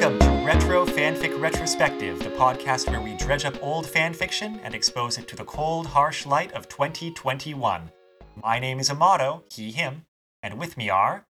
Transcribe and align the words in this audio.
Welcome 0.00 0.18
to 0.20 0.30
Retro 0.46 0.86
Fanfic 0.86 1.38
Retrospective, 1.40 2.18
the 2.20 2.30
podcast 2.30 2.88
where 2.88 3.00
we 3.00 3.16
dredge 3.16 3.44
up 3.44 3.62
old 3.62 3.86
fanfiction 3.86 4.58
and 4.62 4.74
expose 4.74 5.18
it 5.18 5.28
to 5.28 5.36
the 5.36 5.44
cold, 5.44 5.86
harsh 5.86 6.24
light 6.24 6.52
of 6.52 6.68
2021. 6.68 7.90
My 8.42 8.58
name 8.58 8.80
is 8.80 8.88
Amato, 8.88 9.44
he, 9.52 9.72
him, 9.72 10.06
and 10.42 10.58
with 10.58 10.76
me 10.76 10.88
are. 10.88 11.26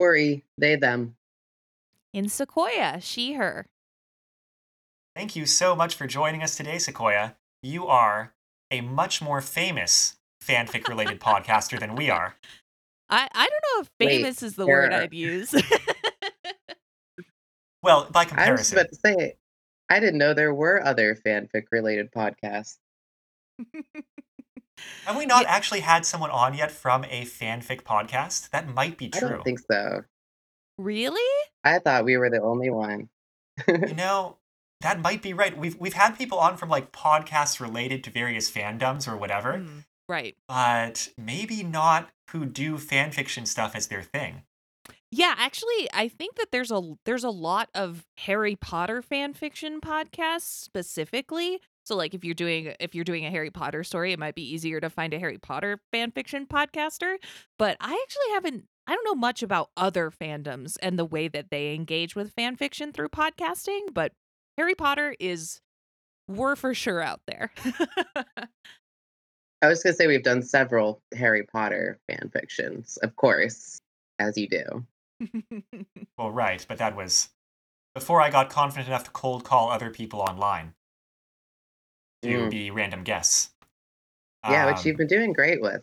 Worry, 0.00 0.44
they, 0.58 0.76
them. 0.76 1.14
In 2.12 2.28
Sequoia, 2.28 3.00
she, 3.00 3.34
her. 3.34 3.66
Thank 5.14 5.36
you 5.36 5.46
so 5.46 5.76
much 5.76 5.94
for 5.94 6.06
joining 6.06 6.42
us 6.42 6.56
today, 6.56 6.78
Sequoia. 6.78 7.36
You 7.62 7.86
are 7.86 8.34
a 8.72 8.80
much 8.80 9.22
more 9.22 9.40
famous 9.40 10.16
fanfic 10.44 10.88
related 10.88 11.20
podcaster 11.20 11.78
than 11.78 11.94
we 11.94 12.10
are. 12.10 12.34
I, 13.10 13.28
I 13.34 13.46
don't 13.48 13.64
know 13.76 13.82
if 13.82 13.90
Wait, 14.00 14.08
famous 14.16 14.42
is 14.42 14.56
the 14.56 14.66
word 14.66 14.92
I'd 14.92 15.12
use. 15.14 15.54
Well, 17.82 18.06
by 18.12 18.26
I 18.36 18.52
was 18.52 18.72
about 18.72 18.90
to 18.90 18.94
say, 19.04 19.34
I 19.90 19.98
didn't 19.98 20.18
know 20.18 20.34
there 20.34 20.54
were 20.54 20.80
other 20.84 21.16
fanfic 21.16 21.64
related 21.72 22.12
podcasts. 22.12 22.76
Have 25.04 25.16
we 25.16 25.26
not 25.26 25.42
Yeah. 25.44 25.50
actually 25.50 25.80
had 25.80 26.06
someone 26.06 26.30
on 26.30 26.54
yet 26.54 26.70
from 26.70 27.04
a 27.04 27.24
fanfic 27.24 27.82
podcast? 27.82 28.50
That 28.50 28.72
might 28.72 28.98
be 28.98 29.08
true. 29.08 29.26
I 29.28 29.30
don't 29.32 29.42
think 29.44 29.58
so. 29.68 30.04
really? 30.78 31.20
I 31.64 31.80
thought 31.80 32.04
we 32.04 32.16
were 32.16 32.30
the 32.30 32.40
only 32.40 32.70
one. 32.70 33.08
You 33.66 33.94
know, 33.94 34.38
that 34.82 35.00
might 35.00 35.22
be 35.22 35.32
right. 35.32 35.56
We've 35.56 35.76
we've 35.76 35.94
had 35.94 36.16
people 36.18 36.38
on 36.38 36.56
from 36.56 36.68
like 36.68 36.92
podcasts 36.92 37.60
related 37.60 38.04
to 38.04 38.10
various 38.10 38.50
fandoms 38.50 39.08
or 39.10 39.16
whatever, 39.16 39.54
Mm, 39.54 39.84
right. 40.08 40.36
but 40.48 41.08
maybe 41.18 41.62
not 41.62 42.10
who 42.30 42.44
do 42.46 42.78
fan 42.78 43.10
fiction 43.10 43.46
stuff 43.46 43.74
as 43.74 43.88
their 43.88 44.02
thing. 44.02 44.42
Yeah, 45.10 45.34
actually, 45.36 45.88
I 45.92 46.08
think 46.08 46.36
that 46.36 46.52
there's 46.52 46.70
a 46.70 46.80
there's 47.04 47.24
a 47.24 47.30
lot 47.30 47.68
of 47.74 48.06
Harry 48.18 48.56
Potter 48.56 49.02
fan 49.02 49.34
fiction 49.34 49.80
podcasts 49.80 50.42
specifically. 50.86 51.60
So 51.84 51.96
like 51.96 52.14
if 52.14 52.24
you're 52.24 52.34
doing 52.34 52.74
if 52.80 52.94
you're 52.94 53.04
doing 53.04 53.26
a 53.26 53.30
Harry 53.30 53.50
Potter 53.50 53.84
story, 53.84 54.12
it 54.12 54.18
might 54.18 54.34
be 54.34 54.42
easier 54.54 54.80
to 54.80 54.88
find 54.88 55.12
a 55.12 55.18
Harry 55.18 55.38
Potter 55.38 55.80
fan 55.92 56.12
fiction 56.12 56.46
podcaster, 56.46 57.16
but 57.58 57.76
I 57.80 57.92
actually 58.02 58.32
haven't 58.32 58.64
I 58.86 58.94
don't 58.94 59.04
know 59.04 59.14
much 59.14 59.42
about 59.42 59.70
other 59.76 60.10
fandoms 60.10 60.76
and 60.82 60.98
the 60.98 61.04
way 61.04 61.28
that 61.28 61.50
they 61.50 61.74
engage 61.74 62.16
with 62.16 62.32
fan 62.32 62.56
fiction 62.56 62.92
through 62.92 63.10
podcasting, 63.10 63.92
but 63.92 64.12
Harry 64.58 64.74
Potter 64.74 65.14
is 65.18 65.60
we're 66.28 66.56
for 66.56 66.74
sure 66.74 67.00
out 67.00 67.20
there. 67.26 67.50
I 69.62 69.68
was 69.68 69.82
going 69.82 69.92
to 69.92 69.96
say 69.96 70.06
we've 70.06 70.22
done 70.24 70.42
several 70.42 71.00
Harry 71.14 71.44
Potter 71.44 71.98
fan 72.08 72.30
fictions, 72.32 72.96
of 73.02 73.14
course, 73.16 73.78
as 74.18 74.36
you 74.36 74.48
do. 74.48 74.86
Well, 76.18 76.30
right, 76.30 76.64
but 76.68 76.78
that 76.78 76.94
was 76.94 77.30
before 77.94 78.20
I 78.20 78.30
got 78.30 78.50
confident 78.50 78.86
enough 78.88 79.04
to 79.04 79.10
cold 79.10 79.44
call 79.44 79.70
other 79.70 79.90
people 79.90 80.20
online 80.20 80.74
to 82.22 82.28
Mm. 82.28 82.50
be 82.50 82.70
random 82.70 83.02
guests. 83.02 83.50
Yeah, 84.48 84.66
which 84.66 84.78
Um, 84.78 84.82
you've 84.84 84.96
been 84.98 85.06
doing 85.08 85.32
great 85.32 85.60
with. 85.62 85.82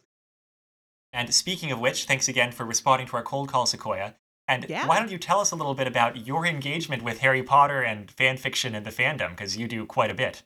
And 1.12 1.34
speaking 1.34 1.72
of 1.72 1.80
which, 1.80 2.06
thanks 2.06 2.28
again 2.28 2.52
for 2.52 2.64
responding 2.66 3.08
to 3.08 3.18
our 3.18 3.24
cold 3.24 3.50
call, 3.50 3.66
Sequoia. 3.66 4.16
And 4.50 4.68
Yeah. 4.68 4.90
why 4.90 5.00
don't 5.00 5.12
you 5.12 5.18
tell 5.18 5.40
us 5.40 5.52
a 5.52 5.56
little 5.56 5.76
bit 5.76 5.88
about 5.88 6.28
your 6.28 6.46
engagement 6.46 7.04
with 7.04 7.20
Harry 7.20 7.44
Potter 7.44 7.82
and 7.84 8.12
fan 8.12 8.36
fiction 8.38 8.76
and 8.76 8.86
the 8.86 8.92
fandom? 8.92 9.30
Because 9.30 9.56
you 9.58 9.68
do 9.68 9.86
quite 9.86 10.12
a 10.12 10.16
bit. 10.16 10.44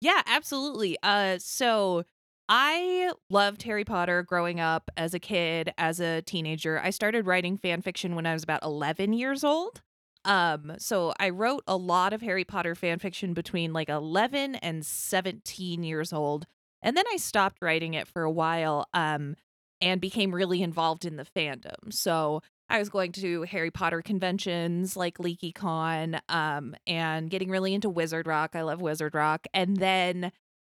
Yeah, 0.00 0.22
absolutely. 0.26 0.96
Uh 1.02 1.38
so 1.38 2.04
I 2.48 3.12
loved 3.30 3.62
Harry 3.62 3.84
Potter 3.84 4.22
growing 4.22 4.60
up 4.60 4.90
as 4.96 5.14
a 5.14 5.20
kid, 5.20 5.72
as 5.78 6.00
a 6.00 6.22
teenager. 6.22 6.78
I 6.80 6.90
started 6.90 7.26
writing 7.26 7.56
fan 7.56 7.82
fiction 7.82 8.14
when 8.14 8.26
I 8.26 8.32
was 8.32 8.42
about 8.42 8.62
11 8.64 9.12
years 9.12 9.44
old. 9.44 9.82
Um 10.24 10.74
so 10.78 11.12
I 11.18 11.30
wrote 11.30 11.62
a 11.66 11.76
lot 11.76 12.12
of 12.12 12.20
Harry 12.22 12.44
Potter 12.44 12.74
fan 12.74 12.98
fiction 12.98 13.34
between 13.34 13.72
like 13.72 13.88
11 13.88 14.56
and 14.56 14.84
17 14.84 15.84
years 15.84 16.12
old. 16.12 16.46
And 16.82 16.96
then 16.96 17.04
I 17.12 17.16
stopped 17.16 17.58
writing 17.62 17.94
it 17.94 18.08
for 18.08 18.22
a 18.24 18.30
while 18.30 18.86
um 18.94 19.36
and 19.80 20.00
became 20.00 20.34
really 20.34 20.62
involved 20.62 21.04
in 21.04 21.16
the 21.16 21.24
fandom. 21.24 21.92
So 21.92 22.40
I 22.72 22.78
was 22.78 22.88
going 22.88 23.12
to 23.12 23.42
Harry 23.42 23.70
Potter 23.70 24.00
conventions 24.00 24.96
like 24.96 25.18
LeakyCon 25.18 26.20
um, 26.30 26.74
and 26.86 27.28
getting 27.28 27.50
really 27.50 27.74
into 27.74 27.90
Wizard 27.90 28.26
Rock. 28.26 28.52
I 28.54 28.62
love 28.62 28.80
Wizard 28.80 29.14
Rock. 29.14 29.46
And 29.52 29.76
then 29.76 30.32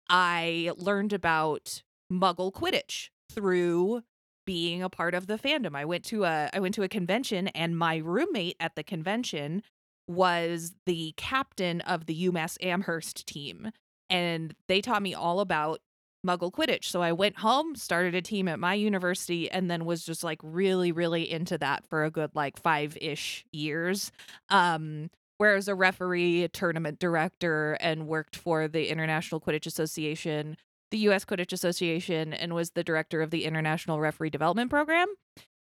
I 0.09 0.71
learned 0.77 1.11
about 1.11 1.83
Muggle 2.11 2.53
Quidditch 2.53 3.09
through 3.29 4.03
being 4.45 4.81
a 4.81 4.89
part 4.89 5.13
of 5.13 5.27
the 5.27 5.37
fandom. 5.37 5.75
I 5.75 5.83
went 5.83 6.05
to 6.05 6.23
a 6.23 6.49
I 6.53 6.61
went 6.61 6.73
to 6.75 6.83
a 6.83 6.87
convention 6.87 7.49
and 7.49 7.77
my 7.77 7.97
roommate 7.97 8.55
at 8.61 8.75
the 8.77 8.83
convention 8.83 9.61
was 10.07 10.75
the 10.85 11.13
captain 11.17 11.81
of 11.81 12.05
the 12.05 12.29
UMass 12.29 12.57
Amherst 12.63 13.27
team. 13.27 13.71
And 14.09 14.55
they 14.69 14.79
taught 14.79 15.03
me 15.03 15.13
all 15.13 15.41
about 15.41 15.81
Muggle 16.25 16.51
Quidditch. 16.51 16.85
So 16.85 17.01
I 17.01 17.11
went 17.11 17.37
home, 17.37 17.75
started 17.75 18.15
a 18.15 18.21
team 18.21 18.47
at 18.47 18.59
my 18.59 18.73
university, 18.73 19.49
and 19.49 19.69
then 19.69 19.85
was 19.85 20.03
just 20.03 20.23
like 20.23 20.39
really, 20.43 20.91
really 20.91 21.29
into 21.29 21.57
that 21.57 21.85
for 21.87 22.03
a 22.03 22.11
good 22.11 22.31
like 22.33 22.59
five 22.59 22.97
ish 22.99 23.45
years. 23.51 24.11
Um, 24.49 25.09
whereas 25.37 25.67
a 25.67 25.75
referee, 25.75 26.43
a 26.43 26.49
tournament 26.49 26.99
director, 26.99 27.77
and 27.79 28.07
worked 28.07 28.35
for 28.35 28.67
the 28.67 28.89
International 28.89 29.39
Quidditch 29.39 29.65
Association, 29.65 30.57
the 30.91 30.97
US 31.09 31.25
Quidditch 31.25 31.53
Association, 31.53 32.33
and 32.33 32.53
was 32.53 32.71
the 32.71 32.83
director 32.83 33.21
of 33.21 33.31
the 33.31 33.45
International 33.45 33.99
Referee 33.99 34.29
Development 34.29 34.69
Program. 34.69 35.07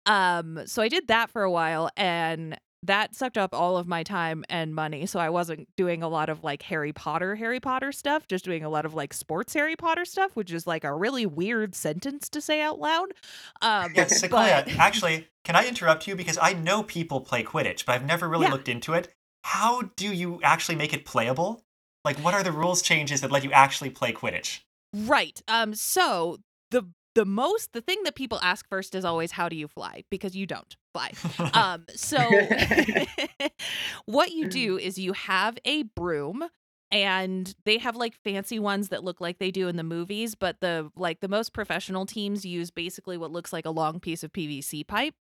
Um, 0.04 0.60
so 0.66 0.82
I 0.82 0.88
did 0.88 1.08
that 1.08 1.30
for 1.30 1.42
a 1.42 1.50
while 1.50 1.88
and 1.96 2.58
that 2.84 3.14
sucked 3.14 3.38
up 3.38 3.54
all 3.54 3.76
of 3.76 3.86
my 3.86 4.02
time 4.02 4.44
and 4.48 4.74
money. 4.74 5.06
So 5.06 5.20
I 5.20 5.30
wasn't 5.30 5.68
doing 5.76 6.02
a 6.02 6.08
lot 6.08 6.28
of 6.28 6.42
like 6.42 6.62
Harry 6.62 6.92
Potter, 6.92 7.36
Harry 7.36 7.60
Potter 7.60 7.92
stuff, 7.92 8.26
just 8.26 8.44
doing 8.44 8.64
a 8.64 8.68
lot 8.68 8.84
of 8.84 8.94
like 8.94 9.14
sports 9.14 9.54
Harry 9.54 9.76
Potter 9.76 10.04
stuff, 10.04 10.34
which 10.34 10.52
is 10.52 10.66
like 10.66 10.82
a 10.84 10.92
really 10.94 11.24
weird 11.26 11.74
sentence 11.74 12.28
to 12.30 12.40
say 12.40 12.60
out 12.60 12.78
loud. 12.80 13.12
Um, 13.60 13.92
Yeah, 13.94 14.06
Sequoia, 14.08 14.64
but- 14.66 14.76
actually, 14.78 15.28
can 15.44 15.54
I 15.56 15.66
interrupt 15.66 16.06
you? 16.06 16.16
Because 16.16 16.38
I 16.40 16.52
know 16.54 16.82
people 16.82 17.20
play 17.20 17.44
Quidditch, 17.44 17.84
but 17.86 17.92
I've 17.92 18.04
never 18.04 18.28
really 18.28 18.46
Yeah. 18.46 18.52
looked 18.52 18.68
into 18.68 18.94
it. 18.94 19.12
How 19.44 19.82
do 19.96 20.12
you 20.12 20.40
actually 20.42 20.76
make 20.76 20.92
it 20.92 21.04
playable? 21.04 21.62
Like, 22.04 22.18
what 22.18 22.34
are 22.34 22.42
the 22.42 22.52
rules 22.52 22.82
changes 22.82 23.20
that 23.20 23.30
let 23.30 23.44
you 23.44 23.52
actually 23.52 23.90
play 23.90 24.12
Quidditch? 24.12 24.60
Right. 24.92 25.40
Um 25.46 25.74
so 25.74 26.38
the 26.70 26.88
the 27.14 27.24
most 27.24 27.72
the 27.74 27.80
thing 27.80 28.02
that 28.04 28.14
people 28.14 28.38
ask 28.42 28.68
first 28.68 28.94
is 28.94 29.04
always 29.04 29.32
how 29.32 29.48
do 29.48 29.54
you 29.56 29.68
fly 29.68 30.02
because 30.10 30.34
you 30.34 30.46
don't 30.46 30.76
fly. 30.92 31.12
Um 31.54 31.84
so 31.94 32.18
what 34.06 34.32
you 34.32 34.48
do 34.48 34.78
is 34.78 34.98
you 34.98 35.12
have 35.12 35.58
a 35.64 35.82
broom 35.82 36.44
and 36.90 37.54
they 37.64 37.78
have 37.78 37.96
like 37.96 38.14
fancy 38.22 38.58
ones 38.58 38.90
that 38.90 39.02
look 39.02 39.20
like 39.20 39.38
they 39.38 39.50
do 39.50 39.68
in 39.68 39.76
the 39.76 39.82
movies 39.82 40.34
but 40.34 40.60
the 40.60 40.90
like 40.96 41.20
the 41.20 41.28
most 41.28 41.52
professional 41.52 42.06
teams 42.06 42.44
use 42.44 42.70
basically 42.70 43.16
what 43.16 43.30
looks 43.30 43.52
like 43.52 43.64
a 43.64 43.70
long 43.70 43.98
piece 44.00 44.22
of 44.22 44.32
PVC 44.32 44.86
pipe. 44.86 45.14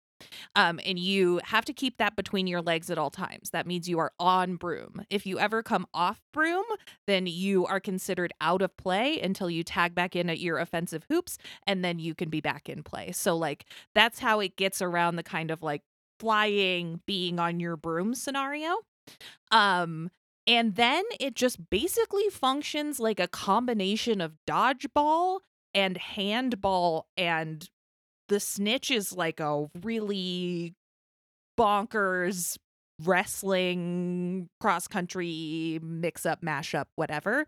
Um, 0.55 0.79
and 0.85 0.99
you 0.99 1.39
have 1.43 1.65
to 1.65 1.73
keep 1.73 1.97
that 1.97 2.15
between 2.15 2.47
your 2.47 2.61
legs 2.61 2.89
at 2.89 2.97
all 2.97 3.09
times. 3.09 3.51
That 3.51 3.67
means 3.67 3.87
you 3.87 3.99
are 3.99 4.11
on 4.19 4.55
broom. 4.55 5.03
If 5.09 5.25
you 5.25 5.39
ever 5.39 5.63
come 5.63 5.85
off 5.93 6.21
broom, 6.33 6.65
then 7.07 7.27
you 7.27 7.65
are 7.65 7.79
considered 7.79 8.33
out 8.41 8.61
of 8.61 8.75
play 8.77 9.19
until 9.19 9.49
you 9.49 9.63
tag 9.63 9.95
back 9.95 10.15
in 10.15 10.29
at 10.29 10.39
your 10.39 10.57
offensive 10.57 11.05
hoops, 11.09 11.37
and 11.65 11.83
then 11.83 11.99
you 11.99 12.15
can 12.15 12.29
be 12.29 12.41
back 12.41 12.69
in 12.69 12.83
play. 12.83 13.11
So, 13.11 13.35
like, 13.35 13.65
that's 13.95 14.19
how 14.19 14.39
it 14.39 14.55
gets 14.55 14.81
around 14.81 15.15
the 15.15 15.23
kind 15.23 15.51
of 15.51 15.63
like 15.63 15.83
flying, 16.19 17.01
being 17.05 17.39
on 17.39 17.59
your 17.59 17.77
broom 17.77 18.13
scenario. 18.13 18.77
Um, 19.51 20.11
and 20.45 20.75
then 20.75 21.03
it 21.19 21.35
just 21.35 21.69
basically 21.69 22.29
functions 22.29 22.99
like 22.99 23.19
a 23.19 23.27
combination 23.27 24.19
of 24.19 24.33
dodgeball 24.47 25.39
and 25.73 25.97
handball 25.97 27.07
and 27.15 27.69
the 28.29 28.39
snitch 28.39 28.89
is 28.89 29.11
like 29.11 29.39
a 29.39 29.67
really 29.81 30.73
bonkers 31.59 32.57
wrestling 33.03 34.49
cross 34.59 34.87
country 34.87 35.79
mix 35.81 36.25
up 36.25 36.41
mashup 36.41 36.85
whatever. 36.95 37.45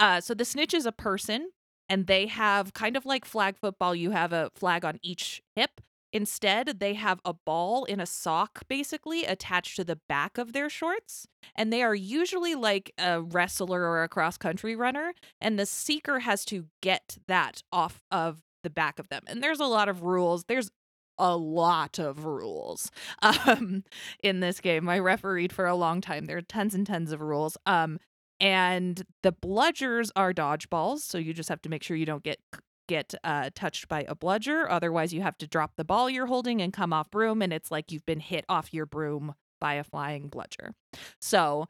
Uh 0.00 0.20
so 0.20 0.34
the 0.34 0.44
snitch 0.44 0.74
is 0.74 0.86
a 0.86 0.92
person 0.92 1.50
and 1.88 2.06
they 2.06 2.26
have 2.26 2.72
kind 2.72 2.96
of 2.96 3.04
like 3.04 3.24
flag 3.24 3.56
football 3.58 3.94
you 3.94 4.10
have 4.10 4.32
a 4.32 4.50
flag 4.54 4.84
on 4.84 4.98
each 5.02 5.42
hip. 5.56 5.80
Instead 6.12 6.78
they 6.78 6.94
have 6.94 7.20
a 7.24 7.34
ball 7.34 7.84
in 7.84 7.98
a 7.98 8.06
sock 8.06 8.62
basically 8.68 9.24
attached 9.24 9.74
to 9.74 9.82
the 9.84 9.98
back 10.08 10.38
of 10.38 10.52
their 10.52 10.70
shorts 10.70 11.26
and 11.56 11.72
they 11.72 11.82
are 11.82 11.94
usually 11.94 12.54
like 12.54 12.92
a 12.98 13.20
wrestler 13.20 13.82
or 13.82 14.04
a 14.04 14.08
cross 14.08 14.36
country 14.38 14.76
runner 14.76 15.12
and 15.40 15.58
the 15.58 15.66
seeker 15.66 16.20
has 16.20 16.44
to 16.44 16.66
get 16.80 17.18
that 17.26 17.62
off 17.72 18.00
of 18.12 18.42
the 18.64 18.70
back 18.70 18.98
of 18.98 19.08
them 19.08 19.22
and 19.26 19.42
there's 19.42 19.60
a 19.60 19.66
lot 19.66 19.88
of 19.88 20.02
rules 20.02 20.44
there's 20.44 20.70
a 21.18 21.36
lot 21.36 22.00
of 22.00 22.24
rules 22.24 22.90
um 23.22 23.84
in 24.22 24.40
this 24.40 24.60
game 24.60 24.88
i 24.88 24.98
refereed 24.98 25.52
for 25.52 25.66
a 25.66 25.76
long 25.76 26.00
time 26.00 26.24
there 26.24 26.38
are 26.38 26.42
tons 26.42 26.74
and 26.74 26.86
tons 26.86 27.12
of 27.12 27.20
rules 27.20 27.56
um 27.66 28.00
and 28.40 29.04
the 29.22 29.32
bludgers 29.32 30.10
are 30.16 30.32
dodgeballs 30.32 30.98
so 30.98 31.16
you 31.16 31.32
just 31.32 31.48
have 31.48 31.62
to 31.62 31.68
make 31.68 31.84
sure 31.84 31.96
you 31.96 32.06
don't 32.06 32.24
get 32.24 32.40
get 32.88 33.14
uh, 33.24 33.50
touched 33.54 33.88
by 33.88 34.04
a 34.08 34.14
bludger. 34.14 34.70
Otherwise, 34.70 35.12
you 35.12 35.22
have 35.22 35.38
to 35.38 35.46
drop 35.46 35.72
the 35.76 35.84
ball 35.84 36.10
you're 36.10 36.26
holding 36.26 36.60
and 36.60 36.72
come 36.72 36.92
off 36.92 37.10
broom, 37.10 37.42
and 37.42 37.52
it's 37.52 37.70
like 37.70 37.90
you've 37.90 38.06
been 38.06 38.20
hit 38.20 38.44
off 38.48 38.72
your 38.72 38.86
broom 38.86 39.34
by 39.60 39.74
a 39.74 39.84
flying 39.84 40.28
bludger. 40.28 40.74
So 41.20 41.66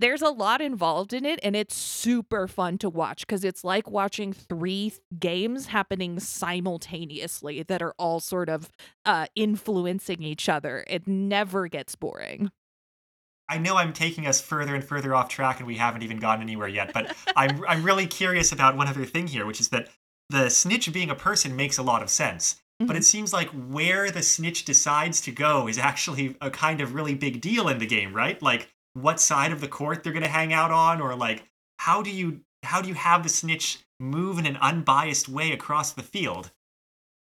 there's 0.00 0.22
a 0.22 0.30
lot 0.30 0.60
involved 0.60 1.12
in 1.12 1.24
it, 1.24 1.38
and 1.42 1.54
it's 1.54 1.76
super 1.76 2.48
fun 2.48 2.78
to 2.78 2.90
watch 2.90 3.26
because 3.26 3.44
it's 3.44 3.62
like 3.64 3.90
watching 3.90 4.32
three 4.32 4.92
games 5.18 5.66
happening 5.66 6.18
simultaneously 6.20 7.62
that 7.64 7.82
are 7.82 7.94
all 7.98 8.20
sort 8.20 8.48
of 8.48 8.70
uh, 9.04 9.26
influencing 9.36 10.22
each 10.22 10.48
other. 10.48 10.84
It 10.88 11.06
never 11.06 11.68
gets 11.68 11.94
boring. 11.94 12.50
I 13.48 13.58
know 13.58 13.76
I'm 13.76 13.92
taking 13.92 14.26
us 14.26 14.40
further 14.40 14.74
and 14.74 14.82
further 14.82 15.14
off 15.14 15.28
track, 15.28 15.58
and 15.58 15.66
we 15.66 15.76
haven't 15.76 16.02
even 16.02 16.18
gotten 16.18 16.42
anywhere 16.42 16.68
yet. 16.68 16.92
But 16.92 17.14
I'm 17.36 17.62
I'm 17.68 17.82
really 17.82 18.06
curious 18.06 18.52
about 18.52 18.76
one 18.76 18.88
other 18.88 19.04
thing 19.04 19.26
here, 19.26 19.46
which 19.46 19.60
is 19.60 19.68
that 19.68 19.88
the 20.30 20.48
snitch 20.48 20.92
being 20.92 21.10
a 21.10 21.14
person 21.14 21.54
makes 21.54 21.78
a 21.78 21.82
lot 21.82 22.02
of 22.02 22.10
sense. 22.10 22.54
Mm-hmm. 22.80 22.86
But 22.86 22.96
it 22.96 23.04
seems 23.04 23.32
like 23.32 23.50
where 23.50 24.10
the 24.10 24.22
snitch 24.22 24.64
decides 24.64 25.20
to 25.22 25.30
go 25.30 25.68
is 25.68 25.78
actually 25.78 26.36
a 26.40 26.50
kind 26.50 26.80
of 26.80 26.94
really 26.94 27.14
big 27.14 27.40
deal 27.40 27.68
in 27.68 27.78
the 27.78 27.86
game, 27.86 28.12
right? 28.12 28.40
Like 28.42 28.73
what 28.94 29.20
side 29.20 29.52
of 29.52 29.60
the 29.60 29.68
court 29.68 30.02
they're 30.02 30.12
going 30.12 30.22
to 30.22 30.28
hang 30.28 30.52
out 30.52 30.70
on, 30.70 31.00
or 31.00 31.14
like 31.14 31.44
how 31.78 32.02
do 32.02 32.10
you 32.10 32.40
how 32.62 32.80
do 32.80 32.88
you 32.88 32.94
have 32.94 33.22
the 33.22 33.28
snitch 33.28 33.78
move 34.00 34.38
in 34.38 34.46
an 34.46 34.56
unbiased 34.56 35.28
way 35.28 35.52
across 35.52 35.92
the 35.92 36.02
field? 36.02 36.50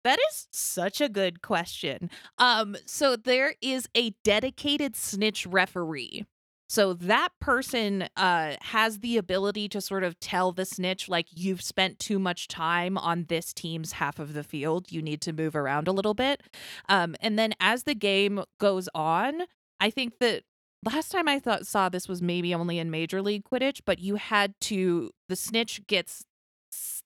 That 0.04 0.20
is 0.32 0.48
such 0.52 1.02
a 1.02 1.10
good 1.10 1.42
question. 1.42 2.10
Um, 2.38 2.78
so 2.86 3.16
there 3.16 3.56
is 3.62 3.88
a 3.96 4.12
dedicated 4.24 4.96
snitch 4.96 5.46
referee. 5.46 6.26
So 6.70 6.94
that 6.94 7.30
person 7.42 8.08
uh, 8.16 8.56
has 8.62 9.00
the 9.00 9.18
ability 9.18 9.68
to 9.70 9.82
sort 9.82 10.04
of 10.04 10.20
tell 10.20 10.52
the 10.52 10.66
snitch, 10.66 11.10
like, 11.10 11.26
you've 11.32 11.64
spent 11.64 11.98
too 11.98 12.20
much 12.20 12.48
time 12.48 12.96
on 12.96 13.26
this 13.28 13.54
team's 13.54 13.94
half 13.94 14.20
of 14.20 14.34
the 14.34 14.44
field. 14.44 14.92
You 14.92 15.02
need 15.02 15.20
to 15.22 15.34
move 15.34 15.56
around 15.56 15.88
a 15.88 15.92
little 15.92 16.14
bit. 16.14 16.44
Um, 16.88 17.16
and 17.22 17.40
then 17.40 17.54
as 17.60 17.84
the 17.84 17.96
game 17.96 18.44
goes 18.60 18.88
on, 18.94 19.42
I 19.80 19.90
think 19.90 20.20
that 20.20 20.44
last 20.84 21.12
time 21.12 21.28
I 21.28 21.40
thought 21.40 21.68
saw 21.68 21.90
this 21.90 22.08
was 22.08 22.22
maybe 22.22 22.54
only 22.54 22.80
in 22.80 22.92
Major 22.92 23.22
League 23.22 23.44
Quidditch, 23.44 23.82
but 23.86 24.00
you 24.00 24.16
had 24.16 24.54
to 24.62 25.12
the 25.28 25.36
snitch 25.36 25.86
gets 25.88 26.26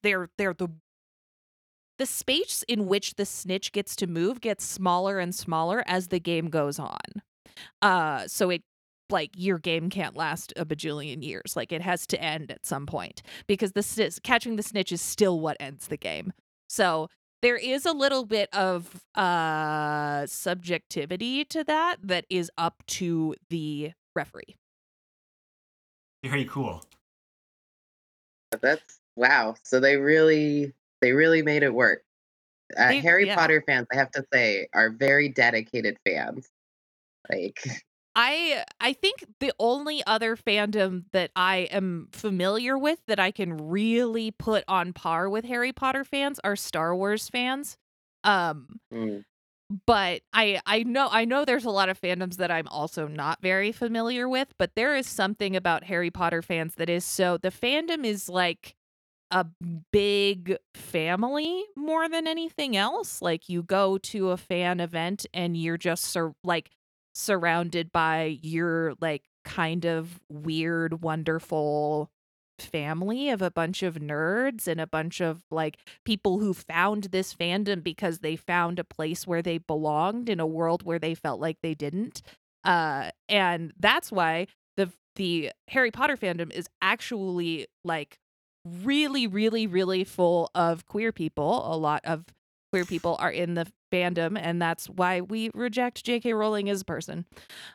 they're 0.01 0.29
they're 0.37 0.53
the 0.53 0.69
the 1.99 2.05
space 2.05 2.63
in 2.67 2.87
which 2.87 3.15
the 3.15 3.25
snitch 3.25 3.71
gets 3.71 3.95
to 3.95 4.07
move 4.07 4.41
gets 4.41 4.65
smaller 4.65 5.19
and 5.19 5.33
smaller 5.33 5.83
as 5.87 6.07
the 6.07 6.19
game 6.19 6.49
goes 6.49 6.79
on. 6.79 7.21
Uh, 7.81 8.27
so 8.27 8.49
it 8.49 8.63
like 9.09 9.31
your 9.35 9.59
game 9.59 9.89
can't 9.89 10.15
last 10.15 10.53
a 10.57 10.65
bajillion 10.65 11.23
years. 11.23 11.55
Like 11.55 11.71
it 11.71 11.81
has 11.81 12.07
to 12.07 12.21
end 12.21 12.51
at 12.51 12.65
some 12.65 12.85
point 12.85 13.21
because 13.47 13.73
the 13.73 13.83
snitch, 13.83 14.21
catching 14.23 14.55
the 14.55 14.63
snitch 14.63 14.91
is 14.91 15.01
still 15.01 15.39
what 15.39 15.57
ends 15.59 15.87
the 15.87 15.97
game. 15.97 16.33
So 16.67 17.09
there 17.43 17.57
is 17.57 17.85
a 17.85 17.91
little 17.91 18.25
bit 18.25 18.49
of 18.53 19.03
uh 19.15 20.25
subjectivity 20.25 21.43
to 21.45 21.63
that 21.65 21.97
that 22.01 22.25
is 22.29 22.49
up 22.57 22.81
to 22.87 23.35
the 23.49 23.91
referee. 24.15 24.55
Very 26.23 26.45
cool. 26.45 26.81
That's 28.61 28.99
wow. 29.15 29.55
So 29.63 29.79
they 29.79 29.97
really 29.97 30.73
they 31.01 31.11
really 31.11 31.43
made 31.43 31.63
it 31.63 31.73
work. 31.73 32.03
Uh, 32.77 32.87
they, 32.87 32.99
Harry 33.01 33.27
yeah. 33.27 33.35
Potter 33.35 33.61
fans, 33.67 33.87
I 33.91 33.97
have 33.97 34.09
to 34.11 34.25
say, 34.31 34.67
are 34.73 34.89
very 34.89 35.27
dedicated 35.27 35.97
fans. 36.07 36.47
Like 37.29 37.61
I 38.15 38.63
I 38.79 38.93
think 38.93 39.25
the 39.39 39.53
only 39.59 40.03
other 40.05 40.35
fandom 40.35 41.05
that 41.13 41.31
I 41.35 41.67
am 41.71 42.09
familiar 42.11 42.77
with 42.77 42.99
that 43.07 43.19
I 43.19 43.31
can 43.31 43.57
really 43.57 44.31
put 44.31 44.63
on 44.67 44.93
par 44.93 45.29
with 45.29 45.45
Harry 45.45 45.73
Potter 45.73 46.03
fans 46.03 46.39
are 46.43 46.55
Star 46.55 46.95
Wars 46.95 47.29
fans. 47.29 47.77
Um 48.23 48.79
mm. 48.93 49.23
but 49.85 50.21
I 50.31 50.61
I 50.65 50.83
know 50.83 51.09
I 51.11 51.25
know 51.25 51.43
there's 51.43 51.65
a 51.65 51.71
lot 51.71 51.89
of 51.89 51.99
fandoms 51.99 52.37
that 52.37 52.51
I'm 52.51 52.67
also 52.67 53.07
not 53.07 53.41
very 53.41 53.71
familiar 53.71 54.29
with, 54.29 54.53
but 54.59 54.75
there 54.75 54.95
is 54.95 55.07
something 55.07 55.55
about 55.55 55.85
Harry 55.85 56.11
Potter 56.11 56.41
fans 56.41 56.75
that 56.75 56.89
is 56.89 57.03
so 57.05 57.37
the 57.37 57.51
fandom 57.51 58.05
is 58.05 58.29
like 58.29 58.75
a 59.31 59.47
big 59.91 60.57
family 60.75 61.65
more 61.75 62.07
than 62.07 62.27
anything 62.27 62.77
else. 62.77 63.19
Like 63.21 63.49
you 63.49 63.63
go 63.63 63.97
to 63.97 64.29
a 64.29 64.37
fan 64.37 64.79
event 64.79 65.25
and 65.33 65.57
you're 65.57 65.77
just 65.77 66.03
sur- 66.03 66.35
like 66.43 66.69
surrounded 67.13 67.91
by 67.91 68.39
your 68.41 68.93
like 69.01 69.23
kind 69.45 69.85
of 69.85 70.19
weird, 70.29 71.01
wonderful 71.01 72.09
family 72.59 73.29
of 73.29 73.41
a 73.41 73.51
bunch 73.51 73.83
of 73.83 73.95
nerds 73.95 74.67
and 74.67 74.79
a 74.79 74.87
bunch 74.87 75.19
of 75.19 75.43
like 75.51 75.77
people 76.05 76.39
who 76.39 76.53
found 76.53 77.05
this 77.05 77.33
fandom 77.33 77.83
because 77.83 78.19
they 78.19 78.35
found 78.35 78.79
a 78.79 78.83
place 78.83 79.25
where 79.27 79.41
they 79.41 79.57
belonged 79.57 80.29
in 80.29 80.39
a 80.39 80.45
world 80.45 80.83
where 80.83 80.99
they 80.99 81.15
felt 81.15 81.39
like 81.39 81.57
they 81.61 81.73
didn't. 81.73 82.21
Uh 82.63 83.09
and 83.27 83.73
that's 83.79 84.11
why 84.11 84.47
the 84.77 84.91
the 85.15 85.51
Harry 85.69 85.91
Potter 85.91 86.15
fandom 86.15 86.51
is 86.51 86.69
actually 86.81 87.67
like 87.83 88.17
really, 88.65 89.27
really, 89.27 89.67
really 89.67 90.03
full 90.03 90.49
of 90.55 90.85
queer 90.85 91.11
people. 91.11 91.73
A 91.73 91.75
lot 91.75 92.01
of 92.05 92.25
queer 92.73 92.85
people 92.85 93.15
are 93.19 93.29
in 93.29 93.53
the 93.53 93.71
fandom, 93.91 94.35
and 94.35 94.59
that's 94.59 94.89
why 94.89 95.21
we 95.21 95.51
reject 95.53 96.03
J.K. 96.03 96.33
Rowling 96.33 96.71
as 96.71 96.81
a 96.81 96.85
person 96.85 97.23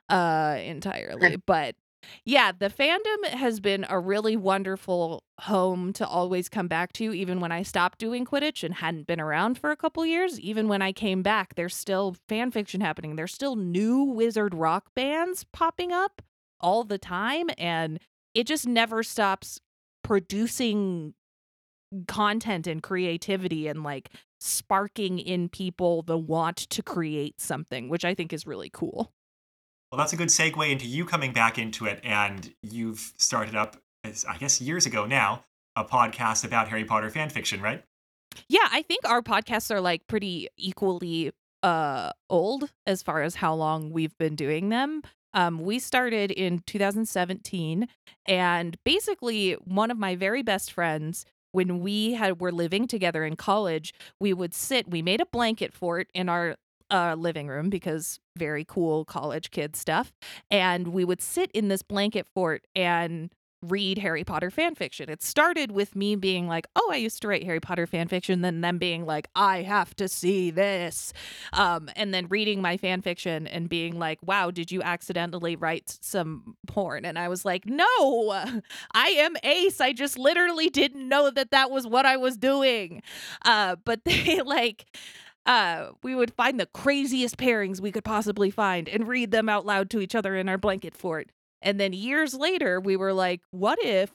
uh, 0.09 0.59
entirely. 0.61 1.37
but 1.47 1.77
yeah, 2.25 2.51
the 2.51 2.69
fandom 2.69 3.29
has 3.29 3.61
been 3.61 3.87
a 3.89 4.01
really 4.01 4.37
wonderful 4.37 5.23
home 5.43 5.93
to 5.93 6.05
always 6.05 6.49
come 6.49 6.67
back 6.67 6.93
to, 6.95 7.15
even 7.15 7.39
when 7.39 7.53
I 7.53 7.63
stopped 7.63 8.01
doing 8.01 8.25
Quidditch 8.25 8.65
and 8.65 8.75
hadn't 8.75 9.07
been 9.07 9.21
around 9.21 9.57
for 9.57 9.71
a 9.71 9.77
couple 9.77 10.05
years. 10.05 10.41
Even 10.41 10.67
when 10.67 10.83
I 10.83 10.91
came 10.91 11.23
back, 11.23 11.55
there's 11.55 11.77
still 11.77 12.17
fan 12.29 12.51
fiction 12.51 12.81
happening. 12.81 13.15
There's 13.15 13.33
still 13.33 13.55
new 13.55 14.03
wizard 14.03 14.53
rock 14.53 14.87
bands 14.97 15.47
popping 15.53 15.93
up 15.93 16.23
all 16.61 16.83
the 16.83 16.99
time, 16.99 17.51
and 17.57 18.01
it 18.35 18.49
just 18.49 18.67
never 18.67 19.05
stops 19.05 19.61
producing 20.03 21.15
content 22.07 22.67
and 22.67 22.83
creativity 22.83 23.69
and 23.69 23.83
like 23.83 24.11
sparking 24.39 25.19
in 25.19 25.49
people 25.49 26.03
the 26.03 26.19
want 26.19 26.57
to 26.57 26.83
create 26.83 27.41
something, 27.41 27.89
which 27.89 28.05
I 28.05 28.15
think 28.15 28.33
is 28.33 28.47
really 28.47 28.71
cool. 28.71 29.13
Well, 29.91 29.99
that's 29.99 30.13
a 30.13 30.17
good 30.17 30.29
segue 30.29 30.71
into 30.71 30.87
you 30.87 31.05
coming 31.05 31.33
back 31.33 31.59
into 31.59 31.87
it. 31.87 32.01
And 32.05 32.53
you've 32.63 33.13
started 33.17 33.55
up, 33.57 33.77
I 34.05 34.37
guess, 34.39 34.61
years 34.61 34.87
ago 34.87 35.07
now, 35.07 35.45
a 35.77 35.85
podcast 35.85 36.45
about 36.45 36.69
Harry 36.69 36.85
Potter 36.85 37.11
fan 37.11 37.31
fiction, 37.31 37.61
right? 37.61 37.83
Yeah, 38.49 38.69
I 38.71 38.83
think 38.83 39.09
our 39.09 39.23
podcasts 39.23 39.71
are 39.71 39.81
like 39.81 40.07
pretty 40.07 40.49
equally 40.57 41.33
uh 41.63 42.13
old 42.31 42.71
as 42.87 43.03
far 43.03 43.23
as 43.23 43.35
how 43.35 43.53
long 43.53 43.91
we've 43.91 44.17
been 44.19 44.37
doing 44.37 44.69
them. 44.69 45.03
Um, 45.35 45.61
we 45.61 45.79
started 45.79 46.31
in 46.31 46.61
2017, 46.67 47.89
and 48.27 48.77
basically, 48.85 49.53
one 49.65 49.91
of 49.91 49.99
my 49.99 50.17
very 50.17 50.43
best 50.43 50.73
friends, 50.73 51.27
when 51.53 51.81
we 51.81 52.15
had 52.15 52.41
were 52.41 52.53
living 52.53 52.87
together 52.87 53.25
in 53.25 53.37
college, 53.37 53.93
we 54.21 54.33
would 54.33 54.55
sit. 54.55 54.89
We 54.89 55.03
made 55.03 55.21
a 55.21 55.27
blanket 55.27 55.73
fort 55.73 56.09
in 56.15 56.29
our 56.29 56.57
uh, 56.91 57.15
living 57.19 57.49
room 57.49 57.69
because 57.71 58.19
very 58.37 58.65
cool 58.65 59.05
college 59.05 59.51
kid 59.51 59.77
stuff, 59.77 60.13
and 60.51 60.89
we 60.89 61.05
would 61.05 61.21
sit 61.21 61.51
in 61.53 61.69
this 61.69 61.83
blanket 61.83 62.27
fort 62.35 62.67
and 62.75 63.31
read 63.63 63.99
Harry 63.99 64.25
Potter 64.25 64.51
fan 64.51 64.75
fiction. 64.75 65.09
It 65.11 65.23
started 65.23 65.73
with 65.73 65.97
me 65.97 66.17
being 66.17 66.47
like, 66.47 66.67
"Oh, 66.77 66.91
I 66.93 66.97
used 66.97 67.23
to 67.23 67.29
write 67.29 67.45
Harry 67.45 67.61
Potter 67.61 67.87
fan 67.87 68.09
fiction," 68.09 68.41
then 68.43 68.61
them 68.61 68.79
being 68.79 69.05
like, 69.05 69.29
"I 69.35 69.63
have 69.63 69.95
to 69.97 70.09
see 70.09 70.51
this," 70.51 71.13
um, 71.53 71.91
and 71.97 72.15
then 72.15 72.29
reading 72.29 72.63
my 72.63 72.77
fan 72.77 73.03
fiction 73.03 73.47
and 73.47 73.69
being 73.69 73.99
like, 73.99 74.19
"Wow, 74.23 74.51
did 74.51 74.71
you 74.71 74.83
accidentally 74.83 75.57
write 75.57 75.99
some 76.01 76.57
porn?" 76.67 77.05
And 77.05 77.19
I 77.19 77.29
was 77.29 77.45
like, 77.45 77.67
"No, 77.67 77.85
I 78.95 79.09
am 79.09 79.37
Ace. 79.43 79.81
I 79.81 79.93
just 79.93 80.19
literally 80.19 80.69
didn't 80.71 81.09
know 81.09 81.31
that 81.31 81.51
that 81.51 81.71
was 81.71 81.87
what 81.87 82.07
I 82.07 82.17
was 82.17 82.37
doing." 82.37 83.03
Uh, 83.45 83.77
but 83.85 84.05
they 84.05 84.41
like. 84.43 84.87
Uh, 85.47 85.93
we 86.03 86.15
would 86.15 86.35
find 86.35 86.61
the 86.61 86.67
craziest 86.67 87.39
pairings 87.39 87.81
we 87.81 87.91
could 87.91 88.05
possibly 88.05 88.51
find 88.51 88.87
and 88.87 89.09
read 89.09 89.31
them 89.31 89.49
out 89.49 89.65
loud 89.65 89.89
to 89.89 89.99
each 89.99 90.15
other 90.15 90.37
in 90.37 90.47
our 90.47 90.59
blanket 90.59 90.95
fort. 90.95 91.31
And 91.63 91.81
then 91.81 91.93
years 91.93 92.35
later, 92.35 92.81
we 92.81 92.97
were 92.97 93.13
like, 93.13 93.41
what 93.51 93.79
if 93.83 94.13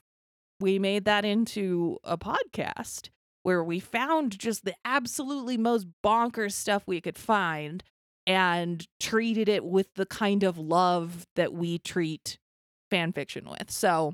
we 0.60 0.80
made 0.80 1.06
that 1.06 1.26
into 1.26 1.98
a 2.04 2.18
podcast 2.18 3.10
where 3.44 3.64
we 3.64 3.80
found 3.80 4.38
just 4.40 4.64
the 4.64 4.76
absolutely 4.86 5.58
most 5.58 5.88
bonkers 6.04 6.54
stuff 6.54 6.84
we 6.86 7.02
could 7.02 7.18
find 7.18 7.84
and 8.26 8.88
treated 9.00 9.50
it 9.50 9.66
with 9.66 9.94
the 9.96 10.06
kind 10.06 10.44
of 10.44 10.58
love 10.58 11.28
that 11.36 11.54
we 11.54 11.78
treat 11.78 12.38
fan 12.90 13.12
fiction 13.12 13.50
with. 13.50 13.70
So 13.70 14.14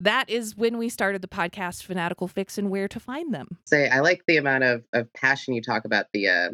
that 0.00 0.28
is 0.28 0.56
when 0.56 0.76
we 0.76 0.88
started 0.88 1.22
the 1.22 1.28
podcast 1.28 1.84
Fantastic 1.84 2.18
Fics 2.18 2.58
and 2.58 2.70
where 2.70 2.88
to 2.88 3.00
find 3.00 3.32
them. 3.32 3.58
Say 3.66 3.88
I 3.88 4.00
like 4.00 4.22
the 4.26 4.36
amount 4.36 4.64
of, 4.64 4.84
of 4.92 5.12
passion 5.14 5.54
you 5.54 5.62
talk 5.62 5.84
about 5.84 6.06
the 6.12 6.28
uh 6.28 6.48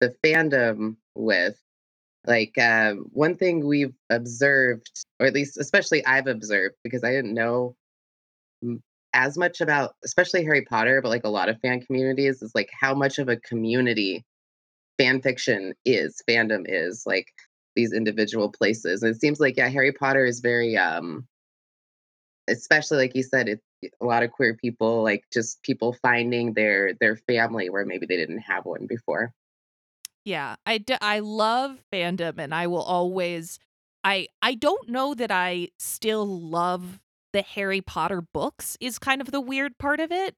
the 0.00 0.14
fandom 0.24 0.96
with 1.14 1.60
like 2.26 2.56
uh, 2.58 2.94
one 3.12 3.36
thing 3.36 3.66
we've 3.66 3.94
observed 4.10 4.90
or 5.20 5.26
at 5.26 5.34
least 5.34 5.58
especially 5.58 6.04
i've 6.06 6.26
observed 6.26 6.74
because 6.82 7.04
i 7.04 7.10
didn't 7.10 7.34
know 7.34 7.74
as 9.16 9.38
much 9.38 9.60
about, 9.62 9.94
especially 10.04 10.44
Harry 10.44 10.62
Potter, 10.62 11.00
but 11.00 11.08
like 11.08 11.24
a 11.24 11.30
lot 11.30 11.48
of 11.48 11.58
fan 11.60 11.80
communities, 11.80 12.42
is 12.42 12.54
like 12.54 12.68
how 12.78 12.94
much 12.94 13.18
of 13.18 13.28
a 13.28 13.36
community 13.36 14.24
fan 14.98 15.22
fiction 15.22 15.72
is, 15.86 16.22
fandom 16.28 16.64
is, 16.66 17.04
like 17.06 17.32
these 17.74 17.94
individual 17.94 18.50
places. 18.52 19.02
And 19.02 19.14
it 19.14 19.20
seems 19.20 19.40
like, 19.40 19.56
yeah, 19.56 19.68
Harry 19.68 19.92
Potter 19.92 20.26
is 20.26 20.40
very, 20.40 20.76
um, 20.76 21.26
especially 22.46 22.98
like 22.98 23.14
you 23.14 23.22
said, 23.22 23.48
it's 23.48 23.62
a 24.00 24.04
lot 24.04 24.22
of 24.22 24.30
queer 24.30 24.54
people, 24.54 25.02
like 25.02 25.24
just 25.32 25.62
people 25.62 25.96
finding 26.02 26.52
their 26.52 26.92
their 27.00 27.16
family 27.16 27.70
where 27.70 27.86
maybe 27.86 28.06
they 28.06 28.16
didn't 28.16 28.38
have 28.38 28.66
one 28.66 28.86
before. 28.86 29.32
Yeah, 30.26 30.56
I, 30.66 30.78
d- 30.78 30.96
I 31.00 31.20
love 31.20 31.78
fandom 31.92 32.38
and 32.38 32.54
I 32.54 32.66
will 32.66 32.82
always 32.82 33.60
I 34.04 34.26
I 34.42 34.54
don't 34.54 34.88
know 34.88 35.14
that 35.14 35.30
I 35.30 35.68
still 35.78 36.26
love 36.26 37.00
the 37.32 37.42
Harry 37.42 37.80
Potter 37.80 38.20
books 38.22 38.76
is 38.80 38.98
kind 38.98 39.20
of 39.20 39.30
the 39.30 39.40
weird 39.40 39.78
part 39.78 40.00
of 40.00 40.10
it. 40.12 40.34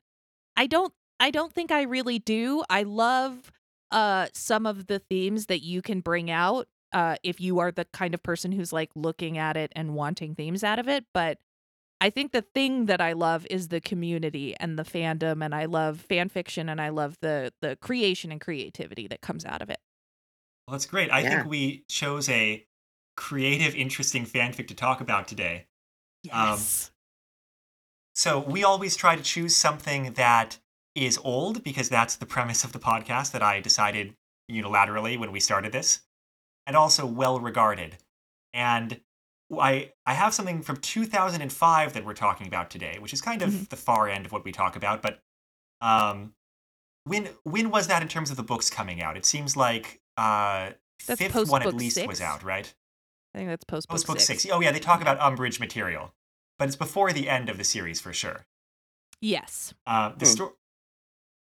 I 0.56 0.66
don't 0.68 0.92
I 1.20 1.30
don't 1.30 1.52
think 1.54 1.72
I 1.72 1.82
really 1.82 2.18
do. 2.20 2.64
I 2.70 2.84
love 2.84 3.52
uh 3.90 4.28
some 4.34 4.66
of 4.66 4.88
the 4.88 5.00
themes 5.00 5.46
that 5.46 5.62
you 5.64 5.82
can 5.82 6.00
bring 6.00 6.30
out 6.30 6.68
uh 6.92 7.16
if 7.24 7.40
you 7.40 7.58
are 7.60 7.72
the 7.72 7.86
kind 7.92 8.14
of 8.14 8.22
person 8.22 8.52
who's 8.52 8.72
like 8.72 8.90
looking 8.94 9.38
at 9.38 9.56
it 9.56 9.72
and 9.76 9.94
wanting 9.94 10.34
themes 10.34 10.64
out 10.64 10.78
of 10.78 10.88
it, 10.88 11.06
but 11.14 11.38
I 12.00 12.10
think 12.10 12.32
the 12.32 12.42
thing 12.42 12.86
that 12.86 13.00
I 13.00 13.12
love 13.12 13.46
is 13.50 13.68
the 13.68 13.80
community 13.80 14.54
and 14.60 14.78
the 14.78 14.84
fandom 14.84 15.44
and 15.44 15.54
I 15.54 15.64
love 15.64 16.00
fan 16.00 16.28
fiction 16.28 16.68
and 16.68 16.80
I 16.80 16.90
love 16.90 17.16
the 17.20 17.52
the 17.60 17.76
creation 17.76 18.30
and 18.30 18.40
creativity 18.40 19.08
that 19.08 19.20
comes 19.20 19.44
out 19.44 19.62
of 19.62 19.70
it. 19.70 19.80
Well, 20.66 20.72
that's 20.72 20.86
great. 20.86 21.10
I 21.10 21.20
yeah. 21.20 21.30
think 21.30 21.50
we 21.50 21.84
chose 21.88 22.28
a 22.28 22.64
creative, 23.16 23.74
interesting 23.74 24.26
fanfic 24.26 24.68
to 24.68 24.74
talk 24.74 25.00
about 25.00 25.26
today. 25.26 25.66
Um, 26.30 26.50
yes. 26.50 26.90
Um, 26.90 26.94
so 28.14 28.38
we 28.40 28.64
always 28.64 28.96
try 28.96 29.16
to 29.16 29.22
choose 29.22 29.56
something 29.56 30.12
that 30.14 30.58
is 30.94 31.18
old 31.22 31.62
because 31.62 31.88
that's 31.88 32.16
the 32.16 32.26
premise 32.26 32.64
of 32.64 32.72
the 32.72 32.78
podcast 32.78 33.32
that 33.32 33.42
I 33.42 33.60
decided 33.60 34.14
unilaterally 34.50 35.18
when 35.18 35.32
we 35.32 35.40
started 35.40 35.72
this, 35.72 36.00
and 36.66 36.76
also 36.76 37.06
well 37.06 37.40
regarded. 37.40 37.96
And 38.52 39.00
I 39.56 39.92
I 40.04 40.14
have 40.14 40.34
something 40.34 40.62
from 40.62 40.76
2005 40.76 41.92
that 41.94 42.04
we're 42.04 42.14
talking 42.14 42.46
about 42.46 42.70
today, 42.70 42.98
which 43.00 43.12
is 43.12 43.20
kind 43.20 43.42
of 43.42 43.50
mm-hmm. 43.50 43.64
the 43.70 43.76
far 43.76 44.08
end 44.08 44.26
of 44.26 44.32
what 44.32 44.44
we 44.44 44.52
talk 44.52 44.76
about. 44.76 45.00
But 45.02 45.20
um, 45.80 46.34
when 47.04 47.28
when 47.44 47.70
was 47.70 47.86
that 47.86 48.02
in 48.02 48.08
terms 48.08 48.30
of 48.30 48.36
the 48.36 48.42
books 48.42 48.68
coming 48.68 49.02
out? 49.02 49.16
It 49.16 49.24
seems 49.24 49.56
like 49.56 50.00
uh, 50.16 50.70
that's 51.06 51.20
fifth 51.20 51.48
one 51.48 51.62
at 51.62 51.74
least 51.74 51.96
six. 51.96 52.06
was 52.06 52.20
out, 52.20 52.42
right? 52.42 52.72
I 53.34 53.38
think 53.38 53.50
that's 53.50 53.64
post 53.64 53.88
post 53.88 54.06
book 54.06 54.20
six. 54.20 54.46
Oh 54.50 54.60
yeah, 54.60 54.72
they 54.72 54.80
talk 54.80 55.00
about 55.00 55.18
Umbridge 55.18 55.60
material, 55.60 56.14
but 56.58 56.68
it's 56.68 56.76
before 56.76 57.12
the 57.12 57.28
end 57.28 57.48
of 57.48 57.56
the 57.56 57.64
series 57.64 58.00
for 58.00 58.12
sure. 58.12 58.46
Yes. 59.20 59.74
Uh, 59.86 60.10
the 60.10 60.26
hmm. 60.26 60.32
story. 60.32 60.52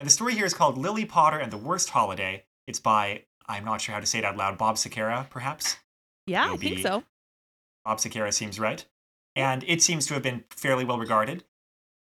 The 0.02 0.10
story 0.10 0.36
here 0.36 0.46
is 0.46 0.54
called 0.54 0.78
Lily 0.78 1.06
Potter 1.06 1.40
and 1.40 1.52
the 1.52 1.58
Worst 1.58 1.90
Holiday. 1.90 2.44
It's 2.68 2.80
by 2.80 3.24
I'm 3.48 3.66
not 3.66 3.82
sure 3.82 3.94
how 3.94 4.02
to 4.02 4.06
say 4.06 4.20
it 4.20 4.26
out 4.26 4.38
loud. 4.38 4.58
Bob 4.58 4.76
Sequeira, 4.76 5.30
perhaps. 5.30 5.78
Yeah, 6.28 6.46
It'll 6.46 6.56
I 6.56 6.58
think 6.58 6.80
so. 6.80 7.04
Bob 7.86 8.00
seems 8.00 8.60
right. 8.60 8.86
And 9.36 9.64
it 9.68 9.82
seems 9.82 10.08
to 10.08 10.14
have 10.14 10.24
been 10.24 10.44
fairly 10.50 10.86
well 10.86 10.98
regarded. 10.98 11.44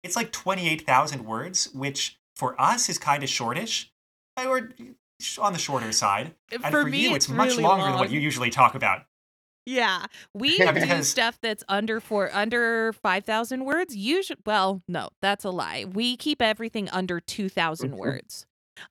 It's 0.04 0.16
like 0.16 0.32
28,000 0.32 1.26
words, 1.26 1.70
which 1.74 2.20
for 2.36 2.60
us 2.60 2.90
is 2.90 2.98
kind 2.98 3.24
of 3.24 3.30
shortish, 3.30 3.92
or 4.38 4.70
on 5.40 5.54
the 5.54 5.60
shorter 5.60 5.92
side. 5.92 6.34
Uh, 6.52 6.56
and 6.64 6.74
for, 6.74 6.84
for 6.84 6.90
me, 6.90 7.04
you, 7.04 7.16
it's, 7.16 7.26
it's 7.26 7.30
much 7.30 7.52
really 7.52 7.64
longer 7.64 7.84
long. 7.84 7.92
than 7.92 8.00
what 8.00 8.12
you 8.12 8.20
usually 8.20 8.50
talk 8.50 8.76
about. 8.76 9.04
Yeah, 9.68 10.06
we 10.34 10.58
do 10.74 11.04
stuff 11.04 11.38
that's 11.40 11.64
under 11.70 12.00
four 12.00 12.34
under 12.34 12.94
five 12.94 13.26
thousand 13.26 13.66
words. 13.66 13.96
Usually, 13.96 14.40
well, 14.44 14.82
no, 14.88 15.10
that's 15.22 15.46
a 15.46 15.52
lie. 15.52 15.86
We 15.86 16.18
keep 16.18 16.42
everything 16.42 16.90
under 16.90 17.20
two 17.20 17.48
thousand 17.48 17.92
mm-hmm. 17.92 18.00
words, 18.00 18.48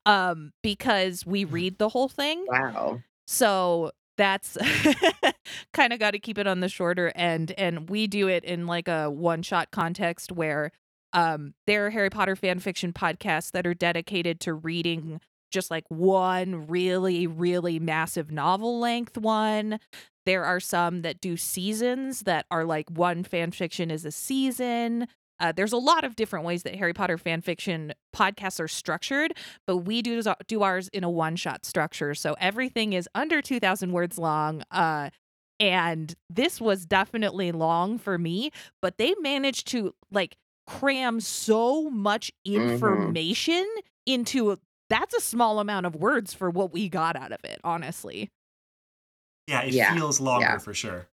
um, 0.07 0.53
because 0.63 1.27
we 1.27 1.45
mm-hmm. 1.45 1.55
read 1.55 1.79
the 1.79 1.89
whole 1.89 2.09
thing. 2.09 2.47
Wow. 2.49 3.01
So 3.27 3.91
that's 4.21 4.59
kind 5.73 5.93
of 5.93 5.99
got 5.99 6.11
to 6.11 6.19
keep 6.19 6.37
it 6.39 6.47
on 6.47 6.61
the 6.61 6.69
shorter 6.69 7.11
end 7.15 7.53
and 7.57 7.89
we 7.89 8.07
do 8.07 8.29
it 8.29 8.45
in 8.45 8.67
like 8.67 8.87
a 8.87 9.11
one 9.11 9.43
shot 9.43 9.71
context 9.71 10.31
where 10.31 10.71
um 11.13 11.55
there 11.67 11.87
are 11.87 11.91
harry 11.91 12.11
potter 12.11 12.37
fan 12.37 12.59
fiction 12.59 12.93
podcasts 12.93 13.51
that 13.53 13.67
are 13.67 13.75
dedicated 13.75 14.39
to 14.41 14.53
reading 14.53 15.21
just 15.51 15.71
like 15.71 15.85
one 15.89 16.67
really 16.67 17.27
really 17.27 17.79
massive 17.79 18.31
novel 18.31 18.79
length 18.79 19.19
one. 19.19 19.79
There 20.27 20.45
are 20.45 20.61
some 20.61 21.03
that 21.03 21.21
do 21.21 21.37
seasons 21.37 22.21
that 22.21 22.47
are 22.51 22.65
like 22.65 22.91
one 22.91 23.25
fan 23.25 23.51
fiction 23.53 23.91
is 23.91 24.05
a 24.05 24.13
season 24.13 25.09
uh, 25.41 25.53
there's 25.53 25.73
a 25.73 25.79
lot 25.79 26.05
of 26.05 26.15
different 26.17 26.45
ways 26.45 26.63
that 26.63 26.77
Harry 26.77 26.93
Potter 26.93 27.19
fan 27.19 27.41
fiction 27.41 27.93
podcasts 28.15 28.61
are 28.61 28.69
structured, 28.69 29.33
but 29.67 29.79
we 29.79 30.03
do 30.03 30.23
do 30.47 30.63
ours 30.63 30.89
in 30.89 31.03
a 31.03 31.11
one 31.11 31.37
shot 31.37 31.65
structure. 31.65 32.15
So 32.15 32.37
everything 32.39 32.93
is 32.93 33.09
under 33.15 33.41
2,000 33.41 33.93
words 33.93 34.19
long. 34.19 34.63
Uh, 34.71 35.11
and 35.59 36.15
this 36.29 36.61
was 36.61 36.87
definitely 36.87 37.53
long 37.53 37.99
for 37.99 38.19
me, 38.19 38.51
but 38.81 38.99
they 38.99 39.15
managed 39.21 39.69
to 39.69 39.95
like 40.11 40.37
cram 40.67 41.21
so 41.21 41.91
much 41.91 42.31
mm-hmm. 42.47 42.71
information 42.71 43.65
mm-hmm. 43.65 44.13
into 44.13 44.53
a, 44.53 44.59
that's 44.89 45.15
a 45.15 45.21
small 45.21 45.59
amount 45.59 45.87
of 45.87 45.95
words 45.97 46.33
for 46.33 46.51
what 46.51 46.73
we 46.73 46.89
got 46.89 47.17
out 47.17 47.33
of 47.33 47.45
it, 47.45 47.61
honestly. 47.65 48.31
Yeah, 49.47 49.63
it 49.63 49.73
yeah. 49.73 49.95
feels 49.95 50.21
longer 50.21 50.47
yeah. 50.47 50.59
for 50.59 50.73
sure 50.73 51.10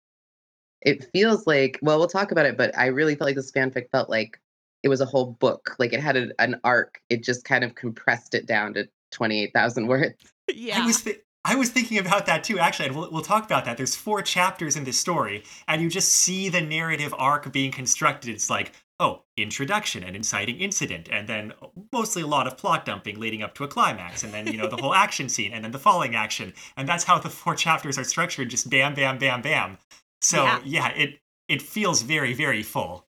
it 0.85 1.05
feels 1.12 1.47
like 1.47 1.79
well 1.83 1.99
we'll 1.99 2.09
talk 2.09 2.33
about 2.33 2.47
it 2.47 2.57
but 2.57 2.77
i 2.77 2.87
really 2.87 3.15
felt 3.15 3.29
like 3.29 3.37
this 3.37 3.53
fanfic 3.53 3.91
felt 3.91 4.11
like 4.11 4.41
it 4.83 4.89
was 4.89 5.01
a 5.01 5.07
whole 5.07 5.37
book 5.41 5.77
like 5.79 5.93
it 5.93 6.01
had 6.01 6.17
a, 6.17 6.29
an 6.39 6.61
arc 6.65 7.01
it 7.09 7.23
just 7.23 7.45
kind 7.45 7.65
of 7.65 7.75
compressed 7.75 8.35
it 8.35 8.47
down 8.47 8.75
to 8.75 8.89
28000 9.12 9.87
words. 9.89 10.15
Yeah. 10.53 10.83
I 10.83 10.87
was, 10.87 11.03
th- 11.03 11.21
I 11.45 11.55
was 11.55 11.71
thinking 11.71 11.99
about 11.99 12.27
that 12.27 12.43
too 12.43 12.59
actually 12.59 12.89
and 12.89 12.97
we'll, 12.97 13.11
we'll 13.11 13.23
talk 13.23 13.45
about 13.45 13.65
that 13.65 13.77
there's 13.77 13.95
four 13.95 14.23
chapters 14.23 14.77
in 14.77 14.85
this 14.85 14.99
story 14.99 15.45
and 15.69 15.81
you 15.81 15.89
just 15.89 16.11
see 16.11 16.49
the 16.49 16.61
narrative 16.61 17.15
arc 17.17 17.53
being 17.53 17.71
constructed 17.71 18.31
it's 18.31 18.51
like 18.51 18.73
oh 19.01 19.25
introduction 19.37 20.03
an 20.05 20.15
inciting 20.15 20.61
incident 20.61 21.09
and 21.11 21.29
then 21.29 21.53
mostly 21.93 22.23
a 22.23 22.27
lot 22.27 22.47
of 22.47 22.57
plot 22.57 22.85
dumping 22.85 23.19
leading 23.19 23.43
up 23.43 23.55
to 23.55 23.65
a 23.65 23.69
climax 23.69 24.23
and 24.23 24.33
then 24.33 24.47
you 24.47 24.57
know 24.57 24.69
the 24.69 24.77
whole 24.77 24.95
action 24.95 25.29
scene 25.29 25.53
and 25.53 25.65
then 25.65 25.73
the 25.73 25.79
falling 25.79 26.15
action 26.15 26.53
and 26.77 26.89
that's 26.89 27.05
how 27.05 27.19
the 27.19 27.31
four 27.31 27.55
chapters 27.55 27.99
are 27.99 28.05
structured 28.05 28.49
just 28.49 28.71
bam 28.71 28.95
bam 28.95 29.19
bam 29.19 29.43
bam 29.43 29.79
so 30.23 30.45
yeah, 30.45 30.61
yeah 30.64 30.88
it 30.91 31.21
it 31.49 31.61
feels 31.61 32.02
very 32.02 32.33
very 32.33 32.62
full, 32.62 33.07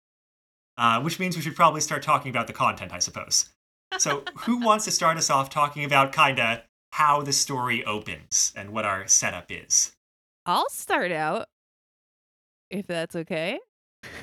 uh, 0.78 1.02
which 1.02 1.20
means 1.20 1.36
we 1.36 1.42
should 1.42 1.56
probably 1.56 1.82
start 1.82 2.02
talking 2.02 2.30
about 2.30 2.48
the 2.48 2.54
content, 2.54 2.92
I 2.92 3.00
suppose. 3.00 3.50
So 3.98 4.24
who 4.40 4.58
wants 4.60 4.86
to 4.86 4.92
start 4.92 5.18
us 5.18 5.30
off 5.30 5.50
talking 5.50 5.84
about 5.84 6.14
kind 6.14 6.40
of 6.40 6.62
how 6.92 7.22
the 7.22 7.34
story 7.34 7.86
opens 7.86 8.54
and 8.56 8.72
what 8.72 8.86
our 8.86 9.08
setup 9.08 9.46
is? 9.50 9.92
I'll 10.46 10.70
start 10.70 11.12
out, 11.12 11.48
if 12.70 12.88
that's 12.88 13.16
okay. 13.16 13.60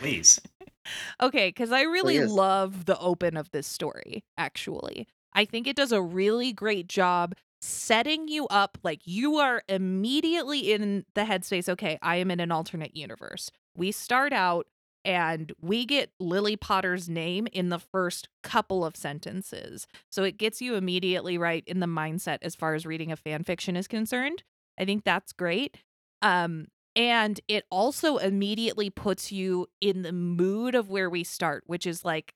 Please. 0.01 0.41
okay, 1.23 1.49
because 1.49 1.71
I 1.71 1.83
really 1.83 2.19
Please. 2.19 2.31
love 2.31 2.87
the 2.87 2.99
open 2.99 3.37
of 3.37 3.51
this 3.51 3.67
story, 3.67 4.25
actually. 4.37 5.07
I 5.33 5.45
think 5.45 5.67
it 5.67 5.77
does 5.77 5.93
a 5.93 6.03
really 6.03 6.53
great 6.53 6.89
job 6.89 7.35
setting 7.61 8.29
you 8.29 8.47
up 8.49 8.79
like 8.85 9.01
you 9.05 9.37
are 9.37 9.63
immediately 9.69 10.73
in 10.73 11.05
the 11.15 11.23
headspace 11.23 11.69
okay 11.69 11.99
i 12.03 12.17
am 12.17 12.31
in 12.31 12.41
an 12.41 12.53
alternate 12.53 12.97
universe. 12.97 13.51
We 13.77 13.93
start 13.93 14.33
out 14.33 14.67
and 15.05 15.53
we 15.61 15.87
get 15.87 16.13
lily 16.21 16.57
potter's 16.57 17.09
name 17.09 17.47
in 17.53 17.69
the 17.69 17.79
first 17.79 18.29
couple 18.43 18.85
of 18.85 18.97
sentences. 18.97 19.87
So 20.11 20.23
it 20.25 20.37
gets 20.37 20.61
you 20.61 20.75
immediately 20.75 21.39
right 21.39 21.65
in 21.67 21.81
the 21.81 21.87
mindset 21.87 22.39
as 22.43 22.55
far 22.55 22.75
as 22.75 22.85
reading 22.85 23.13
a 23.13 23.17
fan 23.17 23.45
fiction 23.45 23.77
is 23.77 23.87
concerned. 23.89 24.43
I 24.79 24.85
think 24.85 25.05
that's 25.05 25.33
great. 25.33 25.77
Um 26.23 26.67
and 26.97 27.41
it 27.47 27.65
also 27.71 28.17
immediately 28.17 28.91
puts 28.91 29.31
you 29.31 29.69
in 29.81 30.03
the 30.03 30.13
mood 30.13 30.75
of 30.75 30.91
where 30.91 31.09
we 31.09 31.23
start 31.25 31.63
which 31.67 31.87
is 31.87 32.05
like 32.05 32.35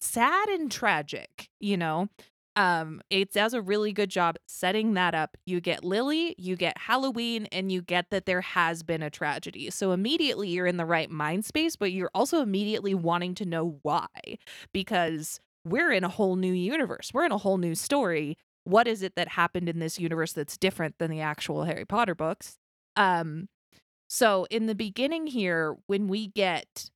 sad 0.00 0.48
and 0.48 0.70
tragic 0.70 1.48
you 1.58 1.76
know 1.76 2.08
um, 2.58 3.00
it 3.08 3.32
does 3.32 3.54
a 3.54 3.62
really 3.62 3.92
good 3.92 4.10
job 4.10 4.36
setting 4.48 4.94
that 4.94 5.14
up. 5.14 5.36
You 5.46 5.60
get 5.60 5.84
Lily, 5.84 6.34
you 6.38 6.56
get 6.56 6.76
Halloween, 6.76 7.46
and 7.52 7.70
you 7.70 7.80
get 7.80 8.10
that 8.10 8.26
there 8.26 8.40
has 8.40 8.82
been 8.82 9.00
a 9.00 9.10
tragedy. 9.10 9.70
So 9.70 9.92
immediately 9.92 10.48
you're 10.48 10.66
in 10.66 10.76
the 10.76 10.84
right 10.84 11.08
mind 11.08 11.44
space, 11.44 11.76
but 11.76 11.92
you're 11.92 12.10
also 12.14 12.42
immediately 12.42 12.96
wanting 12.96 13.36
to 13.36 13.44
know 13.44 13.78
why 13.82 14.08
because 14.72 15.38
we're 15.64 15.92
in 15.92 16.02
a 16.02 16.08
whole 16.08 16.34
new 16.34 16.52
universe. 16.52 17.12
We're 17.14 17.26
in 17.26 17.32
a 17.32 17.38
whole 17.38 17.58
new 17.58 17.76
story. 17.76 18.36
What 18.64 18.88
is 18.88 19.04
it 19.04 19.14
that 19.14 19.28
happened 19.28 19.68
in 19.68 19.78
this 19.78 20.00
universe 20.00 20.32
that's 20.32 20.58
different 20.58 20.98
than 20.98 21.12
the 21.12 21.20
actual 21.20 21.62
Harry 21.62 21.84
Potter 21.84 22.16
books? 22.16 22.56
Um, 22.96 23.48
so 24.08 24.48
in 24.50 24.66
the 24.66 24.74
beginning 24.74 25.28
here, 25.28 25.76
when 25.86 26.08
we 26.08 26.26
get 26.26 26.90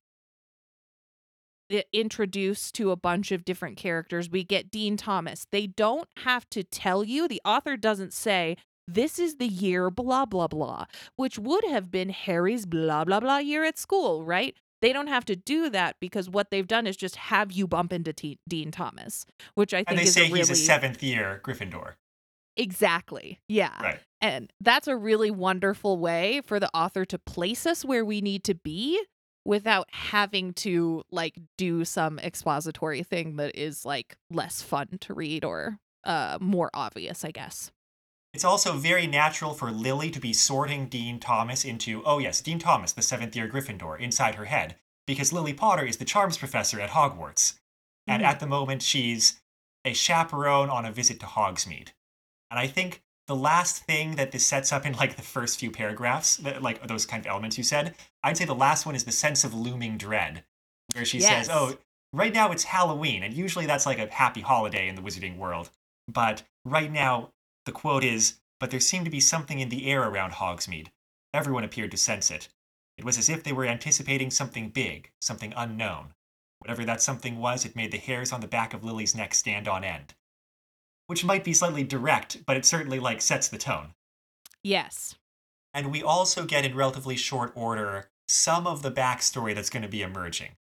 introduced 1.93 2.75
to 2.75 2.91
a 2.91 2.95
bunch 2.95 3.31
of 3.31 3.45
different 3.45 3.77
characters. 3.77 4.29
We 4.29 4.43
get 4.43 4.69
Dean 4.71 4.97
Thomas. 4.97 5.47
They 5.51 5.67
don't 5.67 6.07
have 6.17 6.49
to 6.51 6.63
tell 6.63 7.03
you, 7.03 7.27
the 7.27 7.41
author 7.45 7.77
doesn't 7.77 8.13
say, 8.13 8.57
this 8.87 9.17
is 9.17 9.37
the 9.37 9.47
year 9.47 9.89
blah 9.89 10.25
blah 10.25 10.47
blah, 10.47 10.85
which 11.15 11.39
would 11.39 11.63
have 11.65 11.89
been 11.89 12.09
Harry's 12.09 12.65
blah 12.65 13.05
blah 13.05 13.19
blah 13.21 13.37
year 13.37 13.63
at 13.63 13.77
school, 13.77 14.23
right? 14.23 14.55
they 14.81 14.91
don't 14.91 15.07
have 15.07 15.23
to 15.23 15.33
do 15.37 15.69
that 15.69 15.95
because 16.01 16.29
what 16.29 16.51
they've 16.51 16.67
done 16.67 16.85
is 16.85 16.97
just 16.97 17.15
have 17.15 17.53
you 17.53 17.65
bump 17.65 17.93
into 17.93 18.11
T- 18.11 18.37
Dean 18.49 18.69
Thomas, 18.69 19.25
which 19.55 19.73
I 19.73 19.77
think 19.77 19.91
And 19.91 19.97
they 19.99 20.03
is 20.03 20.13
say 20.13 20.23
a 20.23 20.23
really 20.25 20.39
he's 20.39 20.49
a 20.49 20.55
seventh 20.55 21.01
year 21.01 21.39
Gryffindor. 21.41 21.93
exactly 22.57 23.39
yeah. 23.47 23.81
Right. 23.81 23.99
And 24.19 24.51
that's 24.61 24.87
a 24.89 24.95
really 24.97 25.31
wonderful 25.31 25.97
way 25.97 26.41
for 26.45 26.59
the 26.59 26.69
author 26.73 27.05
to 27.05 27.17
place 27.17 27.65
us 27.65 27.83
where 27.83 28.05
we 28.05 28.19
need 28.21 28.43
to 28.45 28.55
be 28.55 29.01
without 29.45 29.87
having 29.91 30.53
to 30.53 31.03
like 31.11 31.35
do 31.57 31.83
some 31.85 32.19
expository 32.19 33.03
thing 33.03 33.35
that 33.35 33.55
is 33.59 33.85
like 33.85 34.15
less 34.29 34.61
fun 34.61 34.97
to 35.01 35.13
read 35.13 35.43
or 35.43 35.79
uh 36.05 36.37
more 36.41 36.69
obvious, 36.73 37.23
I 37.25 37.31
guess. 37.31 37.71
It's 38.33 38.43
also 38.45 38.73
very 38.73 39.05
natural 39.05 39.53
for 39.53 39.69
Lily 39.69 40.09
to 40.09 40.19
be 40.19 40.33
sorting 40.33 40.87
Dean 40.87 41.19
Thomas 41.19 41.63
into, 41.63 42.01
oh 42.03 42.17
yes, 42.17 42.41
Dean 42.41 42.57
Thomas, 42.57 42.91
the 42.91 43.03
seventh 43.03 43.35
year 43.35 43.47
Gryffindor, 43.47 43.99
inside 43.99 44.35
her 44.35 44.45
head, 44.45 44.75
because 45.05 45.31
Lily 45.31 45.53
Potter 45.53 45.85
is 45.85 45.97
the 45.97 46.05
charms 46.05 46.37
professor 46.37 46.79
at 46.79 46.89
Hogwarts. 46.91 47.59
And 48.07 48.23
Mhm. 48.23 48.25
at 48.25 48.39
the 48.39 48.47
moment, 48.47 48.81
she's 48.81 49.39
a 49.85 49.93
chaperone 49.93 50.69
on 50.69 50.83
a 50.85 50.91
visit 50.91 51.19
to 51.19 51.25
Hogsmeade. 51.27 51.89
And 52.49 52.59
I 52.59 52.67
think 52.67 53.03
the 53.33 53.39
last 53.39 53.83
thing 53.85 54.15
that 54.17 54.31
this 54.31 54.45
sets 54.45 54.71
up 54.71 54.85
in 54.85 54.93
like 54.93 55.15
the 55.15 55.23
first 55.23 55.59
few 55.59 55.71
paragraphs, 55.71 56.39
like 56.61 56.85
those 56.87 57.03
kind 57.07 57.25
of 57.25 57.27
elements 57.27 57.57
you 57.57 57.63
said, 57.63 57.95
I'd 58.23 58.37
say 58.37 58.45
the 58.45 58.53
last 58.53 58.85
one 58.85 58.93
is 58.93 59.05
the 59.05 59.11
sense 59.11 59.43
of 59.43 59.55
looming 59.55 59.97
dread, 59.97 60.43
where 60.93 61.03
she 61.03 61.17
Yes. 61.17 61.47
says, 61.47 61.49
oh, 61.51 61.79
right 62.13 62.31
now 62.31 62.51
it's 62.51 62.65
Halloween, 62.65 63.23
and 63.23 63.33
usually 63.33 63.65
that's 63.65 63.87
like 63.87 63.97
a 63.97 64.05
happy 64.13 64.41
holiday 64.41 64.87
in 64.87 64.93
the 64.93 65.01
wizarding 65.01 65.37
world. 65.37 65.71
But 66.07 66.43
right 66.63 66.91
now, 66.91 67.31
the 67.65 67.71
quote 67.71 68.03
is, 68.03 68.39
but 68.59 68.69
there 68.69 68.79
seemed 68.79 69.05
to 69.05 69.11
be 69.11 69.19
something 69.19 69.59
in 69.59 69.69
the 69.69 69.89
air 69.89 70.03
around 70.03 70.33
Hogsmeade. 70.33 70.89
Everyone 71.33 71.63
appeared 71.63 71.89
to 71.89 71.97
sense 71.97 72.29
it. 72.29 72.49
It 72.99 73.03
was 73.03 73.17
as 73.17 73.29
if 73.29 73.41
they 73.41 73.51
were 73.53 73.65
anticipating 73.65 74.29
something 74.29 74.69
big, 74.69 75.09
something 75.21 75.55
unknown. 75.57 76.13
Whatever 76.59 76.85
that 76.85 77.01
something 77.01 77.39
was, 77.39 77.65
it 77.65 77.75
made 77.75 77.91
the 77.91 77.97
hairs 77.97 78.31
on 78.31 78.41
the 78.41 78.47
back 78.47 78.75
of 78.75 78.83
Lily's 78.83 79.15
neck 79.15 79.33
stand 79.33 79.67
on 79.67 79.83
end. 79.83 80.13
Which 81.13 81.23
might 81.23 81.43
be 81.43 81.53
slightly 81.53 81.83
direct, 81.83 82.43
but 82.47 82.57
it 82.57 82.65
certainly 82.65 82.99
like 82.99 83.21
sets 83.21 83.47
the 83.47 83.59
tone. 83.59 83.93
Yes. 84.63 85.13
And 85.71 85.91
we 85.91 86.01
also 86.01 86.43
get 86.43 86.65
in 86.65 86.75
relatively 86.75 87.15
short 87.17 87.51
order 87.53 88.09
some 88.27 88.65
of 88.65 88.81
the 88.81 88.89
backstory 88.91 89.53
that's 89.53 89.69
going 89.69 89.83
to 89.83 89.87
be 89.87 90.01
emerging. 90.01 90.55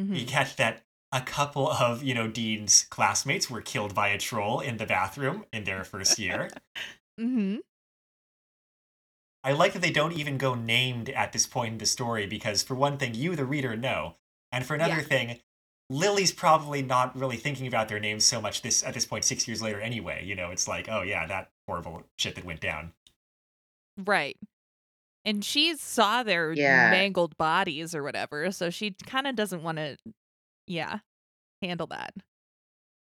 Mhm. 0.00 0.10
We 0.10 0.24
get 0.24 0.56
that 0.56 0.82
a 1.12 1.20
couple 1.20 1.70
of, 1.70 2.02
you 2.02 2.14
know, 2.14 2.26
Dean's 2.26 2.84
classmates 2.90 3.48
were 3.48 3.60
killed 3.60 3.94
by 3.94 4.08
a 4.08 4.18
troll 4.18 4.58
in 4.58 4.78
the 4.78 4.86
bathroom 4.86 5.46
in 5.52 5.62
their 5.62 5.84
first 5.84 6.18
year. 6.18 6.50
Mhm. 7.20 7.60
I 9.44 9.52
like 9.52 9.72
that 9.74 9.82
they 9.82 9.92
don't 9.92 10.14
even 10.18 10.36
go 10.36 10.56
named 10.56 11.10
at 11.10 11.30
this 11.32 11.46
point 11.46 11.72
in 11.74 11.78
the 11.78 11.86
story 11.86 12.26
because, 12.26 12.64
for 12.64 12.74
one 12.74 12.98
thing, 12.98 13.14
you, 13.14 13.36
the 13.36 13.44
reader, 13.44 13.76
know. 13.76 14.16
And 14.50 14.66
for 14.66 14.74
another 14.74 14.96
Yeah. 14.96 15.02
thing, 15.02 15.40
Lily's 15.90 16.32
probably 16.32 16.82
not 16.82 17.14
really 17.16 17.36
thinking 17.36 17.66
about 17.66 17.88
their 17.88 18.00
names 18.00 18.24
so 18.24 18.40
much 18.40 18.62
this 18.62 18.82
at 18.82 18.94
this 18.94 19.04
point 19.04 19.24
six 19.24 19.46
years 19.46 19.60
later 19.60 19.80
anyway. 19.80 20.24
You 20.24 20.34
know, 20.34 20.50
it's 20.50 20.66
like, 20.66 20.88
oh 20.88 21.02
yeah, 21.02 21.26
that 21.26 21.50
horrible 21.68 22.04
shit 22.18 22.34
that 22.36 22.44
went 22.44 22.60
down. 22.60 22.92
Right. 23.98 24.36
And 25.24 25.44
she 25.44 25.76
saw 25.76 26.22
their 26.22 26.52
Yeah. 26.52 26.90
mangled 26.90 27.36
bodies 27.36 27.94
or 27.94 28.02
whatever, 28.02 28.50
so 28.50 28.70
she 28.70 28.96
kind 29.06 29.26
of 29.26 29.36
doesn't 29.36 29.62
want 29.62 29.78
to 29.78 29.96
yeah, 30.66 31.00
handle 31.60 31.86
that. 31.88 32.14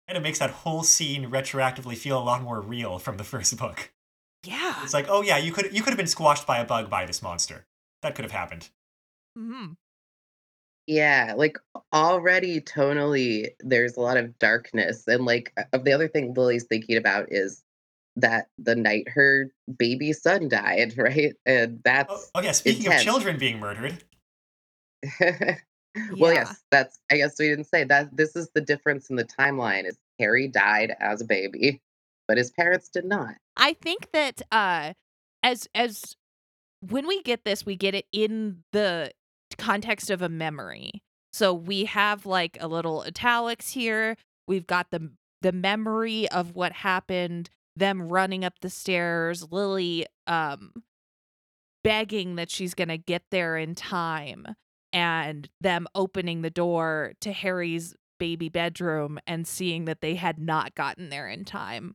And 0.09 0.19
it 0.19 0.21
makes 0.23 0.39
that 0.41 0.51
whole 0.51 0.83
scene 0.83 1.31
retroactively 1.31 1.97
feel 1.97 2.19
a 2.19 2.25
lot 2.25 2.43
more 2.43 2.61
real 2.61 2.99
from 2.99 3.17
the 3.17 3.25
first 3.25 3.57
book. 3.57 3.93
Yeah. 4.43 4.83
It's 4.83 4.93
like, 4.93 5.07
oh 5.09 5.23
yeah, 5.23 5.39
you 5.39 5.53
could 5.53 5.73
you 5.75 5.83
could 5.83 5.91
have 5.93 5.97
been 5.97 6.07
squashed 6.07 6.47
by 6.47 6.59
a 6.59 6.65
bug 6.65 6.91
by 6.91 7.07
this 7.07 7.23
monster. 7.23 7.67
That 8.03 8.15
could 8.15 8.25
have 8.25 8.33
happened. 8.33 8.69
Mhm. 9.39 9.77
Yeah, 10.87 11.35
like 11.37 11.59
already 11.93 12.61
tonally, 12.61 13.49
there's 13.61 13.97
a 13.97 14.01
lot 14.01 14.17
of 14.17 14.39
darkness. 14.39 15.05
And 15.07 15.25
like 15.25 15.53
uh, 15.57 15.63
of 15.73 15.85
the 15.85 15.93
other 15.93 16.09
thing 16.09 16.35
Lily's 16.35 16.65
thinking 16.65 16.97
about 16.97 17.27
is 17.31 17.63
that 18.17 18.49
the 18.59 18.77
night 18.77 19.09
her 19.09 19.51
baby 19.79 20.13
son 20.13 20.49
died, 20.49 20.95
right? 20.99 21.35
And 21.47 21.77
Oh, 21.77 21.81
that's 21.85 22.31
oh 22.35 22.43
yeah, 22.43 22.53
speaking 22.53 22.85
intense. 22.87 23.01
of 23.03 23.05
children 23.05 23.39
being 23.39 23.59
murdered, 23.59 24.03
well, 25.21 26.33
Yeah. 26.33 26.33
yes, 26.33 26.63
that's 26.71 26.99
I 27.11 27.17
guess 27.17 27.39
we 27.39 27.49
didn't 27.49 27.67
say 27.67 27.85
that 27.85 28.17
this 28.17 28.37
is 28.37 28.51
the 28.55 28.61
difference 28.61 29.11
in 29.11 29.17
the 29.17 29.25
timeline 29.25 29.87
is 29.87 29.97
Harry 30.19 30.49
died 30.49 30.95
as 31.01 31.21
a 31.21 31.25
baby, 31.25 31.81
but 32.29 32.37
his 32.37 32.51
parents 32.51 32.89
did 32.89 33.05
not. 33.05 33.35
I 33.57 33.75
think 33.75 34.11
that 34.13 34.43
uh 34.53 34.93
as 35.43 35.69
as 35.75 36.17
when 36.81 37.07
we 37.07 37.23
get 37.23 37.45
this, 37.45 37.65
we 37.65 37.77
get 37.77 37.95
it 37.95 38.07
in 38.13 38.65
the 38.73 39.13
context 39.59 40.11
of 40.11 40.23
a 40.23 40.29
memory. 40.29 41.03
So 41.33 41.53
we 41.53 41.87
have 41.87 42.27
like 42.27 42.57
a 42.61 42.69
little 42.69 43.03
italics 43.03 43.71
here. 43.71 44.17
We've 44.47 44.67
got 44.67 44.91
the 44.91 45.11
the 45.43 45.53
memory 45.53 46.29
of 46.31 46.55
what 46.55 46.73
happened, 46.73 47.51
them 47.77 48.09
running 48.09 48.45
up 48.45 48.55
the 48.61 48.71
stairs, 48.71 49.51
Lily 49.51 50.07
um 50.27 50.73
begging 51.83 52.37
that 52.37 52.51
she's 52.51 52.73
going 52.73 52.89
to 52.89 52.97
get 52.97 53.23
there 53.31 53.59
in 53.59 53.75
time 53.75 54.47
and 54.93 55.51
them 55.61 55.87
opening 55.95 56.41
the 56.41 56.49
door 56.49 57.13
to 57.21 57.31
Harry's 57.31 57.95
baby 58.19 58.49
bedroom 58.49 59.19
and 59.27 59.47
seeing 59.47 59.85
that 59.85 60.01
they 60.01 60.15
had 60.15 60.39
not 60.39 60.75
gotten 60.75 61.11
there 61.11 61.29
in 61.29 61.45
time. 61.45 61.95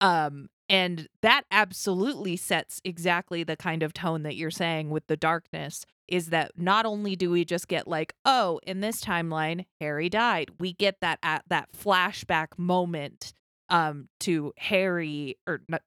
Um 0.00 0.48
and 0.68 1.08
that 1.22 1.42
absolutely 1.50 2.36
sets 2.36 2.80
exactly 2.84 3.42
the 3.42 3.56
kind 3.56 3.82
of 3.82 3.92
tone 3.92 4.22
that 4.22 4.36
you're 4.36 4.52
saying 4.52 4.90
with 4.90 5.06
the 5.08 5.16
darkness 5.16 5.84
is 6.10 6.26
that 6.30 6.52
not 6.56 6.84
only 6.86 7.16
do 7.16 7.30
we 7.30 7.44
just 7.44 7.68
get 7.68 7.88
like 7.88 8.12
oh 8.24 8.60
in 8.66 8.80
this 8.80 9.02
timeline 9.02 9.64
Harry 9.80 10.08
died 10.08 10.50
we 10.58 10.72
get 10.72 11.00
that 11.00 11.18
at 11.22 11.44
that 11.48 11.68
flashback 11.72 12.48
moment 12.58 13.32
um 13.68 14.08
to 14.20 14.52
Harry 14.58 15.36
or 15.46 15.62
not, 15.68 15.82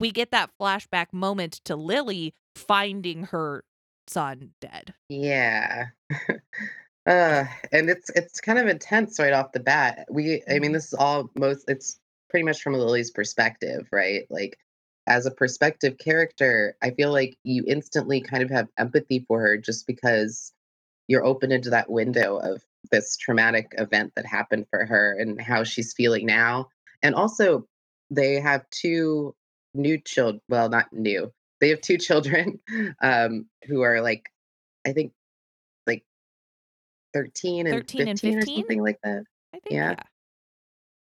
we 0.00 0.10
get 0.10 0.30
that 0.32 0.50
flashback 0.60 1.06
moment 1.12 1.60
to 1.64 1.76
Lily 1.76 2.34
finding 2.56 3.24
her 3.24 3.64
son 4.06 4.50
dead. 4.60 4.94
Yeah. 5.08 5.86
uh, 7.06 7.44
and 7.72 7.90
it's 7.90 8.10
it's 8.10 8.40
kind 8.40 8.58
of 8.58 8.66
intense 8.66 9.18
right 9.18 9.32
off 9.32 9.52
the 9.52 9.60
bat. 9.60 10.06
We 10.10 10.42
I 10.48 10.58
mean 10.58 10.70
Mhm. 10.70 10.74
this 10.74 10.86
is 10.86 10.94
all 10.94 11.30
most 11.36 11.64
it's 11.68 11.98
pretty 12.30 12.44
much 12.44 12.62
from 12.62 12.74
Lily's 12.74 13.10
perspective, 13.10 13.86
right? 13.92 14.26
Like 14.30 14.58
as 15.06 15.26
a 15.26 15.30
perspective 15.30 15.98
character, 15.98 16.76
I 16.82 16.90
feel 16.90 17.12
like 17.12 17.36
you 17.44 17.64
instantly 17.66 18.20
kind 18.20 18.42
of 18.42 18.50
have 18.50 18.68
empathy 18.78 19.24
for 19.28 19.40
her 19.40 19.56
just 19.56 19.86
because 19.86 20.52
you're 21.08 21.24
open 21.24 21.52
into 21.52 21.70
that 21.70 21.90
window 21.90 22.38
of 22.38 22.62
this 22.90 23.16
traumatic 23.16 23.74
event 23.78 24.12
that 24.16 24.26
happened 24.26 24.66
for 24.70 24.84
her 24.84 25.16
and 25.18 25.40
how 25.40 25.64
she's 25.64 25.92
feeling 25.92 26.26
now. 26.26 26.68
And 27.02 27.14
also 27.14 27.66
they 28.10 28.40
have 28.40 28.68
two 28.70 29.34
new 29.74 29.98
children, 30.00 30.40
well 30.48 30.68
not 30.68 30.92
new. 30.92 31.32
They 31.60 31.68
have 31.70 31.80
two 31.80 31.98
children 31.98 32.60
um 33.02 33.46
who 33.66 33.82
are 33.82 34.00
like 34.00 34.30
I 34.86 34.92
think 34.92 35.12
like 35.86 36.04
13 37.12 37.66
and 37.66 37.76
13 37.76 38.08
and 38.08 38.20
15 38.20 38.38
or 38.38 38.46
something 38.46 38.82
like 38.82 38.98
that. 39.02 39.24
I 39.54 39.58
think 39.58 39.72
Yeah. 39.72 39.90
yeah. 39.90 40.02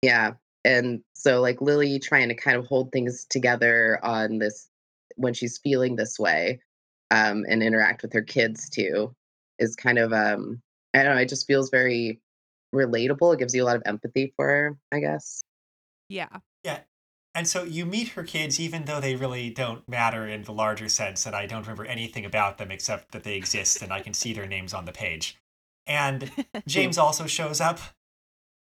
Yeah. 0.02 0.32
And 0.64 1.02
so 1.14 1.40
like 1.40 1.60
Lily 1.60 1.98
trying 1.98 2.28
to 2.28 2.34
kind 2.34 2.56
of 2.56 2.66
hold 2.66 2.92
things 2.92 3.26
together 3.28 3.98
on 4.02 4.38
this 4.38 4.68
when 5.16 5.34
she's 5.34 5.58
feeling 5.58 5.96
this 5.96 6.18
way 6.18 6.60
um 7.10 7.44
and 7.48 7.62
interact 7.62 8.02
with 8.02 8.12
her 8.12 8.22
kids 8.22 8.68
too 8.68 9.14
is 9.58 9.76
kind 9.76 9.98
of 9.98 10.12
um 10.12 10.60
I 10.94 11.02
don't 11.02 11.16
know, 11.16 11.22
it 11.22 11.28
just 11.28 11.46
feels 11.46 11.70
very 11.70 12.20
relatable. 12.74 13.34
It 13.34 13.38
gives 13.38 13.54
you 13.54 13.62
a 13.62 13.66
lot 13.66 13.76
of 13.76 13.82
empathy 13.84 14.32
for 14.36 14.46
her, 14.46 14.78
I 14.92 15.00
guess. 15.00 15.42
Yeah. 16.08 16.28
Yeah. 16.62 16.80
And 17.34 17.48
so 17.48 17.64
you 17.64 17.84
meet 17.84 18.10
her 18.10 18.22
kids, 18.22 18.60
even 18.60 18.84
though 18.84 19.00
they 19.00 19.16
really 19.16 19.50
don't 19.50 19.88
matter 19.88 20.26
in 20.26 20.44
the 20.44 20.52
larger 20.52 20.88
sense, 20.88 21.26
and 21.26 21.34
I 21.34 21.46
don't 21.46 21.62
remember 21.62 21.84
anything 21.84 22.24
about 22.24 22.58
them 22.58 22.70
except 22.70 23.10
that 23.10 23.24
they 23.24 23.34
exist 23.34 23.82
and 23.82 23.92
I 23.92 24.00
can 24.00 24.14
see 24.14 24.32
their 24.32 24.46
names 24.46 24.72
on 24.72 24.84
the 24.84 24.92
page. 24.92 25.36
And 25.86 26.30
James 26.66 26.96
also 26.96 27.26
shows 27.26 27.60
up. 27.60 27.80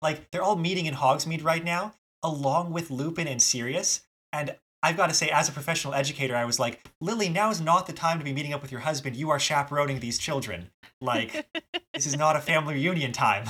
Like, 0.01 0.31
they're 0.31 0.43
all 0.43 0.55
meeting 0.55 0.85
in 0.85 0.93
Hogsmeade 0.95 1.43
right 1.43 1.63
now, 1.63 1.93
along 2.23 2.71
with 2.71 2.89
Lupin 2.91 3.27
and 3.27 3.41
Sirius. 3.41 4.01
And 4.31 4.55
I've 4.81 4.95
got 4.95 5.07
to 5.07 5.13
say, 5.13 5.29
as 5.29 5.49
a 5.49 5.51
professional 5.51 5.93
educator, 5.93 6.35
I 6.35 6.45
was 6.45 6.59
like, 6.59 6.85
Lily, 7.01 7.27
now 7.29 7.49
is 7.49 7.59
not 7.59 7.85
the 7.87 7.93
time 7.93 8.17
to 8.19 8.23
be 8.25 8.31
meeting 8.33 8.53
up 8.53 8.61
with 8.61 8.71
your 8.71 8.81
husband. 8.81 9.15
You 9.15 9.29
are 9.29 9.39
chaperoning 9.39 9.99
these 9.99 10.17
children. 10.17 10.69
Like, 11.01 11.45
this 11.93 12.05
is 12.05 12.15
not 12.17 12.35
a 12.35 12.39
family 12.41 12.75
reunion 12.75 13.11
time. 13.11 13.45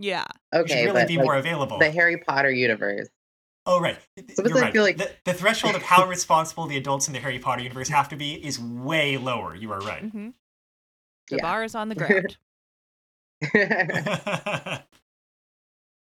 yeah. 0.00 0.24
You 0.52 0.60
Okay, 0.60 0.82
should 0.84 0.92
really 0.94 1.06
be 1.06 1.16
like, 1.16 1.24
more 1.24 1.36
available. 1.36 1.78
the 1.78 1.90
Harry 1.90 2.16
Potter 2.18 2.50
universe. 2.50 3.08
Oh, 3.66 3.80
right. 3.80 3.96
Sometimes 4.18 4.48
You're 4.50 4.60
right. 4.60 4.72
feel 4.72 4.82
like- 4.82 4.96
the, 4.98 5.10
the 5.24 5.32
threshold 5.32 5.74
of 5.76 5.82
how 5.82 6.06
responsible 6.08 6.66
the 6.66 6.76
adults 6.76 7.06
in 7.06 7.14
the 7.14 7.20
Harry 7.20 7.38
Potter 7.38 7.62
universe 7.62 7.88
have 7.88 8.08
to 8.10 8.16
be 8.16 8.34
is 8.34 8.58
way 8.60 9.16
lower. 9.16 9.54
You 9.54 9.70
are 9.72 9.80
right. 9.80 10.02
hmm 10.02 10.30
The 11.30 11.36
Yeah. 11.36 11.42
bar 11.42 11.64
is 11.64 11.74
on 11.74 11.88
the 11.88 11.94
ground. 11.94 12.36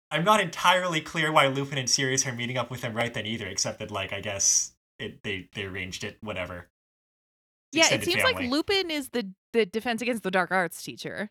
I'm 0.10 0.24
not 0.24 0.40
entirely 0.40 1.02
clear 1.02 1.32
why 1.32 1.48
Lupin 1.48 1.78
and 1.78 1.90
Sirius 1.90 2.26
are 2.26 2.34
meeting 2.34 2.58
up 2.58 2.72
with 2.72 2.82
him 2.82 2.94
right 2.94 3.14
then 3.14 3.26
either, 3.26 3.46
except 3.46 3.80
that, 3.80 3.92
like, 3.92 4.14
I 4.14 4.22
guess 4.22 4.74
it, 5.00 5.24
they, 5.24 5.50
they 5.54 5.64
arranged 5.64 6.04
it, 6.04 6.18
whatever. 6.22 6.70
Yeah, 7.74 7.94
it 7.94 8.04
seems 8.04 8.22
family. 8.22 8.44
like 8.44 8.52
Lupin 8.52 8.90
is 8.90 9.10
the 9.10 9.30
the 9.54 9.66
defense 9.66 10.02
against 10.02 10.24
the 10.24 10.32
dark 10.32 10.52
arts 10.52 10.82
teacher. 10.82 11.30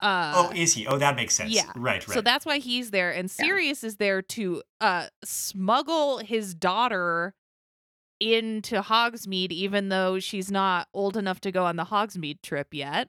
Uh, 0.00 0.32
oh, 0.36 0.52
is 0.54 0.74
he? 0.74 0.86
Oh, 0.86 0.96
that 0.98 1.16
makes 1.16 1.34
sense. 1.34 1.50
yeah. 1.50 1.72
Right, 1.74 2.06
right. 2.06 2.14
So 2.14 2.20
that's 2.20 2.46
why 2.46 2.58
he's 2.58 2.92
there, 2.92 3.10
and 3.10 3.28
Yeah. 3.28 3.44
Sirius 3.44 3.82
is 3.82 3.96
there 3.96 4.22
to 4.22 4.62
uh 4.80 5.08
smuggle 5.24 6.18
his 6.18 6.54
daughter 6.54 7.34
into 8.20 8.80
Hogsmeade, 8.80 9.50
even 9.52 9.88
though 9.88 10.18
she's 10.18 10.50
not 10.50 10.88
old 10.94 11.16
enough 11.16 11.40
to 11.40 11.52
go 11.52 11.64
on 11.64 11.76
the 11.76 11.86
Hogsmeade 11.86 12.42
trip 12.42 12.68
yet. 12.72 13.08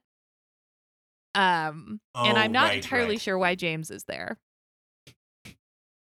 Um, 1.35 1.99
and 2.15 2.37
Oh, 2.37 2.39
I'm 2.41 2.51
not 2.51 2.69
right, 2.69 2.77
entirely 2.77 3.15
right. 3.15 3.21
sure 3.21 3.37
why 3.37 3.55
James 3.55 3.91
is 3.91 4.03
there. 4.05 4.37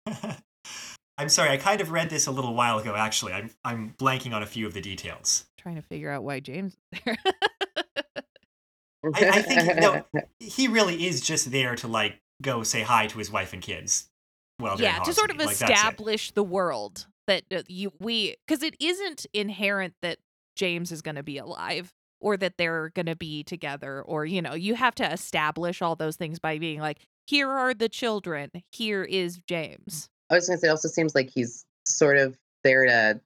I'm 1.17 1.27
sorry, 1.29 1.49
I 1.49 1.57
kind 1.57 1.81
of 1.81 1.91
read 1.91 2.09
this 2.09 2.27
a 2.27 2.31
little 2.31 2.53
while 2.53 2.79
ago, 2.79 2.95
actually. 2.95 3.33
I'm, 3.33 3.49
I'm 3.65 3.93
blanking 3.97 4.33
on 4.33 4.41
a 4.41 4.45
few 4.45 4.65
of 4.65 4.73
the 4.73 4.81
details. 4.81 5.45
trying 5.57 5.75
to 5.75 5.81
figure 5.81 6.09
out 6.09 6.23
why 6.23 6.39
James 6.39 6.73
is 6.93 7.01
there. 7.05 7.17
I- 9.13 9.29
I 9.29 9.41
think- 9.41 9.79
no, 9.79 10.05
He 10.39 10.67
really 10.67 11.05
is 11.05 11.21
just 11.21 11.51
there 11.51 11.75
to, 11.75 11.87
like, 11.87 12.21
go 12.41 12.63
say 12.63 12.81
hi 12.81 13.07
to 13.07 13.17
his 13.17 13.29
wife 13.31 13.51
and 13.53 13.61
kids. 13.61 14.09
Well, 14.61 14.79
yeah, 14.79 14.99
to 14.99 15.13
sort 15.13 15.29
of 15.31 15.37
Like, 15.37 15.51
establish 15.51 16.31
the 16.31 16.43
world 16.43 17.07
that 17.27 17.43
uh, 17.51 17.61
you 17.69 17.93
we 17.99 18.35
because 18.45 18.61
it 18.63 18.75
isn't 18.79 19.25
inherent 19.33 19.93
that 20.01 20.17
James 20.57 20.91
is 20.91 21.01
going 21.01 21.15
to 21.15 21.23
be 21.23 21.37
alive 21.37 21.93
or 22.19 22.37
that 22.37 22.57
they're 22.57 22.89
going 22.89 23.05
to 23.05 23.15
be 23.15 23.43
together 23.43 24.01
or 24.01 24.25
you 24.25 24.41
know 24.41 24.53
you 24.53 24.75
have 24.75 24.95
to 24.95 25.11
establish 25.11 25.81
all 25.81 25.95
those 25.95 26.15
things 26.15 26.39
by 26.39 26.57
being 26.59 26.79
like 26.79 26.99
here 27.27 27.49
are 27.49 27.73
the 27.73 27.89
children 27.89 28.49
here 28.71 29.03
is 29.03 29.39
James 29.47 30.09
I 30.29 30.35
was 30.35 30.47
gonna 30.47 30.59
say, 30.59 30.67
it 30.67 30.71
also 30.71 30.87
seems 30.87 31.15
like 31.15 31.29
he's 31.33 31.65
sort 31.85 32.17
of 32.17 32.37
there 32.63 32.85
to 32.85 33.19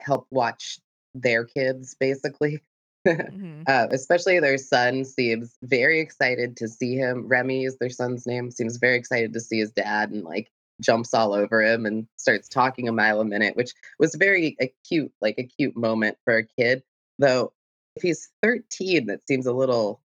help 0.00 0.26
watch 0.30 0.78
their 1.14 1.44
kids, 1.44 1.94
basically. 1.98 2.62
Mhm. 3.06 3.66
Uh, 3.66 3.88
especially 3.92 4.38
their 4.40 4.58
son 4.58 5.06
seems 5.06 5.56
very 5.62 6.00
excited 6.00 6.54
to 6.58 6.68
see 6.68 6.96
him. 6.96 7.26
Remy 7.28 7.64
is 7.64 7.78
their 7.78 7.88
son's 7.88 8.26
name. 8.26 8.50
Seems 8.50 8.76
very 8.76 8.96
excited 8.96 9.32
to 9.32 9.40
see 9.40 9.58
his 9.58 9.70
dad 9.70 10.10
and 10.10 10.22
like 10.22 10.50
jumps 10.82 11.14
all 11.14 11.32
over 11.32 11.62
him 11.62 11.86
and 11.86 12.06
starts 12.18 12.46
talking 12.46 12.88
a 12.88 12.92
mile 12.92 13.22
a 13.22 13.24
minute, 13.24 13.56
which 13.56 13.72
was 13.98 14.14
very 14.16 14.54
a 14.60 14.70
cute, 14.86 15.10
like 15.22 15.36
a 15.38 15.44
cute 15.44 15.78
moment 15.78 16.18
for 16.26 16.36
a 16.36 16.44
kid. 16.44 16.82
Though 17.18 17.54
if 17.96 18.02
he's 18.02 18.30
13, 18.42 19.06
that 19.06 19.26
seems 19.26 19.46
a 19.46 19.52
little. 19.52 20.00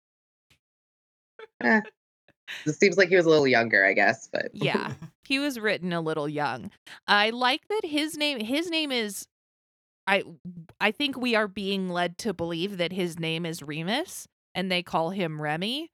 Eh. 1.61 1.81
It 2.65 2.73
seems 2.73 2.97
like 2.97 3.09
he 3.09 3.15
was 3.15 3.25
a 3.25 3.29
little 3.29 3.47
younger, 3.47 3.85
I 3.85 3.93
guess, 3.93 4.27
but 4.31 4.49
yeah 4.53 4.93
he 5.23 5.39
was 5.39 5.59
written 5.59 5.93
a 5.93 6.01
little 6.01 6.27
young 6.27 6.71
I 7.07 7.29
like 7.29 7.67
that 7.69 7.81
his 7.85 8.17
name 8.17 8.39
his 8.39 8.69
name 8.69 8.91
is 8.91 9.25
I 10.05 10.23
I 10.79 10.91
think 10.91 11.17
we 11.17 11.35
are 11.35 11.47
being 11.47 11.89
led 11.89 12.17
to 12.19 12.33
believe 12.33 12.77
that 12.77 12.91
his 12.91 13.19
name 13.19 13.45
is 13.45 13.63
Remus 13.63 14.27
and 14.53 14.69
they 14.69 14.83
call 14.83 15.11
him 15.11 15.41
Remy 15.41 15.89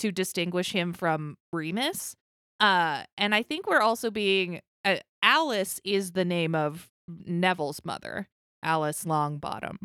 to 0.00 0.12
distinguish 0.12 0.72
him 0.72 0.92
from 0.92 1.36
Remus. 1.52 2.14
Uh 2.60 3.04
and 3.16 3.34
I 3.34 3.42
think 3.42 3.66
we're 3.66 3.80
also 3.80 4.10
being 4.10 4.60
uh, 4.84 4.96
Alice 5.22 5.80
is 5.84 6.12
the 6.12 6.24
name 6.24 6.54
of 6.54 6.90
Neville's 7.08 7.80
mother, 7.84 8.28
Alice 8.62 9.04
Longbottom. 9.04 9.76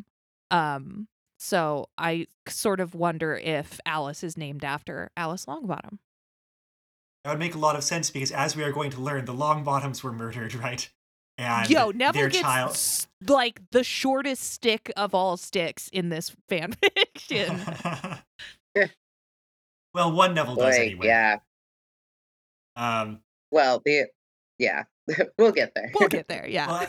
Um 0.51 1.07
so 1.37 1.89
I 1.97 2.27
sort 2.47 2.79
of 2.79 2.95
wonder 2.95 3.35
if 3.35 3.79
Alice 3.85 4.23
is 4.23 4.37
named 4.37 4.63
after 4.63 5.11
Alice 5.15 5.45
Longbottom. 5.45 5.99
That 7.23 7.31
would 7.31 7.39
make 7.39 7.55
a 7.55 7.59
lot 7.59 7.75
of 7.75 7.83
sense 7.83 8.09
because, 8.09 8.31
as 8.31 8.55
we 8.55 8.63
are 8.63 8.71
going 8.71 8.91
to 8.91 9.01
learn, 9.01 9.25
the 9.25 9.33
Longbottoms 9.33 10.03
were 10.03 10.11
murdered, 10.13 10.53
right? 10.63 10.89
And 11.39 11.69
Yo, 11.69 11.91
Neville 11.91 12.21
their 12.21 12.29
gets 12.29 12.41
child. 12.41 12.71
s- 12.71 13.07
like 13.27 13.61
the 13.71 13.83
shortest 13.83 14.43
stick 14.51 14.91
of 14.97 15.13
all 15.13 15.37
sticks 15.37 15.87
in 15.89 16.09
this 16.09 16.35
fan 16.49 16.73
fiction. 16.73 17.59
well, 19.93 20.11
one 20.11 20.33
Neville 20.33 20.55
does 20.55 20.75
boy, 20.75 20.81
anyway. 20.81 21.07
yeah. 21.07 21.37
Um, 22.75 23.19
Well, 23.51 23.81
the 23.85 24.05
yeah, 24.59 24.83
we'll 25.37 25.51
get 25.51 25.73
there. 25.75 25.91
we'll 25.99 26.09
get 26.09 26.27
there, 26.27 26.47
yeah. 26.47 26.67
Well, 26.67 26.87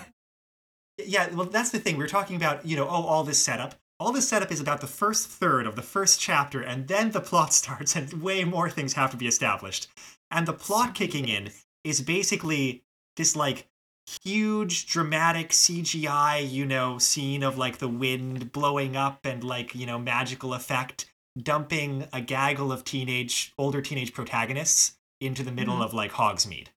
yeah, 1.04 1.34
well, 1.34 1.46
that's 1.46 1.70
the 1.70 1.78
thing. 1.78 1.96
We're 1.96 2.08
talking 2.08 2.36
about, 2.36 2.66
you 2.66 2.76
know, 2.76 2.84
oh, 2.88 3.04
all 3.04 3.24
this 3.24 3.42
setup. 3.42 3.74
All 4.00 4.12
this 4.12 4.28
setup 4.28 4.52
is 4.52 4.60
about 4.60 4.80
the 4.80 4.86
first 4.86 5.26
third 5.26 5.66
of 5.66 5.74
the 5.74 5.82
first 5.82 6.20
chapter, 6.20 6.60
and 6.60 6.86
then 6.86 7.10
the 7.10 7.20
plot 7.20 7.52
starts, 7.60 7.96
and 7.96 8.12
way 8.22 8.44
more 8.44 8.70
things 8.70 8.92
have 8.94 9.10
to 9.10 9.16
be 9.16 9.26
established. 9.26 9.88
And 10.30 10.46
the 10.46 10.52
plot 10.52 10.94
kicking 10.94 11.28
in 11.28 11.50
is 11.84 12.00
basically 12.00 12.82
this, 13.16 13.34
like, 13.34 13.66
huge 14.22 14.86
dramatic 14.86 15.50
CGI, 15.50 16.48
you 16.48 16.64
know, 16.64 16.98
scene 16.98 17.42
of, 17.42 17.58
like, 17.58 17.78
the 17.78 17.88
wind 17.88 18.52
blowing 18.52 18.96
up 18.96 19.20
and, 19.24 19.42
like, 19.42 19.74
you 19.74 19.84
know, 19.86 19.98
magical 19.98 20.54
effect, 20.54 21.10
dumping 21.40 22.06
a 22.12 22.20
gaggle 22.20 22.70
of 22.70 22.84
teenage, 22.84 23.52
older 23.58 23.82
teenage 23.82 24.12
protagonists 24.12 24.96
into 25.20 25.42
the 25.42 25.52
middle 25.52 25.78
Mhm. 25.78 25.84
of, 25.84 25.94
like, 25.94 26.12
Hogsmeade. 26.12 26.68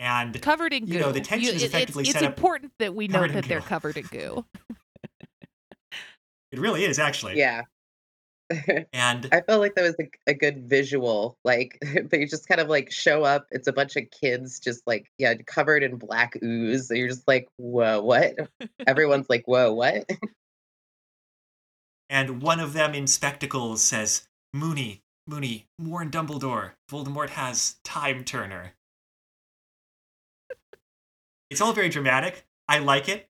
And 0.00 0.40
covered 0.42 0.72
in 0.72 0.86
goo. 0.86 0.92
you 0.94 1.00
know, 1.00 1.12
the 1.12 1.20
tension 1.20 1.54
is 1.54 1.62
it- 1.62 1.66
effectively 1.66 2.02
it's, 2.02 2.12
set 2.12 2.22
it's 2.22 2.28
up 2.28 2.36
important 2.36 2.72
that 2.78 2.94
we 2.94 3.06
know 3.08 3.26
that 3.26 3.44
they're 3.44 3.60
covered 3.60 3.96
in 3.96 4.06
goo. 4.06 4.44
it 6.52 6.58
really 6.58 6.84
is, 6.84 6.98
actually. 6.98 7.38
yeah. 7.38 7.62
And 8.94 9.28
I 9.30 9.42
felt 9.42 9.60
like 9.60 9.74
that 9.74 9.82
was 9.82 9.94
a, 10.00 10.08
a 10.26 10.32
good 10.34 10.66
visual. 10.68 11.36
Like 11.44 11.78
they 12.10 12.24
just 12.24 12.48
kind 12.48 12.60
of 12.62 12.68
like 12.68 12.90
show 12.90 13.22
up. 13.22 13.46
It's 13.50 13.68
a 13.68 13.72
bunch 13.74 13.96
of 13.96 14.04
kids 14.10 14.58
just 14.58 14.86
like 14.86 15.10
yeah, 15.18 15.34
covered 15.46 15.82
in 15.82 15.96
black 15.96 16.32
ooze. 16.42 16.88
And 16.90 16.98
you're 16.98 17.08
just 17.10 17.28
like, 17.28 17.46
whoa, 17.58 18.00
what? 18.00 18.34
Everyone's 18.86 19.28
like, 19.28 19.46
whoa, 19.46 19.74
what? 19.74 20.08
and 22.08 22.40
one 22.40 22.58
of 22.58 22.72
them 22.72 22.94
in 22.94 23.06
spectacles 23.06 23.82
says, 23.82 24.26
Moony, 24.54 25.02
Moony, 25.26 25.66
warn 25.78 26.10
Dumbledore. 26.10 26.72
Voldemort 26.90 27.28
has 27.30 27.76
Time 27.84 28.24
Turner. 28.24 28.72
it's 31.50 31.60
all 31.60 31.72
very 31.72 31.88
dramatic. 31.88 32.44
I 32.66 32.78
like 32.78 33.08
it. 33.08 33.26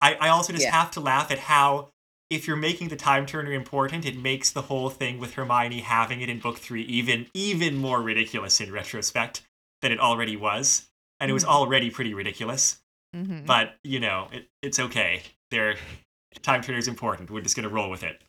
I, 0.00 0.14
I 0.14 0.28
also 0.28 0.52
just 0.52 0.64
Yeah. 0.64 0.72
have 0.80 0.90
to 0.92 1.00
laugh 1.00 1.30
at 1.30 1.38
how, 1.38 1.90
if 2.30 2.46
you're 2.46 2.56
making 2.56 2.88
the 2.88 2.96
Time 2.96 3.26
Turner 3.26 3.52
important, 3.52 4.06
it 4.06 4.16
makes 4.16 4.50
the 4.50 4.62
whole 4.62 4.88
thing 4.88 5.18
with 5.18 5.34
Hermione 5.34 5.80
having 5.80 6.20
it 6.20 6.28
in 6.28 6.38
book 6.40 6.58
three 6.58 6.82
even 6.82 7.26
even 7.34 7.76
more 7.76 8.00
ridiculous 8.02 8.60
in 8.60 8.72
retrospect 8.72 9.42
than 9.82 9.92
it 9.92 9.98
already 10.00 10.36
was. 10.36 10.88
And 11.18 11.30
it 11.30 11.34
was 11.34 11.44
Mhm. 11.44 11.48
already 11.48 11.90
pretty 11.90 12.14
ridiculous. 12.14 12.80
Mhm. 13.14 13.44
But, 13.46 13.78
you 13.82 14.00
know, 14.00 14.28
it, 14.32 14.48
it's 14.62 14.78
okay. 14.78 15.22
They're, 15.50 15.76
Time 16.42 16.62
Turner's 16.62 16.88
important. 16.88 17.30
We're 17.30 17.40
just 17.42 17.56
going 17.56 17.68
to 17.68 17.74
roll 17.74 17.90
with 17.90 18.02
it. 18.04 18.22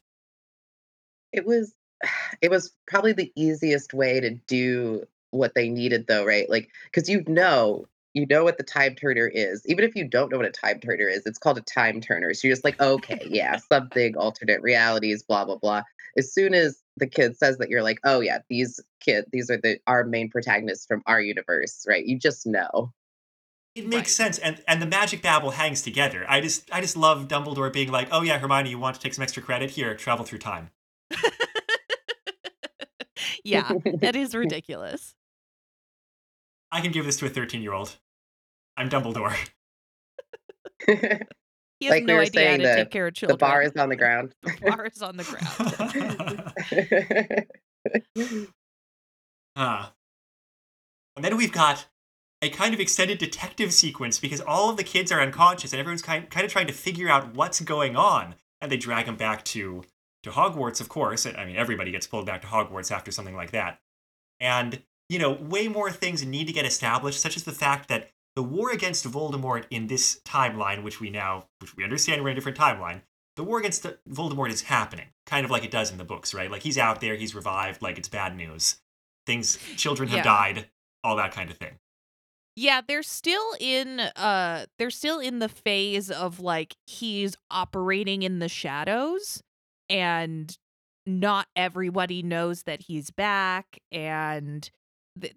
It 1.34 1.46
was 1.46 1.74
it 2.42 2.50
was 2.50 2.74
probably 2.88 3.14
the 3.14 3.32
easiest 3.36 3.94
way 3.94 4.20
to 4.20 4.32
do 4.48 5.06
what 5.32 5.54
they 5.56 5.70
needed 5.70 6.08
though, 6.08 6.26
right? 6.26 6.50
Like 6.50 6.70
because 6.86 7.08
you 7.10 7.24
know 7.28 7.88
you 8.14 8.26
know 8.28 8.44
what 8.44 8.58
the 8.58 8.64
time 8.64 8.96
turner 8.96 9.28
is. 9.28 9.66
Even 9.66 9.86
if 9.86 9.96
you 9.96 10.08
don't 10.08 10.32
know 10.32 10.38
what 10.38 10.46
a 10.46 10.52
time 10.52 10.80
turner 10.80 11.08
is, 11.08 11.26
it's 11.26 11.38
called 11.38 11.58
a 11.58 11.62
time 11.62 12.02
turner. 12.02 12.34
So 12.34 12.48
you're 12.48 12.56
just 12.56 12.66
like, 12.66 12.80
okay, 12.82 13.26
yeah, 13.30 13.58
something 13.72 14.16
alternate 14.18 14.62
realities, 14.62 15.24
blah 15.24 15.46
blah 15.46 15.58
blah. 15.58 15.84
As 16.18 16.34
soon 16.34 16.54
as 16.54 16.82
the 16.98 17.08
kid 17.08 17.38
says 17.38 17.58
that, 17.58 17.70
you're 17.70 17.84
like, 17.84 18.00
oh 18.04 18.20
yeah, 18.20 18.40
these 18.50 18.80
kid, 19.00 19.26
these 19.32 19.50
are 19.50 19.58
the 19.58 19.80
our 19.88 20.04
main 20.04 20.30
protagonists 20.30 20.86
from 20.86 21.02
our 21.06 21.22
universe, 21.22 21.86
right? 21.88 22.06
You 22.06 22.20
just 22.20 22.46
know. 22.46 22.92
It 23.74 23.88
makes 23.88 23.96
Right. 23.96 24.08
sense, 24.08 24.38
and 24.40 24.62
and 24.68 24.82
the 24.82 24.86
magic 24.86 25.22
babble 25.22 25.52
hangs 25.52 25.82
together. 25.82 26.26
I 26.28 26.42
just 26.42 26.70
I 26.74 26.82
just 26.82 26.98
love 26.98 27.30
Dumbledore 27.30 27.72
being 27.72 27.90
like, 27.90 28.10
"Oh 28.12 28.22
yeah, 28.22 28.38
Hermione, 28.38 28.70
you 28.70 28.78
want 28.80 28.96
to 28.98 29.02
take 29.02 29.14
some 29.14 29.24
extra 29.24 29.42
credit? 29.42 29.72
Here, 29.72 29.96
travel 29.96 30.26
through 30.26 30.40
time." 30.40 30.72
yeah, 33.44 33.74
that 34.02 34.16
is 34.16 34.36
ridiculous. 34.36 35.16
I 36.72 36.82
can 36.82 36.92
give 36.92 37.06
this 37.06 37.18
to 37.18 37.26
a 37.26 37.30
thirteen-year-old. 37.30 37.98
I'm 38.78 38.90
Dumbledore. 38.90 39.36
He 41.80 41.88
has 41.88 41.94
Like 41.96 42.04
no 42.04 42.16
were 42.18 42.22
idea 42.22 42.52
how 42.52 42.58
to 42.58 42.64
the- 42.64 42.76
take 42.76 42.92
care 42.92 43.08
of 43.08 43.16
children. 43.16 43.34
The 43.40 43.40
bar 43.40 43.64
is 43.64 43.72
on 43.76 43.90
the 43.90 43.96
ground. 43.96 44.36
The 44.44 44.54
bar 44.62 44.86
is 44.86 45.02
on 45.02 45.18
the 45.18 45.24
ground. 45.24 46.54
Ah. 49.56 49.94
And 51.16 51.26
then 51.26 51.38
we've 51.38 51.52
got 51.52 51.88
a 52.42 52.50
kind 52.50 52.74
of 52.76 52.80
extended 52.80 53.18
detective 53.18 53.74
sequence 53.74 54.20
because 54.20 54.42
all 54.42 54.70
of 54.70 54.78
the 54.78 54.84
kids 54.84 55.12
are 55.12 55.20
unconscious 55.22 55.74
and 55.74 55.80
everyone's 55.80 56.02
kind, 56.04 56.30
kind 56.30 56.46
of 56.46 56.52
trying 56.52 56.68
to 56.68 56.74
figure 56.74 57.10
out 57.10 57.34
what's 57.36 57.60
going 57.62 57.96
on. 57.96 58.36
And 58.62 58.72
they 58.72 58.78
drag 58.78 59.08
them 59.08 59.16
back 59.18 59.44
to, 59.46 59.84
to 60.22 60.30
Hogwarts, 60.30 60.82
of 60.82 60.90
course. 60.90 61.26
I 61.26 61.46
mean, 61.46 61.56
everybody 61.56 61.90
gets 61.92 62.06
pulled 62.08 62.28
back 62.28 62.42
to 62.42 62.48
Hogwarts 62.48 62.92
after 62.92 63.12
something 63.12 63.36
like 63.36 63.52
that. 63.52 63.80
And, 64.40 64.84
you 65.12 65.20
know, 65.20 65.34
way 65.34 65.68
more 65.68 65.92
things 65.92 66.26
need 66.26 66.48
to 66.48 66.54
get 66.54 66.64
established, 66.66 67.20
such 67.20 67.36
as 67.36 67.44
the 67.44 67.52
fact 67.52 67.90
that 67.90 68.10
the 68.38 68.42
war 68.42 68.72
against 68.72 69.06
Voldemort 69.06 69.66
in 69.70 69.88
this 69.88 70.22
timeline, 70.24 70.84
which 70.84 71.02
we 71.02 71.10
now, 71.10 71.48
which 71.60 71.76
we 71.76 71.84
understand 71.84 72.22
we're 72.24 72.30
in 72.30 72.32
a 72.32 72.36
different 72.36 72.58
timeline, 72.58 73.02
the 73.36 73.44
war 73.44 73.60
against 73.60 73.86
Voldemort 74.10 74.52
is 74.52 74.62
happening, 74.62 75.08
kind 75.26 75.44
of 75.44 75.52
like 75.52 75.66
it 75.66 75.72
does 75.72 75.92
in 75.92 75.98
the 75.98 76.06
books, 76.06 76.34
right? 76.34 76.50
Like 76.50 76.62
he's 76.64 76.78
out 76.78 77.02
there, 77.02 77.16
he's 77.16 77.36
revived, 77.36 77.82
like 77.82 77.98
it's 77.98 78.08
bad 78.08 78.38
news. 78.38 78.78
Things, 79.26 79.58
children 79.76 80.08
have 80.08 80.20
Yeah. 80.20 80.24
died, 80.24 80.70
all 81.04 81.18
that 81.18 81.34
kind 81.34 81.52
of 81.52 81.58
thing. 81.58 81.78
Yeah, 82.56 82.80
they're 82.88 83.04
still 83.04 83.56
in 83.60 84.00
uh 84.00 84.66
they're 84.80 84.90
still 84.92 85.20
in 85.20 85.40
the 85.40 85.50
phase 85.50 86.10
of 86.10 86.40
like 86.40 86.74
he's 86.86 87.36
operating 87.50 88.24
in 88.24 88.40
the 88.40 88.48
shadows 88.48 89.44
and 89.90 90.58
not 91.06 91.48
everybody 91.54 92.24
knows 92.24 92.64
that 92.64 92.84
he's 92.84 93.10
back 93.12 93.78
and 93.92 94.70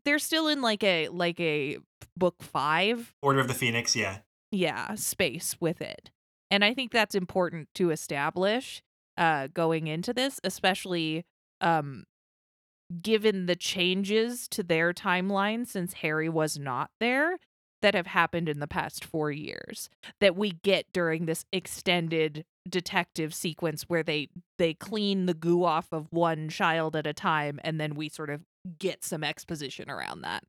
they're 0.05 0.19
still 0.19 0.49
in 0.49 0.63
like 0.63 0.85
a 0.85 1.09
like 1.09 1.41
a 1.41 1.79
book 2.17 2.43
5 2.43 3.15
Order 3.23 3.41
of 3.41 3.49
the 3.49 3.55
Phoenix, 3.55 3.97
yeah. 3.97 4.19
yeah 4.51 4.95
space 4.95 5.57
with 5.61 5.81
it 5.81 6.11
and 6.51 6.65
i 6.65 6.73
think 6.75 6.93
that's 6.93 7.15
important 7.15 7.69
to 7.75 7.91
establish 7.91 8.83
uh 9.17 9.49
going 9.53 9.87
into 9.87 10.13
this 10.13 10.41
especially 10.45 11.25
um 11.61 12.05
given 13.01 13.47
the 13.47 13.57
changes 13.57 14.47
to 14.49 14.63
their 14.63 14.93
timeline 14.93 15.67
since 15.67 15.95
harry 15.95 16.29
was 16.29 16.59
not 16.59 16.91
there 17.01 17.39
that 17.83 17.95
have 17.95 18.07
happened 18.07 18.49
in 18.49 18.61
the 18.61 18.69
past 18.69 19.05
4 19.05 19.31
years 19.31 19.91
that 20.21 20.37
we 20.37 20.53
get 20.53 20.87
during 20.93 21.27
this 21.27 21.45
extended 21.53 22.45
detective 22.69 23.35
sequence 23.35 23.83
where 23.89 24.03
they 24.03 24.29
they 24.59 24.73
clean 24.73 25.27
the 25.27 25.35
goo 25.35 25.65
off 25.65 25.93
of 25.93 26.07
one 26.11 26.49
child 26.49 26.97
at 26.97 27.07
a 27.07 27.13
time 27.13 27.61
and 27.63 27.81
then 27.81 27.95
we 27.95 28.09
sort 28.09 28.31
of 28.31 28.43
get 28.79 29.05
some 29.05 29.22
exposition 29.24 29.90
around 29.90 30.22
that 30.22 30.44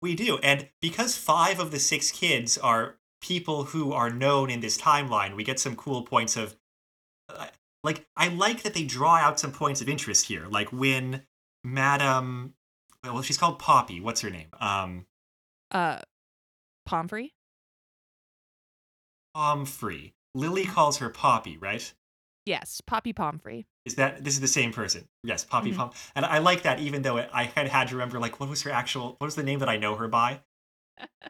We 0.00 0.14
do. 0.14 0.38
And 0.38 0.68
because 0.80 1.16
five 1.16 1.58
of 1.58 1.70
the 1.70 1.78
six 1.80 2.10
kids 2.10 2.56
are 2.58 2.96
people 3.20 3.64
who 3.64 3.92
are 3.92 4.10
known 4.10 4.48
in 4.50 4.60
this 4.60 4.78
timeline, 4.78 5.34
we 5.34 5.42
get 5.44 5.58
some 5.58 5.74
cool 5.76 6.02
points 6.02 6.36
of. 6.36 6.56
uh, 7.28 7.48
Like, 7.82 8.06
I 8.16 8.28
like 8.28 8.62
that 8.62 8.74
they 8.74 8.84
draw 8.84 9.16
out 9.16 9.40
some 9.40 9.52
points 9.52 9.80
of 9.80 9.88
interest 9.88 10.26
here. 10.26 10.46
Like 10.48 10.72
when 10.72 11.22
Madam. 11.64 12.54
Well, 13.04 13.22
she's 13.22 13.38
called 13.38 13.58
Poppy. 13.58 14.00
What's 14.00 14.20
her 14.20 14.30
name? 14.30 14.48
Um, 14.60 15.06
uh 15.70 16.00
pomfrey 16.86 17.34
Pomfrey. 19.34 20.14
Lily 20.34 20.64
calls 20.64 20.98
her 20.98 21.10
Poppy, 21.10 21.56
right? 21.58 21.92
Yes 22.48 22.80
poppy 22.92 23.12
pomfrey 23.12 23.66
Is 23.84 23.94
that 23.94 24.24
this 24.24 24.34
is 24.34 24.40
the 24.40 24.54
same 24.60 24.72
person? 24.72 25.02
Yes, 25.22 25.44
Poppy 25.44 25.72
Mhm. 25.72 25.76
Pom. 25.76 25.90
And 26.14 26.24
I 26.26 26.38
like 26.38 26.62
that, 26.62 26.78
even 26.80 27.00
though 27.02 27.16
I 27.40 27.44
had 27.44 27.68
had 27.68 27.88
to 27.88 27.94
remember 27.94 28.18
like 28.18 28.38
what 28.40 28.48
was 28.48 28.62
her 28.64 28.70
actual, 28.70 29.06
what 29.18 29.26
was 29.30 29.34
the 29.34 29.42
name 29.50 29.60
that 29.60 29.68
I 29.74 29.78
know 29.78 29.94
her 30.00 30.08
by? 30.08 30.30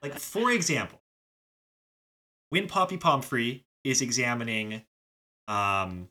Like 0.02 0.18
for 0.34 0.50
example, 0.50 1.00
when 2.50 2.66
Poppy 2.66 2.96
Pomfrey 2.96 3.64
is 3.84 4.00
examining, 4.02 4.82
um, 5.46 6.08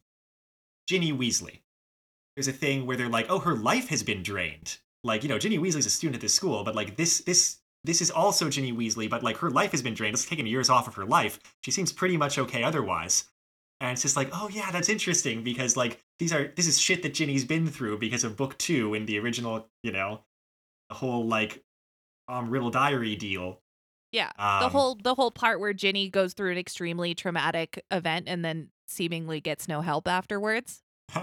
Ginny 0.88 1.12
Weasley, 1.12 1.60
there's 2.36 2.48
a 2.48 2.54
thing 2.54 2.86
where 2.86 2.96
they're 2.98 3.10
like, 3.10 3.28
oh, 3.30 3.40
her 3.40 3.56
life 3.56 3.90
has 3.90 4.04
been 4.04 4.24
drained. 4.24 4.78
Like 5.04 5.24
you 5.24 5.30
know, 5.30 5.40
Ginny 5.40 5.58
Weasley's 5.58 5.86
a 5.86 5.90
student 5.90 6.16
at 6.16 6.22
this 6.22 6.34
school, 6.36 6.64
but 6.64 6.76
like 6.76 6.96
this 6.98 7.22
this. 7.22 7.58
This 7.84 8.02
is 8.02 8.12
also 8.12 8.50
Ginny 8.50 8.74
Weasley, 8.74 9.10
but 9.10 9.24
like 9.24 9.38
her 9.38 9.50
life 9.50 9.72
has 9.72 9.82
been 9.82 9.94
drained. 9.94 10.14
It's 10.14 10.26
taken 10.26 10.46
years 10.46 10.70
off 10.70 10.88
of 10.90 10.96
her 10.96 11.06
life. 11.06 11.40
She 11.64 11.72
seems 11.72 11.94
pretty 11.94 12.18
much 12.18 12.38
okay 12.38 12.62
otherwise. 12.64 13.26
And 13.80 13.92
it's 13.92 14.02
just 14.02 14.16
like, 14.16 14.30
oh 14.34 14.50
yeah, 14.52 14.72
that's 14.72 14.90
interesting 14.90 15.44
because 15.44 15.78
like 15.78 16.04
these 16.20 16.34
are 16.34 16.52
this 16.56 16.68
is 16.68 16.80
shit 16.80 17.04
that 17.04 17.14
Ginny's 17.14 17.46
been 17.46 17.68
through 17.68 18.00
because 18.00 18.24
of 18.24 18.36
book 18.36 18.58
two 18.58 18.94
in 18.94 19.06
the 19.06 19.20
original, 19.20 19.68
you 19.84 19.92
know, 19.92 20.22
the 20.90 20.96
whole 20.96 21.26
like 21.26 21.64
um 22.28 22.50
Riddle 22.50 22.72
Diary 22.72 23.16
deal. 23.16 23.62
Yeah. 24.12 24.32
Um, 24.40 24.62
the 24.62 24.70
whole 24.70 24.96
the 24.96 25.16
whole 25.16 25.32
part 25.32 25.60
where 25.60 25.74
Ginny 25.74 26.10
goes 26.10 26.34
through 26.34 26.52
an 26.52 26.58
extremely 26.58 27.14
traumatic 27.14 27.84
event 27.92 28.28
and 28.28 28.44
then 28.44 28.70
seemingly 28.88 29.42
gets 29.42 29.68
no 29.68 29.82
help 29.82 30.08
afterwards. 30.08 30.82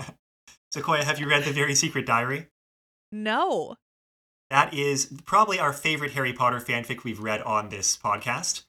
Sequoia, 0.72 1.04
have 1.04 1.18
you 1.18 1.28
read 1.28 1.44
the 1.44 1.52
Very 1.52 1.74
Secret 1.74 2.06
Diary? 2.06 2.48
No. 3.10 3.76
That 4.50 4.74
is 4.74 5.12
probably 5.24 5.58
our 5.58 5.72
favorite 5.72 6.12
Harry 6.12 6.32
Potter 6.32 6.58
fanfic 6.58 7.04
we've 7.04 7.20
read 7.20 7.42
on 7.42 7.68
this 7.68 7.96
podcast. 7.96 8.64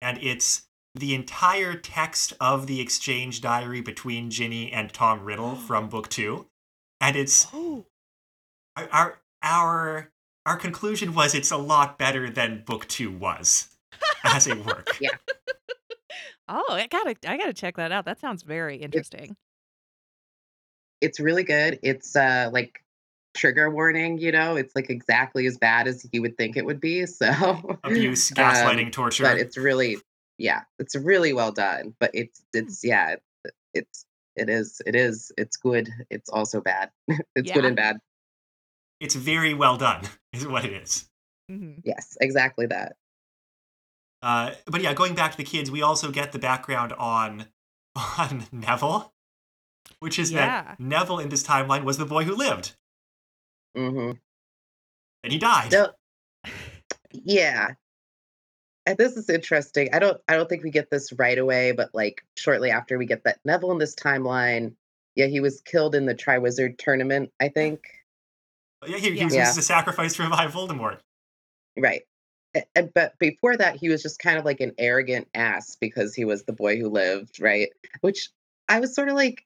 And 0.00 0.18
it's 0.22 0.67
the 0.98 1.14
entire 1.14 1.74
text 1.74 2.32
of 2.40 2.66
the 2.66 2.80
exchange 2.80 3.40
diary 3.40 3.80
between 3.80 4.30
Ginny 4.30 4.72
and 4.72 4.92
Tom 4.92 5.24
Riddle 5.24 5.54
from 5.68 5.88
book 5.88 6.08
two. 6.08 6.46
And 7.00 7.16
it's 7.16 7.46
Oh. 7.52 7.86
our 8.76 8.88
our 8.92 9.18
our, 9.42 10.10
our 10.46 10.56
conclusion 10.56 11.14
was 11.14 11.34
it's 11.34 11.50
a 11.52 11.56
lot 11.56 11.96
better 11.98 12.28
than 12.28 12.64
book 12.66 12.88
two 12.88 13.10
was 13.10 13.68
as 14.24 14.46
a 14.46 14.54
work. 14.56 14.96
Yeah. 15.00 15.10
Oh, 16.50 16.64
I 16.70 16.86
gotta 16.86 17.14
I 17.26 17.36
gotta 17.36 17.52
check 17.52 17.76
that 17.76 17.92
out. 17.92 18.06
That 18.06 18.18
sounds 18.20 18.42
very 18.42 18.76
interesting. 18.78 19.36
It's 21.02 21.20
really 21.20 21.42
good. 21.44 21.78
It's 21.82 22.16
uh 22.16 22.48
like 22.50 22.82
trigger 23.34 23.70
warning, 23.70 24.16
you 24.16 24.32
know, 24.32 24.56
it's 24.56 24.74
like 24.74 24.88
exactly 24.88 25.46
as 25.46 25.58
bad 25.58 25.86
as 25.86 26.08
you 26.10 26.22
would 26.22 26.38
think 26.38 26.56
it 26.56 26.64
would 26.64 26.80
be. 26.80 27.04
So 27.04 27.78
Abuse, 27.84 28.30
um, 28.36 28.36
gaslighting, 28.36 28.92
torture. 28.92 29.24
but 29.24 29.36
it's 29.36 29.58
really 29.58 29.98
yeah, 30.38 30.62
it's 30.78 30.94
really 30.94 31.32
well 31.32 31.52
done. 31.52 31.94
But 31.98 32.12
it's 32.14 32.42
it's 32.54 32.84
yeah, 32.84 33.16
it's 33.74 34.06
it 34.36 34.48
is 34.48 34.80
it 34.86 34.94
is 34.94 35.32
it's 35.36 35.56
good. 35.56 35.90
It's 36.10 36.30
also 36.30 36.60
bad. 36.60 36.90
it's 37.36 37.50
good 37.52 37.64
and 37.64 37.76
bad. 37.76 37.98
it's 39.00 39.14
very 39.14 39.52
well 39.54 39.76
done, 39.76 40.02
is 40.32 40.46
what 40.46 40.64
it 40.64 40.72
is. 40.72 41.08
Mm-hmm. 41.50 41.80
Yes, 41.84 42.16
exactly 42.20 42.66
that. 42.66 42.96
Uh, 44.20 44.52
but 44.66 44.82
yeah, 44.82 44.94
going 44.94 45.14
back 45.14 45.30
to 45.32 45.36
the 45.36 45.44
kids, 45.44 45.70
we 45.70 45.80
also 45.82 46.10
get 46.10 46.32
the 46.32 46.38
background 46.38 46.92
on 46.98 47.46
on 47.96 48.44
Neville, 48.52 49.12
which 50.00 50.18
is 50.18 50.30
Yeah. 50.30 50.62
that 50.62 50.80
Neville 50.80 51.20
in 51.20 51.28
this 51.30 51.42
timeline 51.42 51.84
was 51.84 51.98
the 51.98 52.04
boy 52.04 52.24
who 52.24 52.34
lived, 52.34 52.76
mm-hmm. 53.76 54.18
and 55.22 55.32
he 55.32 55.38
died. 55.38 55.72
No, 55.72 55.92
yeah. 57.12 57.74
And 58.88 58.96
this 58.96 59.18
is 59.18 59.28
interesting. 59.28 59.90
I 59.92 59.98
don't 59.98 60.18
I 60.28 60.34
don't 60.34 60.48
think 60.48 60.62
we 60.62 60.70
get 60.70 60.90
this 60.90 61.12
right 61.12 61.36
away, 61.36 61.72
but 61.72 61.90
like 61.94 62.22
shortly 62.38 62.70
after 62.70 62.96
we 62.96 63.04
get 63.04 63.22
that 63.24 63.38
Neville 63.44 63.70
in 63.72 63.76
this 63.76 63.94
timeline, 63.94 64.72
yeah, 65.14 65.26
he 65.26 65.40
was 65.40 65.60
killed 65.60 65.94
in 65.94 66.06
the 66.06 66.14
Triwizard 66.14 66.78
tournament, 66.78 67.30
I 67.38 67.50
think. 67.50 67.80
Yeah, 68.86 68.96
he, 68.96 69.10
he 69.10 69.24
was 69.26 69.34
Yeah. 69.34 69.40
used 69.40 69.50
as 69.50 69.58
a 69.58 69.62
sacrifice 69.62 70.14
to 70.16 70.22
revive 70.22 70.54
Voldemort. 70.54 71.00
Right. 71.76 72.04
And 72.74 72.90
but 72.94 73.18
before 73.18 73.58
that, 73.58 73.76
he 73.76 73.90
was 73.90 74.02
just 74.02 74.20
kind 74.20 74.38
of 74.38 74.46
like 74.46 74.60
an 74.60 74.72
arrogant 74.78 75.28
ass 75.34 75.76
because 75.78 76.14
he 76.14 76.24
was 76.24 76.44
the 76.44 76.54
boy 76.54 76.78
who 76.78 76.88
lived, 76.88 77.42
right? 77.42 77.68
Which 78.00 78.30
I 78.70 78.80
was 78.80 78.94
sort 78.94 79.10
of 79.10 79.16
like, 79.16 79.44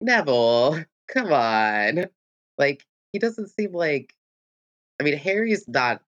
Neville, 0.00 0.82
come 1.08 1.30
on. 1.30 2.06
Like, 2.56 2.86
he 3.12 3.18
doesn't 3.18 3.48
seem 3.50 3.72
like 3.74 4.14
I 4.98 5.04
mean, 5.04 5.18
Harry's 5.18 5.68
not 5.68 6.00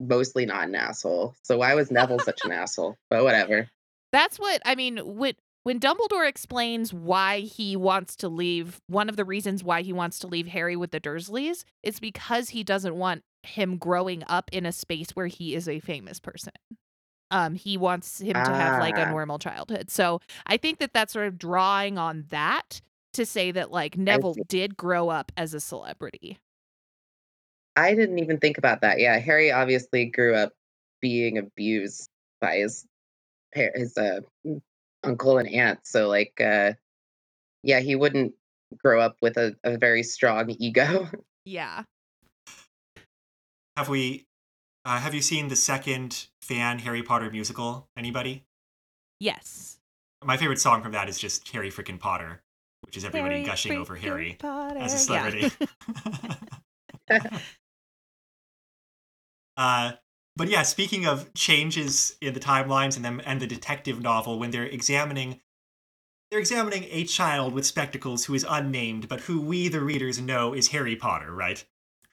mostly 0.00 0.46
not 0.46 0.68
an 0.68 0.74
asshole. 0.74 1.34
So 1.42 1.58
why 1.58 1.74
was 1.74 1.90
Neville 1.90 2.18
such 2.20 2.40
an 2.44 2.52
asshole? 2.52 2.96
But 3.10 3.24
whatever. 3.24 3.68
That's 4.12 4.38
what 4.38 4.60
I 4.64 4.74
mean. 4.74 4.98
When 4.98 5.34
when 5.64 5.80
Dumbledore 5.80 6.26
explains 6.26 6.94
why 6.94 7.40
he 7.40 7.76
wants 7.76 8.16
to 8.16 8.28
leave, 8.28 8.80
one 8.86 9.08
of 9.08 9.16
the 9.16 9.24
reasons 9.24 9.62
why 9.62 9.82
he 9.82 9.92
wants 9.92 10.18
to 10.20 10.26
leave 10.26 10.46
Harry 10.46 10.76
with 10.76 10.92
the 10.92 11.00
Dursleys 11.00 11.64
is 11.82 12.00
because 12.00 12.50
he 12.50 12.64
doesn't 12.64 12.94
want 12.94 13.22
him 13.42 13.76
growing 13.76 14.24
up 14.28 14.48
in 14.52 14.64
a 14.64 14.72
space 14.72 15.10
where 15.10 15.26
he 15.26 15.54
is 15.54 15.68
a 15.68 15.80
famous 15.80 16.20
person. 16.20 16.52
Um, 17.30 17.54
he 17.54 17.76
wants 17.76 18.20
him 18.20 18.32
to 18.32 18.38
have 18.54 18.80
like 18.80 18.96
a 18.96 19.06
Ah. 19.08 19.10
normal 19.10 19.38
childhood. 19.38 19.90
So 19.90 20.20
I 20.46 20.56
think 20.56 20.78
that 20.78 20.94
that's 20.94 21.12
sort 21.12 21.26
of 21.26 21.38
drawing 21.38 21.98
on 21.98 22.24
that 22.30 22.80
to 23.12 23.26
say 23.26 23.50
that 23.50 23.70
like 23.70 23.98
Neville 23.98 24.36
did 24.48 24.76
grow 24.76 25.10
up 25.10 25.32
as 25.36 25.52
a 25.52 25.60
celebrity. 25.60 26.38
I 27.78 27.94
didn't 27.94 28.18
even 28.18 28.38
think 28.38 28.58
about 28.58 28.80
that. 28.80 28.98
Yeah, 28.98 29.18
Harry 29.18 29.52
obviously 29.52 30.06
grew 30.06 30.34
up 30.34 30.52
being 31.00 31.38
abused 31.38 32.10
by 32.40 32.56
his 32.56 32.84
his 33.52 33.96
uh, 33.96 34.20
mm, 34.46 34.60
uncle 35.04 35.38
and 35.38 35.48
aunt. 35.48 35.80
So 35.84 36.08
like, 36.08 36.40
uh, 36.40 36.72
yeah, 37.62 37.80
he 37.80 37.94
wouldn't 37.94 38.34
grow 38.76 39.00
up 39.00 39.16
with 39.22 39.36
a, 39.36 39.56
a 39.64 39.78
very 39.78 40.02
strong 40.02 40.50
ego. 40.58 41.08
Yeah. 41.44 41.84
Have 43.78 43.88
we? 43.88 44.26
Uh, 44.84 44.98
have 44.98 45.14
you 45.14 45.22
seen 45.22 45.48
the 45.48 45.56
second 45.56 46.26
fan 46.42 46.80
Harry 46.80 47.02
Potter 47.02 47.30
musical? 47.30 47.88
Anybody? 47.96 48.44
Yes. 49.18 49.78
My 50.22 50.36
favorite 50.36 50.60
song 50.60 50.82
from 50.82 50.92
that 50.92 51.08
is 51.08 51.18
just 51.18 51.48
Harry 51.48 51.70
freaking 51.70 51.98
Potter, 51.98 52.42
which 52.84 52.98
is 52.98 53.04
everybody 53.06 53.36
Harry 53.36 53.46
gushing 53.46 53.78
over 53.78 53.96
Harry 53.96 54.36
Potter. 54.38 54.78
as 54.78 55.08
a 55.08 55.50
Yeah. 57.10 57.28
uh, 59.58 59.92
but 60.36 60.48
yeah, 60.48 60.62
speaking 60.62 61.04
of 61.04 61.34
changes 61.34 62.16
in 62.22 62.32
the 62.32 62.40
timelines 62.40 62.96
and 62.96 63.04
them 63.04 63.20
and 63.26 63.40
the 63.42 63.46
detective 63.46 64.00
novel, 64.00 64.38
when 64.38 64.52
they're 64.52 64.64
examining, 64.64 65.40
they're 66.30 66.40
examining 66.40 66.86
a 66.90 67.04
child 67.04 67.52
with 67.52 67.66
spectacles 67.66 68.24
who 68.24 68.34
is 68.34 68.46
unnamed, 68.48 69.08
but 69.08 69.20
who 69.22 69.40
we 69.40 69.68
the 69.68 69.80
readers 69.80 70.20
know 70.20 70.54
is 70.54 70.68
Harry 70.68 70.94
Potter, 70.94 71.34
right? 71.34 71.64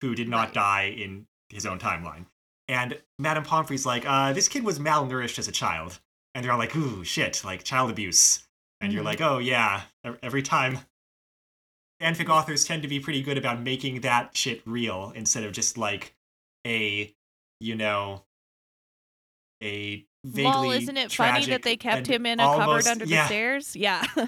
Who 0.02 0.16
did 0.16 0.28
not 0.28 0.48
Right. 0.48 0.54
die 0.54 0.84
in 0.98 1.28
his 1.50 1.66
own 1.66 1.80
timeline. 1.80 2.26
And 2.68 3.00
Madame 3.20 3.44
Pomfrey's 3.44 3.86
like, 3.86 4.06
uh, 4.08 4.34
this 4.34 4.48
kid 4.48 4.64
was 4.64 4.80
malnourished 4.80 5.38
as 5.38 5.48
a 5.48 5.52
child. 5.52 6.00
And 6.34 6.44
they're 6.44 6.52
all 6.52 6.58
like, 6.58 6.76
ooh, 6.76 7.04
shit, 7.04 7.44
like 7.46 7.64
child 7.64 7.92
abuse. 7.92 8.48
And 8.82 8.92
you're 8.92 9.04
like, 9.04 9.22
oh 9.22 9.38
yeah, 9.38 9.84
every 10.24 10.42
time. 10.42 10.80
Fanfic 12.02 12.28
authors 12.28 12.66
tend 12.66 12.82
to 12.82 12.90
be 12.90 13.00
pretty 13.00 13.22
good 13.22 13.38
about 13.38 13.62
making 13.62 14.02
that 14.02 14.36
shit 14.36 14.62
real 14.66 15.14
instead 15.16 15.44
of 15.44 15.54
just 15.54 15.78
like 15.78 16.14
a, 16.68 17.16
you 17.60 17.76
know, 17.76 18.24
a 19.62 20.06
vaguely 20.24 20.44
Lol, 20.52 20.72
isn't 20.72 20.98
it 20.98 21.12
funny 21.12 21.46
that 21.48 21.64
they 21.64 21.78
kept 21.78 22.08
him 22.08 22.26
in 22.26 22.40
a 22.40 22.44
almost- 22.44 22.60
cupboard 22.86 22.88
under 22.88 23.06
yeah, 23.06 23.22
the 23.24 23.26
stairs? 23.28 23.76
Yeah. 23.76 24.04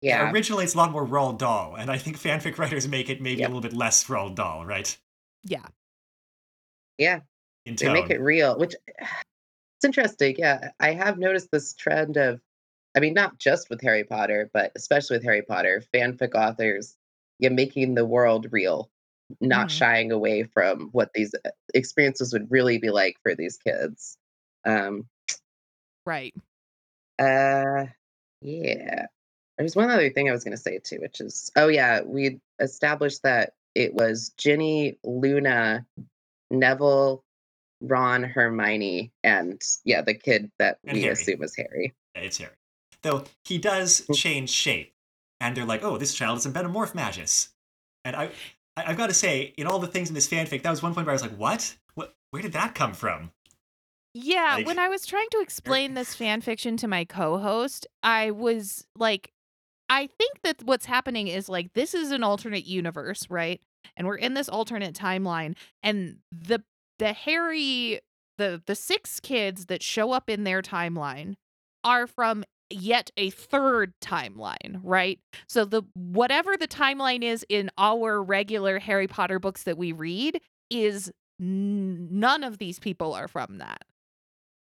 Yeah. 0.00 0.32
Originally, 0.32 0.64
it's 0.64 0.74
a 0.74 0.78
lot 0.78 0.90
more 0.90 1.06
Roald 1.06 1.38
Dahl, 1.38 1.76
and 1.76 1.88
I 1.90 1.96
think 1.96 2.18
fanfic 2.18 2.58
writers 2.58 2.88
make 2.88 3.08
it 3.08 3.20
maybe 3.20 3.40
Yep. 3.42 3.48
a 3.48 3.52
little 3.54 3.68
bit 3.70 3.72
less 3.76 4.04
Roald 4.08 4.34
Dahl, 4.34 4.66
right? 4.66 4.98
yeah. 5.44 5.66
Yeah. 6.98 7.20
In 7.66 7.76
They 7.76 7.86
tone. 7.86 7.94
make 7.94 8.10
it 8.10 8.20
real, 8.20 8.58
which 8.58 8.74
it's 8.98 9.84
interesting. 9.84 10.34
Yeah. 10.38 10.70
I 10.80 10.92
have 10.92 11.18
noticed 11.18 11.50
this 11.52 11.72
trend 11.74 12.16
of, 12.16 12.40
I 12.96 13.00
mean, 13.00 13.14
not 13.14 13.38
just 13.38 13.70
with 13.70 13.80
Harry 13.82 14.02
Potter, 14.04 14.50
but 14.52 14.72
especially 14.74 15.16
with 15.18 15.24
Harry 15.24 15.42
Potter, 15.42 15.82
fanfic 15.94 16.34
authors, 16.34 16.96
yeah, 17.38 17.48
making 17.50 17.94
the 17.94 18.04
world 18.04 18.48
real, 18.50 18.90
not 19.40 19.68
Mhm. 19.68 19.70
shying 19.78 20.12
away 20.12 20.44
from 20.44 20.88
what 20.92 21.12
these 21.14 21.34
uh, 21.44 21.50
experiences 21.74 22.32
would 22.32 22.50
really 22.50 22.78
be 22.78 22.90
like 22.90 23.16
for 23.22 23.34
these 23.34 23.56
kids. 23.58 24.16
Um, 24.64 25.08
Right. 26.04 26.34
Uh, 27.18 27.86
yeah. 28.40 29.06
There's 29.58 29.76
one 29.76 29.90
other 29.90 30.10
thing 30.10 30.28
I 30.28 30.32
was 30.32 30.42
going 30.44 30.56
to 30.56 30.62
say 30.62 30.78
too, 30.78 30.98
which 31.00 31.20
is, 31.20 31.52
oh 31.56 31.68
yeah, 31.68 32.00
we 32.02 32.40
established 32.58 33.22
that 33.22 33.52
it 33.74 33.94
was 33.94 34.32
Ginny, 34.36 34.98
Luna, 35.04 35.86
Neville, 36.50 37.22
Ron, 37.80 38.24
Hermione, 38.24 39.12
and 39.22 39.62
yeah, 39.84 40.02
the 40.02 40.14
kid 40.14 40.50
that 40.58 40.78
And 40.84 40.96
we 40.96 41.02
Harry. 41.02 41.12
assume 41.12 41.42
is 41.42 41.54
Harry. 41.56 41.94
Yeah, 42.14 42.22
it's 42.22 42.38
Harry. 42.38 42.54
Though 43.02 43.24
he 43.44 43.58
does 43.58 44.02
Mm. 44.06 44.16
change 44.16 44.50
shape, 44.50 44.92
and 45.40 45.56
they're 45.56 45.64
like, 45.64 45.82
"Oh, 45.82 45.98
this 45.98 46.14
child 46.14 46.38
is 46.38 46.46
a 46.46 46.50
Metamorphmagus," 46.50 47.48
and 48.04 48.14
I, 48.14 48.30
I 48.76 48.84
I've 48.86 48.96
got 48.96 49.08
to 49.08 49.14
say, 49.14 49.54
in 49.56 49.66
all 49.66 49.78
the 49.78 49.86
things 49.86 50.08
in 50.08 50.14
this 50.14 50.28
fanfic, 50.28 50.62
that 50.62 50.70
was 50.70 50.82
one 50.82 50.94
point 50.94 51.06
where 51.06 51.12
I 51.12 51.14
was 51.14 51.22
like, 51.22 51.36
"What? 51.36 51.76
What? 51.94 52.14
Where 52.30 52.42
did 52.42 52.52
that 52.52 52.74
come 52.74 52.94
from?" 52.94 53.32
Yeah, 54.14 54.56
Like- 54.56 54.66
when 54.66 54.78
I 54.78 54.88
was 54.88 55.06
trying 55.06 55.28
to 55.30 55.40
explain 55.40 55.94
this 55.94 56.14
fan 56.14 56.42
fiction 56.42 56.76
to 56.78 56.88
my 56.88 57.04
co-host, 57.04 57.86
I 58.02 58.30
was 58.30 58.86
like 58.96 59.32
I 59.88 60.06
think 60.06 60.40
that 60.42 60.62
what's 60.62 60.86
happening 60.86 61.28
is 61.28 61.48
like 61.48 61.72
this 61.74 61.94
is 61.94 62.12
an 62.12 62.22
alternate 62.22 62.64
universe, 62.64 63.28
right? 63.28 63.60
And 63.96 64.06
we're 64.06 64.16
in 64.16 64.34
this 64.34 64.48
alternate 64.48 64.94
timeline 64.94 65.54
and 65.82 66.18
the 66.30 66.62
the 66.98 67.12
Harry 67.12 68.00
the 68.38 68.62
the 68.66 68.74
six 68.74 69.20
kids 69.20 69.66
that 69.66 69.82
show 69.82 70.12
up 70.12 70.30
in 70.30 70.44
their 70.44 70.62
timeline 70.62 71.34
are 71.84 72.06
from 72.06 72.44
yet 72.74 73.10
a 73.16 73.30
third 73.30 73.92
timeline, 74.00 74.80
right? 74.82 75.18
So 75.48 75.64
the 75.64 75.82
whatever 75.94 76.56
the 76.56 76.68
timeline 76.68 77.22
is 77.22 77.44
in 77.48 77.70
our 77.78 78.22
regular 78.22 78.78
Harry 78.78 79.06
Potter 79.06 79.38
books 79.38 79.64
that 79.64 79.78
we 79.78 79.92
read 79.92 80.40
is 80.70 81.10
n- 81.40 82.08
none 82.10 82.44
of 82.44 82.58
these 82.58 82.78
people 82.78 83.14
are 83.14 83.28
from 83.28 83.58
that. 83.58 83.84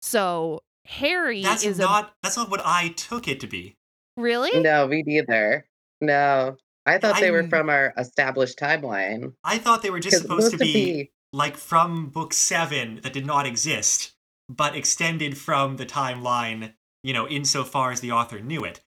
So 0.01 0.61
Harry 0.85 1.41
That's 1.41 1.63
is 1.63 1.79
not. 1.79 2.13
That's 2.21 2.37
not 2.37 2.49
what 2.49 2.61
I 2.63 2.89
took 2.89 3.27
it 3.27 3.39
to 3.41 3.47
be. 3.47 3.75
really 4.17 4.51
No, 4.61 4.87
me 4.87 5.03
neither. 5.05 5.65
No, 6.01 6.57
I 6.85 6.97
thought 6.97 7.19
they 7.19 7.31
were 7.31 7.47
from 7.47 7.69
our 7.69 7.93
established 7.97 8.59
timeline. 8.59 9.33
I 9.43 9.57
thought 9.57 9.81
they 9.81 9.89
were 9.89 9.99
just 9.99 10.21
supposed 10.21 10.51
to 10.51 10.57
most 10.57 10.61
of 10.61 10.73
be 10.73 11.11
like 11.33 11.57
from 11.57 12.09
book 12.09 12.33
seven 12.33 12.99
that 13.03 13.13
did 13.13 13.25
not 13.25 13.47
exist, 13.47 14.13
but 14.47 14.75
extended 14.75 15.37
from 15.37 15.77
the 15.77 15.85
timeline. 15.85 16.73
You 17.05 17.13
know, 17.13 17.27
insofar 17.27 17.91
as 17.91 17.99
the 17.99 18.11
author 18.11 18.39
knew 18.39 18.63
it. 18.63 18.81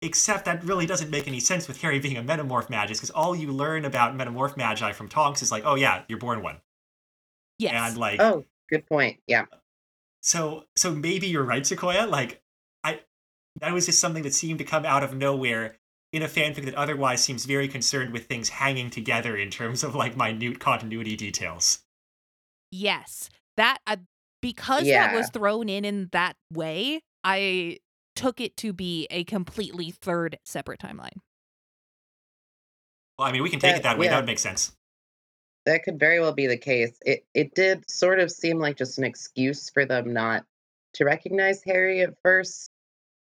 Except 0.00 0.44
that 0.44 0.62
really 0.62 0.86
doesn't 0.86 1.10
make 1.10 1.26
any 1.26 1.40
sense 1.40 1.66
with 1.66 1.80
Harry 1.80 1.98
being 1.98 2.16
a 2.16 2.22
Metamorphmagus, 2.22 2.88
because 2.88 3.10
all 3.10 3.34
you 3.34 3.50
learn 3.50 3.84
about 3.84 4.16
Metamorphmagi 4.16 4.94
from 4.94 5.08
Tonks 5.08 5.42
is 5.42 5.50
like, 5.50 5.64
oh 5.64 5.74
yeah, 5.74 6.02
you're 6.08 6.18
born 6.18 6.42
one, 6.42 6.58
yes. 7.58 7.72
and 7.74 7.98
like 7.98 8.20
Oh, 8.20 8.44
good 8.70 8.86
point. 8.86 9.18
Yeah. 9.26 9.46
So 10.20 10.64
so 10.76 10.94
maybe 10.94 11.26
you're 11.26 11.42
right, 11.42 11.66
Sequoia. 11.66 12.06
Like 12.06 12.42
I 12.84 13.00
that 13.60 13.72
was 13.72 13.86
just 13.86 13.98
something 13.98 14.22
that 14.22 14.34
seemed 14.34 14.58
to 14.58 14.64
come 14.64 14.84
out 14.84 15.02
of 15.02 15.14
nowhere 15.14 15.78
in 16.12 16.22
a 16.22 16.28
fanfic 16.28 16.64
that 16.64 16.74
otherwise 16.76 17.24
seems 17.24 17.44
very 17.44 17.66
concerned 17.66 18.12
with 18.12 18.26
things 18.26 18.48
hanging 18.48 18.88
together 18.88 19.36
in 19.36 19.50
terms 19.50 19.82
of 19.82 19.96
like 19.96 20.16
minute 20.16 20.60
continuity 20.60 21.16
details. 21.16 21.80
Yes. 22.70 23.30
That 23.56 23.78
uh, 23.86 23.96
because 24.40 24.84
that 24.86 25.14
was 25.14 25.30
thrown 25.30 25.68
in 25.68 25.84
in 25.84 26.08
that 26.12 26.36
way, 26.52 27.00
I 27.24 27.78
took 28.14 28.40
it 28.40 28.56
to 28.58 28.72
be 28.72 29.06
a 29.10 29.24
completely 29.24 29.90
third 29.90 30.38
separate 30.44 30.80
timeline. 30.80 31.16
Well, 33.18 33.28
I 33.28 33.32
mean, 33.32 33.42
we 33.42 33.50
can 33.50 33.60
take 33.60 33.72
That- 33.72 33.78
it 33.78 33.82
that 33.84 33.98
way. 33.98 34.06
yeah. 34.06 34.12
That 34.12 34.16
would 34.18 34.26
make 34.26 34.38
sense. 34.38 34.72
That 35.66 35.82
could 35.82 35.98
very 35.98 36.20
well 36.20 36.32
be 36.34 36.46
the 36.46 36.58
case. 36.58 36.96
It 37.06 37.24
it 37.32 37.54
did 37.54 37.90
sort 37.90 38.20
of 38.20 38.30
seem 38.30 38.58
like 38.58 38.76
just 38.76 38.98
an 38.98 39.04
excuse 39.04 39.70
for 39.70 39.86
them 39.86 40.12
not 40.12 40.44
to 40.94 41.04
recognize 41.04 41.62
Harry 41.64 42.02
at 42.02 42.20
first, 42.22 42.70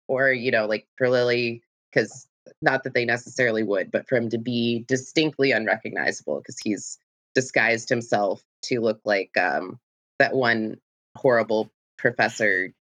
or 0.09 0.33
you 0.33 0.50
know, 0.50 0.66
like 0.66 0.87
for 0.96 1.11
Lily, 1.11 1.62
because 1.92 2.26
not 2.62 2.85
that 2.85 2.94
they 2.94 3.05
necessarily 3.05 3.62
would, 3.62 3.90
but 3.90 4.09
for 4.09 4.16
him 4.16 4.31
to 4.31 4.38
be 4.38 4.85
distinctly 4.88 5.52
unrecognizable 5.52 6.38
because 6.38 6.59
he's 6.59 6.98
disguised 7.35 7.88
himself 7.90 8.42
to 8.62 8.81
look 8.81 9.00
like 9.05 9.37
um, 9.37 9.78
that 10.18 10.33
one 10.35 10.81
horrible 11.16 11.70
professor, 11.98 12.72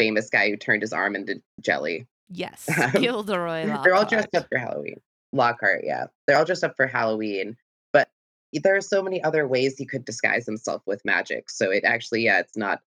famous 0.00 0.30
guy 0.30 0.50
who 0.50 0.56
turned 0.56 0.82
his 0.82 0.92
arm 0.92 1.14
into 1.14 1.42
jelly. 1.60 2.06
Yes. 2.30 2.68
Um, 2.80 2.92
Gilderoy 2.92 3.66
They're 3.82 3.94
all 3.94 4.04
dressed 4.06 4.34
up 4.34 4.48
for 4.48 4.58
Halloween. 4.58 5.00
Lockhart, 5.32 5.82
yeah. 5.84 6.06
They're 6.26 6.36
all 6.36 6.44
dressed 6.44 6.64
up 6.64 6.76
for 6.76 6.86
Halloween. 6.86 7.56
But 7.92 8.08
there 8.52 8.76
are 8.76 8.80
so 8.80 9.02
many 9.02 9.22
other 9.22 9.46
ways 9.46 9.76
he 9.76 9.84
could 9.86 10.04
disguise 10.04 10.46
himself 10.46 10.82
with 10.86 11.04
magic. 11.04 11.50
So 11.50 11.70
it 11.70 11.84
actually, 11.84 12.22
yeah, 12.22 12.40
it's 12.40 12.56
not 12.56 12.80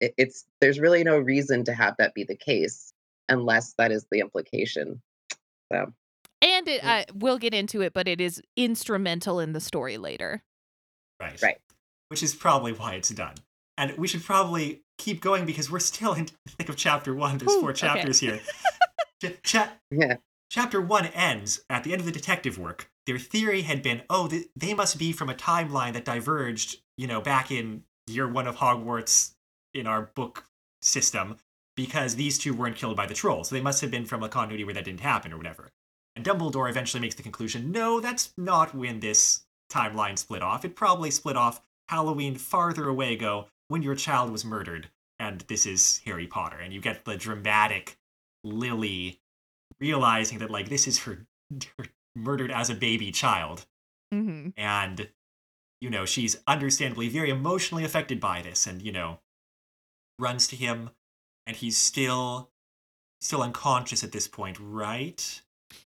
it, 0.00 0.14
it's 0.16 0.44
there's 0.60 0.80
really 0.80 1.04
no 1.04 1.18
reason 1.18 1.64
to 1.64 1.74
have 1.74 1.94
that 1.98 2.14
be 2.14 2.24
the 2.24 2.36
case 2.36 2.92
unless 3.28 3.74
that 3.78 3.92
is 3.92 4.06
the 4.10 4.20
implication. 4.20 5.00
So 5.72 5.92
And 6.42 6.68
it 6.68 6.82
Yeah. 6.82 7.04
uh, 7.08 7.12
we'll 7.14 7.38
get 7.38 7.54
into 7.54 7.80
it, 7.82 7.92
but 7.92 8.08
it 8.08 8.20
is 8.20 8.42
instrumental 8.56 9.40
in 9.40 9.52
the 9.52 9.60
story 9.60 9.98
later. 9.98 10.42
Right. 11.20 11.40
Right. 11.42 11.58
Which 12.08 12.22
is 12.22 12.34
probably 12.34 12.72
why 12.72 12.94
it's 12.94 13.10
done. 13.10 13.34
And 13.76 13.96
we 13.96 14.08
should 14.08 14.24
probably 14.24 14.82
keep 15.00 15.20
going 15.20 15.46
because 15.46 15.70
we're 15.70 15.80
still 15.80 16.12
in 16.12 16.26
the 16.26 16.52
thick 16.52 16.68
of 16.68 16.76
chapter 16.76 17.14
one. 17.14 17.38
There's 17.38 17.50
Ooh, 17.52 17.60
four 17.60 17.70
okay. 17.70 17.80
chapters 17.80 18.20
here. 18.20 18.40
Ch- 19.24 19.42
cha- 19.42 19.72
yeah. 19.90 20.16
Chapter 20.50 20.80
one 20.80 21.06
ends 21.06 21.60
at 21.70 21.84
the 21.84 21.92
end 21.92 22.00
of 22.00 22.06
the 22.06 22.12
detective 22.12 22.58
work. 22.58 22.90
Their 23.06 23.18
theory 23.18 23.62
had 23.62 23.82
been, 23.82 24.02
oh, 24.10 24.28
th- 24.28 24.48
they 24.56 24.74
must 24.74 24.98
be 24.98 25.12
from 25.12 25.30
a 25.30 25.34
timeline 25.34 25.92
that 25.94 26.04
diverged, 26.04 26.80
you 26.96 27.06
know, 27.06 27.20
back 27.20 27.50
in 27.50 27.84
year 28.06 28.28
one 28.28 28.46
of 28.46 28.56
Hogwarts 28.56 29.34
in 29.72 29.86
our 29.86 30.10
book 30.14 30.44
system, 30.82 31.36
because 31.76 32.16
these 32.16 32.38
two 32.38 32.52
weren't 32.52 32.76
killed 32.76 32.96
by 32.96 33.06
the 33.06 33.14
troll. 33.14 33.44
So 33.44 33.54
they 33.54 33.60
must 33.60 33.80
have 33.80 33.90
been 33.90 34.04
from 34.04 34.22
a 34.22 34.28
continuity 34.28 34.64
where 34.64 34.74
that 34.74 34.84
didn't 34.84 35.00
happen 35.00 35.32
or 35.32 35.36
whatever. 35.36 35.70
And 36.16 36.24
Dumbledore 36.24 36.68
eventually 36.68 37.00
makes 37.00 37.14
the 37.14 37.22
conclusion, 37.22 37.70
no, 37.70 38.00
that's 38.00 38.32
not 38.36 38.74
when 38.74 39.00
this 39.00 39.44
timeline 39.72 40.18
split 40.18 40.42
off. 40.42 40.64
It 40.64 40.74
probably 40.74 41.10
split 41.10 41.36
off 41.36 41.62
Halloween 41.88 42.34
farther 42.34 42.88
away 42.88 43.12
ago 43.12 43.46
when 43.70 43.82
your 43.82 43.94
child 43.94 44.30
was 44.30 44.44
murdered. 44.44 44.90
And 45.18 45.40
this 45.42 45.64
is 45.66 46.00
Harry 46.04 46.26
Potter. 46.26 46.56
And 46.58 46.72
you 46.72 46.80
get 46.80 47.04
the 47.04 47.16
dramatic 47.16 47.96
Lily 48.42 49.20
realizing 49.78 50.38
that 50.38 50.50
like 50.50 50.68
this 50.68 50.86
is 50.88 51.00
her, 51.00 51.26
her 51.78 51.86
murdered 52.16 52.50
as 52.50 52.68
a 52.68 52.74
baby 52.74 53.10
child 53.12 53.66
hmm 54.12 54.48
and 54.56 55.08
you 55.80 55.88
know 55.88 56.04
she's 56.04 56.36
understandably 56.46 57.08
very 57.08 57.30
emotionally 57.30 57.84
affected 57.84 58.18
by 58.18 58.42
this 58.42 58.66
and 58.66 58.82
you 58.82 58.90
know 58.90 59.20
runs 60.18 60.48
to 60.48 60.56
him 60.56 60.90
and 61.46 61.56
he's 61.56 61.76
still 61.78 62.50
still 63.20 63.40
unconscious 63.42 64.02
at 64.02 64.10
this 64.12 64.26
point 64.26 64.58
right 64.60 65.40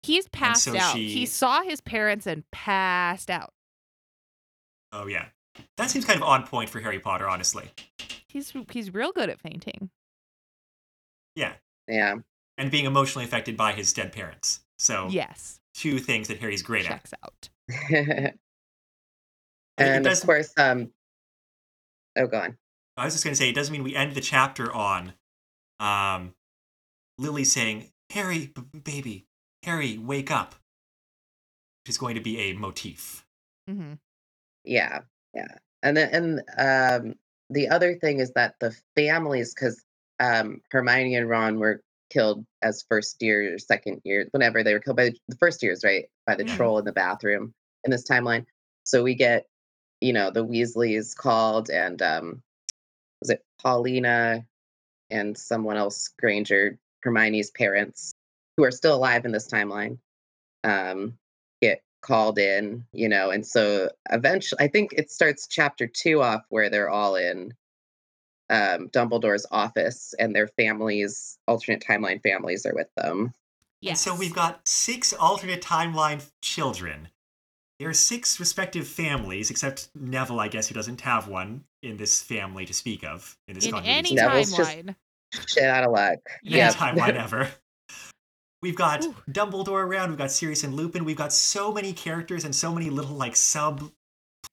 He's 0.02 0.28
passed 0.28 0.64
so 0.64 0.76
out. 0.76 0.94
she- 0.96 1.08
He 1.12 1.26
saw 1.26 1.62
his 1.62 1.80
parents 1.80 2.26
and 2.26 2.44
passed 2.50 3.30
out. 3.30 3.52
oh 4.92 5.06
yeah 5.06 5.26
that 5.76 5.90
seems 5.90 6.04
kind 6.04 6.18
of 6.20 6.22
on 6.26 6.46
point 6.46 6.68
for 6.70 6.80
harry 6.80 6.98
potter 6.98 7.28
honestly 7.28 7.70
He's 8.28 8.52
he's 8.70 8.94
real 8.94 9.12
good 9.12 9.28
at 9.28 9.40
fainting. 9.40 9.90
yeah 11.36 11.52
Yeah. 11.86 12.16
and 12.56 12.70
being 12.70 12.86
emotionally 12.86 13.24
affected 13.26 13.56
by 13.56 13.72
his 13.72 13.92
dead 13.92 14.12
parents 14.12 14.60
so 14.78 15.08
Yes. 15.10 15.60
two 15.74 15.98
things 15.98 16.28
that 16.28 16.38
harry's 16.38 16.62
great 16.62 16.84
at 16.90 17.02
Checks 17.02 17.14
out. 17.22 17.48
and 19.78 19.96
of 19.96 20.02
does- 20.02 20.24
course, 20.24 20.52
um 20.56 20.90
oh 22.16 22.26
go 22.26 22.38
on. 22.38 22.58
I 22.96 23.06
was 23.06 23.14
just 23.14 23.24
going 23.24 23.32
to 23.32 23.38
say, 23.38 23.48
it 23.48 23.54
doesn't 23.54 23.72
mean 23.72 23.82
we 23.82 23.96
end 23.96 24.14
the 24.14 24.20
chapter 24.20 24.70
on 24.70 25.14
um, 25.80 26.34
Lily 27.16 27.42
saying, 27.44 27.86
Harry, 28.10 28.50
b- 28.54 28.80
baby, 28.84 29.24
Harry, 29.62 29.96
wake 29.96 30.30
up. 30.30 30.54
Which 31.82 31.88
is 31.94 31.96
going 31.98 32.16
to 32.16 32.20
be 32.20 32.38
a 32.38 32.52
motif. 32.52 33.24
Mm-hmm. 33.70 33.94
Yeah, 34.64 35.00
yeah. 35.34 35.48
And 35.82 35.96
then 35.96 36.08
and 36.12 36.42
um 36.58 37.14
the 37.50 37.68
other 37.68 37.96
thing 37.96 38.20
is 38.20 38.32
that 38.32 38.54
the 38.60 38.76
families 38.94 39.54
because 39.54 39.82
um 40.20 40.60
Hermione 40.70 41.16
and 41.16 41.28
Ron 41.28 41.58
were 41.58 41.82
killed 42.10 42.44
as 42.62 42.84
first 42.88 43.22
year, 43.22 43.54
or 43.54 43.58
second 43.58 44.00
year, 44.04 44.28
whenever 44.32 44.62
they 44.62 44.74
were 44.74 44.80
killed 44.80 44.96
by 44.98 45.10
the, 45.10 45.16
the 45.28 45.36
first 45.36 45.62
years, 45.62 45.82
right? 45.84 46.06
By 46.26 46.34
the 46.36 46.44
Mhm. 46.44 46.56
troll 46.56 46.78
in 46.78 46.84
the 46.84 46.92
bathroom 46.92 47.54
in 47.84 47.90
this 47.90 48.06
timeline. 48.06 48.46
So 48.84 49.02
we 49.02 49.14
get, 49.14 49.46
you 50.00 50.12
know, 50.12 50.30
the 50.30 50.44
Weasleys 50.44 51.16
called 51.16 51.70
and 51.70 52.00
um 52.02 52.42
was 53.20 53.30
it 53.30 53.44
Paulina 53.60 54.44
and 55.10 55.36
someone 55.36 55.76
else, 55.76 56.08
Granger, 56.18 56.78
Hermione's 57.02 57.50
parents, 57.50 58.14
who 58.56 58.64
are 58.64 58.70
still 58.70 58.94
alive 58.96 59.24
in 59.24 59.32
this 59.32 59.48
timeline, 59.48 59.98
um, 60.64 61.18
called 62.02 62.38
in, 62.38 62.84
you 62.92 63.08
know, 63.08 63.30
and 63.30 63.46
so 63.46 63.88
eventually, 64.10 64.58
I 64.62 64.68
think 64.68 64.92
it 64.92 65.10
starts 65.10 65.46
chapter 65.46 65.86
two 65.86 66.20
off 66.22 66.42
where 66.50 66.68
they're 66.68 66.90
all 66.90 67.16
in 67.16 67.54
um, 68.50 68.88
Dumbledore's 68.90 69.46
office 69.50 70.14
and 70.18 70.34
their 70.34 70.48
families, 70.48 71.38
alternate 71.48 71.82
timeline 71.82 72.22
families, 72.22 72.66
are 72.66 72.74
with 72.74 72.88
them. 72.96 73.32
Yeah. 73.80 73.94
So 73.94 74.14
we've 74.14 74.34
got 74.34 74.66
six 74.68 75.12
alternate 75.12 75.62
timeline 75.62 76.28
children. 76.42 77.08
There 77.78 77.88
are 77.88 77.94
six 77.94 78.38
respective 78.38 78.86
families, 78.86 79.50
except 79.50 79.88
Neville, 79.94 80.38
I 80.38 80.48
guess, 80.48 80.68
who 80.68 80.74
doesn't 80.74 81.00
have 81.00 81.26
one 81.26 81.64
in 81.82 81.96
this 81.96 82.22
family 82.22 82.64
to 82.66 82.74
speak 82.74 83.02
of 83.02 83.36
in 83.48 83.54
this 83.54 83.64
in 83.66 83.72
continuity. 83.72 83.98
any 84.10 84.14
Neville's 84.14 84.52
just- 84.56 84.70
timeline. 84.76 84.96
Shit 85.48 85.64
out 85.64 85.84
of 85.84 85.92
luck. 85.92 86.18
any 86.46 86.56
Yep. 86.56 86.74
timeline 86.74 87.14
ever. 87.16 87.50
We've 88.62 88.76
got 88.76 89.04
Ooh. 89.04 89.14
Dumbledore 89.30 89.84
around. 89.84 90.10
We've 90.10 90.18
got 90.18 90.30
Sirius 90.30 90.62
and 90.62 90.74
Lupin. 90.74 91.04
We've 91.04 91.16
got 91.16 91.32
so 91.32 91.72
many 91.72 91.92
characters 91.92 92.44
and 92.44 92.54
so 92.54 92.72
many 92.72 92.90
little 92.90 93.16
like 93.16 93.34
sub 93.34 93.90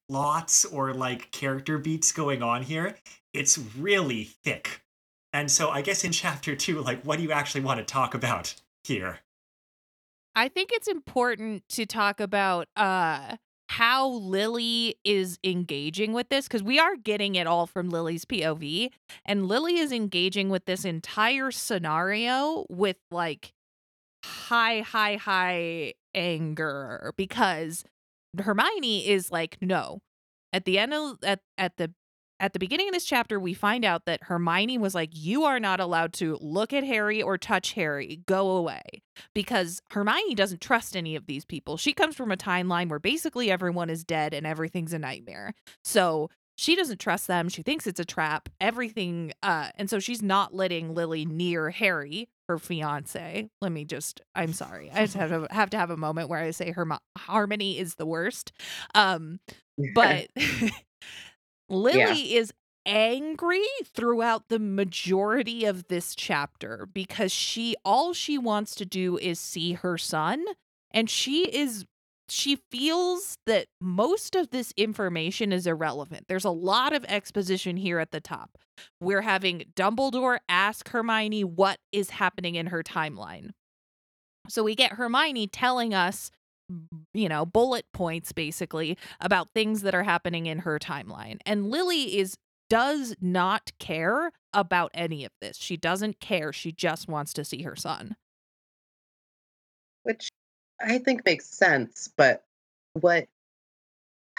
plots 0.08 0.64
or 0.64 0.92
like 0.92 1.30
character 1.30 1.78
beats 1.78 2.10
going 2.10 2.42
on 2.42 2.62
here. 2.62 2.96
It's 3.32 3.56
really 3.78 4.24
thick. 4.24 4.82
And 5.32 5.48
so 5.48 5.70
I 5.70 5.82
guess 5.82 6.02
in 6.02 6.10
chapter 6.10 6.56
two, 6.56 6.80
like, 6.80 7.02
what 7.02 7.18
do 7.18 7.22
you 7.22 7.30
actually 7.30 7.60
want 7.60 7.78
to 7.78 7.84
talk 7.84 8.14
about 8.14 8.54
here? 8.82 9.20
I 10.34 10.48
think 10.48 10.70
it's 10.72 10.88
important 10.88 11.68
to 11.70 11.86
talk 11.86 12.20
about 12.20 12.68
uh 12.76 13.36
how 13.68 14.08
Lily 14.08 14.96
is 15.04 15.38
engaging 15.44 16.12
with 16.12 16.28
this 16.28 16.48
because 16.48 16.60
we 16.60 16.80
are 16.80 16.96
getting 16.96 17.36
it 17.36 17.46
all 17.46 17.68
from 17.68 17.88
Lily's 17.88 18.24
POV 18.24 18.90
and 19.24 19.46
Lily 19.46 19.78
is 19.78 19.92
engaging 19.92 20.48
with 20.48 20.64
this 20.64 20.84
entire 20.84 21.52
scenario 21.52 22.66
with 22.68 22.96
like 23.12 23.52
high 24.24 24.80
high 24.80 25.16
high 25.16 25.94
anger 26.14 27.12
because 27.16 27.84
Hermione 28.38 29.08
is 29.08 29.30
like 29.30 29.58
no 29.60 30.00
at 30.52 30.64
the 30.64 30.78
end 30.78 30.94
of 30.94 31.18
at 31.22 31.40
at 31.56 31.76
the 31.76 31.92
at 32.40 32.54
the 32.54 32.58
beginning 32.58 32.88
of 32.88 32.94
this 32.94 33.04
chapter, 33.04 33.38
we 33.38 33.52
find 33.52 33.84
out 33.84 34.06
that 34.06 34.24
Hermione 34.24 34.78
was 34.78 34.94
like, 34.94 35.10
You 35.12 35.44
are 35.44 35.60
not 35.60 35.78
allowed 35.78 36.14
to 36.14 36.38
look 36.40 36.72
at 36.72 36.84
Harry 36.84 37.22
or 37.22 37.36
touch 37.36 37.72
Harry. 37.74 38.22
Go 38.26 38.50
away. 38.52 38.80
Because 39.34 39.82
Hermione 39.90 40.34
doesn't 40.34 40.62
trust 40.62 40.96
any 40.96 41.14
of 41.14 41.26
these 41.26 41.44
people. 41.44 41.76
She 41.76 41.92
comes 41.92 42.16
from 42.16 42.32
a 42.32 42.36
timeline 42.36 42.88
where 42.88 42.98
basically 42.98 43.50
everyone 43.50 43.90
is 43.90 44.02
dead 44.02 44.32
and 44.32 44.46
everything's 44.46 44.94
a 44.94 44.98
nightmare. 44.98 45.52
So 45.84 46.30
she 46.60 46.76
doesn't 46.76 47.00
trust 47.00 47.26
them. 47.26 47.48
She 47.48 47.62
thinks 47.62 47.86
it's 47.86 48.00
a 48.00 48.04
trap. 48.04 48.50
Everything. 48.60 49.32
Uh, 49.42 49.70
and 49.76 49.88
so 49.88 49.98
she's 49.98 50.20
not 50.20 50.54
letting 50.54 50.94
Lily 50.94 51.24
near 51.24 51.70
Harry, 51.70 52.28
her 52.50 52.58
fiance. 52.58 53.48
Let 53.62 53.72
me 53.72 53.86
just, 53.86 54.20
I'm 54.34 54.52
sorry. 54.52 54.90
I 54.92 55.06
just 55.06 55.16
have 55.16 55.30
to 55.30 55.48
have 55.50 55.70
to 55.70 55.78
have 55.78 55.88
a 55.88 55.96
moment 55.96 56.28
where 56.28 56.38
I 56.38 56.50
say 56.50 56.72
Herm- 56.72 56.98
Harmony 57.16 57.78
is 57.78 57.94
the 57.94 58.04
worst. 58.04 58.52
Um, 58.94 59.40
but 59.94 60.28
Lily 61.70 62.34
is 62.34 62.52
angry 62.84 63.64
throughout 63.94 64.50
the 64.50 64.58
majority 64.58 65.64
of 65.64 65.88
this 65.88 66.14
chapter 66.14 66.86
because 66.92 67.32
she 67.32 67.74
all 67.86 68.12
she 68.12 68.36
wants 68.36 68.74
to 68.74 68.84
do 68.84 69.16
is 69.16 69.40
see 69.40 69.72
her 69.72 69.96
son 69.96 70.44
and 70.90 71.08
she 71.08 71.44
is 71.44 71.86
she 72.30 72.58
feels 72.70 73.36
that 73.46 73.66
most 73.80 74.34
of 74.34 74.50
this 74.50 74.72
information 74.76 75.52
is 75.52 75.66
irrelevant. 75.66 76.26
There's 76.28 76.44
a 76.44 76.50
lot 76.50 76.92
of 76.92 77.04
exposition 77.06 77.76
here 77.76 77.98
at 77.98 78.10
the 78.10 78.20
top. 78.20 78.58
We're 79.00 79.22
having 79.22 79.64
Dumbledore 79.74 80.38
ask 80.48 80.88
Hermione 80.88 81.44
what 81.44 81.78
is 81.92 82.10
happening 82.10 82.54
in 82.54 82.68
her 82.68 82.82
timeline. 82.82 83.50
So 84.48 84.62
we 84.62 84.74
get 84.74 84.92
Hermione 84.92 85.46
telling 85.48 85.94
us 85.94 86.30
you 87.14 87.28
know, 87.28 87.44
bullet 87.44 87.84
points 87.92 88.32
basically 88.32 88.96
about 89.20 89.50
things 89.50 89.82
that 89.82 89.94
are 89.94 90.04
happening 90.04 90.46
in 90.46 90.60
her 90.60 90.78
timeline. 90.78 91.38
And 91.44 91.68
Lily 91.68 92.16
is 92.18 92.36
does 92.68 93.16
not 93.20 93.72
care 93.80 94.30
about 94.54 94.92
any 94.94 95.24
of 95.24 95.32
this. 95.40 95.56
She 95.56 95.76
doesn't 95.76 96.20
care. 96.20 96.52
She 96.52 96.70
just 96.70 97.08
wants 97.08 97.32
to 97.32 97.44
see 97.44 97.62
her 97.62 97.74
son. 97.74 98.14
which 100.02 100.30
I 100.80 100.98
think 100.98 101.24
makes 101.24 101.46
sense. 101.46 102.08
But 102.16 102.44
what 102.94 103.26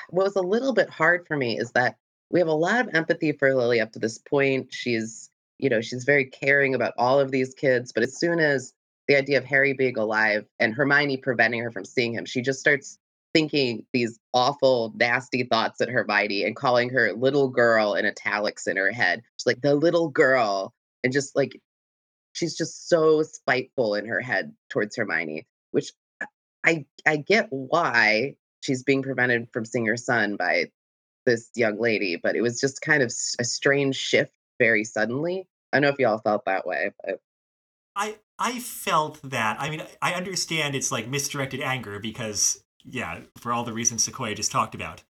what 0.10 0.26
was 0.26 0.36
a 0.36 0.42
little 0.42 0.74
bit 0.74 0.90
hard 0.90 1.28
for 1.28 1.38
me 1.38 1.58
is 1.58 1.72
that 1.72 1.98
we 2.30 2.40
have 2.40 2.48
a 2.48 2.54
lot 2.54 2.88
of 2.88 2.96
empathy 2.96 3.32
for 3.32 3.54
Lily 3.54 3.80
up 3.80 3.92
to 3.94 4.00
this 4.00 4.18
point. 4.18 4.74
She's 4.74 5.30
you 5.60 5.70
know 5.70 5.82
she's 5.82 6.04
very 6.04 6.26
caring 6.26 6.76
about 6.76 6.94
all 6.98 7.20
of 7.20 7.32
these 7.32 7.54
kids, 7.54 7.92
but 7.92 8.04
as 8.04 8.18
soon 8.18 8.40
as 8.40 8.74
the 9.08 9.16
idea 9.16 9.38
of 9.38 9.46
Harry 9.46 9.74
being 9.74 9.98
alive 9.98 10.46
and 10.60 10.74
Hermione 10.74 11.18
preventing 11.18 11.62
her 11.62 11.72
from 11.72 11.86
seeing 11.86 12.14
him, 12.14 12.26
she 12.26 12.42
just 12.42 12.60
starts 12.60 12.98
thinking 13.34 13.86
these 13.94 14.20
awful, 14.34 14.94
nasty 14.96 15.44
thoughts 15.44 15.80
at 15.82 15.90
Hermione 15.90 16.44
and 16.44 16.56
calling 16.56 16.90
her 16.90 17.14
little 17.14 17.48
girl 17.48 17.94
in 17.94 18.06
italics 18.06 18.68
in 18.68 18.78
her 18.78 18.92
head. 18.92 19.22
She's 19.38 19.46
like 19.46 19.62
the 19.62 19.76
little 19.76 20.10
girl, 20.10 20.74
and 21.04 21.14
just 21.14 21.36
like 21.36 21.60
she's 22.34 22.56
just 22.56 22.90
so 22.90 23.24
spiteful 23.24 23.96
in 23.96 24.06
her 24.06 24.22
head 24.22 24.54
towards 24.70 24.96
Hermione, 24.96 25.46
which 25.72 25.92
I 26.66 26.86
I 27.06 27.18
get 27.18 27.48
why 27.50 28.36
she's 28.62 28.84
being 28.84 29.04
prevented 29.04 29.50
from 29.52 29.66
seeing 29.66 29.86
her 29.88 29.98
son 29.98 30.36
by 30.36 30.66
this 31.26 31.50
young 31.56 31.80
lady, 31.80 32.18
but 32.22 32.36
it 32.36 32.42
was 32.42 32.60
just 32.60 32.82
kind 32.82 33.04
of 33.04 33.12
a 33.40 33.44
strange 33.44 33.96
shift 33.96 34.34
very 34.60 34.84
suddenly. 34.84 35.48
I 35.72 35.78
don't 35.78 35.84
know 35.84 35.90
if 35.90 36.00
y'all 36.00 36.20
felt 36.20 36.46
that 36.46 36.66
way, 36.66 36.92
but 37.04 37.20
I 37.96 38.18
I 38.40 38.60
felt 38.60 39.22
that. 39.24 39.58
I 39.60 39.70
mean, 39.70 39.84
I 40.02 40.14
understand 40.14 40.76
it's 40.76 40.92
like 40.92 41.08
misdirected 41.08 41.62
anger 41.62 42.00
because 42.00 42.64
yeah, 42.84 43.22
for 43.38 43.52
all 43.52 43.64
the 43.64 43.74
reasons 43.74 44.04
Sequoia 44.04 44.36
just 44.36 44.52
talked 44.52 44.76
about. 44.76 45.04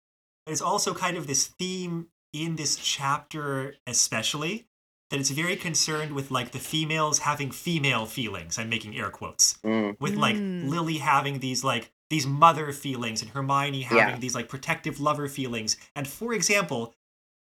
There's 0.46 0.62
also 0.62 0.94
kind 0.94 1.16
of 1.16 1.26
this 1.26 1.46
theme 1.46 2.08
in 2.32 2.56
this 2.56 2.76
chapter 2.76 3.74
especially 3.86 4.66
that 5.10 5.18
it's 5.20 5.30
very 5.30 5.56
concerned 5.56 6.12
with 6.12 6.30
like 6.30 6.52
the 6.52 6.58
females 6.58 7.20
having 7.20 7.50
female 7.50 8.04
feelings. 8.06 8.58
I'm 8.58 8.68
making 8.68 8.96
air 8.96 9.10
quotes. 9.10 9.54
mm, 9.64 9.96
With 10.00 10.16
like 10.16 10.36
Mm. 10.36 10.68
Lily 10.68 10.98
having 10.98 11.38
these 11.40 11.64
like 11.64 11.90
these 12.10 12.26
mother 12.26 12.72
feelings 12.72 13.20
and 13.22 13.30
Hermione 13.30 13.82
having 13.82 14.14
Yeah. 14.14 14.18
these 14.18 14.34
like 14.34 14.48
protective 14.48 14.98
lover 15.00 15.28
feelings. 15.28 15.76
And 15.94 16.06
for 16.08 16.32
example, 16.34 16.94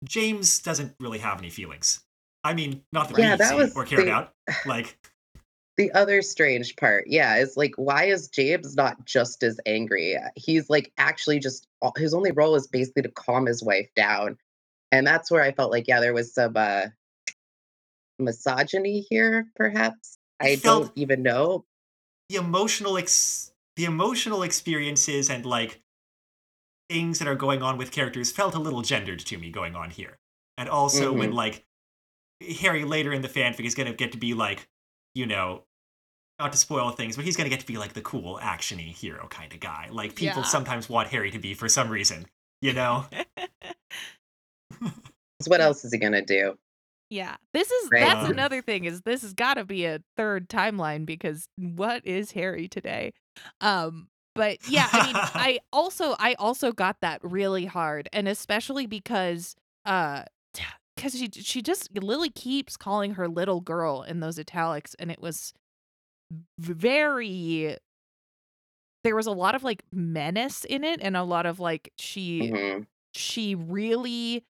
James 0.04 0.60
doesn't 0.60 0.96
really 1.00 1.20
have 1.20 1.40
any 1.40 1.50
feelings. 1.50 2.02
I 2.44 2.54
mean, 2.54 2.84
not 2.92 3.10
that 3.10 3.18
Yeah, 3.18 3.32
we 3.32 3.38
that 3.38 3.50
see 3.50 3.56
was 3.56 3.76
or 3.76 3.86
care 3.86 4.00
the- 4.00 4.08
about. 4.08 4.34
Like 4.66 4.98
the 5.78 5.92
other 5.92 6.22
strange 6.22 6.76
part, 6.76 7.06
yeah, 7.08 7.36
is 7.38 7.56
like 7.58 7.74
why 7.78 8.06
is 8.06 8.28
James 8.30 8.76
not 8.76 9.06
just 9.06 9.44
as 9.44 9.60
angry? 9.66 10.16
He's 10.36 10.70
like 10.70 10.92
actually 10.98 11.40
just 11.40 11.68
his 11.98 12.14
only 12.14 12.32
role 12.32 12.56
is 12.56 12.68
basically 12.68 13.04
to 13.04 13.10
calm 13.10 13.46
his 13.46 13.62
wife 13.64 13.90
down. 13.96 14.38
And 14.92 15.06
that's 15.06 15.30
where 15.30 15.44
I 15.44 15.52
felt 15.52 15.72
like 15.72 15.88
yeah, 15.88 16.00
there 16.00 16.14
was 16.14 16.34
some 16.34 16.56
uh 16.56 16.88
misogyny 18.20 19.06
here, 19.10 19.48
perhaps. 19.56 20.18
I 20.40 20.56
don't 20.56 20.92
even 20.96 21.24
know. 21.24 21.66
the 22.30 22.36
emotional 22.38 22.98
ex- 22.98 23.52
the 23.76 23.86
emotional 23.86 24.44
experiences 24.44 25.30
and 25.30 25.46
like 25.46 25.82
things 26.90 27.20
that 27.20 27.28
are 27.28 27.36
going 27.36 27.62
on 27.62 27.78
with 27.78 27.92
characters 27.92 28.32
felt 28.32 28.56
a 28.56 28.60
little 28.60 28.82
gendered 28.82 29.20
to 29.20 29.38
me 29.38 29.50
going 29.52 29.76
on 29.76 29.90
here. 29.92 30.18
And 30.58 30.70
also 30.70 31.12
when 31.14 31.30
mm-hmm. 31.30 31.38
like 31.38 31.66
Harry 32.62 32.84
later 32.84 33.14
in 33.14 33.22
the 33.22 33.28
fanfic 33.30 33.66
is 33.66 33.76
going 33.76 33.88
to 33.88 33.94
get 33.96 34.12
to 34.14 34.18
be 34.18 34.34
like, 34.34 34.68
you 35.16 35.26
know, 35.26 35.64
not 36.40 36.52
to 36.52 36.58
spoil 36.58 36.92
things, 36.92 37.16
but 37.16 37.26
he's 37.26 37.36
going 37.36 37.46
to 37.46 37.50
get 37.50 37.60
to 37.62 37.68
be 37.68 37.78
like 37.78 37.94
the 37.94 38.02
cool 38.02 38.40
actiony 38.42 38.94
hero 38.96 39.28
kind 39.28 39.54
of 39.54 39.60
guy. 39.60 39.90
Like 39.92 40.16
people 40.16 40.42
Yeah. 40.42 40.48
sometimes 40.48 40.90
want 40.90 41.10
Harry 41.10 41.32
to 41.32 41.40
be 41.40 41.54
for 41.54 41.68
some 41.70 41.90
reason, 41.90 42.28
you 42.62 42.74
know. 42.74 43.06
What 45.48 45.62
else 45.62 45.86
is 45.86 45.92
he 45.94 46.00
gonna 46.00 46.26
do? 46.26 46.58
Yeah. 47.10 47.36
This 47.54 47.72
is 47.72 47.90
Right. 47.92 48.02
that's 48.06 48.26
Um, 48.26 48.32
another 48.32 48.62
thing 48.62 48.86
is 48.86 49.02
this 49.02 49.22
has 49.22 49.34
got 49.34 49.56
to 49.56 49.66
be 49.66 49.86
a 49.86 50.02
third 50.18 50.50
timeline 50.50 51.06
because 51.06 51.48
what 51.58 52.06
is 52.06 52.32
Harry 52.32 52.68
today? 52.68 53.14
Um 53.62 54.10
but 54.36 54.58
yeah, 54.70 54.90
I 54.92 55.06
mean 55.06 55.16
I 55.36 55.60
also 55.72 56.16
I 56.20 56.34
also 56.36 56.72
got 56.72 56.98
that 57.02 57.20
really 57.24 57.66
hard 57.66 58.10
and 58.14 58.28
especially 58.28 58.86
because 58.88 59.56
uh 59.86 60.24
cuz 60.98 61.18
she 61.18 61.30
she 61.32 61.62
just 61.62 61.90
Lily 61.96 62.30
keeps 62.30 62.76
calling 62.78 63.14
her 63.14 63.28
little 63.28 63.62
girl 63.62 64.04
in 64.04 64.20
those 64.20 64.38
italics 64.40 64.96
and 65.00 65.10
it 65.12 65.22
was 65.22 65.54
very 66.60 67.78
there 69.04 69.16
was 69.16 69.28
a 69.28 69.32
lot 69.32 69.56
of 69.56 69.64
like 69.64 69.84
menace 69.94 70.66
in 70.66 70.84
it 70.84 71.00
and 71.02 71.16
a 71.16 71.24
lot 71.24 71.46
of 71.46 71.60
like 71.60 71.94
she 71.98 72.52
Mhm. 72.52 72.88
she 73.14 73.56
really 73.56 74.44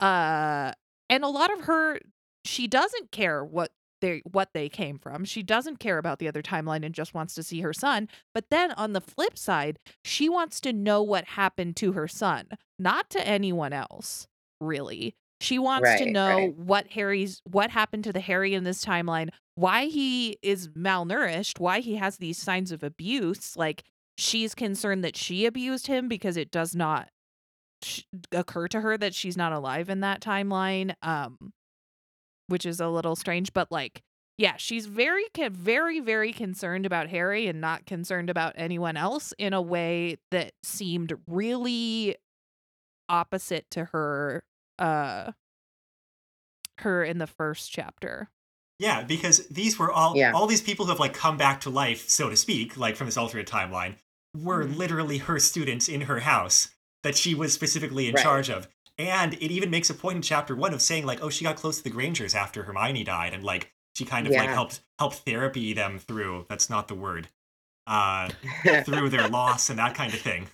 uh 0.00 0.72
and 1.08 1.24
a 1.24 1.28
lot 1.28 1.52
of 1.52 1.62
her 1.62 1.98
she 2.44 2.66
doesn't 2.66 3.10
care 3.10 3.44
what 3.44 3.72
they 4.00 4.22
what 4.30 4.50
they 4.52 4.68
came 4.68 4.98
from 4.98 5.24
she 5.24 5.42
doesn't 5.42 5.78
care 5.78 5.98
about 5.98 6.18
the 6.18 6.28
other 6.28 6.42
timeline 6.42 6.84
and 6.84 6.94
just 6.94 7.14
wants 7.14 7.34
to 7.34 7.42
see 7.42 7.60
her 7.60 7.72
son 7.72 8.08
but 8.34 8.50
then 8.50 8.72
on 8.72 8.92
the 8.92 9.00
flip 9.00 9.38
side 9.38 9.78
she 10.04 10.28
wants 10.28 10.60
to 10.60 10.72
know 10.72 11.02
what 11.02 11.24
happened 11.24 11.74
to 11.76 11.92
her 11.92 12.06
son 12.06 12.46
not 12.78 13.08
to 13.08 13.26
anyone 13.26 13.72
else 13.72 14.26
really 14.60 15.14
She 15.40 15.58
wants 15.58 15.88
to 15.98 16.10
know 16.10 16.36
right. 16.36 16.56
what 16.56 16.86
Harry's 16.88 17.42
what 17.50 17.70
happened 17.70 18.04
to 18.04 18.12
the 18.12 18.20
Harry 18.20 18.54
in 18.54 18.64
this 18.64 18.84
timeline, 18.84 19.28
why 19.54 19.86
he 19.86 20.38
is 20.42 20.68
malnourished, 20.68 21.60
why 21.60 21.80
he 21.80 21.96
has 21.96 22.16
these 22.16 22.38
signs 22.38 22.72
of 22.72 22.82
abuse. 22.82 23.54
Like 23.56 23.84
she's 24.16 24.54
concerned 24.54 25.04
that 25.04 25.16
she 25.16 25.44
abused 25.44 25.88
him 25.88 26.08
because 26.08 26.36
it 26.38 26.50
does 26.50 26.74
not 26.74 27.08
sh- 27.86 28.02
occur 28.32 28.68
to 28.68 28.80
her 28.80 28.98
that 28.98 29.14
she's 29.14 29.36
not 29.36 29.52
alive 29.52 29.88
in 29.88 30.00
that 30.00 30.20
timeline. 30.20 30.94
Um 31.02 31.52
which 32.48 32.64
is 32.66 32.78
a 32.80 32.88
little 32.88 33.16
strange, 33.16 33.52
but 33.52 33.70
like 33.72 34.02
yeah, 34.38 34.56
she's 34.58 34.86
very 34.86 35.24
very 35.34 36.00
very 36.00 36.32
concerned 36.32 36.84
about 36.86 37.08
Harry 37.08 37.46
and 37.46 37.60
not 37.60 37.86
concerned 37.86 38.28
about 38.30 38.52
anyone 38.56 38.96
else 38.96 39.32
in 39.38 39.52
a 39.52 39.62
way 39.62 40.18
that 40.30 40.52
seemed 40.62 41.12
really 41.26 42.16
opposite 43.08 43.64
to 43.70 43.84
her 43.86 44.42
uh 44.78 45.32
her 46.78 47.02
in 47.04 47.18
the 47.18 47.26
first 47.26 47.70
chapter. 47.72 48.28
Yeah, 48.78 49.02
because 49.02 49.46
these 49.48 49.78
were 49.78 49.90
all 49.90 50.14
Yeah. 50.16 50.32
all 50.32 50.46
these 50.46 50.60
people 50.60 50.84
who 50.84 50.90
have 50.92 51.00
like 51.00 51.14
come 51.14 51.36
back 51.38 51.62
to 51.62 51.70
life, 51.70 52.08
so 52.08 52.28
to 52.28 52.36
speak, 52.36 52.76
like 52.76 52.94
from 52.96 53.06
this 53.06 53.16
alternate 53.16 53.46
timeline, 53.48 53.96
were 54.36 54.64
Mhm. 54.66 54.76
literally 54.76 55.18
her 55.18 55.38
students 55.40 55.88
in 55.88 56.02
her 56.02 56.20
house 56.20 56.68
that 57.06 57.16
she 57.16 57.34
was 57.36 57.52
specifically 57.52 58.08
in 58.08 58.14
Right. 58.14 58.22
charge 58.22 58.50
of. 58.50 58.66
And 58.98 59.34
it 59.34 59.52
even 59.52 59.70
makes 59.70 59.88
a 59.90 59.94
point 59.94 60.16
in 60.16 60.22
chapter 60.22 60.56
one 60.56 60.74
of 60.74 60.82
saying 60.82 61.06
like, 61.06 61.22
oh, 61.22 61.30
she 61.30 61.44
got 61.44 61.54
close 61.56 61.78
to 61.78 61.84
the 61.84 61.90
Grangers 61.90 62.34
after 62.34 62.64
Hermione 62.64 63.04
died, 63.04 63.32
and 63.32 63.44
like 63.44 63.72
she 63.94 64.04
kind 64.04 64.26
of 64.26 64.32
like 64.32 64.48
helped 64.50 64.80
helped 64.98 65.18
therapy 65.18 65.72
them 65.72 65.98
through. 66.00 66.46
That's 66.48 66.68
not 66.68 66.88
the 66.88 66.94
word. 66.94 67.28
Uh, 67.88 68.28
through 68.82 69.08
their 69.08 69.28
loss 69.28 69.70
and 69.70 69.78
that 69.78 69.94
kind 69.94 70.12
of 70.12 70.18
thing. 70.18 70.48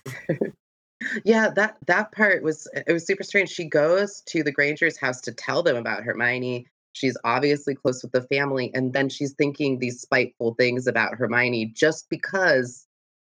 yeah, 1.25 1.49
that 1.49 1.77
that 1.87 2.11
part 2.11 2.43
was 2.43 2.67
it 2.87 2.93
was 2.93 3.07
super 3.07 3.23
strange. 3.23 3.49
She 3.49 3.65
goes 3.65 4.21
to 4.27 4.43
the 4.43 4.51
Granger's 4.51 4.97
house 4.99 5.19
to 5.21 5.31
tell 5.31 5.63
them 5.63 5.75
about 5.75 6.03
Hermione. 6.03 6.67
She's 6.91 7.17
obviously 7.23 7.73
close 7.73 8.03
with 8.03 8.11
the 8.11 8.21
family, 8.21 8.69
and 8.75 8.93
then 8.93 9.09
she's 9.09 9.33
thinking 9.33 9.79
these 9.79 9.99
spiteful 9.99 10.53
things 10.53 10.85
about 10.85 11.15
Hermione 11.15 11.65
just 11.75 12.07
because 12.07 12.85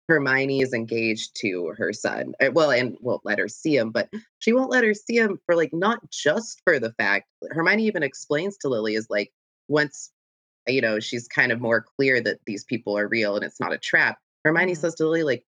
Hermione 0.08 0.62
is 0.62 0.74
engaged 0.74 1.36
to 1.38 1.74
her 1.78 1.92
son. 1.94 2.34
Uh, 2.40 2.52
Well, 2.54 2.72
and 2.72 2.98
won't 3.02 3.26
let 3.26 3.40
her 3.40 3.48
see 3.48 3.76
him, 3.76 3.92
but 3.92 4.10
she 4.40 4.54
won't 4.54 4.70
let 4.72 4.84
her 4.84 4.94
see 4.94 5.18
him 5.18 5.40
for 5.46 5.56
like 5.56 5.74
not 5.74 6.10
just 6.12 6.62
for 6.64 6.80
the 6.80 6.94
fact 6.94 7.28
Hermione 7.52 7.86
even 7.86 8.04
explains 8.04 8.58
to 8.58 8.70
Lily 8.70 8.96
is 8.96 9.10
like 9.10 9.32
once 9.68 10.12
you 10.68 10.82
know 10.82 11.00
she's 11.00 11.28
kind 11.28 11.52
of 11.52 11.62
more 11.62 11.82
clear 11.82 12.22
that 12.22 12.40
these 12.46 12.64
people 12.64 12.98
are 12.98 13.08
real 13.08 13.36
and 13.36 13.44
it's 13.44 13.60
not 13.60 13.74
a 13.74 13.78
trap. 13.78 14.20
Hermione 14.44 14.74
Mhm. 14.74 14.78
says 14.78 14.96
to 14.96 15.06
Lily 15.08 15.24
like 15.24 15.46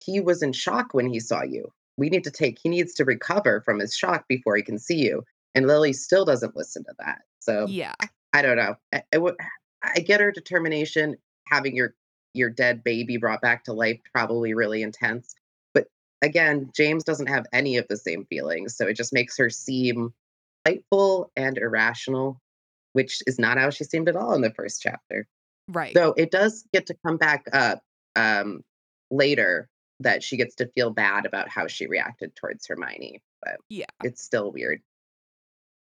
he 0.00 0.20
was 0.20 0.42
in 0.42 0.52
shock 0.52 0.92
when 0.92 1.06
he 1.06 1.20
saw 1.20 1.42
you. 1.42 1.72
We 1.96 2.08
need 2.08 2.24
to 2.24 2.30
take 2.30 2.58
he 2.60 2.68
needs 2.68 2.94
to 2.94 3.04
recover 3.04 3.60
from 3.60 3.78
his 3.78 3.94
shock 3.94 4.26
before 4.28 4.56
he 4.56 4.62
can 4.62 4.78
see 4.78 4.98
you. 4.98 5.22
And 5.54 5.66
Lily 5.66 5.92
still 5.92 6.24
doesn't 6.24 6.56
listen 6.56 6.82
to 6.84 6.94
that. 6.98 7.22
So 7.40 7.66
Yeah. 7.68 7.94
I 8.32 8.42
don't 8.42 8.56
know. 8.56 8.76
I, 8.92 9.02
I 9.12 9.32
I 9.82 10.00
get 10.00 10.20
her 10.20 10.30
determination. 10.32 11.16
Having 11.48 11.74
your 11.74 11.94
your 12.34 12.50
dead 12.50 12.84
baby 12.84 13.16
brought 13.16 13.40
back 13.40 13.64
to 13.64 13.72
life 13.72 14.00
probably 14.14 14.54
really 14.54 14.82
intense. 14.82 15.34
But 15.74 15.86
again, 16.22 16.70
James 16.74 17.04
doesn't 17.04 17.28
have 17.28 17.46
any 17.52 17.76
of 17.76 17.86
the 17.88 17.96
same 17.96 18.24
feelings, 18.26 18.76
so 18.76 18.86
it 18.86 18.94
just 18.94 19.12
makes 19.12 19.36
her 19.38 19.50
seem 19.50 20.12
spiteful 20.66 21.30
and 21.36 21.58
irrational, 21.58 22.40
which 22.92 23.22
is 23.26 23.38
not 23.38 23.58
how 23.58 23.70
she 23.70 23.84
seemed 23.84 24.08
at 24.08 24.16
all 24.16 24.34
in 24.34 24.42
the 24.42 24.52
first 24.52 24.82
chapter. 24.82 25.26
Right. 25.68 25.94
Though 25.94 26.14
it 26.16 26.30
does 26.30 26.64
get 26.72 26.86
to 26.86 26.96
come 27.04 27.16
back 27.16 27.44
up 27.52 27.80
um, 28.16 28.62
later 29.10 29.68
that 30.00 30.22
she 30.22 30.36
gets 30.36 30.56
to 30.56 30.66
feel 30.68 30.90
bad 30.90 31.26
about 31.26 31.48
how 31.48 31.66
she 31.66 31.86
reacted 31.86 32.34
towards 32.34 32.66
Hermione, 32.66 33.22
but 33.42 33.56
Yeah. 33.68 33.84
it's 34.02 34.22
still 34.22 34.50
weird. 34.50 34.80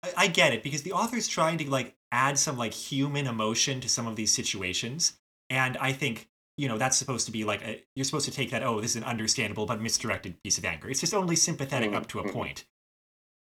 I, 0.03 0.13
I 0.17 0.27
get 0.27 0.53
it 0.53 0.63
because 0.63 0.83
the 0.83 0.91
author's 0.91 1.27
trying 1.27 1.57
to 1.59 1.69
like 1.69 1.95
add 2.11 2.37
some 2.37 2.57
like 2.57 2.73
human 2.73 3.27
emotion 3.27 3.79
to 3.81 3.89
some 3.89 4.07
of 4.07 4.15
these 4.15 4.33
situations, 4.33 5.13
and 5.49 5.77
I 5.77 5.93
think 5.93 6.27
you 6.57 6.67
know 6.67 6.77
that's 6.77 6.97
supposed 6.97 7.25
to 7.25 7.31
be 7.31 7.43
like 7.43 7.61
a, 7.63 7.83
you're 7.95 8.03
supposed 8.05 8.25
to 8.25 8.31
take 8.31 8.51
that 8.51 8.63
oh 8.63 8.79
this 8.81 8.91
is 8.91 8.97
an 8.97 9.03
understandable 9.03 9.65
but 9.65 9.81
misdirected 9.81 10.35
piece 10.43 10.57
of 10.57 10.65
anger. 10.65 10.89
It's 10.89 10.99
just 10.99 11.13
only 11.13 11.35
sympathetic 11.35 11.93
up 11.93 12.07
to 12.09 12.19
a 12.19 12.23
Mhm. 12.23 12.33
point. 12.33 12.65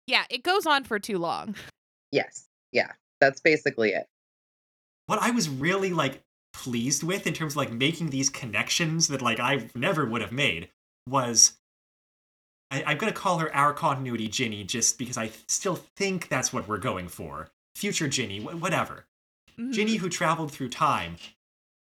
Yeah, 0.06 0.24
it 0.30 0.42
goes 0.42 0.66
on 0.66 0.84
for 0.84 0.98
too 0.98 1.18
long. 1.18 1.54
Yes, 2.10 2.46
yeah, 2.72 2.92
that's 3.20 3.40
basically 3.40 3.90
it. 3.92 4.06
What 5.06 5.20
I 5.20 5.30
was 5.30 5.48
really 5.48 5.90
like 5.92 6.22
pleased 6.54 7.02
with 7.02 7.26
in 7.26 7.34
terms 7.34 7.52
of 7.52 7.56
like 7.58 7.70
making 7.72 8.10
these 8.10 8.30
connections 8.30 9.08
that 9.08 9.22
like 9.22 9.38
I 9.38 9.68
never 9.74 10.04
would 10.06 10.22
have 10.22 10.32
made 10.32 10.70
was 11.06 11.52
I, 12.70 12.82
I'm 12.84 12.98
gonna 12.98 13.12
call 13.12 13.38
her 13.38 13.54
our 13.54 13.72
continuity 13.72 14.28
Ginny 14.28 14.64
just 14.64 14.98
because 14.98 15.16
I 15.16 15.30
still 15.46 15.76
think 15.96 16.28
that's 16.28 16.52
what 16.52 16.68
we're 16.68 16.78
going 16.78 17.08
for. 17.08 17.50
Future 17.76 18.08
Ginny, 18.08 18.40
wh- 18.40 18.60
whatever. 18.60 19.06
Mhm. 19.58 19.72
Ginny, 19.72 19.96
who 19.96 20.08
traveled 20.08 20.52
through 20.52 20.68
time, 20.70 21.16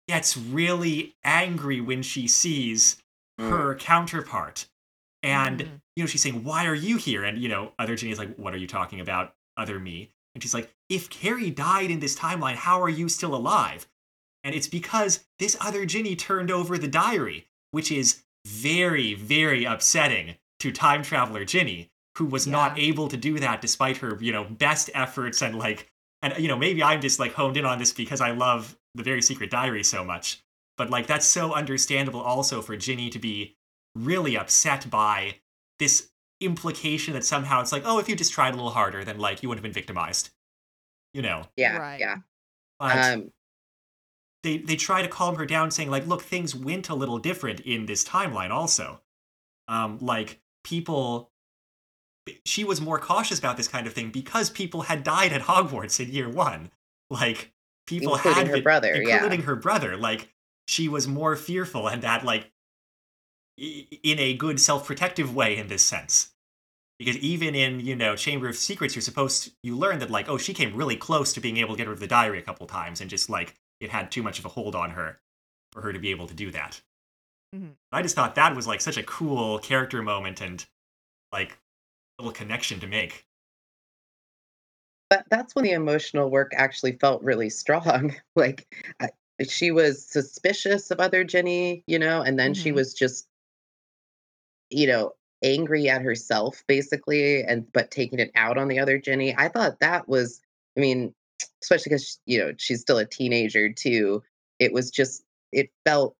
gets 0.07 0.37
really 0.37 1.15
angry 1.23 1.81
when 1.81 2.01
she 2.01 2.27
sees 2.27 3.01
her 3.39 3.75
counterpart. 3.75 4.67
And, 5.23 5.59
Mhm. 5.59 5.81
you 5.95 6.03
know, 6.03 6.07
she's 6.07 6.21
saying, 6.21 6.43
Why 6.43 6.65
are 6.65 6.75
you 6.75 6.97
here? 6.97 7.23
And, 7.23 7.41
you 7.41 7.49
know, 7.49 7.73
other 7.77 7.95
Ginny 7.95 8.11
is 8.11 8.19
like, 8.19 8.35
What 8.35 8.53
are 8.53 8.57
you 8.57 8.67
talking 8.67 8.99
about, 8.99 9.35
other 9.57 9.79
me? 9.79 10.11
And 10.33 10.41
she's 10.41 10.53
like, 10.53 10.73
If 10.89 11.11
Harry 11.21 11.49
died 11.51 11.91
in 11.91 11.99
this 11.99 12.15
timeline, 12.15 12.55
how 12.55 12.81
are 12.81 12.89
you 12.89 13.09
still 13.09 13.35
alive? 13.35 13.87
And 14.43 14.55
it's 14.55 14.67
because 14.67 15.25
this 15.39 15.57
other 15.59 15.85
Ginny 15.85 16.15
turned 16.15 16.49
over 16.51 16.77
the 16.77 16.87
diary, 16.87 17.47
which 17.71 17.91
is 17.91 18.23
very, 18.45 19.13
very 19.13 19.65
upsetting 19.65 20.37
to 20.59 20.71
time 20.71 21.03
traveler 21.03 21.43
Ginny, 21.43 21.91
who 22.17 22.25
was 22.25 22.47
not 22.47 22.79
able 22.79 23.07
to 23.09 23.17
do 23.17 23.39
that 23.39 23.61
despite 23.61 23.97
her, 23.97 24.17
you 24.21 24.31
know, 24.31 24.45
best 24.45 24.89
efforts 24.93 25.41
and 25.41 25.57
like 25.57 25.91
and 26.21 26.33
you 26.39 26.47
know, 26.47 26.57
maybe 26.57 26.81
I'm 26.81 27.01
just 27.01 27.19
like 27.19 27.33
honed 27.33 27.57
in 27.57 27.65
on 27.65 27.77
this 27.77 27.91
because 27.93 28.21
I 28.21 28.31
love 28.31 28.76
the 28.95 29.03
very 29.03 29.21
secret 29.21 29.49
diary 29.49 29.83
so 29.83 30.03
much. 30.03 30.43
But 30.77 30.89
like 30.89 31.07
that's 31.07 31.25
so 31.25 31.53
understandable 31.53 32.21
also 32.21 32.61
for 32.61 32.77
Ginny 32.77 33.09
to 33.09 33.19
be 33.19 33.55
really 33.95 34.37
upset 34.37 34.89
by 34.89 35.37
this 35.79 36.09
implication 36.39 37.13
that 37.13 37.25
somehow 37.25 37.61
it's 37.61 37.71
like, 37.71 37.83
oh, 37.85 37.99
if 37.99 38.07
you 38.07 38.15
just 38.15 38.31
tried 38.31 38.53
a 38.53 38.57
little 38.57 38.71
harder, 38.71 39.03
then 39.03 39.17
like 39.17 39.41
you 39.41 39.49
wouldn't 39.49 39.65
have 39.65 39.73
been 39.73 39.79
victimized. 39.79 40.29
You 41.13 41.21
know. 41.21 41.43
Yeah, 41.55 41.77
Right. 41.77 41.99
yeah. 41.99 42.17
But 42.79 43.13
Um, 43.13 43.31
they 44.43 44.57
they 44.57 44.75
try 44.75 45.01
to 45.01 45.07
calm 45.07 45.35
her 45.35 45.45
down 45.45 45.71
saying 45.71 45.89
like 45.89 46.05
look 46.07 46.21
things 46.21 46.55
went 46.55 46.89
a 46.89 46.95
little 46.95 47.17
different 47.17 47.59
in 47.61 47.85
this 47.85 48.03
timeline 48.03 48.51
also 48.51 49.01
um 49.67 49.97
like 49.99 50.39
people 50.63 51.31
she 52.45 52.63
was 52.63 52.79
more 52.79 52.99
cautious 52.99 53.39
about 53.39 53.57
this 53.57 53.67
kind 53.67 53.87
of 53.87 53.93
thing 53.93 54.09
because 54.11 54.49
people 54.49 54.83
had 54.83 55.03
died 55.03 55.33
at 55.33 55.41
hogwarts 55.41 55.99
in 55.99 56.11
year 56.11 56.29
one 56.29 56.69
like 57.09 57.51
people 57.87 58.13
Including 58.15 58.37
had 58.37 58.47
her 58.47 58.53
been- 58.53 58.63
brother, 58.63 59.01
yeah. 59.01 59.15
including 59.15 59.43
her 59.43 59.55
brother 59.55 59.97
like 59.97 60.29
she 60.67 60.87
was 60.87 61.07
more 61.07 61.35
fearful 61.35 61.87
and 61.87 62.03
that 62.03 62.23
like 62.23 62.51
in 63.57 64.19
a 64.19 64.35
good 64.35 64.59
self-protective 64.59 65.33
way 65.33 65.57
in 65.57 65.67
this 65.67 65.81
sense 65.81 66.31
because 66.99 67.17
even 67.17 67.55
in 67.55 67.79
you 67.79 67.95
know 67.95 68.15
chamber 68.15 68.47
of 68.47 68.55
secrets 68.55 68.95
you're 68.95 69.01
supposed 69.01 69.43
to, 69.43 69.51
you 69.63 69.75
learn 69.75 69.99
that 69.99 70.11
like 70.11 70.29
oh 70.29 70.37
she 70.37 70.53
came 70.53 70.75
really 70.75 70.95
close 70.95 71.33
to 71.33 71.39
being 71.39 71.57
able 71.57 71.73
to 71.73 71.77
get 71.77 71.87
rid 71.87 71.93
of 71.93 71.99
the 71.99 72.07
diary 72.07 72.37
a 72.37 72.43
couple 72.43 72.67
times 72.67 73.01
and 73.01 73.09
just 73.09 73.29
like 73.29 73.55
it 73.79 73.89
had 73.89 74.11
too 74.11 74.21
much 74.21 74.37
of 74.39 74.45
a 74.45 74.49
hold 74.49 74.75
on 74.75 74.91
her 74.91 75.19
for 75.71 75.81
her 75.81 75.93
to 75.93 75.99
be 75.99 76.11
able 76.11 76.27
to 76.27 76.33
do 76.33 76.51
that 76.51 76.81
mm-hmm. 77.55 77.69
i 77.91 78.01
just 78.01 78.15
thought 78.15 78.35
that 78.35 78.55
was 78.55 78.67
like 78.67 78.81
such 78.81 78.97
a 78.97 79.03
cool 79.03 79.57
character 79.59 80.03
moment 80.03 80.41
and 80.41 80.65
like 81.31 81.57
little 82.19 82.33
connection 82.33 82.79
to 82.79 82.87
make 82.87 83.26
that, 85.09 85.25
that's 85.29 85.55
when 85.55 85.63
the 85.65 85.71
emotional 85.71 86.29
work 86.29 86.51
actually 86.55 86.93
felt 86.93 87.23
really 87.23 87.49
strong. 87.49 88.15
like 88.35 88.67
I, 88.99 89.09
she 89.47 89.71
was 89.71 90.05
suspicious 90.05 90.91
of 90.91 90.99
other 90.99 91.23
Ginny, 91.23 91.83
you 91.87 91.99
know, 91.99 92.21
and 92.21 92.37
then 92.39 92.53
she 92.53 92.71
Mhm. 92.71 92.75
was 92.75 92.93
just, 92.93 93.27
you 94.69 94.87
know, 94.87 95.13
angry 95.43 95.87
at 95.89 96.01
herself 96.01 96.63
basically, 96.67 97.43
and 97.43 97.71
but 97.73 97.91
taking 97.91 98.19
it 98.19 98.31
out 98.35 98.57
on 98.57 98.67
the 98.67 98.79
other 98.79 98.97
Ginny. 98.97 99.35
I 99.37 99.49
thought 99.49 99.79
that 99.79 100.07
was, 100.07 100.41
I 100.77 100.81
mean, 100.81 101.13
especially 101.61 101.91
because 101.91 102.19
you 102.25 102.39
know 102.39 102.53
she's 102.57 102.81
still 102.81 102.97
a 102.97 103.05
teenager 103.05 103.71
too. 103.71 104.23
It 104.59 104.73
was 104.73 104.89
just, 104.91 105.23
it 105.51 105.69
felt, 105.85 106.15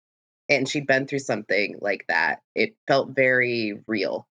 and 0.50 0.70
she'd 0.70 0.88
been 0.88 1.08
through 1.08 1.20
something 1.20 1.76
like 1.82 2.06
that. 2.08 2.42
It 2.56 2.76
felt 2.88 3.10
very 3.16 3.82
real. 3.88 4.28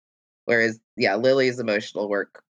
Whereas, 0.45 0.79
yeah, 0.97 1.17
Lily's 1.17 1.59
emotional 1.59 2.09
work 2.09 2.45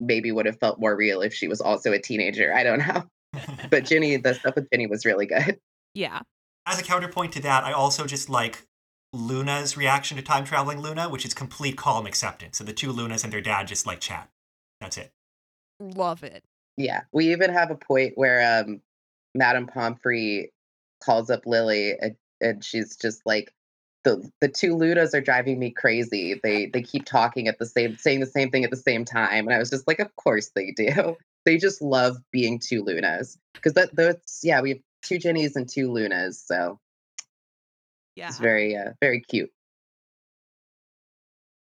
maybe 0.00 0.30
would 0.32 0.46
have 0.46 0.58
felt 0.58 0.78
more 0.80 0.94
real 0.96 1.20
if 1.20 1.34
she 1.34 1.48
was 1.48 1.60
also 1.60 1.92
a 1.92 1.98
teenager. 1.98 2.54
I 2.54 2.62
don't 2.62 2.78
know. 2.86 3.04
But 3.70 3.84
Ginny, 3.84 4.16
the 4.16 4.34
stuff 4.34 4.54
with 4.54 4.68
Ginny 4.72 4.86
was 4.86 5.04
really 5.04 5.26
good. 5.26 5.58
Yeah. 5.94 6.20
as 6.66 6.78
a 6.80 6.82
counterpoint 6.82 7.32
to 7.32 7.42
that 7.42 7.64
i 7.64 7.72
also 7.72 8.06
just 8.06 8.28
like 8.30 8.64
luna's 9.12 9.76
reaction 9.76 10.16
to 10.16 10.22
time 10.22 10.44
traveling 10.44 10.80
luna 10.80 11.08
which 11.08 11.24
is 11.24 11.34
complete 11.34 11.76
calm 11.76 12.06
acceptance 12.06 12.58
So 12.58 12.64
the 12.64 12.72
two 12.72 12.92
lunas 12.92 13.24
and 13.24 13.32
their 13.32 13.40
dad 13.40 13.66
just 13.68 13.86
like 13.86 14.00
chat 14.00 14.28
that's 14.80 14.96
it 14.98 15.10
Love 15.80 16.24
it. 16.24 16.42
Yeah. 16.76 17.02
We 17.12 17.32
even 17.32 17.52
have 17.52 17.70
a 17.70 17.76
point 17.76 18.12
where 18.16 18.60
um 18.62 18.80
Madame 19.34 19.66
Pomfrey 19.66 20.52
calls 21.04 21.30
up 21.30 21.46
Lily 21.46 21.94
and, 22.00 22.16
and 22.40 22.64
she's 22.64 22.96
just 22.96 23.22
like, 23.24 23.52
the 24.08 24.30
the 24.40 24.48
two 24.48 24.74
Lunas 24.74 25.14
are 25.14 25.20
driving 25.20 25.58
me 25.58 25.70
crazy. 25.70 26.40
They 26.42 26.66
they 26.66 26.82
keep 26.82 27.04
talking 27.04 27.46
at 27.48 27.58
the 27.58 27.66
same 27.66 27.96
saying 27.96 28.20
the 28.20 28.26
same 28.26 28.50
thing 28.50 28.64
at 28.64 28.70
the 28.70 28.76
same 28.76 29.04
time. 29.04 29.46
And 29.46 29.54
I 29.54 29.58
was 29.58 29.70
just 29.70 29.86
like, 29.86 29.98
of 30.00 30.14
course 30.16 30.50
they 30.54 30.72
do. 30.72 31.16
They 31.44 31.56
just 31.56 31.80
love 31.80 32.18
being 32.30 32.58
two 32.58 32.82
Lunas. 32.82 33.38
Because 33.54 33.72
that 33.74 33.94
that's 33.96 34.40
yeah, 34.42 34.60
we 34.60 34.70
have 34.70 34.78
two 35.02 35.16
Ginnies 35.16 35.56
and 35.56 35.66
two 35.68 35.90
Lunas. 35.90 36.42
So 36.44 36.78
Yeah. 38.16 38.28
it's 38.28 38.38
very 38.38 38.76
uh 38.76 38.92
very 39.00 39.20
cute. 39.20 39.50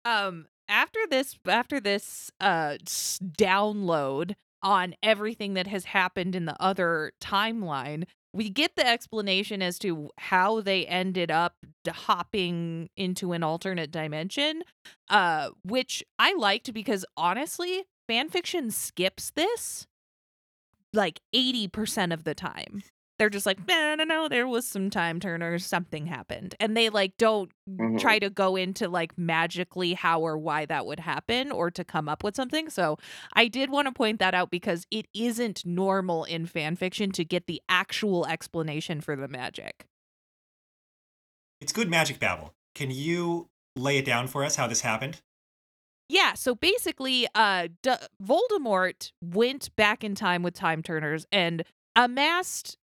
um 0.04 0.46
after 0.68 1.00
this 1.08 1.38
after 1.46 1.80
this 1.80 2.30
uh 2.40 2.76
download 2.82 4.34
on 4.62 4.94
everything 5.02 5.54
that 5.54 5.66
has 5.66 5.84
happened 5.86 6.34
in 6.34 6.44
the 6.46 6.60
other 6.60 7.12
timeline 7.20 8.04
we 8.36 8.50
get 8.50 8.76
the 8.76 8.86
explanation 8.86 9.62
as 9.62 9.78
to 9.78 10.10
how 10.18 10.60
they 10.60 10.84
ended 10.86 11.30
up 11.30 11.54
hopping 11.88 12.90
into 12.96 13.32
an 13.32 13.42
alternate 13.42 13.90
dimension 13.90 14.62
uh 15.08 15.48
which 15.64 16.04
i 16.18 16.34
liked 16.34 16.72
because 16.74 17.04
honestly 17.16 17.84
fanfiction 18.08 18.70
skips 18.70 19.32
this 19.34 19.86
like 20.92 21.20
80% 21.34 22.12
of 22.12 22.24
the 22.24 22.34
time 22.34 22.82
they're 23.18 23.30
just 23.30 23.46
like 23.46 23.66
no 23.66 23.94
no 23.94 24.04
no 24.04 24.28
there 24.28 24.46
was 24.46 24.66
some 24.66 24.90
time 24.90 25.18
turners 25.20 25.64
something 25.64 26.06
happened 26.06 26.54
and 26.60 26.76
they 26.76 26.88
like 26.90 27.16
don't 27.16 27.50
Mhm. 27.68 27.98
try 27.98 28.18
to 28.20 28.30
go 28.30 28.54
into 28.56 28.88
like 28.88 29.16
magically 29.18 29.94
how 29.94 30.20
or 30.20 30.38
why 30.38 30.66
that 30.66 30.86
would 30.86 31.00
happen 31.00 31.50
or 31.50 31.68
to 31.72 31.82
come 31.84 32.08
up 32.08 32.22
with 32.22 32.36
something. 32.36 32.70
So 32.70 32.96
I 33.32 33.48
did 33.48 33.70
want 33.70 33.86
to 33.88 33.92
point 33.92 34.20
that 34.20 34.34
out 34.34 34.50
because 34.50 34.86
it 34.92 35.06
isn't 35.14 35.66
normal 35.66 36.22
in 36.24 36.46
fan 36.46 36.76
fiction 36.76 37.10
to 37.12 37.24
get 37.24 37.48
the 37.48 37.60
actual 37.68 38.24
explanation 38.26 39.00
for 39.00 39.16
the 39.16 39.26
magic. 39.26 39.86
It's 41.60 41.72
good 41.72 41.88
magic 41.90 42.18
babble. 42.20 42.54
Can 42.74 42.90
you 42.90 43.48
lay 43.74 43.98
it 43.98 44.04
down 44.04 44.28
for 44.28 44.44
us 44.44 44.56
how 44.56 44.66
this 44.66 44.82
happened? 44.82 45.20
Yeah, 46.08 46.34
so 46.34 46.54
basically 46.54 47.26
uh 47.34 47.68
D- 47.82 47.90
Voldemort 48.22 49.10
went 49.20 49.74
back 49.74 50.04
in 50.04 50.14
time 50.14 50.42
with 50.42 50.54
time 50.54 50.82
turners 50.82 51.26
and 51.32 51.64
amassed 51.96 52.76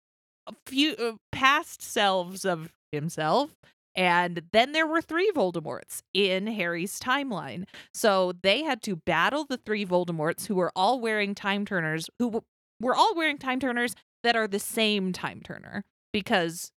few 0.66 0.96
uh, 0.96 1.14
past 1.32 1.82
selves 1.82 2.46
of 2.46 2.74
himself 2.92 3.56
and 3.96 4.44
then 4.52 4.72
there 4.72 4.88
were 4.88 5.02
three 5.02 5.32
Voldemorts 5.36 6.02
in 6.14 6.48
Harry's 6.48 7.00
timeline. 7.00 7.66
So 7.94 8.34
they 8.42 8.64
had 8.64 8.82
to 8.84 8.96
battle 8.96 9.46
the 9.46 9.58
three 9.58 9.86
Voldemorts 9.86 10.48
who 10.48 10.56
were 10.56 10.72
all 10.76 11.00
wearing 11.00 11.36
time 11.36 11.66
turners, 11.66 12.10
who 12.18 12.26
w- 12.26 12.46
were 12.82 12.96
all 12.96 13.14
wearing 13.16 13.38
time 13.38 13.60
turners 13.60 13.96
that 14.24 14.36
are 14.36 14.48
the 14.48 14.60
same 14.60 15.14
time 15.14 15.42
turner 15.42 15.84
because 16.12 16.72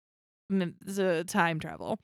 the 0.51 1.25
time 1.27 1.59
travel. 1.59 1.99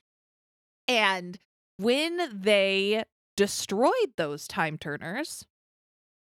And 0.89 1.39
when 1.77 2.41
they 2.43 3.05
destroyed 3.37 4.13
those 4.17 4.49
time 4.49 4.79
turners, 4.79 5.45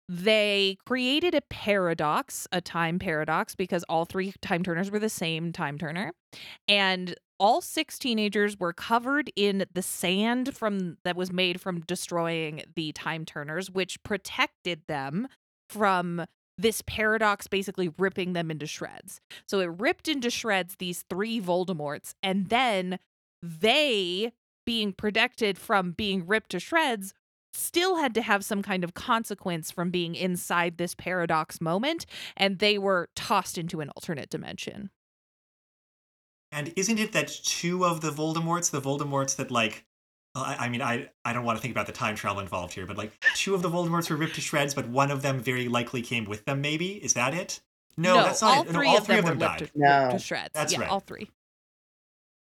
they 0.09 0.77
created 0.87 1.35
a 1.35 1.41
paradox, 1.41 2.47
a 2.51 2.61
time 2.61 2.97
paradox, 2.97 3.53
because 3.53 3.83
all 3.83 4.05
three 4.05 4.33
time 4.41 4.63
turners 4.63 4.89
were 4.89 4.97
the 4.97 5.07
same 5.07 5.53
time 5.53 5.77
turner. 5.77 6.13
And 6.67 7.15
all 7.39 7.61
six 7.61 7.99
teenagers 7.99 8.59
were 8.59 8.73
covered 8.73 9.31
in 9.35 9.65
the 9.71 9.83
sand 9.83 10.57
from 10.57 10.97
that 11.05 11.15
was 11.15 11.31
made 11.31 11.61
from 11.61 11.81
destroying 11.81 12.63
the 12.75 12.91
time 12.91 13.23
turners, 13.23 13.69
which 13.69 14.01
protected 14.01 14.81
them 14.87 15.27
from 15.69 16.25
this 16.57 16.81
paradox 16.87 17.47
basically 17.47 17.89
ripping 17.99 18.33
them 18.33 18.49
into 18.49 18.65
shreds. 18.65 19.21
So 19.47 19.59
it 19.59 19.69
ripped 19.77 20.07
into 20.07 20.31
shreds 20.31 20.75
these 20.79 21.05
three 21.07 21.39
Voldemorts, 21.39 22.15
and 22.23 22.49
then 22.49 22.97
they, 23.41 24.33
being 24.65 24.91
protected 24.91 25.57
from 25.57 25.91
being 25.91 26.25
ripped 26.27 26.49
to 26.49 26.59
shreds, 26.59 27.13
still 27.59 27.97
had 27.97 28.13
to 28.15 28.21
have 28.21 28.43
some 28.45 28.61
kind 28.61 28.83
of 28.83 28.93
consequence 28.93 29.69
from 29.71 29.89
being 29.91 30.15
inside 30.15 30.77
this 30.77 30.95
paradox 30.95 31.59
moment, 31.61 32.05
and 32.37 32.59
they 32.59 32.77
were 32.77 33.09
tossed 33.15 33.57
into 33.57 33.81
an 33.81 33.89
alternate 33.89 34.29
dimension. 34.29 34.89
And 36.51 36.73
isn't 36.75 36.97
it 36.99 37.11
that 37.11 37.27
two 37.27 37.85
of 37.85 38.01
the 38.01 38.09
Voldemorts, 38.11 38.71
the 38.71 38.81
Voldemorts 38.81 39.35
that 39.35 39.51
like, 39.51 39.85
I, 40.33 40.55
I 40.65 40.69
mean, 40.69 40.81
I 40.81 41.09
I 41.23 41.33
don't 41.33 41.43
want 41.45 41.57
to 41.57 41.61
think 41.61 41.73
about 41.73 41.85
the 41.85 41.91
time 41.93 42.15
travel 42.15 42.39
involved 42.39 42.73
here, 42.73 42.87
but 42.87 42.97
like 42.97 43.13
two 43.35 43.53
of 43.53 43.61
the 43.61 43.69
Voldemorts 43.69 44.09
were 44.09 44.15
ripped 44.15 44.35
to 44.35 44.41
shreds, 44.41 44.73
but 44.73 44.87
one 44.87 45.11
of 45.11 45.21
them 45.21 45.39
very 45.39 45.67
likely 45.67 46.01
came 46.01 46.25
with 46.25 46.45
them. 46.45 46.61
Maybe 46.61 46.93
is 47.03 47.13
that 47.13 47.33
it? 47.35 47.61
No, 47.97 48.15
that's 48.15 48.41
not 48.41 48.57
all 48.57 48.63
it. 48.63 48.69
three 48.69 48.85
no, 48.85 48.91
all 48.91 48.97
of 48.99 49.05
three 49.05 49.15
them 49.17 49.25
of 49.25 49.29
were 49.31 49.35
them 49.35 49.49
ripped 49.51 49.59
died. 49.59 49.71
to, 49.73 49.79
No. 49.79 50.09
to 50.11 50.19
shreds. 50.19 50.49
That's 50.53 50.73
yeah, 50.73 50.79
right. 50.79 50.89
all 50.89 51.01
three. 51.01 51.29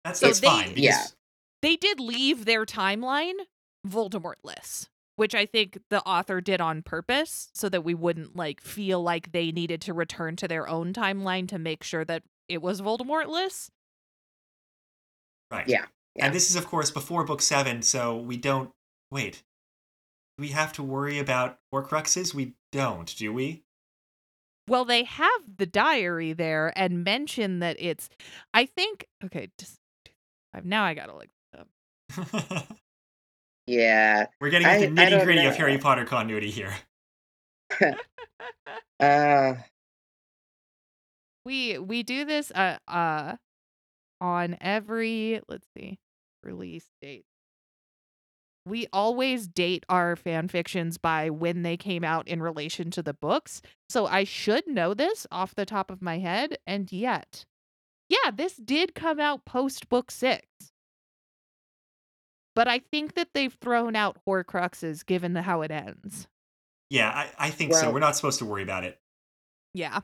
That's 0.04 0.20
So 0.20 0.26
that's 0.26 0.40
they- 0.40 0.46
fine. 0.46 0.68
Because, 0.68 0.82
yeah. 0.82 1.04
They 1.62 1.74
did 1.76 1.98
leave 1.98 2.44
their 2.44 2.64
timeline 2.66 3.32
Voldemortless, 3.88 4.88
which 5.16 5.34
I 5.34 5.46
think 5.46 5.78
the 5.90 6.02
author 6.02 6.40
did 6.40 6.60
on 6.60 6.82
purpose 6.82 7.48
so 7.54 7.68
that 7.70 7.84
we 7.84 7.94
wouldn't 7.94 8.36
like 8.36 8.60
feel 8.60 9.02
like 9.02 9.32
they 9.32 9.50
needed 9.50 9.80
to 9.82 9.94
return 9.94 10.36
to 10.36 10.48
their 10.48 10.68
own 10.68 10.92
timeline 10.92 11.48
to 11.48 11.58
make 11.58 11.82
sure 11.82 12.04
that 12.04 12.22
it 12.48 12.62
was 12.62 12.80
Voldemortless. 12.80 13.70
Right. 15.50 15.66
Yeah, 15.68 15.86
yeah. 16.14 16.26
And 16.26 16.34
this 16.34 16.50
is, 16.50 16.56
of 16.56 16.66
course, 16.66 16.90
before 16.90 17.24
book 17.24 17.42
seven, 17.42 17.82
so 17.82 18.16
we 18.16 18.36
don't. 18.36 18.70
Wait. 19.10 19.42
We 20.38 20.48
have 20.48 20.72
to 20.74 20.82
worry 20.82 21.18
about 21.18 21.58
Horcruxes? 21.72 22.34
We 22.34 22.54
don't, 22.70 23.14
do 23.16 23.32
we? 23.32 23.62
Well, 24.68 24.84
they 24.84 25.04
have 25.04 25.40
the 25.56 25.66
diary 25.66 26.32
there 26.32 26.72
and 26.76 27.04
mention 27.04 27.60
that 27.60 27.76
it's. 27.78 28.10
I 28.52 28.66
think 28.66 29.06
okay. 29.24 29.48
Just 29.56 29.78
now 30.62 30.84
I 30.84 30.94
gotta 30.94 31.14
look. 31.14 31.28
Yeah. 33.66 34.26
We're 34.40 34.50
getting 34.50 34.66
I- 34.66 34.76
into 34.76 35.02
I 35.02 35.06
nitty 35.06 35.24
gritty 35.24 35.46
of. 35.46 35.56
Harry 35.56 35.78
Potter 35.78 36.04
continuity 36.04 36.50
here. 36.50 36.74
Uh 38.98 39.54
we 41.44 41.78
we 41.78 42.02
do 42.02 42.24
this 42.24 42.50
uh 42.52 42.78
uh 42.88 43.36
on 44.22 44.56
every 44.60 45.40
let's 45.48 45.66
see 45.76 45.98
release 46.42 46.86
date 47.02 47.24
we 48.64 48.86
always 48.92 49.46
date 49.46 49.84
our 49.90 50.16
fan 50.16 50.48
fictions 50.48 50.96
by 50.96 51.28
when 51.28 51.62
they 51.62 51.76
came 51.76 52.04
out 52.04 52.26
in 52.26 52.40
relation 52.42 52.90
to 52.90 53.02
the 53.02 53.12
books 53.14 53.60
so 53.90 54.06
i 54.06 54.24
should 54.24 54.66
know 54.66 54.94
this 54.94 55.26
off 55.30 55.54
the 55.54 55.66
top 55.66 55.90
of 55.90 56.00
my 56.00 56.18
head 56.18 56.56
and 56.66 56.90
yet 56.90 57.44
yeah 58.08 58.30
this 58.34 58.56
did 58.56 58.94
come 58.94 59.20
out 59.20 59.44
post 59.44 59.88
book 59.90 60.10
six 60.10 60.46
but 62.57 62.66
i 62.66 62.80
think 62.80 63.14
that 63.14 63.28
they've 63.34 63.54
thrown 63.61 63.94
out 63.94 64.16
horcruxes 64.26 65.07
given 65.07 65.32
the 65.34 65.42
how 65.42 65.62
it 65.62 65.70
ends 65.70 66.26
Yeah, 66.90 67.09
I, 67.11 67.46
I 67.46 67.50
think 67.50 67.74
so. 67.74 67.92
We're 67.92 67.98
not 68.00 68.14
supposed 68.16 68.38
to 68.38 68.44
worry 68.44 68.62
about 68.62 68.84
it. 68.84 68.98
Yeah. 69.74 70.00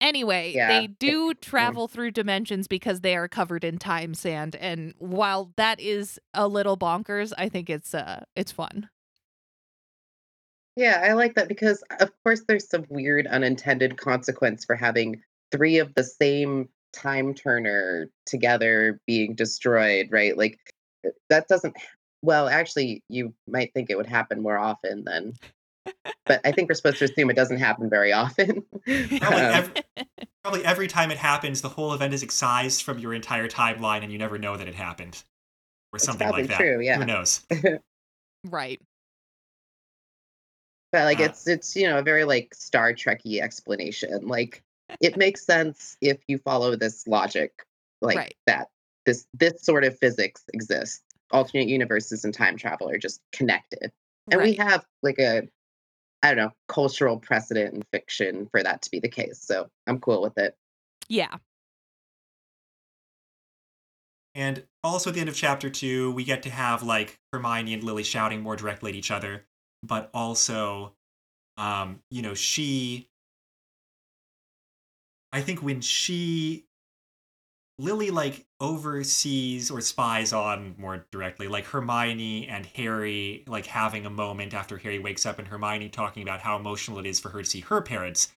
Anyway, 0.00 0.52
Yeah. 0.54 0.68
they 0.68 0.86
do 0.88 1.34
travel 1.34 1.86
through 1.88 2.10
dimensions 2.10 2.66
because 2.66 3.00
they 3.02 3.14
are 3.14 3.28
covered 3.28 3.64
in 3.64 3.78
time 3.78 4.14
sand 4.14 4.56
and 4.56 4.94
while 4.98 5.52
that 5.56 5.78
is 5.78 6.18
a 6.34 6.48
little 6.48 6.76
bonkers, 6.76 7.32
I 7.38 7.48
think 7.48 7.70
it's 7.70 7.94
uh 7.94 8.24
it's 8.34 8.50
fun. 8.50 8.88
yeah, 10.74 11.02
I 11.04 11.12
like 11.12 11.34
that 11.34 11.48
because 11.48 11.84
of 12.00 12.10
course 12.24 12.42
there's 12.48 12.68
some 12.68 12.86
weird 12.88 13.26
unintended 13.26 13.96
consequence 13.98 14.64
for 14.64 14.74
having 14.74 15.22
three 15.52 15.78
of 15.78 15.94
the 15.94 16.02
same 16.04 16.70
time 16.92 17.34
turner 17.34 18.08
together 18.26 19.00
being 19.06 19.34
destroyed, 19.34 20.08
right? 20.10 20.36
Like 20.36 20.58
uh, 21.06 21.10
that 21.30 21.48
doesn't 21.48 21.74
well, 22.22 22.48
actually 22.48 23.02
you 23.08 23.34
might 23.48 23.72
think 23.74 23.90
it 23.90 23.96
would 23.96 24.06
happen 24.06 24.42
more 24.42 24.58
often 24.58 25.04
than 25.04 25.34
but 26.26 26.40
I 26.44 26.52
think 26.52 26.68
we're 26.68 26.74
supposed 26.74 26.98
to 26.98 27.06
assume 27.06 27.30
it 27.30 27.36
doesn't 27.36 27.58
happen 27.58 27.90
very 27.90 28.12
often. 28.12 28.62
Probably, 28.86 29.20
Um, 29.20 29.54
every, 29.54 29.74
probably 30.42 30.64
every 30.64 30.86
time 30.86 31.10
it 31.10 31.18
happens, 31.18 31.60
the 31.60 31.68
whole 31.68 31.92
event 31.92 32.14
is 32.14 32.22
excised 32.22 32.82
from 32.82 32.98
your 32.98 33.14
entire 33.14 33.48
timeline, 33.48 34.02
and 34.02 34.12
you 34.12 34.18
never 34.18 34.38
know 34.38 34.56
that 34.56 34.68
it 34.68 34.74
happened, 34.74 35.22
or 35.92 35.98
something 35.98 36.28
like 36.28 36.46
that. 36.48 36.58
true, 36.58 36.80
yeah. 36.80 36.98
Who 36.98 37.06
knows? 37.06 37.44
right. 38.44 38.80
But 40.92 41.04
like 41.04 41.20
Uh, 41.20 41.24
it's 41.24 41.48
it's 41.48 41.74
you 41.74 41.88
know 41.88 41.98
a 41.98 42.02
very 42.02 42.24
like 42.24 42.54
Star 42.54 42.92
Trekky 42.92 43.40
explanation. 43.40 44.26
Like 44.26 44.62
it 45.00 45.16
makes 45.16 45.44
sense 45.44 45.96
if 46.00 46.18
you 46.28 46.38
follow 46.38 46.76
this 46.76 47.06
logic, 47.06 47.64
like 48.00 48.16
Right. 48.16 48.36
that 48.46 48.68
this 49.06 49.26
this 49.34 49.62
sort 49.62 49.84
of 49.84 49.98
physics 49.98 50.44
exists. 50.52 51.02
Alternate 51.30 51.68
universes 51.68 52.24
and 52.24 52.34
time 52.34 52.56
travel 52.58 52.90
are 52.90 52.98
just 52.98 53.20
connected, 53.32 53.90
and 54.30 54.42
we 54.42 54.52
have 54.54 54.84
like 55.02 55.18
a 55.18 55.48
I 56.22 56.28
don't 56.34 56.36
know 56.36 56.52
cultural 56.68 57.18
precedent 57.18 57.74
in 57.74 57.82
fiction 57.90 58.46
for 58.50 58.62
that 58.62 58.82
to 58.82 58.90
be 58.90 59.00
the 59.00 59.08
case. 59.08 59.40
So 59.42 59.68
I'm 59.86 59.98
cool 59.98 60.20
with 60.22 60.36
it. 60.38 60.54
yeah. 61.08 61.36
And 64.34 64.64
also 64.82 65.10
at 65.10 65.14
the 65.14 65.20
end 65.20 65.28
of 65.28 65.34
chapter 65.34 65.68
two, 65.68 66.10
we 66.12 66.24
get 66.24 66.42
to 66.44 66.50
have 66.50 66.82
like 66.82 67.18
Hermione 67.32 67.74
and 67.74 67.84
Lily 67.84 68.02
shouting 68.02 68.40
more 68.40 68.56
directly 68.56 68.90
at 68.90 68.94
each 68.96 69.10
other, 69.10 69.44
but 69.82 70.10
also, 70.14 70.94
um, 71.56 72.00
you 72.10 72.22
know, 72.22 72.34
she. 72.34 73.08
I 75.32 75.40
think 75.40 75.62
when 75.62 75.80
she 75.80 76.66
Lily 77.78 78.10
like 78.10 78.46
oversees 78.60 79.70
or 79.70 79.80
spies 79.80 80.32
on 80.32 80.74
more 80.78 81.06
directly 81.10 81.48
like 81.48 81.64
Hermione 81.64 82.46
and 82.46 82.66
Harry 82.66 83.44
like 83.46 83.66
having 83.66 84.04
a 84.06 84.10
moment 84.10 84.54
after 84.54 84.76
Harry 84.78 84.98
wakes 84.98 85.24
up 85.26 85.38
and 85.38 85.48
Hermione 85.48 85.88
talking 85.88 86.22
about 86.22 86.40
how 86.42 86.56
emotional 86.56 86.98
it 86.98 87.06
is 87.06 87.18
for 87.18 87.30
her 87.30 87.42
to 87.42 87.48
see 87.48 87.60
her 87.60 87.80
parents 87.80 88.32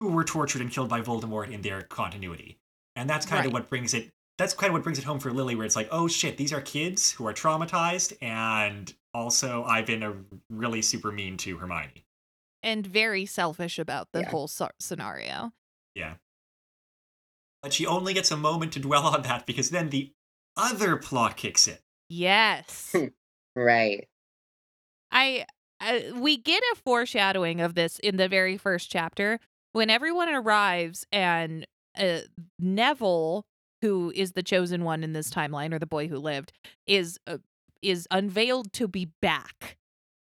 who 0.00 0.08
were 0.08 0.24
tortured 0.24 0.62
and 0.62 0.70
killed 0.70 0.88
by 0.88 1.02
Voldemort 1.02 1.52
in 1.52 1.60
their 1.62 1.82
continuity. 1.82 2.58
And 2.96 3.08
that's 3.08 3.26
kind 3.26 3.40
Right. 3.40 3.46
of 3.48 3.52
what 3.52 3.68
brings 3.68 3.94
it 3.94 4.10
that's 4.38 4.52
kind 4.54 4.70
of 4.70 4.72
what 4.72 4.82
brings 4.82 4.98
it 4.98 5.04
home 5.04 5.20
for 5.20 5.32
Lily 5.32 5.54
where 5.54 5.64
it's 5.64 5.76
like, 5.76 5.86
"Oh 5.92 6.08
shit, 6.08 6.36
these 6.36 6.52
are 6.52 6.60
kids 6.60 7.12
who 7.12 7.24
are 7.28 7.32
traumatized 7.32 8.16
and 8.20 8.92
also 9.12 9.62
I've 9.62 9.86
been 9.86 10.02
a 10.02 10.16
really 10.50 10.82
super 10.82 11.12
mean 11.12 11.36
to 11.36 11.58
Hermione." 11.58 12.04
And 12.60 12.84
very 12.84 13.26
selfish 13.26 13.78
about 13.78 14.10
the 14.10 14.22
Yeah. 14.22 14.30
whole 14.30 14.48
so- 14.48 14.70
scenario. 14.80 15.52
Yeah. 15.94 16.14
But 17.62 17.72
she 17.72 17.86
only 17.86 18.12
gets 18.12 18.30
a 18.30 18.36
moment 18.36 18.72
to 18.72 18.80
dwell 18.80 19.06
on 19.06 19.22
that 19.22 19.46
because 19.46 19.70
then 19.70 19.90
the 19.90 20.12
other 20.56 20.96
plot 20.96 21.36
kicks 21.36 21.66
in. 21.68 21.78
Yes. 22.08 22.94
Right. 23.56 24.08
I, 25.12 25.46
I 25.80 26.10
we 26.12 26.36
get 26.36 26.60
a 26.72 26.76
foreshadowing 26.84 27.60
of 27.60 27.76
this 27.76 28.00
in 28.00 28.16
the 28.16 28.28
very 28.28 28.56
first 28.56 28.90
chapter 28.90 29.38
when 29.70 29.90
everyone 29.90 30.28
arrives 30.28 31.06
and 31.12 31.64
uh, 31.96 32.20
Neville, 32.58 33.44
who 33.82 34.12
is 34.14 34.32
the 34.32 34.42
chosen 34.42 34.82
one 34.82 35.04
in 35.04 35.12
this 35.12 35.30
timeline, 35.30 35.72
or 35.72 35.78
the 35.78 35.86
boy 35.86 36.08
who 36.08 36.18
lived, 36.18 36.52
is 36.86 37.18
uh, 37.26 37.38
is 37.82 38.08
unveiled 38.10 38.72
to 38.72 38.88
be 38.88 39.10
back. 39.22 39.76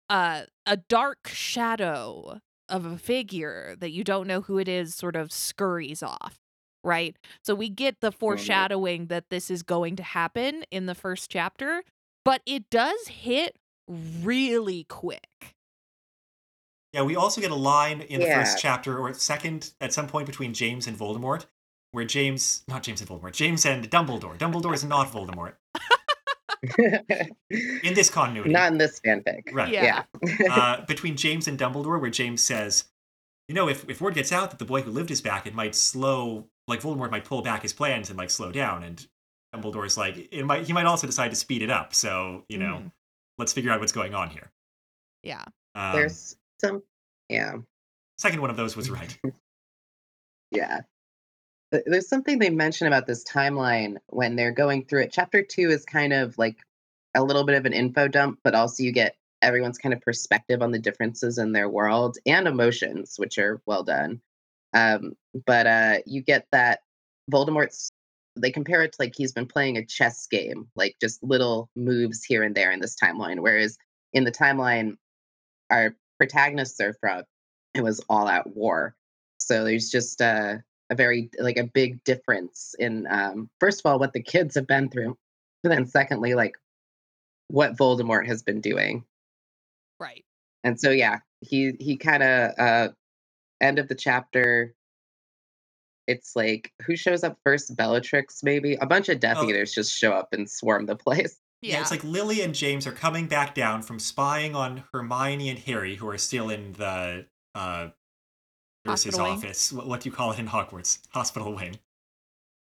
Uh, 0.10 0.44
a 0.66 0.78
dark 0.78 1.28
shadow 1.28 2.40
of 2.70 2.86
a 2.86 2.98
figure 2.98 3.76
that 3.80 3.92
you 3.92 4.04
don't 4.04 4.28
know 4.28 4.42
who 4.42 4.58
it 4.58 4.68
is 4.68 4.96
sort 4.96 5.16
of 5.16 5.32
scurries 5.32 6.04
off. 6.04 6.40
Right. 6.84 7.16
So 7.44 7.56
we 7.56 7.70
get 7.70 8.02
the 8.02 8.12
foreshadowing 8.12 9.08
that 9.08 9.30
this 9.30 9.52
is 9.52 9.64
going 9.64 9.96
to 9.98 10.04
happen 10.04 10.64
in 10.72 10.86
the 10.86 10.96
first 10.96 11.30
chapter, 11.30 11.84
but 12.24 12.42
it 12.46 12.70
does 12.70 13.08
hit 13.08 13.58
really 13.88 14.86
quick. 14.88 15.56
Yeah, 16.94 17.02
we 17.02 17.16
also 17.16 17.42
get 17.42 17.52
a 17.52 17.56
line 17.56 18.02
in 18.02 18.22
the 18.22 18.28
first 18.28 18.58
chapter 18.60 18.98
or 18.98 19.14
second 19.14 19.74
at 19.82 19.92
some 19.92 20.08
point 20.08 20.26
between 20.26 20.54
James 20.54 20.88
and 20.88 20.98
Voldemort, 20.98 21.46
where 21.92 22.06
James, 22.06 22.64
not 22.68 22.84
James 22.84 23.02
and 23.02 23.10
Voldemort, 23.10 23.34
James 23.34 23.66
and 23.66 23.90
Dumbledore. 23.90 24.38
Dumbledore 24.38 24.74
is 24.74 24.86
not 24.86 25.12
Voldemort 25.12 25.54
in 27.50 27.94
this 27.94 28.10
continuity. 28.10 28.50
Not 28.52 28.72
in 28.72 28.78
this 28.78 29.00
fanfic. 29.00 29.54
right. 29.54 29.72
Yeah. 29.72 30.04
Yeah. 30.40 30.54
uh, 30.54 30.86
between 30.88 31.16
James 31.16 31.48
and 31.48 31.58
Dumbledore, 31.58 32.00
where 32.02 32.10
James 32.10 32.42
says, 32.42 32.86
you 33.48 33.56
know, 33.56 33.70
if, 33.70 33.88
if 33.90 34.02
word 34.02 34.14
gets 34.16 34.32
out 34.32 34.50
that 34.52 34.60
the 34.60 34.66
boy 34.66 34.82
who 34.82 34.92
lived 34.92 35.12
is 35.12 35.22
back, 35.22 35.46
it 35.48 35.54
might 35.54 35.76
slow, 35.76 36.48
like 36.68 36.82
Voldemort 36.82 37.12
might 37.12 37.26
pull 37.26 37.42
back 37.42 37.62
his 37.62 37.74
plans 37.74 38.10
and 38.10 38.18
like 38.18 38.30
slow 38.30 38.52
down. 38.52 38.84
And 38.84 39.08
Dumbledore's 39.56 39.98
like, 39.98 40.28
it 40.32 40.44
might, 40.46 40.66
he 40.68 40.74
might 40.74 40.86
also 40.86 41.08
decide 41.08 41.30
to 41.30 41.36
speed 41.36 41.62
it 41.62 41.70
up. 41.70 41.94
So, 41.94 42.44
you 42.50 42.58
know, 42.58 42.82
Mhm. 42.84 42.92
let's 43.38 43.54
figure 43.54 43.72
out 43.72 43.80
what's 43.80 43.92
going 43.94 44.14
on 44.14 44.30
here. 44.30 44.52
Yeah. 45.24 45.44
Um, 45.76 45.94
There's 45.94 46.36
some. 46.60 46.84
Yeah. 47.30 47.56
second 48.18 48.42
one 48.42 48.50
of 48.50 48.58
those 48.58 48.76
was 48.76 48.90
right. 48.90 49.18
Yeah. 50.52 50.80
Th- 51.72 51.84
There's 51.86 52.08
something 52.08 52.40
they 52.40 52.50
mention 52.50 52.88
about 52.88 53.08
this 53.08 53.24
timeline 53.24 53.98
when 54.08 54.36
they're 54.36 54.52
going 54.52 54.86
through 54.86 55.04
it. 55.04 55.12
Chapter 55.12 55.44
two 55.44 55.70
is 55.70 55.86
kind 55.86 56.14
of 56.14 56.38
like 56.38 56.58
a 57.16 57.24
little 57.24 57.44
bit 57.46 57.56
of 57.56 57.66
an 57.66 57.74
info 57.74 58.08
dump, 58.08 58.40
but 58.44 58.56
also 58.56 58.84
you 58.84 58.92
get 58.92 59.16
everyone's 59.42 59.78
kind 59.78 59.94
of 59.94 60.02
perspective 60.02 60.62
on 60.62 60.72
the 60.72 60.80
differences 60.80 61.38
in 61.38 61.52
their 61.52 61.70
world 61.70 62.18
and 62.26 62.48
emotions, 62.48 63.16
which 63.18 63.38
are 63.38 63.62
well 63.66 63.84
done. 63.84 64.22
Um, 64.74 65.14
but 65.46 65.68
uh, 65.68 65.98
you 66.06 66.22
get 66.22 66.48
that 66.52 66.82
Voldemort's. 67.32 67.92
They 68.36 68.52
compare 68.52 68.84
it 68.84 68.92
to 68.94 68.98
like 69.00 69.16
he's 69.16 69.32
been 69.32 69.48
playing 69.48 69.78
a 69.78 69.86
chess 69.86 70.28
game, 70.28 70.68
like 70.76 70.96
just 71.02 71.24
little 71.24 71.70
moves 71.76 72.24
here 72.24 72.44
and 72.44 72.54
there 72.54 72.72
in 72.72 72.80
this 72.80 72.96
timeline. 72.96 73.40
Whereas 73.40 73.78
in 74.14 74.26
the 74.26 74.32
timeline, 74.32 74.98
our 75.72 75.96
protagonists 76.20 76.80
are 76.80 76.94
from, 76.94 77.24
it 77.74 77.82
was 77.82 78.00
all 78.10 78.28
at 78.28 78.56
war. 78.56 78.96
So 79.40 79.64
there's 79.64 79.90
just 79.90 80.22
uh, 80.22 80.58
a 80.90 80.96
very 80.96 81.30
like 81.40 81.58
a 81.58 81.64
big 81.66 82.04
difference 82.04 82.76
in 82.80 83.08
um, 83.10 83.50
first 83.60 83.82
of 83.82 83.86
all 83.90 84.00
what 84.00 84.14
the 84.14 84.22
kids 84.22 84.56
have 84.56 84.68
been 84.68 84.90
through, 84.90 85.18
and 85.64 85.74
then 85.74 85.86
secondly 85.86 86.34
like 86.34 86.56
what 87.50 87.76
Voldemort 87.78 88.26
has 88.28 88.44
been 88.44 88.62
doing. 88.62 89.04
Right. 90.00 90.26
And 90.64 90.80
so 90.80 90.90
yeah, 90.90 91.20
he 91.42 91.74
he 91.80 91.98
kind 91.98 92.24
of 92.24 92.52
uh, 92.58 92.88
end 93.62 93.80
of 93.80 93.88
the 93.88 93.96
chapter. 93.96 94.74
It's 96.08 96.36
like 96.36 96.72
who 96.86 96.96
shows 96.96 97.24
up 97.24 97.38
first? 97.44 97.76
Bellatrix, 97.76 98.42
maybe 98.44 98.76
a 98.76 98.86
bunch 98.86 99.10
of 99.10 99.20
Death 99.20 99.38
Oh. 99.40 99.50
Eaters 99.50 99.74
just 99.74 99.92
show 99.94 100.14
up 100.14 100.30
and 100.32 100.50
swarm 100.50 100.86
the 100.86 100.96
place. 101.08 101.38
Yeah. 101.62 101.82
it's 101.82 101.90
like 101.90 102.04
Lily 102.04 102.42
and 102.42 102.54
James 102.54 102.86
are 102.86 102.92
coming 102.92 103.26
back 103.28 103.56
down 103.56 103.82
from 103.82 103.98
spying 104.00 104.54
on 104.56 104.84
Hermione 104.94 105.50
and 105.50 105.58
Harry, 105.60 105.96
who 105.96 106.08
are 106.08 106.18
still 106.18 106.50
in 106.52 106.74
the 106.74 107.26
uh, 107.56 107.88
nurse's 108.88 109.18
Hospital 109.18 109.32
office. 109.32 109.72
What, 109.72 109.88
what 109.88 110.02
do 110.02 110.10
you 110.10 110.16
call 110.16 110.32
it 110.32 110.40
in 110.40 110.48
Hogwarts? 110.48 111.00
Hospital 111.12 111.54
wing. 111.54 111.80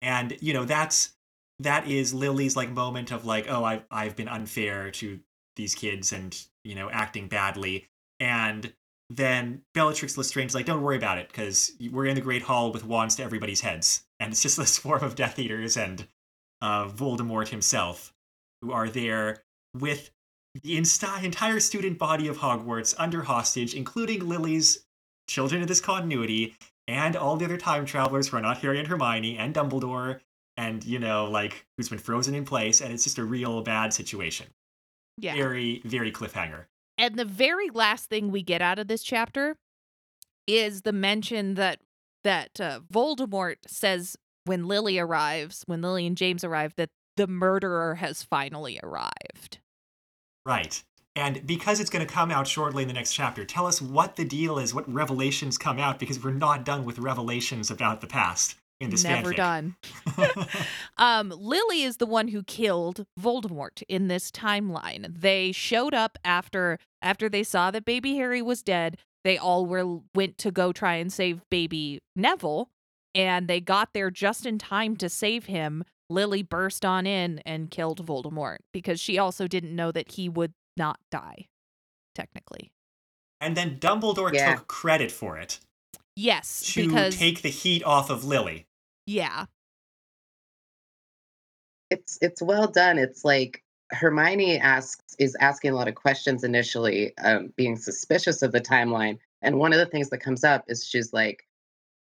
And 0.02 0.38
you 0.42 0.54
know 0.54 0.66
that's 0.66 1.14
that 1.60 1.88
is 1.88 2.14
Lily's 2.14 2.56
like 2.56 2.72
moment 2.72 3.12
of 3.12 3.26
like, 3.26 3.46
oh, 3.50 3.64
I've 3.64 3.84
I've 3.92 4.16
been 4.16 4.28
unfair 4.28 4.92
to 4.92 5.20
these 5.56 5.76
kids 5.76 6.12
and 6.12 6.38
you 6.64 6.76
know 6.76 6.90
acting 6.90 7.28
badly. 7.28 7.88
And 8.20 8.74
then 9.10 9.62
Bellatrix 9.74 10.18
Lestrange's 10.18 10.56
like, 10.56 10.66
don't 10.66 10.82
worry 10.82 10.98
about 10.98 11.18
it 11.18 11.28
because 11.28 11.72
we're 11.92 12.06
in 12.06 12.16
the 12.16 12.22
Great 12.22 12.42
Hall 12.42 12.72
with 12.72 12.86
wands 12.86 13.16
to 13.16 13.24
everybody's 13.24 13.62
heads, 13.62 14.06
and 14.20 14.32
it's 14.32 14.42
just 14.42 14.58
this 14.60 14.74
swarm 14.74 15.04
of 15.04 15.16
Death 15.16 15.40
Eaters 15.40 15.78
and 15.78 16.08
uh, 16.62 16.88
Voldemort 16.88 17.50
himself 17.50 18.14
who 18.62 18.72
are 18.72 18.90
there 18.90 19.44
with 19.74 20.12
the 20.62 20.78
entire 20.78 21.60
student 21.60 21.98
body 21.98 22.28
of 22.28 22.38
Hogwarts 22.38 22.94
under 22.98 23.24
hostage, 23.24 23.74
including 23.74 24.28
Lily's 24.28 24.86
children 25.28 25.62
of 25.62 25.68
this 25.68 25.82
continuity 25.82 26.56
and 26.88 27.16
all 27.16 27.38
the 27.38 27.46
other 27.46 27.58
time 27.58 27.86
travelers 27.86 28.28
who 28.28 28.38
are 28.38 28.42
not 28.42 28.58
Harry 28.60 28.80
and 28.80 28.88
Hermione 28.88 29.38
and 29.38 29.54
Dumbledore, 29.54 30.20
and 30.58 30.84
you 30.84 31.00
know, 31.00 31.26
like 31.26 31.66
who's 31.78 31.90
been 31.90 32.00
frozen 32.00 32.36
in 32.36 32.46
place, 32.46 32.82
and 32.82 32.94
it's 32.94 33.04
just 33.04 33.18
a 33.18 33.24
real 33.24 33.62
bad 33.62 33.94
situation. 33.94 34.48
yeah. 35.18 35.36
Very, 35.36 35.82
very 35.86 36.12
cliffhanger. 36.12 36.66
And 36.98 37.16
the 37.16 37.26
very 37.26 37.70
last 37.70 38.10
thing 38.10 38.32
we 38.32 38.44
get 38.44 38.62
out 38.62 38.80
of 38.80 38.88
this 38.88 39.04
chapter 39.04 39.56
is 40.48 40.82
the 40.82 40.94
mention 40.94 41.56
that 41.56 41.80
that 42.24 42.60
uh, 42.60 42.82
Voldemort 42.92 43.56
says 43.68 44.16
when 44.46 44.68
Lily 44.68 45.00
arrives, 45.00 45.64
when 45.66 45.82
Lily 45.82 46.06
and 46.06 46.18
James 46.18 46.44
arrive, 46.44 46.74
that 46.76 46.90
the 47.18 47.28
murderer 47.28 47.96
has 47.96 48.24
finally 48.24 48.80
arrived. 48.82 49.60
Right. 50.46 50.84
And 51.16 51.46
because 51.46 51.80
it's 51.80 51.90
going 51.90 52.06
to 52.06 52.12
come 52.12 52.32
out 52.32 52.48
shortly 52.48 52.84
in 52.84 52.88
the 52.88 52.94
next 52.94 53.14
chapter, 53.14 53.46
tell 53.46 53.68
us 53.68 53.82
what 53.82 54.16
the 54.16 54.26
deal 54.26 54.58
is, 54.58 54.74
what 54.74 54.92
revelations 54.92 55.58
come 55.58 55.78
out, 55.78 56.00
because 56.00 56.24
we're 56.24 56.32
not 56.32 56.66
done 56.66 56.86
with 56.86 56.98
revelations 56.98 57.70
about 57.70 58.02
the 58.02 58.08
past 58.08 58.56
in 58.80 58.90
this 58.90 59.04
Never 59.04 59.32
fanfic. 59.32 59.36
done. 59.36 59.76
Um, 60.98 61.34
Lily 61.36 61.82
is 61.82 61.98
the 61.98 62.06
one 62.06 62.28
who 62.28 62.44
killed 62.44 63.06
Voldemort 63.20 63.82
in 63.90 64.08
this 64.08 64.30
timeline. 64.30 65.20
They 65.20 65.52
showed 65.52 65.94
up 65.94 66.20
after 66.24 66.78
after 67.02 67.30
they 67.30 67.44
saw 67.44 67.72
that 67.72 67.84
baby 67.84 68.16
Harry 68.16 68.42
was 68.42 68.62
dead. 68.62 68.98
They 69.24 69.38
all 69.38 69.66
were 69.66 70.02
went 70.14 70.38
to 70.40 70.52
go 70.52 70.72
try 70.72 70.96
and 70.96 71.12
save 71.12 71.42
baby 71.50 72.00
Neville, 72.16 72.70
and 73.16 73.48
they 73.48 73.60
got 73.60 73.94
there 73.94 74.12
just 74.12 74.46
in 74.46 74.60
time 74.60 74.96
to 74.98 75.10
save 75.10 75.46
him. 75.46 75.84
Lily 76.10 76.44
burst 76.44 76.86
on 76.86 77.08
in 77.08 77.40
and 77.40 77.72
killed 77.72 78.06
Voldemort 78.06 78.58
because 78.72 79.00
she 79.00 79.18
also 79.18 79.48
didn't 79.48 79.76
know 79.76 79.92
that 79.92 80.12
he 80.12 80.30
would 80.30 80.54
not 80.78 81.00
die, 81.12 81.48
technically. 82.16 82.72
and 83.42 83.58
then 83.58 83.78
Dumbledore 83.80 84.32
Yeah. 84.34 84.56
took 84.56 84.68
credit 84.68 85.12
for 85.12 85.38
it 85.38 85.60
Yes, 86.16 86.62
to 86.74 86.82
because 86.84 87.18
take 87.18 87.42
the 87.42 87.50
heat 87.50 87.84
off 87.84 88.10
of 88.10 88.24
Lily. 88.24 88.68
yeah, 89.06 89.46
it's 91.90 92.18
it's 92.22 92.42
well 92.42 92.68
done. 92.68 92.98
It's 92.98 93.24
like 93.26 93.64
Hermione 93.92 94.58
asks 94.60 95.16
is 95.20 95.36
asking 95.40 95.72
a 95.72 95.76
lot 95.76 95.88
of 95.88 95.96
questions 95.96 96.44
initially, 96.44 97.16
um, 97.20 97.54
being 97.56 97.76
suspicious 97.76 98.42
of 98.42 98.52
the 98.52 98.62
timeline. 98.62 99.20
And 99.42 99.60
one 99.60 99.74
of 99.74 99.80
the 99.80 99.86
things 99.86 100.10
that 100.10 100.20
comes 100.20 100.44
up 100.44 100.64
is 100.68 100.86
she's 100.88 101.14
like, 101.14 101.44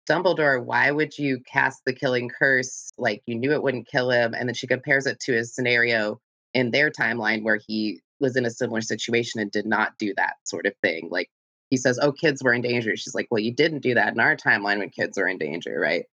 Dumbledore, 0.10 0.64
why 0.64 0.90
would 0.92 1.18
you 1.18 1.40
cast 1.42 1.84
the 1.86 1.94
killing 1.94 2.30
curse? 2.30 2.92
Like 2.98 3.22
you 3.26 3.36
knew 3.36 3.52
it 3.52 3.62
wouldn't 3.62 3.88
kill 3.88 4.10
him. 4.12 4.34
And 4.34 4.48
then 4.48 4.56
she 4.56 4.68
compares 4.68 5.06
it 5.06 5.20
to 5.22 5.38
a 5.38 5.44
scenario 5.44 6.22
in 6.54 6.72
their 6.72 6.90
timeline 6.90 7.44
where 7.44 7.58
he 7.68 8.02
was 8.20 8.36
in 8.36 8.46
a 8.46 8.52
similar 8.52 8.82
situation 8.82 9.40
and 9.40 9.52
did 9.52 9.66
not 9.66 9.98
do 9.98 10.14
that 10.18 10.36
sort 10.46 10.66
of 10.66 10.74
thing. 10.82 11.10
Like 11.12 11.30
he 11.70 11.78
says, 11.78 12.00
Oh, 12.02 12.12
kids 12.12 12.44
were 12.44 12.54
in 12.54 12.62
danger. 12.62 12.96
She's 12.96 13.16
like, 13.16 13.28
Well, 13.32 13.40
you 13.42 13.54
didn't 13.54 13.80
do 13.80 13.94
that 13.96 14.14
in 14.14 14.20
our 14.20 14.36
timeline 14.36 14.80
when 14.80 14.90
kids 14.90 15.18
were 15.18 15.28
in 15.28 15.38
danger, 15.38 15.80
right? 15.80 16.06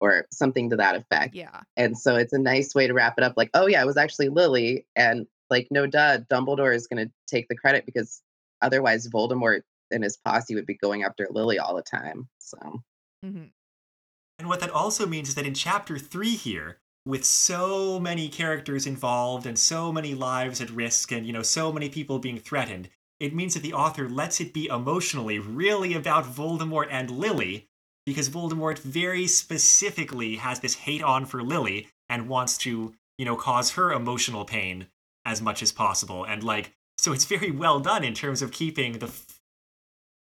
Or 0.00 0.26
something 0.32 0.70
to 0.70 0.76
that 0.76 0.96
effect. 0.96 1.34
yeah, 1.34 1.60
And 1.76 1.96
so 1.96 2.16
it's 2.16 2.32
a 2.32 2.38
nice 2.38 2.74
way 2.74 2.86
to 2.86 2.94
wrap 2.94 3.14
it 3.18 3.24
up. 3.24 3.34
Like, 3.36 3.50
oh 3.54 3.66
yeah, 3.66 3.82
it 3.82 3.86
was 3.86 3.96
actually 3.96 4.30
Lily, 4.30 4.86
and 4.96 5.26
like, 5.50 5.68
no 5.70 5.86
duh, 5.86 6.18
Dumbledore 6.30 6.74
is 6.74 6.86
going 6.88 7.06
to 7.06 7.12
take 7.28 7.46
the 7.48 7.56
credit 7.56 7.86
because 7.86 8.20
otherwise 8.62 9.08
Voldemort 9.08 9.60
and 9.90 10.02
his 10.02 10.16
posse 10.16 10.54
would 10.54 10.66
be 10.66 10.74
going 10.74 11.04
after 11.04 11.28
Lily 11.30 11.58
all 11.58 11.76
the 11.76 11.82
time. 11.82 12.28
So 12.38 12.82
Mm-hmm. 13.24 13.44
And 14.38 14.48
what 14.48 14.58
that 14.60 14.70
also 14.70 15.06
means 15.06 15.28
is 15.28 15.34
that 15.36 15.46
in 15.46 15.54
chapter 15.54 15.98
three 15.98 16.34
here, 16.34 16.78
with 17.04 17.24
so 17.24 17.98
many 17.98 18.28
characters 18.28 18.86
involved 18.86 19.46
and 19.46 19.58
so 19.58 19.92
many 19.92 20.14
lives 20.14 20.60
at 20.60 20.70
risk 20.70 21.12
and 21.12 21.26
you 21.26 21.32
know 21.32 21.42
so 21.42 21.72
many 21.72 21.88
people 21.88 22.18
being 22.18 22.38
threatened 22.38 22.88
it 23.22 23.32
means 23.32 23.54
that 23.54 23.62
the 23.62 23.72
author 23.72 24.08
lets 24.08 24.40
it 24.40 24.52
be 24.52 24.66
emotionally 24.66 25.38
really 25.38 25.94
about 25.94 26.24
Voldemort 26.24 26.88
and 26.90 27.08
Lily 27.08 27.68
because 28.04 28.28
Voldemort 28.28 28.80
very 28.80 29.28
specifically 29.28 30.34
has 30.36 30.58
this 30.58 30.74
hate 30.74 31.04
on 31.04 31.24
for 31.24 31.40
Lily 31.40 31.86
and 32.08 32.28
wants 32.28 32.58
to, 32.58 32.94
you 33.18 33.24
know, 33.24 33.36
cause 33.36 33.70
her 33.70 33.92
emotional 33.92 34.44
pain 34.44 34.88
as 35.24 35.40
much 35.40 35.62
as 35.62 35.70
possible. 35.70 36.24
And 36.24 36.42
like, 36.42 36.72
so 36.98 37.12
it's 37.12 37.24
very 37.24 37.52
well 37.52 37.78
done 37.78 38.02
in 38.02 38.12
terms 38.12 38.42
of 38.42 38.50
keeping 38.50 38.98
the. 38.98 39.06
F- 39.06 39.38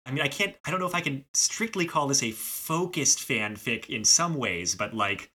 I 0.06 0.12
mean, 0.12 0.22
I 0.22 0.28
can't, 0.28 0.54
I 0.64 0.70
don't 0.70 0.78
know 0.78 0.86
if 0.86 0.94
I 0.94 1.00
can 1.00 1.24
strictly 1.34 1.86
call 1.86 2.06
this 2.06 2.22
a 2.22 2.30
focused 2.30 3.26
fanfic 3.26 3.88
in 3.88 4.04
some 4.04 4.34
ways, 4.34 4.76
but 4.76 4.94
like, 4.94 5.30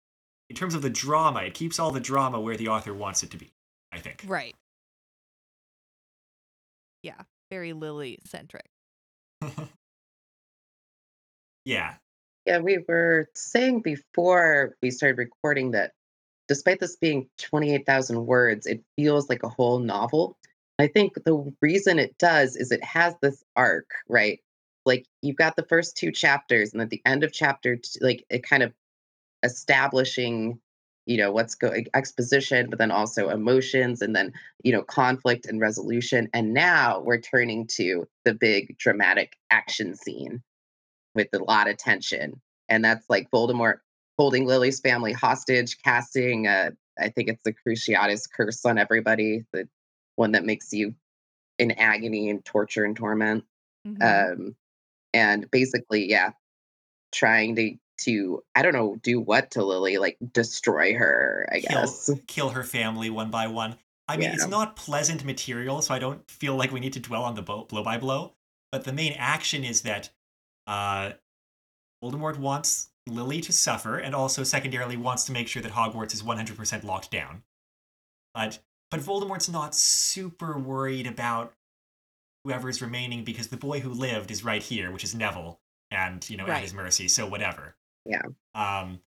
in 0.50 0.56
terms 0.56 0.74
of 0.74 0.82
the 0.82 0.90
drama, 0.90 1.40
it 1.42 1.54
keeps 1.54 1.78
all 1.78 1.90
the 1.90 2.00
drama 2.00 2.40
where 2.40 2.56
the 2.56 2.68
author 2.68 2.94
wants 2.94 3.22
it 3.22 3.30
to 3.30 3.36
be, 3.36 3.50
I 3.92 3.98
think. 3.98 4.24
Right. 4.26 4.54
Yeah, 7.02 7.20
very 7.50 7.72
Lily 7.72 8.18
centric. 8.24 8.66
yeah. 11.64 11.94
Yeah, 12.46 12.58
we 12.58 12.78
were 12.88 13.28
saying 13.34 13.82
before 13.82 14.74
we 14.82 14.90
started 14.90 15.18
recording 15.18 15.72
that 15.72 15.92
despite 16.48 16.80
this 16.80 16.96
being 16.96 17.28
28,000 17.38 18.26
words, 18.26 18.66
it 18.66 18.82
feels 18.96 19.28
like 19.28 19.42
a 19.42 19.48
whole 19.48 19.78
novel. 19.78 20.36
I 20.78 20.86
think 20.86 21.12
the 21.24 21.52
reason 21.60 21.98
it 21.98 22.16
does 22.18 22.56
is 22.56 22.72
it 22.72 22.82
has 22.82 23.14
this 23.20 23.44
arc, 23.54 23.90
right? 24.08 24.40
Like 24.86 25.04
you've 25.20 25.36
got 25.36 25.56
the 25.56 25.64
first 25.64 25.96
two 25.96 26.10
chapters, 26.10 26.72
and 26.72 26.80
at 26.80 26.88
the 26.88 27.02
end 27.04 27.24
of 27.24 27.32
chapter, 27.32 27.76
two, 27.76 27.98
like 28.00 28.24
it 28.30 28.42
kind 28.42 28.62
of 28.62 28.72
establishing, 29.42 30.60
you 31.06 31.16
know, 31.16 31.32
what's 31.32 31.54
going 31.54 31.86
exposition, 31.94 32.68
but 32.70 32.78
then 32.78 32.90
also 32.90 33.28
emotions, 33.28 34.02
and 34.02 34.14
then 34.14 34.32
you 34.62 34.72
know 34.72 34.82
conflict 34.82 35.46
and 35.46 35.60
resolution. 35.60 36.28
And 36.32 36.54
now 36.54 37.00
we're 37.00 37.20
turning 37.20 37.66
to 37.76 38.06
the 38.24 38.34
big 38.34 38.76
dramatic 38.78 39.36
action 39.50 39.94
scene 39.94 40.42
with 41.14 41.28
a 41.32 41.38
lot 41.38 41.68
of 41.68 41.76
tension, 41.76 42.40
and 42.68 42.84
that's 42.84 43.08
like 43.08 43.30
Voldemort 43.30 43.78
holding 44.18 44.46
Lily's 44.46 44.80
family 44.80 45.12
hostage, 45.12 45.78
casting, 45.82 46.48
uh, 46.48 46.72
I 46.98 47.08
think 47.08 47.28
it's 47.28 47.42
the 47.44 47.54
Cruciatus 47.54 48.28
curse 48.30 48.64
on 48.66 48.76
everybody, 48.76 49.44
the 49.52 49.68
one 50.16 50.32
that 50.32 50.44
makes 50.44 50.72
you 50.72 50.94
in 51.58 51.70
agony 51.72 52.28
and 52.28 52.44
torture 52.44 52.84
and 52.84 52.96
torment. 52.96 53.44
Mhm. 53.86 54.02
Um, 54.02 54.56
and 55.14 55.50
basically, 55.50 56.10
yeah, 56.10 56.32
trying 57.12 57.56
to 57.56 57.76
to 57.98 58.42
I 58.54 58.62
don't 58.62 58.72
know, 58.72 58.96
do 59.02 59.20
what 59.20 59.50
to 59.52 59.64
Lily, 59.64 59.98
like 59.98 60.16
destroy 60.32 60.94
her, 60.94 61.48
I 61.52 61.60
kill 61.60 61.80
guess. 61.82 62.10
kill 62.26 62.50
her 62.50 62.62
family 62.64 63.10
one 63.10 63.30
by 63.30 63.46
one. 63.48 63.76
I 64.08 64.16
mean, 64.16 64.28
Yeah. 64.28 64.34
it's 64.34 64.46
not 64.46 64.76
pleasant 64.76 65.24
material, 65.24 65.82
so 65.82 65.92
I 65.94 65.98
don't 65.98 66.28
feel 66.30 66.56
like 66.56 66.72
we 66.72 66.80
need 66.80 66.94
to 66.94 67.00
dwell 67.00 67.24
on 67.24 67.34
the 67.34 67.42
bo- 67.42 67.64
blow 67.64 67.82
by 67.82 67.98
blow. 67.98 68.32
But 68.72 68.84
the 68.84 68.92
main 68.92 69.12
action 69.18 69.64
is 69.64 69.82
that 69.82 70.10
uh, 70.66 71.12
Voldemort 72.02 72.38
wants 72.38 72.90
Lily 73.06 73.40
to 73.42 73.52
suffer, 73.52 73.98
and 73.98 74.14
also 74.14 74.42
secondarily 74.44 74.96
wants 74.96 75.24
to 75.24 75.32
make 75.32 75.48
sure 75.48 75.62
that 75.62 75.72
Hogwarts 75.72 76.14
is 76.14 76.22
100% 76.22 76.84
locked 76.84 77.10
down. 77.10 77.42
But 78.34 78.60
but 78.90 79.00
Voldemort's 79.00 79.48
not 79.50 79.74
super 79.74 80.58
worried 80.58 81.06
about 81.06 81.52
whoever's 82.44 82.80
remaining 82.80 83.24
because 83.24 83.48
the 83.48 83.56
boy 83.58 83.80
who 83.80 83.90
lived 83.90 84.30
is 84.30 84.42
right 84.44 84.62
here, 84.62 84.90
which 84.90 85.04
is 85.04 85.14
Neville, 85.14 85.60
and 85.90 86.28
you 86.30 86.36
know 86.36 86.46
at 86.46 86.62
his 86.62 86.72
mercy. 86.72 87.08
So 87.08 87.26
whatever. 87.26 87.74
Yeah. 88.08 88.22
Um, 88.54 89.00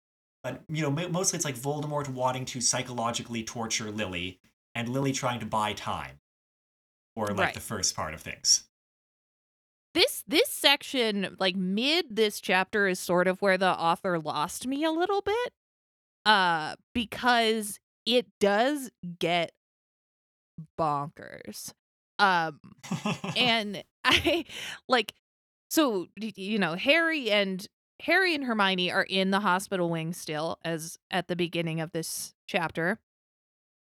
but 0.43 0.63
you 0.69 0.81
know, 0.81 0.91
mo- 0.91 1.09
mostly 1.09 1.37
it's 1.37 1.45
like 1.45 1.55
Voldemort 1.57 2.09
wanting 2.09 2.45
to 2.45 2.61
psychologically 2.61 3.43
torture 3.43 3.91
Lily, 3.91 4.39
and 4.75 4.89
Lily 4.89 5.11
trying 5.11 5.39
to 5.39 5.45
buy 5.45 5.73
time, 5.73 6.19
or 7.15 7.27
like 7.27 7.37
Right. 7.37 7.53
the 7.53 7.59
first 7.59 7.95
part 7.95 8.13
of 8.13 8.21
things. 8.21 8.65
This 9.93 10.23
this 10.27 10.49
section, 10.49 11.35
like 11.39 11.55
mid 11.55 12.15
this 12.15 12.39
chapter, 12.39 12.87
is 12.87 12.99
sort 12.99 13.27
of 13.27 13.41
where 13.41 13.57
the 13.57 13.71
author 13.71 14.19
lost 14.19 14.67
me 14.67 14.83
a 14.83 14.91
little 14.91 15.21
bit. 15.21 15.53
Uh, 16.25 16.75
because 16.93 17.79
it 18.05 18.27
does 18.39 18.91
get 19.19 19.51
bonkers. 20.77 21.73
Um, 22.19 22.59
and 23.37 23.83
I 24.03 24.45
like 24.87 25.13
so 25.69 26.07
you 26.15 26.59
know 26.59 26.75
Harry 26.75 27.31
and 27.31 27.65
Harry 28.03 28.33
and 28.33 28.45
Hermione 28.45 28.91
are 28.91 29.03
in 29.03 29.31
the 29.31 29.41
hospital 29.41 29.89
wing 29.89 30.13
still 30.13 30.57
as 30.63 30.97
at 31.11 31.27
the 31.27 31.35
beginning 31.35 31.81
of 31.81 31.91
this 31.91 32.33
chapter. 32.47 32.99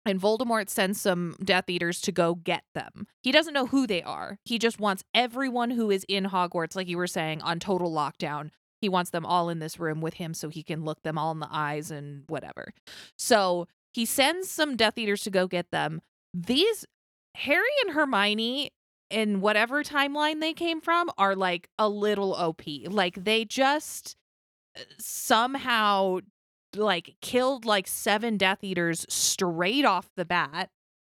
And 0.05 0.21
Voldemort 0.21 0.71
sends 0.71 1.01
some 1.01 1.37
Death 1.45 1.69
Eaters 1.69 2.01
to 2.01 2.13
go 2.13 2.35
get 2.35 2.65
them. 2.75 3.07
He 3.23 3.31
doesn't 3.31 3.53
know 3.53 3.67
who 3.67 3.87
they 3.87 4.03
are. 4.03 4.39
He 4.45 4.59
just 4.59 4.81
wants 4.81 5.05
everyone 5.15 5.71
who 5.71 5.91
is 5.91 6.05
in 6.09 6.25
Hogwarts, 6.27 6.75
like 6.75 6.89
you 6.89 6.97
were 6.97 7.07
saying, 7.07 7.43
on 7.43 7.61
total 7.61 7.93
lockdown. 7.93 8.51
He 8.81 8.89
wants 8.89 9.11
them 9.11 9.27
all 9.27 9.51
in 9.51 9.59
this 9.59 9.79
room 9.79 10.01
with 10.01 10.15
him 10.15 10.35
so 10.35 10.49
he 10.49 10.63
can 10.63 10.85
look 10.85 11.03
them 11.03 11.19
all 11.19 11.33
in 11.33 11.41
the 11.41 11.49
eyes 11.51 11.91
and 11.91 12.25
whatever. 12.29 12.73
So 13.19 13.67
he 13.93 14.07
sends 14.07 14.51
some 14.51 14.77
Death 14.77 14.97
Eaters 14.97 15.23
to 15.25 15.31
go 15.31 15.47
get 15.47 15.71
them. 15.71 16.01
These 16.33 16.87
Harry 17.35 17.69
and 17.85 17.95
Hermione 17.95 18.71
in 19.11 19.41
whatever 19.41 19.83
timeline 19.83 20.41
they 20.41 20.53
came 20.53 20.81
from 20.81 21.11
are 21.19 21.35
like 21.37 21.69
a 21.79 21.89
little 21.89 22.35
OP. 22.35 22.63
Like 22.87 23.23
they 23.25 23.45
just 23.45 24.17
uh, 24.77 24.83
somehow 24.99 26.19
like 26.77 27.17
killed 27.23 27.65
like 27.65 27.87
seven 27.87 28.37
Death 28.37 28.63
Eaters 28.63 29.07
straight 29.09 29.85
off 29.85 30.09
the 30.17 30.25
bat. 30.25 30.71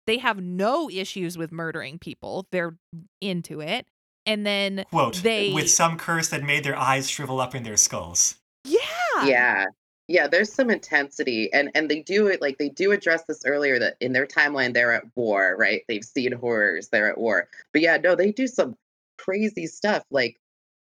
They 0.07 0.17
have 0.19 0.39
no 0.39 0.89
issues 0.89 1.37
with 1.37 1.51
murdering 1.51 1.97
people. 1.97 2.47
They're 2.51 2.77
into 3.21 3.61
it. 3.61 3.87
And 4.27 4.45
then 4.45 4.85
Quote: 4.89 5.15
They- 5.23 5.53
with 5.53 5.69
some 5.69 5.97
curse 5.97 6.29
that 6.29 6.43
made 6.43 6.63
their 6.63 6.77
eyes 6.77 7.09
shrivel 7.09 7.39
up 7.39 7.55
in 7.55 7.63
their 7.63 7.77
skulls. 7.77 8.35
yeah. 8.63 8.79
Yeah. 9.23 9.65
Yeah, 10.07 10.27
there's 10.27 10.53
some 10.53 10.69
intensity 10.69 11.51
and 11.51 11.71
and 11.73 11.89
they 11.89 12.01
do 12.01 12.27
it 12.27 12.41
like 12.41 12.57
they 12.59 12.69
do 12.69 12.91
address 12.91 13.23
this 13.23 13.43
earlier 13.45 13.79
that 13.79 13.95
in 13.99 14.13
their 14.13 14.27
timeline 14.27 14.73
they're 14.73 14.93
at 14.93 15.05
war, 15.15 15.55
right? 15.57 15.81
They've 15.87 16.03
seen 16.03 16.31
horrors, 16.31 16.89
they're 16.89 17.09
at 17.09 17.17
war. 17.17 17.47
But 17.73 17.81
yeah, 17.81 17.97
no, 17.97 18.15
they 18.15 18.31
do 18.31 18.45
some 18.47 18.75
crazy 19.17 19.65
stuff 19.65 20.03
like 20.11 20.37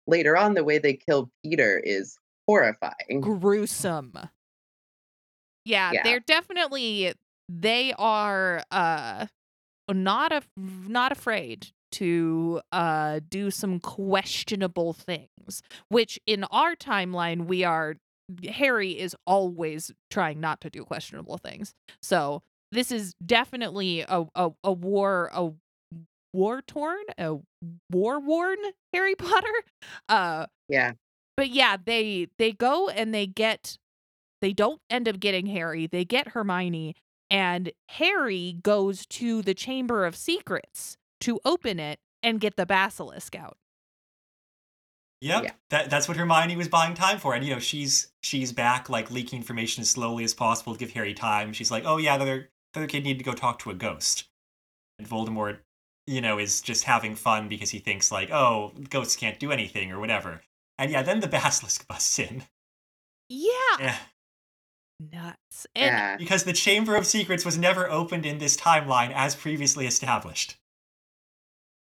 later 0.05 0.37
on 0.37 0.53
the 0.53 0.63
way 0.63 0.77
they 0.77 0.93
kill 0.93 1.31
Peter 1.43 1.79
is 1.79 2.17
horrifying. 2.47 3.21
gruesome. 3.21 4.13
Yeah, 5.65 5.91
Yeah. 5.91 6.03
they're 6.03 6.19
definitely 6.19 7.13
they 7.47 7.93
are 7.97 8.63
uh 8.71 9.25
not 9.91 10.31
a 10.31 10.43
not 10.55 11.11
afraid 11.11 11.69
to 11.93 12.61
uh 12.71 13.21
do 13.27 13.49
some 13.49 13.79
questionable 13.79 14.93
things, 14.93 15.63
which 15.89 16.19
in 16.27 16.43
our 16.45 16.75
timeline 16.75 17.45
we 17.47 17.63
are 17.63 17.95
Harry 18.51 18.91
is 18.99 19.15
always 19.25 19.91
trying 20.09 20.39
not 20.39 20.61
to 20.61 20.69
do 20.69 20.83
questionable 20.83 21.37
things. 21.37 21.73
So, 22.01 22.41
this 22.71 22.91
is 22.91 23.13
definitely 23.25 24.01
a 24.01 24.25
a, 24.35 24.51
a 24.63 24.71
war 24.71 25.29
a 25.33 25.51
war 26.33 26.61
torn, 26.61 27.03
a 27.17 27.37
war 27.91 28.19
worn 28.19 28.57
Harry 28.93 29.15
Potter. 29.15 29.47
Uh 30.07 30.45
Yeah. 30.67 30.93
but 31.35 31.49
yeah, 31.49 31.77
they 31.83 32.27
they 32.37 32.51
go 32.51 32.89
and 32.89 33.13
they 33.13 33.25
get 33.27 33.77
they 34.41 34.53
don't 34.53 34.79
end 34.89 35.07
up 35.09 35.19
getting 35.19 35.47
Harry. 35.47 35.87
They 35.87 36.05
get 36.05 36.29
Hermione 36.29 36.95
and 37.31 37.71
Harry 37.89 38.57
goes 38.63 39.05
to 39.07 39.41
the 39.41 39.53
Chamber 39.53 40.05
of 40.05 40.15
Secrets 40.15 40.97
to 41.21 41.39
open 41.45 41.79
it 41.79 41.99
and 42.23 42.39
get 42.39 42.55
the 42.55 42.65
basilisk 42.65 43.35
out. 43.35 43.57
Yep, 45.21 45.43
Yeah. 45.43 45.51
that 45.69 45.89
that's 45.89 46.07
what 46.07 46.15
Hermione 46.17 46.55
was 46.55 46.69
buying 46.69 46.93
time 46.93 47.19
for, 47.19 47.33
and 47.33 47.43
you 47.45 47.53
know 47.53 47.59
she's 47.59 48.11
she's 48.21 48.51
back 48.53 48.89
like 48.89 49.11
leaking 49.11 49.39
information 49.39 49.81
as 49.81 49.89
slowly 49.89 50.23
as 50.23 50.33
possible 50.33 50.73
to 50.73 50.79
give 50.79 50.91
Harry 50.91 51.13
time. 51.13 51.51
She's 51.53 51.71
like, 51.71 51.83
oh 51.85 51.97
yeah, 51.97 52.17
the 52.17 52.23
other 52.23 52.49
the 52.73 52.79
other 52.81 52.87
kid 52.87 53.03
needed 53.03 53.19
to 53.19 53.25
go 53.25 53.33
talk 53.33 53.59
to 53.59 53.69
a 53.69 53.73
ghost, 53.73 54.29
and 54.97 55.07
Voldemort, 55.09 55.59
you 56.07 56.21
know, 56.21 56.39
is 56.39 56.61
just 56.61 56.85
having 56.85 57.15
fun 57.15 57.49
because 57.49 57.69
he 57.71 57.79
thinks 57.79 58.11
like, 58.11 58.31
oh, 58.31 58.71
ghosts 58.89 59.15
can't 59.17 59.39
do 59.39 59.51
anything 59.51 59.91
or 59.91 59.99
whatever. 59.99 60.41
And 60.77 60.89
yeah, 60.91 61.01
then 61.03 61.19
the 61.19 61.27
basilisk 61.39 61.87
busts 61.87 62.17
in. 62.19 62.43
Yeah, 63.27 63.49
Yeah, 63.79 63.97
nuts. 65.11 65.67
And 65.75 65.85
yeah. 65.85 66.17
because 66.17 66.43
the 66.45 66.53
Chamber 66.53 66.95
of 66.95 67.05
Secrets 67.05 67.45
was 67.45 67.57
never 67.57 67.89
opened 67.89 68.25
in 68.25 68.37
this 68.37 68.55
timeline 68.57 69.11
as 69.13 69.35
previously 69.35 69.85
established. 69.85 70.57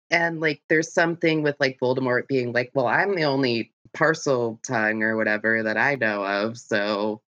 And 0.10 0.40
like 0.40 0.62
there's 0.70 0.94
something 0.94 1.44
with 1.44 1.56
like 1.60 1.80
Voldemort 1.80 2.28
being 2.28 2.54
like, 2.54 2.72
well, 2.74 2.88
I'm 2.88 3.16
the 3.16 3.26
only 3.26 3.74
Parseltongue 3.96 5.02
or 5.04 5.18
whatever 5.18 5.64
that 5.64 5.78
I 5.78 5.96
know 5.96 6.24
of. 6.26 6.58
So 6.58 7.22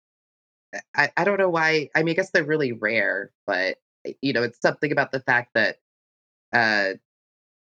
eh, 0.73 0.79
I, 0.95 1.11
I 1.17 1.23
don't 1.25 1.39
know 1.39 1.49
why. 1.49 1.89
I 1.95 2.03
mean, 2.03 2.13
I 2.13 2.15
guess 2.15 2.31
they're 2.31 2.43
really 2.43 2.73
rare, 2.73 3.31
but 3.47 3.77
eh, 4.05 4.13
you 4.21 4.33
know, 4.33 4.43
it's 4.43 4.61
something 4.61 4.91
about 4.91 5.11
the 5.11 5.21
fact 5.21 5.53
that 5.55 5.77
uh 6.53 6.93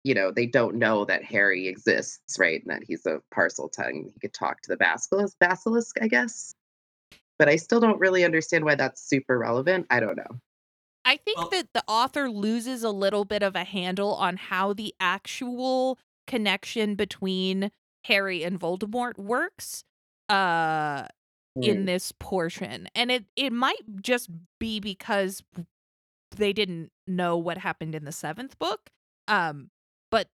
you 0.04 0.14
know, 0.14 0.30
they 0.32 0.46
don't 0.46 0.76
know 0.76 1.04
that 1.06 1.24
Harry 1.24 1.68
exists, 1.68 2.38
right? 2.38 2.62
And 2.62 2.70
that 2.72 2.84
he's 2.86 3.06
a 3.06 3.20
Parseltongue. 3.34 4.12
He 4.14 4.20
could 4.20 4.34
talk 4.34 4.60
to 4.62 4.68
the 4.70 4.76
basilisk 4.76 5.38
basilisk, 5.40 5.96
I 6.02 6.08
guess. 6.08 6.54
but 7.38 7.48
I 7.48 7.56
still 7.56 7.80
don't 7.80 7.98
really 8.00 8.24
understand 8.24 8.64
why 8.64 8.74
that's 8.76 9.02
super 9.02 9.38
relevant. 9.38 9.86
I 9.90 10.00
don't 10.00 10.16
know. 10.16 10.40
I 11.04 11.16
think 11.18 11.38
Well- 11.38 11.50
that 11.50 11.72
the 11.74 11.84
author 11.86 12.30
loses 12.30 12.82
a 12.82 12.90
little 12.90 13.24
bit 13.24 13.42
of 13.42 13.54
a 13.56 13.64
handle 13.64 14.14
on 14.14 14.36
how 14.36 14.72
the 14.72 14.94
actual 15.00 15.98
connection 16.26 16.94
between 16.94 17.70
Harry 18.04 18.42
and 18.42 18.58
Voldemort 18.58 19.18
works 19.18 19.84
uh 20.28 21.06
in 21.56 21.82
Mm. 21.82 21.86
this 21.86 22.12
portion. 22.12 22.88
And 22.94 23.10
it 23.12 23.26
it 23.36 23.52
might 23.52 23.82
just 24.02 24.30
be 24.58 24.80
because 24.80 25.42
they 26.32 26.52
didn't 26.52 26.90
know 27.06 27.36
what 27.36 27.58
happened 27.58 27.94
in 27.94 28.04
the 28.04 28.10
7th 28.12 28.58
book. 28.58 28.90
Um 29.28 29.70
but 30.10 30.28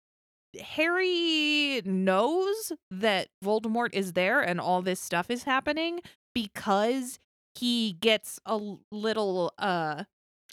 Harry 0.60 1.82
knows 1.84 2.72
that 2.90 3.28
Voldemort 3.44 3.90
is 3.94 4.12
there 4.14 4.40
and 4.40 4.60
all 4.60 4.82
this 4.82 5.00
stuff 5.00 5.30
is 5.30 5.44
happening 5.44 6.00
because 6.34 7.18
he 7.56 7.94
gets 8.00 8.38
a 8.46 8.60
little 8.92 9.52
uh 9.58 10.04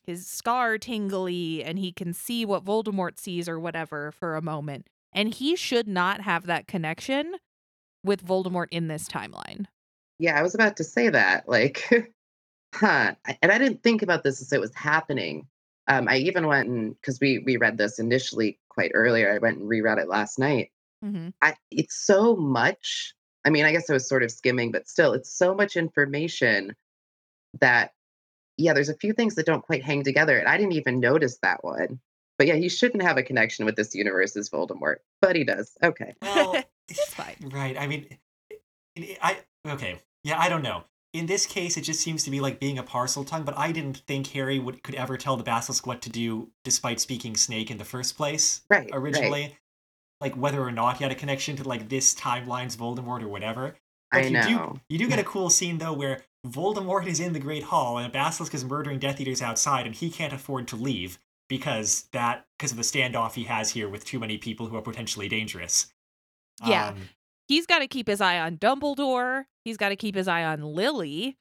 his 0.08 0.26
scar 0.26 0.78
tingly 0.78 1.64
and 1.64 1.78
he 1.78 1.92
can 1.92 2.14
see 2.14 2.46
what 2.46 2.66
Voldemort 2.66 3.20
sees 3.20 3.48
or 3.48 3.60
whatever 3.60 4.12
for 4.12 4.36
a 4.36 4.42
moment. 4.42 4.88
And 5.14 5.34
he 5.34 5.56
should 5.56 5.88
not 5.88 6.22
have 6.22 6.48
that 6.48 6.68
connection 6.68 7.36
with 8.04 8.26
Voldemort 8.26 8.68
in 8.72 8.88
this 8.88 9.08
timeline. 9.08 9.66
Yeah, 10.18 10.40
I 10.40 10.42
was 10.42 10.56
about 10.56 10.78
to 10.78 10.84
say 10.84 11.10
that. 11.10 11.48
Like, 11.48 11.88
huh. 12.74 13.14
And 13.42 13.52
I 13.52 13.58
didn't 13.58 13.84
think 13.84 14.02
about 14.02 14.24
this 14.24 14.42
as 14.42 14.52
it 14.52 14.60
was 14.62 14.74
happening. 14.74 15.48
Um, 15.88 16.08
I 16.08 16.18
even 16.18 16.48
went 16.48 16.68
and 16.68 16.96
because 17.00 17.20
we 17.20 17.40
we 17.40 17.58
read 17.58 17.78
this 17.78 18.00
initially 18.00 18.60
quite 18.70 18.92
earlier. 18.94 19.34
I 19.34 19.38
went 19.38 19.58
and 19.58 19.70
reread 19.70 20.00
it 20.00 20.08
last 20.08 20.40
night. 20.40 20.72
Mm-hmm. 21.04 21.30
I, 21.42 21.56
it's 21.72 21.96
so 21.96 22.36
much. 22.36 23.14
I 23.46 23.50
mean, 23.50 23.66
I 23.66 23.72
guess 23.72 23.90
I 23.90 23.94
was 23.94 24.08
sort 24.08 24.24
of 24.24 24.32
skimming, 24.32 24.72
but 24.72 24.88
still, 24.88 25.14
it's 25.14 25.32
so 25.32 25.54
much 25.56 25.78
information 25.78 26.76
that, 27.62 27.92
yeah, 28.58 28.74
there's 28.74 28.90
a 28.90 28.96
few 28.98 29.14
things 29.14 29.36
that 29.36 29.46
don't 29.46 29.64
quite 29.64 29.84
hang 29.84 30.04
together. 30.04 30.38
And 30.38 30.48
I 30.48 30.58
didn't 30.58 30.74
even 30.74 31.00
notice 31.00 31.38
that 31.42 31.64
one. 31.64 32.00
But 32.38 32.48
yeah, 32.48 32.56
he 32.56 32.70
shouldn't 32.70 33.02
have 33.04 33.18
a 33.18 33.24
connection 33.24 33.66
with 33.66 33.76
this 33.76 33.96
universe 33.96 34.36
as 34.36 34.50
Voldemort, 34.50 34.98
but 35.22 35.36
he 35.36 35.44
does. 35.44 35.76
Okay. 35.84 36.14
Well, 36.22 36.56
It's 36.90 37.14
fine. 37.14 37.36
Right. 37.52 37.78
I 37.78 37.88
mean, 37.88 38.08
it- 38.50 38.62
it- 38.96 39.18
I 39.22 39.38
okay. 39.68 40.00
Yeah, 40.24 40.40
I 40.40 40.48
don't 40.50 40.62
know. 40.62 40.84
In 41.14 41.26
this 41.26 41.46
case, 41.46 41.78
it 41.78 41.82
just 41.82 42.00
seems 42.02 42.24
to 42.26 42.32
be 42.32 42.40
like 42.40 42.60
being 42.60 42.78
a 42.78 42.84
Parseltongue. 42.84 43.44
But 43.46 43.58
I 43.58 43.72
didn't 43.72 43.98
think 44.08 44.28
Harry 44.28 44.60
would 44.60 44.84
could 44.84 44.96
ever 44.96 45.18
tell 45.18 45.36
the 45.36 45.44
basilisk 45.44 45.86
what 45.88 46.02
to 46.04 46.10
do, 46.10 46.52
despite 46.64 47.00
speaking 47.00 47.36
Snake 47.36 47.72
in 47.72 47.78
the 47.78 47.86
first 47.86 48.16
place. 48.18 48.62
Right. 48.70 48.90
Originally, 48.94 49.58
like 50.22 50.36
whether 50.36 50.62
or 50.62 50.72
not 50.72 50.98
he 50.98 51.04
had 51.04 51.12
a 51.12 51.16
connection 51.16 51.56
to 51.58 51.64
like 51.68 51.90
this 51.90 52.14
timeline's 52.16 52.78
Voldemort 52.78 53.22
or 53.22 53.28
whatever. 53.28 53.76
I 54.12 54.22
But 54.22 54.26
you 54.26 54.32
know. 54.32 54.74
do 54.88 54.94
you 54.94 55.00
do 55.00 55.10
get 55.10 55.20
a 55.20 55.24
cool 55.34 55.50
scene 55.50 55.78
though 55.80 55.94
where 55.94 56.22
Voldemort 56.52 57.08
is 57.08 57.20
in 57.20 57.34
the 57.34 57.40
Great 57.40 57.64
Hall 57.64 57.98
and 57.98 58.08
a 58.08 58.10
basilisk 58.10 58.54
is 58.54 58.66
murdering 58.66 59.00
Death 59.00 59.20
Eaters 59.20 59.42
outside, 59.42 59.86
and 59.86 59.96
he 59.96 60.10
can't 60.10 60.34
afford 60.34 60.68
to 60.70 60.76
leave 60.76 61.20
because 61.48 62.04
that 62.12 62.46
because 62.58 62.72
of 62.72 62.78
the 62.78 62.84
standoff 62.84 63.34
he 63.34 63.44
has 63.46 63.72
here 63.72 63.88
with 63.90 64.06
too 64.06 64.20
many 64.20 64.38
people 64.38 64.68
who 64.68 64.76
are 64.76 64.82
potentially 64.82 65.30
dangerous. 65.30 65.94
Yeah. 66.66 66.90
Um, 66.90 67.10
He's 67.48 67.66
got 67.66 67.80
to 67.80 67.88
keep 67.88 68.08
his 68.08 68.20
eye 68.20 68.40
on 68.40 68.58
Dumbledore. 68.58 69.46
He's 69.64 69.78
got 69.78 69.90
to 69.90 69.96
keep 69.96 70.16
his 70.16 70.28
eye 70.28 70.44
on 70.44 70.62
Lily. 70.62 71.38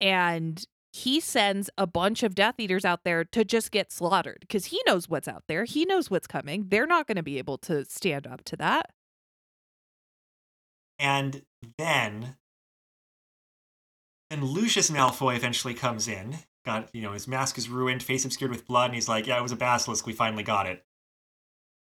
And 0.00 0.64
he 0.92 1.20
sends 1.20 1.70
a 1.76 1.86
bunch 1.86 2.22
of 2.22 2.34
Death 2.34 2.58
Eaters 2.58 2.84
out 2.84 3.04
there 3.04 3.24
to 3.24 3.44
just 3.44 3.70
get 3.70 3.92
slaughtered 3.92 4.38
because 4.40 4.66
he 4.66 4.80
knows 4.86 5.08
what's 5.08 5.28
out 5.28 5.44
there. 5.48 5.64
He 5.64 5.84
knows 5.84 6.10
what's 6.10 6.26
coming. 6.26 6.66
They're 6.68 6.86
not 6.86 7.06
going 7.06 7.16
to 7.16 7.22
be 7.22 7.38
able 7.38 7.58
to 7.58 7.84
stand 7.84 8.26
up 8.26 8.44
to 8.44 8.56
that. 8.56 8.90
And 10.98 11.42
then, 11.78 12.36
then 14.32 14.46
Lucius 14.46 14.90
Malfoy 14.90 15.36
eventually 15.36 15.74
comes 15.74 16.08
in. 16.08 16.38
Got 16.64 16.88
you 16.94 17.02
know 17.02 17.12
his 17.12 17.28
mask 17.28 17.58
is 17.58 17.68
ruined, 17.68 18.02
face 18.02 18.24
obscured 18.24 18.50
with 18.50 18.66
blood, 18.66 18.86
and 18.86 18.94
he's 18.94 19.08
like, 19.08 19.26
"Yeah, 19.26 19.38
it 19.38 19.42
was 19.42 19.52
a 19.52 19.56
basilisk. 19.56 20.06
We 20.06 20.14
finally 20.14 20.42
got 20.42 20.66
it." 20.66 20.84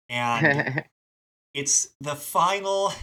And 0.09 0.83
it's 1.55 1.95
the 1.99 2.15
final, 2.15 2.93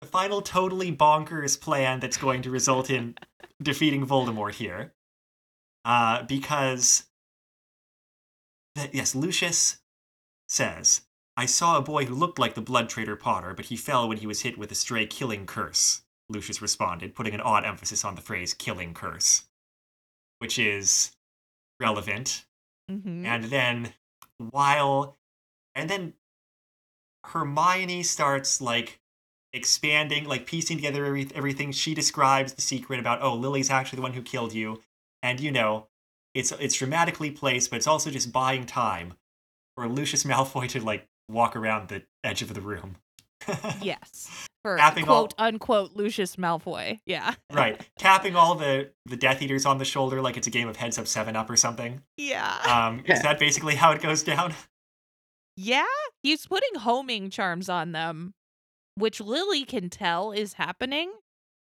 the 0.00 0.06
final 0.08 0.42
totally 0.42 0.90
bonkers 0.90 1.60
plan 1.60 2.00
that's 2.00 2.16
going 2.16 2.42
to 2.42 2.50
result 2.50 2.90
in 2.90 3.14
defeating 3.62 4.04
Voldemort 4.06 4.54
here. 4.54 4.94
Uh, 5.84 6.24
because, 6.24 7.04
yes, 8.92 9.14
Lucius 9.14 9.78
says, 10.48 11.02
I 11.36 11.46
saw 11.46 11.78
a 11.78 11.82
boy 11.82 12.04
who 12.04 12.14
looked 12.14 12.38
like 12.38 12.54
the 12.54 12.60
blood 12.60 12.88
traitor 12.90 13.16
Potter, 13.16 13.54
but 13.54 13.66
he 13.66 13.76
fell 13.76 14.08
when 14.08 14.18
he 14.18 14.26
was 14.26 14.42
hit 14.42 14.58
with 14.58 14.70
a 14.72 14.74
stray 14.74 15.06
killing 15.06 15.46
curse. 15.46 16.02
Lucius 16.30 16.62
responded, 16.62 17.14
putting 17.14 17.34
an 17.34 17.40
odd 17.40 17.64
emphasis 17.64 18.04
on 18.04 18.14
the 18.14 18.20
phrase 18.20 18.54
killing 18.54 18.94
curse, 18.94 19.44
which 20.38 20.58
is 20.58 21.12
relevant. 21.80 22.46
Mm-hmm. 22.90 23.26
And 23.26 23.44
then, 23.44 23.92
while, 24.38 25.18
and 25.74 25.90
then 25.90 26.14
Hermione 27.24 28.02
starts 28.02 28.60
like 28.60 29.00
expanding, 29.52 30.24
like 30.24 30.46
piecing 30.46 30.76
together 30.76 31.04
every, 31.04 31.28
everything. 31.34 31.72
She 31.72 31.94
describes 31.94 32.52
the 32.52 32.62
secret 32.62 33.00
about, 33.00 33.22
oh, 33.22 33.34
Lily's 33.34 33.70
actually 33.70 33.96
the 33.96 34.02
one 34.02 34.12
who 34.12 34.22
killed 34.22 34.54
you. 34.54 34.80
And 35.22 35.40
you 35.40 35.52
know, 35.52 35.88
it's 36.34 36.52
it's 36.52 36.76
dramatically 36.76 37.30
placed, 37.30 37.70
but 37.70 37.76
it's 37.76 37.86
also 37.86 38.10
just 38.10 38.32
buying 38.32 38.64
time 38.64 39.14
for 39.76 39.88
Lucius 39.88 40.24
Malfoy 40.24 40.68
to 40.70 40.80
like 40.80 41.06
walk 41.28 41.56
around 41.56 41.88
the 41.88 42.02
edge 42.24 42.42
of 42.42 42.54
the 42.54 42.60
room. 42.60 42.96
yes. 43.82 44.48
For 44.62 44.76
Tapping 44.76 45.08
all- 45.08 45.20
quote 45.28 45.34
unquote 45.38 45.92
Lucius 45.94 46.36
Malfoy. 46.36 47.00
Yeah. 47.06 47.34
right. 47.52 47.80
Tapping 47.98 48.36
all 48.36 48.54
the 48.54 48.90
the 49.06 49.16
Death 49.16 49.40
Eaters 49.42 49.64
on 49.64 49.78
the 49.78 49.84
shoulder 49.84 50.20
like 50.20 50.36
it's 50.36 50.46
a 50.46 50.50
game 50.50 50.68
of 50.68 50.76
heads 50.76 50.98
up 50.98 51.06
seven 51.06 51.34
up 51.36 51.48
or 51.48 51.56
something. 51.56 52.02
Yeah. 52.16 52.58
Um, 52.66 53.02
is 53.06 53.22
that 53.22 53.38
basically 53.38 53.74
how 53.76 53.92
it 53.92 54.02
goes 54.02 54.22
down? 54.22 54.54
Yeah, 55.56 55.84
he's 56.22 56.46
putting 56.46 56.76
homing 56.80 57.28
charms 57.28 57.68
on 57.68 57.92
them, 57.92 58.32
which 58.94 59.20
Lily 59.20 59.64
can 59.66 59.90
tell 59.90 60.32
is 60.32 60.54
happening. 60.54 61.12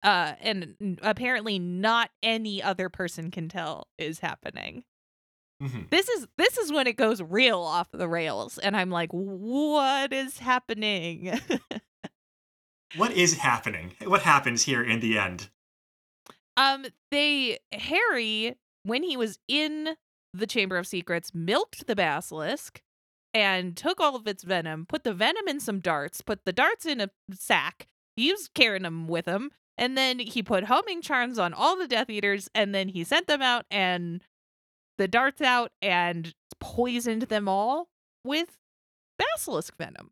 Uh, 0.03 0.33
and 0.41 0.99
apparently 1.03 1.59
not 1.59 2.09
any 2.23 2.63
other 2.63 2.89
person 2.89 3.31
can 3.31 3.51
tell 3.51 3.89
is 3.99 4.21
happening. 4.21 4.85
Mhm. 5.63 5.91
This 5.91 6.09
is 6.09 6.27
this 6.39 6.57
is 6.57 6.73
when 6.73 6.87
it 6.87 6.97
goes 6.97 7.21
real 7.21 7.61
off 7.61 7.91
the 7.93 8.09
rails, 8.09 8.57
and 8.57 8.75
I'm 8.77 8.89
like, 8.91 9.11
what 9.13 10.11
is 10.13 10.39
happening? 10.39 11.39
What 12.97 13.13
is 13.13 13.39
happening? 13.39 13.95
What 14.05 14.23
happens 14.23 14.65
here 14.65 14.83
in 14.83 15.01
the 15.01 15.19
end? 15.19 15.49
um, 16.57 16.87
they 17.11 17.59
Harry, 17.73 18.57
when 18.85 19.03
he 19.03 19.17
was 19.17 19.39
in 19.49 19.97
the 20.35 20.47
Chamber 20.47 20.77
of 20.77 20.87
Secrets, 20.87 21.35
milked 21.35 21.87
the 21.87 21.97
basilisk 21.97 22.83
and 23.35 23.77
took 23.77 24.01
all 24.01 24.17
of 24.17 24.27
its 24.27 24.43
venom, 24.43 24.87
put 24.87 25.05
the 25.05 25.15
venom 25.15 25.49
in 25.49 25.61
some 25.61 25.81
darts, 25.81 26.21
put 26.21 26.45
the 26.45 26.53
darts 26.53 26.85
in 26.85 27.01
a 27.01 27.11
sack. 27.33 27.87
He 28.17 28.31
was 28.31 28.49
carrying 28.55 28.83
them 28.83 29.09
with 29.09 29.27
him, 29.27 29.51
and 29.79 29.97
then 29.97 30.19
he 30.19 30.43
put 30.43 30.65
homing 30.65 31.01
charms 31.01 31.39
on 31.39 31.55
all 31.55 31.77
the 31.77 31.89
Death 31.89 32.11
Eaters, 32.11 32.51
and 32.55 32.75
then 32.75 32.89
he 32.89 33.05
sent 33.05 33.27
them 33.27 33.41
out 33.41 33.65
and 33.71 34.23
the 34.99 35.09
darts 35.09 35.41
out 35.41 35.73
and 35.81 36.35
poisoned 36.61 37.23
them 37.23 37.49
all 37.49 37.89
with 38.25 38.59
basilisk 39.19 39.77
venom. 39.79 40.11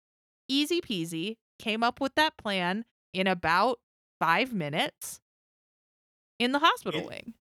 Easy 0.49 0.81
peasy. 0.81 1.37
Came 1.61 1.83
up 1.83 2.01
with 2.01 2.15
that 2.15 2.37
plan 2.37 2.85
in 3.13 3.27
about 3.27 3.79
five 4.19 4.53
minutes 4.53 5.21
in 6.39 6.53
the 6.53 6.59
hospital 6.61 7.01
It- 7.03 7.07
wing. 7.07 7.35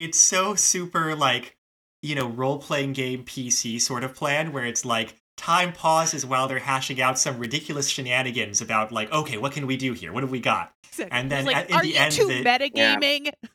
It's 0.00 0.18
so 0.18 0.56
super 0.56 1.14
like, 1.14 1.56
you 2.02 2.16
know, 2.16 2.26
role 2.26 2.58
playing 2.58 2.92
game 2.94 3.24
PC 3.24 3.80
sort 3.80 4.02
of 4.02 4.14
plan 4.16 4.52
where 4.52 4.66
it's 4.66 4.84
like 4.84 5.14
time 5.36 5.72
pauses 5.72 6.26
while 6.26 6.48
they're 6.48 6.58
hashing 6.58 7.00
out 7.00 7.18
some 7.20 7.38
ridiculous 7.38 7.88
shenanigans 7.88 8.60
about 8.60 8.90
like, 8.90 9.12
okay, 9.12 9.36
what 9.36 9.52
can 9.52 9.66
we 9.68 9.76
do 9.76 9.92
here? 9.92 10.12
What 10.12 10.24
have 10.24 10.32
we 10.32 10.40
got? 10.40 10.72
And 11.10 11.30
then 11.30 11.44
like, 11.44 11.56
at- 11.56 11.70
in 11.70 11.76
are 11.76 11.82
the 11.82 11.88
you 11.88 11.94
end, 11.96 12.12
too 12.12 12.26
the- 12.26 12.42
metagaming? 12.42 13.32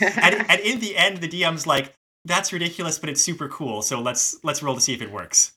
and, 0.00 0.50
and 0.50 0.60
in 0.60 0.80
the 0.80 0.96
end, 0.96 1.18
the 1.18 1.28
DM's 1.28 1.66
like, 1.66 1.94
that's 2.26 2.52
ridiculous, 2.52 2.98
but 2.98 3.08
it's 3.08 3.22
super 3.22 3.48
cool. 3.48 3.80
So 3.80 4.00
let's 4.00 4.38
let's 4.44 4.62
roll 4.62 4.74
to 4.74 4.80
see 4.80 4.92
if 4.92 5.00
it 5.00 5.10
works. 5.10 5.52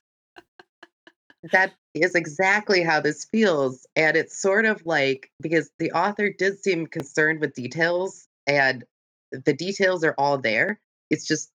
That 1.51 1.73
is 1.93 2.15
exactly 2.15 2.81
how 2.83 2.99
this 3.01 3.25
feels. 3.25 3.85
And 3.95 4.15
it's 4.17 4.39
sort 4.41 4.65
of 4.65 4.85
like 4.85 5.31
because 5.41 5.69
the 5.79 5.91
author 5.91 6.29
did 6.29 6.59
seem 6.63 6.87
concerned 6.87 7.39
with 7.41 7.53
details, 7.53 8.27
and 8.47 8.83
the 9.31 9.53
details 9.53 10.03
are 10.03 10.15
all 10.17 10.37
there. 10.37 10.79
It's 11.09 11.25
just 11.27 11.51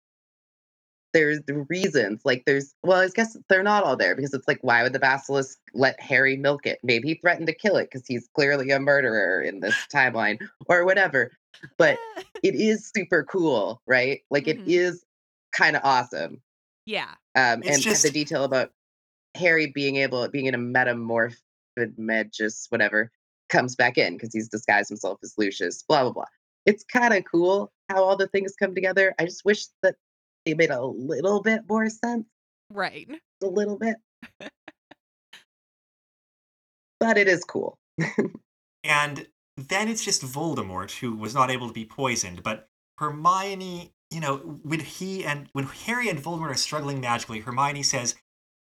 there's 1.13 1.41
the 1.47 1.65
reasons. 1.69 2.23
Like 2.25 2.45
there's 2.45 2.75
well, 2.83 3.01
I 3.01 3.09
guess 3.15 3.37
they're 3.49 3.63
not 3.63 3.85
all 3.85 3.97
there 3.97 4.17
because 4.17 4.35
it's 4.35 4.49
like, 4.49 4.59
why 4.63 4.83
would 4.83 4.93
the 4.93 4.99
basilisk 4.99 5.59
let 5.73 6.01
Harry 6.01 6.37
milk 6.37 6.67
it? 6.67 6.81
Maybe 6.83 7.09
he 7.09 7.15
threatened 7.15 7.47
to 7.47 7.55
kill 7.55 7.77
it 7.77 7.89
because 7.91 8.07
he's 8.07 8.29
clearly 8.35 8.71
a 8.71 8.81
murderer 8.81 9.41
in 9.41 9.61
this 9.61 9.77
timeline 9.93 10.39
or 10.67 10.85
whatever. 10.85 11.31
But 11.79 11.99
it 12.43 12.55
is 12.57 12.91
super 12.95 13.23
cool, 13.25 13.81
right? 13.87 14.23
Like 14.31 14.49
it 14.49 14.59
Mhm. 14.59 14.69
is 14.69 15.05
kind 15.53 15.77
of 15.77 15.83
awesome. 15.85 16.43
yeah. 16.87 17.15
Um, 17.37 17.63
and 17.65 17.81
just- 17.81 18.03
the 18.03 18.11
detail 18.11 18.43
about 18.45 18.73
Harry 19.35 19.67
being 19.75 19.97
able, 19.97 20.27
being 20.29 20.47
in 20.47 20.55
a 20.55 20.59
metamorph, 20.59 21.37
med, 21.97 22.31
just 22.33 22.71
whatever, 22.71 23.11
comes 23.49 23.75
back 23.77 23.99
in 23.99 24.15
because 24.15 24.33
he's 24.33 24.49
disguised 24.49 24.89
himself 24.89 25.19
as 25.23 25.35
Lucius, 25.37 25.83
blah, 25.83 26.03
blah, 26.03 26.13
blah. 26.13 26.25
It's 26.67 26.85
kind 26.85 27.13
of 27.15 27.25
cool 27.31 27.73
how 27.89 28.03
all 28.05 28.17
the 28.17 28.29
things 28.29 28.55
come 28.59 28.75
together. 28.75 29.15
I 29.19 29.25
just 29.25 29.45
wish 29.45 29.67
that 29.83 29.97
they 30.47 30.55
made 30.55 30.71
a 30.71 30.83
little 30.85 31.43
bit 31.43 31.63
more 31.69 31.89
sense, 31.89 32.27
Right. 32.71 33.09
a 33.43 33.47
little 33.47 33.79
bit. 33.79 33.97
but 37.01 37.19
it 37.19 37.29
is 37.29 37.45
cool. 37.45 37.79
And 38.85 39.27
then 39.57 39.89
it's 39.89 40.05
just 40.05 40.23
Voldemort 40.23 40.99
who 40.99 41.17
was 41.17 41.35
not 41.35 41.51
able 41.51 41.69
to 41.69 41.73
be 41.73 41.87
poisoned, 41.87 42.43
but 42.43 42.69
Hermione, 42.99 43.93
you 44.11 44.21
know, 44.21 44.37
when 44.63 44.81
he 44.81 45.25
and 45.25 45.49
when 45.53 45.65
Harry 45.65 46.09
and 46.09 46.23
Voldemort 46.23 46.51
are 46.51 46.55
struggling 46.55 47.01
magically, 47.01 47.41
Hermione 47.41 47.83
says, 47.83 48.15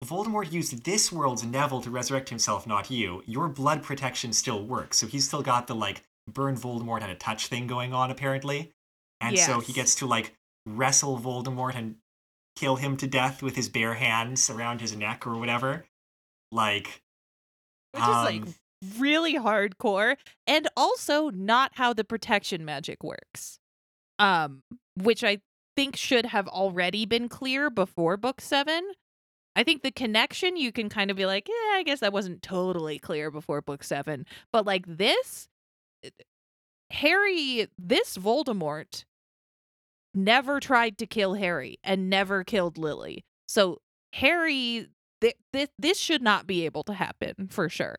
Voldemort 0.05 0.53
used 0.53 0.85
this 0.85 1.11
world's 1.11 1.45
Neville 1.45 1.81
to 1.83 1.91
resurrect 1.91 2.29
himself, 2.29 2.67
not 2.67 2.91
you. 2.91 3.23
Your 3.27 3.49
blood 3.49 3.83
protection 3.83 4.33
still 4.33 4.63
works. 4.63 4.99
So 4.99 5.07
he's 5.07 5.27
still 5.27 5.43
got 5.43 5.67
the 5.67 5.75
like 5.75 6.03
burn 6.29 6.57
Voldemort 6.57 7.03
at 7.03 7.11
a 7.11 7.15
touch 7.15 7.49
thing 7.49 7.67
going 7.67 7.93
on, 7.93 8.11
apparently. 8.11 8.73
And 9.21 9.39
so 9.39 9.61
he 9.61 9.73
gets 9.73 9.95
to 9.97 10.07
like 10.07 10.35
wrestle 10.67 11.19
Voldemort 11.19 11.75
and 11.75 11.97
kill 12.57 12.77
him 12.77 12.97
to 12.99 13.07
death 13.07 13.43
with 13.43 13.57
his 13.57 13.69
bare 13.69 13.95
hands 13.95 14.51
around 14.51 14.81
his 14.81 14.97
neck 14.97 15.27
or 15.27 15.37
whatever. 15.37 15.85
Like, 16.53 17.03
Which 17.93 18.03
is 18.03 18.09
like 18.09 18.43
um, 18.43 18.55
really 18.99 19.35
hardcore 19.35 20.17
and 20.47 20.69
also 20.77 21.31
not 21.31 21.73
how 21.75 21.93
the 21.93 22.05
protection 22.05 22.65
magic 22.65 23.03
works. 23.03 23.59
Um 24.19 24.63
which 24.97 25.25
I 25.25 25.39
think 25.77 25.97
should 25.97 26.27
have 26.27 26.47
already 26.49 27.05
been 27.05 27.29
clear 27.29 27.69
before 27.69 28.17
book 28.17 28.41
7. 28.41 28.93
I 29.57 29.63
think 29.63 29.83
the 29.83 29.91
connection 29.93 30.57
you 30.57 30.73
can 30.73 30.89
kind 30.89 31.11
of 31.11 31.17
be 31.17 31.27
like, 31.27 31.49
"Yeah, 31.49 31.79
I 31.79 31.83
guess 31.85 32.01
that 32.01 32.13
wasn't 32.13 32.43
totally 32.43 32.99
clear 32.99 33.31
before 33.31 33.63
book 33.63 33.85
7." 33.85 34.27
But 34.53 34.67
like 34.67 34.85
this 34.87 35.49
eh, 36.05 36.11
Harry, 36.91 37.69
this 37.79 38.17
Voldemort 38.17 39.05
never 40.15 40.61
tried 40.61 40.99
to 40.99 41.07
kill 41.07 41.35
Harry 41.35 41.79
and 41.83 42.09
never 42.09 42.45
killed 42.45 42.79
Lily. 42.79 43.25
So 43.47 43.81
Harry 44.15 44.89
th- 45.21 45.37
th- 45.53 45.71
this 45.79 45.99
should 45.99 46.23
not 46.23 46.47
be 46.47 46.65
able 46.65 46.85
to 46.85 46.95
happen 46.95 47.49
for 47.51 47.69
sure. 47.69 47.97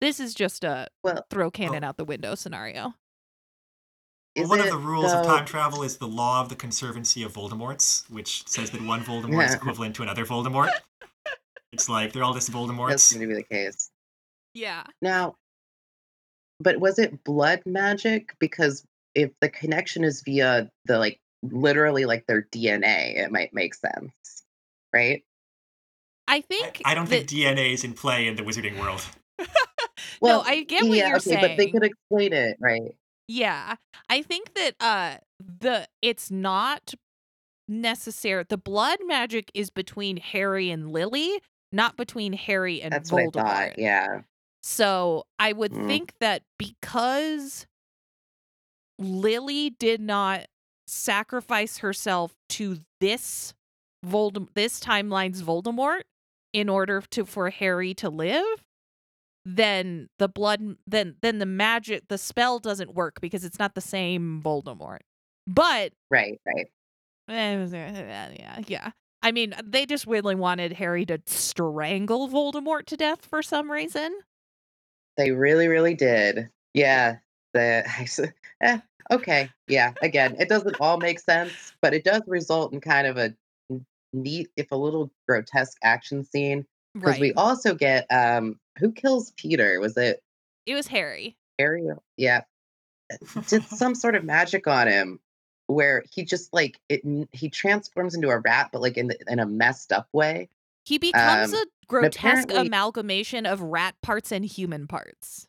This 0.00 0.20
is 0.20 0.34
just 0.34 0.64
a 0.64 0.88
Well, 1.02 1.24
throw 1.30 1.46
oh. 1.46 1.50
canon 1.50 1.84
out 1.84 1.96
the 1.96 2.04
window 2.04 2.34
scenario. 2.34 2.94
Is 4.34 4.48
one 4.48 4.60
of 4.60 4.66
the 4.66 4.76
rules 4.76 5.12
of 5.12 5.24
time 5.24 5.44
travel 5.44 5.82
is 5.82 5.98
the 5.98 6.08
law 6.08 6.40
of 6.40 6.48
the 6.48 6.56
conservancy 6.56 7.22
of 7.22 7.32
Voldemorts, 7.32 8.10
which 8.10 8.46
says 8.48 8.70
that 8.70 8.82
one 8.82 9.02
Voldemort 9.02 9.46
is 9.46 9.54
equivalent 9.54 9.94
to 9.96 10.02
another 10.02 10.24
Voldemort. 10.24 10.70
It's 11.72 11.88
like 11.88 12.12
they're 12.12 12.22
all 12.22 12.34
just 12.34 12.52
That's 12.52 12.56
Voldemorts. 12.56 13.12
going 13.12 13.28
to 13.28 13.34
be 13.34 13.34
the 13.34 13.42
case. 13.42 13.90
Yeah. 14.54 14.84
Now, 15.02 15.34
but 16.60 16.78
was 16.78 16.98
it 16.98 17.24
blood 17.24 17.62
magic? 17.66 18.34
Because 18.38 18.84
if 19.14 19.32
the 19.40 19.48
connection 19.48 20.04
is 20.04 20.22
via 20.22 20.70
the 20.84 20.98
like 20.98 21.20
literally 21.42 22.04
like 22.04 22.26
their 22.26 22.46
DNA, 22.52 23.16
it 23.18 23.32
might 23.32 23.52
make 23.52 23.74
sense, 23.74 24.12
right? 24.92 25.22
I 26.26 26.36
I, 26.36 26.40
think 26.40 26.82
I 26.84 26.94
don't 26.94 27.08
that, 27.10 27.28
think 27.28 27.30
DNA 27.30 27.72
is 27.74 27.84
in 27.84 27.92
play 27.92 28.26
in 28.26 28.36
the 28.36 28.42
wizarding 28.42 28.78
world. 28.80 29.04
no, 30.22 30.40
I 30.40 30.62
get 30.62 30.84
what 30.84 30.96
yeah, 30.96 31.08
you're 31.08 31.16
okay, 31.18 31.40
but 31.40 31.56
they 31.56 31.66
could 31.66 31.84
explain 31.84 32.32
it, 32.32 32.56
right? 32.60 32.94
Yeah. 33.28 33.76
I 34.08 34.22
think 34.22 34.54
that 34.54 34.74
uh 34.80 35.16
the 35.60 35.88
it's 36.02 36.30
not 36.30 36.94
necessary 37.68 38.44
the 38.48 38.58
blood 38.58 38.98
magic 39.06 39.50
is 39.54 39.70
between 39.70 40.18
Harry 40.18 40.70
and 40.70 40.92
Lily, 40.92 41.40
not 41.72 41.96
between 41.96 42.32
Harry 42.34 42.82
and 42.82 42.92
That's 42.92 43.10
Voldemort. 43.10 43.34
what 43.36 43.46
I 43.46 43.68
thought. 43.70 43.78
Yeah. 43.78 44.20
So 44.62 45.24
I 45.38 45.52
would 45.52 45.72
Mm. 45.72 45.86
think 45.86 46.12
that 46.20 46.42
because 46.58 47.66
Lily 48.98 49.70
did 49.70 50.00
not 50.00 50.46
sacrifice 50.86 51.78
herself 51.78 52.34
to 52.50 52.78
this 53.00 53.54
Voldem- 54.06 54.48
this 54.54 54.80
timeline's 54.80 55.42
Voldemort 55.42 56.02
in 56.52 56.68
order 56.68 57.00
to 57.10 57.24
for 57.24 57.48
Harry 57.50 57.94
to 57.94 58.10
live, 58.10 58.63
then 59.44 60.08
the 60.18 60.28
blood 60.28 60.76
then 60.86 61.16
then 61.20 61.38
the 61.38 61.46
magic 61.46 62.08
the 62.08 62.18
spell 62.18 62.58
doesn't 62.58 62.94
work 62.94 63.20
because 63.20 63.44
it's 63.44 63.58
not 63.58 63.74
the 63.74 63.80
same 63.80 64.40
Voldemort. 64.44 65.00
But 65.46 65.92
Right, 66.10 66.40
right. 66.46 66.66
eh, 67.28 68.32
yeah, 68.38 68.60
yeah. 68.66 68.90
I 69.22 69.32
mean, 69.32 69.54
they 69.64 69.86
just 69.86 70.06
really 70.06 70.34
wanted 70.34 70.74
Harry 70.74 71.06
to 71.06 71.18
strangle 71.26 72.28
Voldemort 72.28 72.84
to 72.86 72.96
death 72.96 73.24
for 73.24 73.42
some 73.42 73.70
reason. 73.70 74.18
They 75.16 75.30
really, 75.30 75.66
really 75.66 75.94
did. 75.94 76.50
Yeah. 76.74 77.16
The 77.54 77.84
eh, 78.60 78.78
okay. 79.10 79.48
Yeah. 79.66 79.92
Again, 80.02 80.36
it 80.38 80.48
doesn't 80.50 80.76
all 80.78 80.98
make 80.98 81.20
sense, 81.20 81.72
but 81.80 81.94
it 81.94 82.04
does 82.04 82.20
result 82.26 82.74
in 82.74 82.80
kind 82.82 83.06
of 83.06 83.16
a 83.16 83.34
neat, 84.12 84.50
if 84.56 84.70
a 84.72 84.76
little 84.76 85.10
grotesque 85.26 85.78
action 85.82 86.24
scene. 86.24 86.66
Because 86.94 87.10
Right. 87.12 87.20
we 87.20 87.32
also 87.34 87.74
get 87.74 88.06
um 88.10 88.58
who 88.78 88.92
kills 88.92 89.32
Peter? 89.36 89.80
Was 89.80 89.96
it 89.96 90.22
It 90.66 90.74
was 90.74 90.86
Harry. 90.88 91.36
Harry? 91.58 91.86
Yeah. 92.16 92.42
Did 93.48 93.62
some 93.68 93.94
sort 93.94 94.14
of 94.14 94.24
magic 94.24 94.66
on 94.66 94.88
him 94.88 95.20
where 95.66 96.04
he 96.12 96.24
just 96.24 96.52
like 96.52 96.78
it 96.88 97.02
he 97.32 97.48
transforms 97.50 98.14
into 98.14 98.30
a 98.30 98.38
rat, 98.38 98.70
but 98.72 98.80
like 98.82 98.96
in 98.96 99.08
the, 99.08 99.18
in 99.28 99.38
a 99.38 99.46
messed 99.46 99.92
up 99.92 100.08
way. 100.12 100.48
He 100.84 100.98
becomes 100.98 101.52
Um, 101.52 101.58
a 101.60 101.86
grotesque 101.86 102.50
amalgamation 102.52 103.46
of 103.46 103.60
rat 103.60 103.94
parts 104.02 104.30
and 104.32 104.44
human 104.44 104.86
parts. 104.86 105.48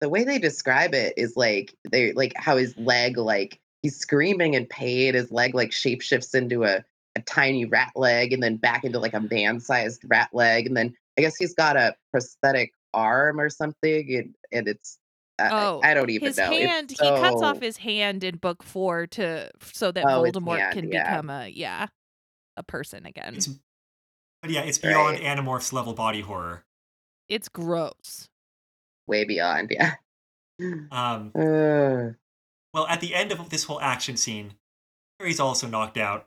the 0.00 0.08
way 0.08 0.22
they 0.22 0.38
describe 0.38 0.94
it 0.94 1.14
is 1.16 1.36
like 1.36 1.74
they 1.90 2.12
like 2.12 2.32
how 2.36 2.56
his 2.56 2.76
leg 2.76 3.16
like 3.18 3.58
he's 3.82 3.96
screaming 3.96 4.54
in 4.54 4.64
pain 4.64 5.14
his 5.14 5.32
leg 5.32 5.54
like 5.56 5.70
shapeshifts 5.70 6.36
into 6.36 6.62
a, 6.64 6.84
a 7.18 7.22
tiny 7.22 7.64
rat 7.64 7.92
leg 7.96 8.32
and 8.32 8.42
then 8.42 8.56
back 8.56 8.84
into 8.84 8.98
like 8.98 9.14
a 9.14 9.20
man-sized 9.20 10.02
rat 10.08 10.28
leg 10.32 10.66
and 10.66 10.76
then 10.76 10.94
i 11.18 11.20
guess 11.20 11.36
he's 11.36 11.54
got 11.54 11.76
a 11.76 11.94
prosthetic 12.10 12.72
arm 12.94 13.38
or 13.40 13.50
something 13.50 14.14
and, 14.14 14.34
and 14.52 14.68
it's 14.68 14.98
uh, 15.40 15.48
Oh, 15.52 15.80
I, 15.84 15.92
I 15.92 15.94
don't 15.94 16.10
even 16.10 16.26
His 16.26 16.36
know 16.36 16.50
It's 16.50 16.66
hand, 16.66 16.90
he 16.90 16.96
cuts 16.96 17.42
off 17.42 17.60
his 17.60 17.76
hand 17.76 18.24
in 18.24 18.38
book 18.38 18.62
four 18.64 19.06
to 19.08 19.50
so 19.72 19.92
that 19.92 20.04
Oh, 20.04 20.22
Voldemort 20.22 20.58
hand, 20.58 20.72
can 20.72 20.90
yeah. 20.92 21.04
become 21.10 21.30
a 21.30 21.46
yeah, 21.48 21.86
a 22.56 22.62
person 22.64 23.06
again. 23.06 23.36
It's, 23.36 23.48
but 24.42 24.50
yeah, 24.50 24.62
it's 24.62 24.78
beyond 24.78 25.20
Right. 25.20 25.38
Animorphs 25.38 25.72
level 25.72 25.92
body 25.94 26.22
horror. 26.22 26.64
It's 27.28 27.48
gross. 27.48 28.28
way 29.06 29.24
beyond 29.24 29.70
yeah 29.70 29.94
Um, 30.90 31.30
Ugh. 31.36 32.14
well, 32.74 32.86
at 32.88 33.00
the 33.00 33.14
end 33.14 33.30
of 33.30 33.48
this 33.50 33.64
whole 33.64 33.80
action 33.80 34.16
scene, 34.16 34.54
Harry's 35.20 35.38
also 35.40 35.66
knocked 35.68 35.96
out 35.98 36.26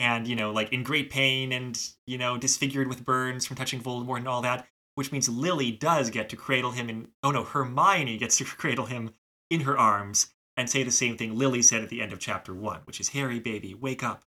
and, 0.00 0.26
you 0.26 0.34
know, 0.34 0.50
like 0.50 0.72
in 0.72 0.82
great 0.82 1.10
pain 1.10 1.52
and, 1.52 1.78
you 2.06 2.16
know, 2.16 2.38
disfigured 2.38 2.88
with 2.88 3.04
burns 3.04 3.44
from 3.44 3.56
touching 3.56 3.82
Voldemort 3.82 4.16
and 4.16 4.28
all 4.28 4.40
that, 4.40 4.66
which 4.94 5.12
means 5.12 5.28
Lily 5.28 5.70
does 5.70 6.08
get 6.08 6.30
to 6.30 6.36
cradle 6.36 6.70
him 6.70 6.88
in. 6.88 7.08
Oh 7.22 7.30
no, 7.30 7.44
Hermione 7.44 8.16
gets 8.16 8.38
to 8.38 8.44
cradle 8.56 8.86
him 8.86 9.10
in 9.50 9.60
her 9.60 9.76
arms 9.76 10.32
and 10.56 10.70
say 10.70 10.82
the 10.82 10.90
same 10.90 11.18
thing 11.18 11.36
Lily 11.36 11.60
said 11.60 11.82
at 11.82 11.90
the 11.90 12.00
end 12.00 12.14
of 12.14 12.18
chapter 12.18 12.54
one, 12.54 12.80
which 12.84 12.98
is 12.98 13.10
Harry, 13.10 13.38
baby, 13.38 13.74
wake 13.74 14.02
up. 14.02 14.24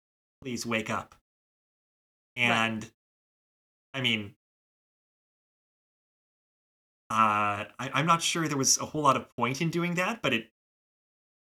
Please 0.40 0.64
wake 0.64 0.88
up. 0.88 1.16
And, 2.36 2.88
I 3.92 4.02
mean, 4.02 4.36
uh, 7.10 7.66
I, 7.78 7.90
I'm 7.92 8.06
not 8.06 8.22
sure 8.22 8.46
there 8.46 8.56
was 8.56 8.78
a 8.78 8.84
whole 8.84 9.02
lot 9.02 9.16
of 9.16 9.34
point 9.36 9.60
in 9.60 9.70
doing 9.70 9.94
that, 9.96 10.22
but 10.22 10.32
it 10.32 10.46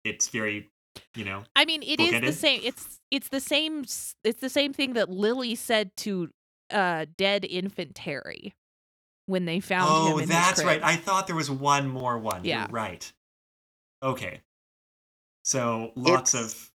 it's 0.04 0.28
very, 0.28 0.70
you 1.14 1.24
know, 1.24 1.44
I 1.56 1.64
mean, 1.64 1.82
it 1.82 2.00
is 2.00 2.10
the 2.10 2.18
Bookended? 2.20 2.32
same. 2.34 2.60
It's 2.64 3.00
it's 3.10 3.28
the 3.28 3.40
same. 3.40 3.82
It's 4.24 4.40
the 4.40 4.48
same 4.48 4.72
thing 4.72 4.94
that 4.94 5.08
Lily 5.10 5.54
said 5.54 5.96
to 5.98 6.30
uh 6.70 7.06
dead 7.18 7.44
infant 7.44 7.94
terry 7.94 8.54
when 9.26 9.44
they 9.44 9.60
found 9.60 9.88
him. 9.90 10.12
oh, 10.14 10.18
in 10.18 10.20
his 10.20 10.28
that's 10.30 10.64
right. 10.64 10.82
I 10.82 10.96
thought 10.96 11.26
there 11.26 11.36
was 11.36 11.50
one 11.50 11.88
more 11.88 12.18
one. 12.18 12.44
Yeah. 12.44 12.62
You're 12.62 12.68
right. 12.74 13.12
Okay. 14.02 14.40
So 15.44 15.92
lots 15.96 16.34
It's- 16.34 16.54
of 16.54 16.70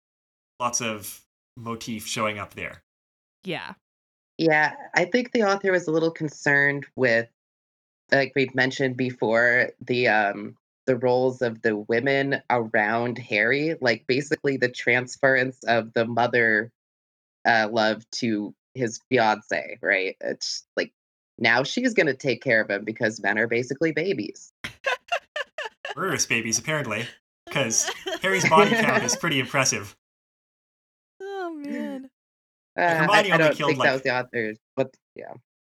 lots 0.60 0.80
of 0.80 1.20
motif 1.56 2.06
showing 2.06 2.38
up 2.38 2.54
there. 2.54 2.82
yeah. 3.44 3.74
Yeah, 4.38 4.74
I 4.94 5.06
think 5.06 5.32
the 5.32 5.44
author 5.44 5.72
was 5.72 5.86
a 5.88 5.90
little 5.90 6.10
concerned 6.10 6.84
with, 6.94 7.26
like 8.12 8.32
we've 8.36 8.54
mentioned 8.54 8.94
before, 8.98 9.70
the 9.80 10.08
um 10.08 10.56
the 10.86 10.96
roles 10.96 11.42
of 11.42 11.62
the 11.62 11.76
women 11.76 12.40
around 12.50 13.18
Harry, 13.18 13.74
like 13.80 14.06
basically 14.06 14.56
the 14.56 14.68
transference 14.68 15.62
of 15.64 15.92
the 15.94 16.04
mother 16.06 16.72
uh, 17.46 17.68
love 17.70 18.08
to 18.12 18.54
his 18.74 19.00
fiance, 19.08 19.78
right? 19.82 20.16
It's 20.20 20.64
like 20.76 20.92
now 21.38 21.62
she's 21.62 21.92
gonna 21.94 22.14
take 22.14 22.42
care 22.42 22.60
of 22.60 22.70
him 22.70 22.84
because 22.84 23.20
men 23.22 23.38
are 23.38 23.46
basically 23.48 23.92
babies. 23.92 24.52
Murderous 25.96 26.26
babies, 26.26 26.58
apparently, 26.58 27.06
because 27.46 27.90
Harry's 28.22 28.48
body 28.48 28.70
count 28.70 29.02
is 29.02 29.16
pretty 29.20 29.40
impressive. 29.40 29.96
oh 31.20 31.54
man. 31.54 32.10
Uh, 32.78 32.82
I, 32.82 32.84
Hermione 32.94 33.10
I 33.12 33.18
only 33.18 33.38
don't 33.38 33.56
killed, 33.56 33.68
think 33.70 33.78
like- 33.78 33.88
that 33.88 33.92
was 33.94 34.02
the 34.02 34.14
author's, 34.18 34.58
but 34.76 34.94
yeah. 35.14 35.32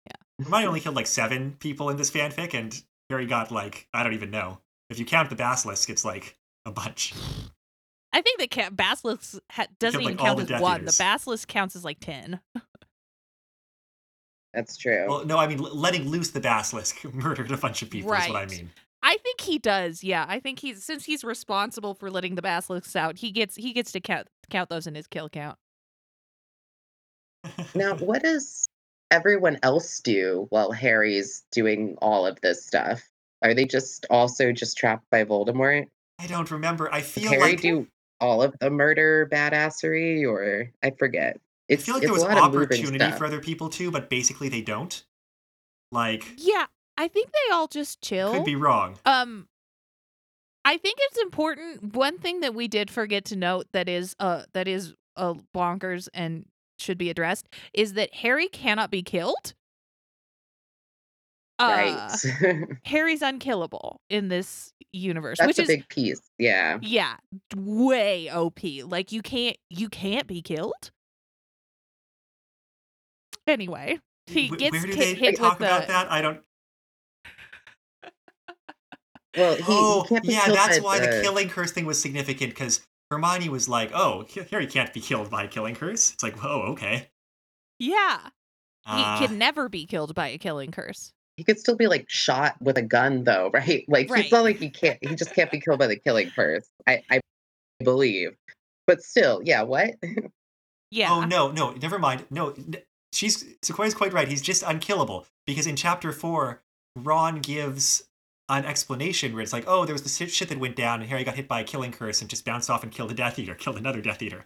yeah, 0.07 0.43
Hermione 0.45 0.65
only 0.67 0.79
killed 0.79 0.95
like 0.95 1.05
seven 1.07 1.55
people 1.59 1.89
in 1.91 1.97
this 1.97 2.09
fanfic, 2.09 2.53
and 2.55 2.81
Harry 3.09 3.27
got 3.27 3.51
like 3.51 3.88
I 3.93 4.03
don't 4.03 4.13
even 4.13 4.31
know. 4.31 4.59
If 4.89 4.99
you 4.99 5.05
count 5.05 5.30
the 5.30 5.35
basilisk, 5.35 5.89
it's 5.89 6.05
like 6.05 6.38
a 6.65 6.72
bunch. 6.72 7.14
I 8.14 8.22
think 8.22 8.39
the 8.39 8.47
ca- 8.47 8.69
basilisk 8.69 9.39
ha- 9.51 9.68
doesn't 9.80 10.01
like, 10.01 10.14
even 10.14 10.19
all 10.19 10.26
count 10.26 10.39
as 10.41 10.47
Death 10.47 10.61
one. 10.61 10.81
Eaters. 10.81 10.97
The 10.97 11.03
basilisk 11.03 11.47
counts 11.47 11.76
as 11.76 11.84
like 11.84 11.99
ten. 11.99 12.39
That's 14.53 14.77
true. 14.77 15.05
Well, 15.07 15.26
no, 15.26 15.38
I 15.38 15.47
mean 15.47 15.59
l- 15.59 15.76
letting 15.76 16.09
loose 16.09 16.31
the 16.31 16.39
basilisk 16.39 17.03
murdered 17.14 17.51
a 17.51 17.57
bunch 17.57 17.81
of 17.81 17.89
people. 17.89 18.14
Is 18.14 18.30
what 18.30 18.35
I 18.35 18.45
mean. 18.45 18.72
I 19.03 19.18
think 19.18 19.41
he 19.41 19.59
does. 19.59 20.03
Yeah, 20.03 20.26
I 20.27 20.39
think 20.39 20.59
he's 20.59 20.84
since 20.84 21.05
he's 21.05 21.23
responsible 21.23 21.93
for 21.93 22.09
letting 22.09 22.35
the 22.35 22.41
basilisks 22.41 22.95
out. 22.95 23.18
He 23.18 23.31
gets 23.31 23.55
he 23.55 23.73
gets 23.73 23.91
to 23.91 23.99
count 23.99 24.27
count 24.49 24.69
those 24.69 24.88
in 24.88 24.95
his 24.95 25.07
kill 25.07 25.30
count. 25.30 25.57
now, 27.76 27.95
what 27.95 28.23
does 28.23 28.68
everyone 29.11 29.59
else 29.64 29.99
do 29.99 30.47
while 30.49 30.72
Harry's 30.72 31.43
doing 31.51 31.95
all 32.01 32.26
of 32.26 32.41
this 32.41 32.65
stuff? 32.65 33.01
Are 33.43 33.53
they 33.53 33.65
just 33.65 34.05
also 34.09 34.51
just 34.51 34.77
trapped 34.77 35.09
by 35.11 35.23
Voldemort? 35.23 35.88
I 36.19 36.27
don't 36.27 36.49
remember. 36.49 36.91
I 36.91 37.01
feel 37.01 37.30
Harry 37.30 37.51
like 37.51 37.61
do 37.61 37.88
all 38.19 38.41
of 38.41 38.55
the 38.59 38.69
murder 38.69 39.30
badassery, 39.31 40.27
or 40.27 40.72
I 40.84 40.91
forget. 40.91 41.39
I 41.69 41.76
feel 41.76 41.95
like 41.95 42.03
it's 42.03 42.07
there 42.07 42.14
was 42.14 42.23
a 42.23 42.27
lot 42.27 42.38
of 42.38 42.53
moving 42.53 42.65
opportunity 42.65 43.11
for 43.11 43.26
other 43.26 43.39
people 43.39 43.69
too, 43.69 43.91
but 43.91 44.09
basically 44.09 44.49
they 44.49 44.61
don't. 44.61 45.03
Like, 45.91 46.26
Yeah, 46.38 46.65
I 46.97 47.07
think 47.07 47.31
they 47.31 47.53
all 47.53 47.68
just 47.68 48.01
chill. 48.01 48.34
could 48.34 48.45
be 48.45 48.55
wrong. 48.55 48.95
Um 49.05 49.47
I 50.65 50.77
think 50.77 50.97
it's 50.99 51.18
important 51.22 51.95
one 51.95 52.18
thing 52.18 52.41
that 52.41 52.53
we 52.53 52.68
did 52.68 52.89
forget 52.91 53.23
to 53.26 53.35
note 53.35 53.68
that 53.73 53.88
is 53.88 54.15
uh 54.19 54.43
that 54.53 54.68
is 54.68 54.93
uh 55.15 55.35
bonkers 55.55 56.09
and 56.14 56.45
should 56.80 56.97
be 56.97 57.09
addressed 57.09 57.47
is 57.73 57.93
that 57.93 58.14
Harry 58.15 58.47
cannot 58.47 58.91
be 58.91 59.01
killed. 59.03 59.53
Uh, 61.59 62.15
right. 62.41 62.63
Harry's 62.85 63.21
unkillable 63.21 63.99
in 64.09 64.27
this 64.27 64.73
universe, 64.93 65.39
That's 65.39 65.47
which 65.47 65.59
a 65.59 65.61
is 65.63 65.67
big 65.67 65.89
piece. 65.89 66.21
Yeah. 66.38 66.77
yeah, 66.81 67.15
way 67.55 68.29
OP. 68.29 68.59
Like 68.85 69.11
you 69.11 69.21
can't 69.21 69.57
you 69.69 69.89
can't 69.89 70.27
be 70.27 70.41
killed. 70.41 70.91
Anyway, 73.47 73.99
he 74.27 74.47
Wh- 74.47 74.57
gets 74.57 74.71
Where 74.73 74.81
do 74.81 74.93
ki- 74.93 74.99
they 74.99 75.13
hit 75.15 75.38
talk 75.38 75.59
with 75.59 75.67
about 75.67 75.81
the 75.84 75.88
that? 75.93 76.11
I 76.11 76.21
don't. 76.21 76.41
Well, 79.35 79.55
he, 79.55 79.63
oh, 79.67 80.01
he 80.03 80.09
can't 80.09 80.23
be 80.23 80.34
yeah, 80.34 80.45
killed 80.45 80.57
that's 80.57 80.79
by 80.79 80.84
why 80.84 80.99
the 80.99 81.07
the- 81.07 81.21
killing 81.21 81.47
curse 81.49 81.71
thing 81.71 81.85
was 81.85 82.01
significant 82.01 82.49
because 82.51 82.81
Hermione 83.11 83.49
was 83.49 83.69
like, 83.69 83.91
"Oh, 83.93 84.25
Harry 84.51 84.67
can't 84.67 84.91
be 84.93 84.99
killed 84.99 85.29
by 85.29 85.43
a 85.43 85.47
killing 85.47 85.75
curse." 85.75 86.11
It's 86.13 86.23
like, 86.23 86.43
"Oh, 86.43 86.61
okay." 86.73 87.09
yeah. 87.79 88.19
He 88.85 88.93
Uh, 89.03 89.19
can 89.27 89.38
never 89.38 89.67
be 89.69 89.85
killed 89.85 90.15
by 90.15 90.29
a 90.29 90.38
killing 90.38 90.71
curse. 90.71 91.11
He 91.38 91.43
could 91.43 91.59
still 91.59 91.76
be 91.76 91.88
like 91.88 92.09
shot 92.09 92.55
with 92.61 92.77
a 92.77 92.81
gun, 92.81 93.23
though, 93.23 93.49
right? 93.53 93.85
Like 93.88 94.09
Right. 94.09 94.23
it's 94.26 94.31
not 94.31 94.43
like 94.43 94.57
he 94.57 94.69
can't. 94.69 94.97
He 95.01 95.15
just 95.15 95.34
can't 95.34 95.49
be 95.51 95.59
killed 95.61 95.80
by 95.80 95.88
the 95.88 95.95
killing 95.95 96.30
curse. 96.31 96.68
I, 96.88 97.03
I 97.09 97.22
believe, 97.84 98.35
but 98.88 99.01
still, 99.01 99.41
yeah. 99.43 99.61
What? 99.64 99.91
Yeah. 100.89 101.11
Oh 101.11 101.26
no, 101.26 101.51
no, 101.51 101.72
never 101.73 101.99
mind. 101.99 102.23
No, 102.30 102.51
n- 102.51 102.77
she's 103.11 103.43
Sequoia's 103.61 103.93
quite 103.93 104.14
right. 104.14 104.26
He's 104.26 104.41
just 104.41 104.64
unkillable 104.64 105.26
because 105.45 105.68
in 105.68 105.76
chapter 105.76 106.14
four, 106.14 106.61
Ron 106.95 107.39
gives 107.41 108.03
an 108.47 108.64
explanation 108.64 109.34
where 109.34 109.41
it's 109.41 109.51
like, 109.51 109.65
"Oh, 109.68 109.84
there 109.84 109.91
was 109.91 110.03
this 110.03 110.15
shit- 110.15 110.31
shit 110.31 110.47
that 110.47 110.59
went 110.59 110.77
down, 110.77 111.01
and 111.01 111.09
Harry 111.09 111.26
got 111.26 111.35
hit 111.35 111.49
by 111.49 111.59
a 111.59 111.64
killing 111.65 111.91
curse 111.91 112.22
and 112.22 112.30
just 112.30 112.45
bounced 112.45 112.69
off 112.69 112.84
and 112.84 112.91
killed 112.93 113.11
a 113.11 113.14
Death 113.14 113.38
Eater, 113.38 113.53
killed 113.53 113.76
another 113.77 113.99
Death 113.99 114.22
Eater. 114.22 114.45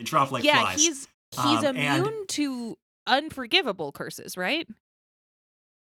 It 0.00 0.06
dropped 0.06 0.32
like 0.32 0.44
yeah, 0.44 0.60
flies." 0.62 0.80
he's 0.82 1.08
he's 1.32 1.62
Um, 1.62 1.76
and- 1.76 2.06
immune 2.06 2.26
to 2.28 2.78
unforgivable 3.06 3.92
curses, 3.92 4.38
right? 4.38 4.66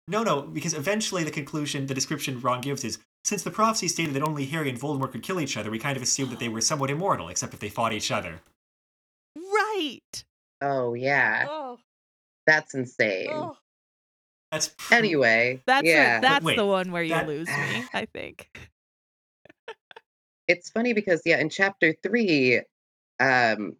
No, 0.09 0.23
no, 0.23 0.43
because 0.43 0.73
eventually 0.75 1.25
the 1.25 1.31
conclusion, 1.31 1.87
the 1.87 1.95
description 1.95 2.41
Ron 2.41 2.61
gives 2.61 2.85
is 2.85 2.99
since 3.25 3.43
the 3.43 3.51
prophecy 3.51 3.89
stated 3.89 4.15
that 4.15 4.23
only 4.23 4.47
Harry 4.47 4.69
and 4.71 4.79
Voldemort 4.79 5.11
could 5.11 5.23
kill 5.23 5.41
each 5.41 5.57
other, 5.57 5.69
we 5.71 5.81
kind 5.81 5.97
of 5.97 6.03
assumed 6.03 6.31
that 6.31 6.39
they 6.39 6.49
were 6.49 6.61
somewhat 6.61 6.91
immortal, 6.91 7.29
except 7.29 7.55
if 7.55 7.59
they 7.61 7.69
fought 7.69 7.93
each 7.93 8.13
other. 8.13 8.41
Right. 9.37 10.25
Oh 10.63 10.95
yeah, 10.95 11.47
Oh, 11.49 11.79
that's 12.47 12.75
insane. 12.75 13.29
oh. 13.31 13.57
That's 14.53 14.69
pr- 14.69 14.95
Anyway, 14.95 15.61
That's 15.67 15.83
the- 15.83 15.89
yeah, 15.89 16.21
that's 16.21 16.45
Wait, 16.45 16.57
the 16.57 16.65
one 16.65 16.93
where 16.93 17.03
you 17.03 17.11
that- 17.15 17.27
lose 17.27 17.49
me, 17.49 17.85
I 17.93 18.07
think. 18.07 18.49
it's 20.47 20.71
funny 20.71 20.93
because 20.93 21.21
yeah, 21.27 21.39
in 21.41 21.51
chapter 21.51 21.95
three, 22.03 22.61
um, 23.19 23.77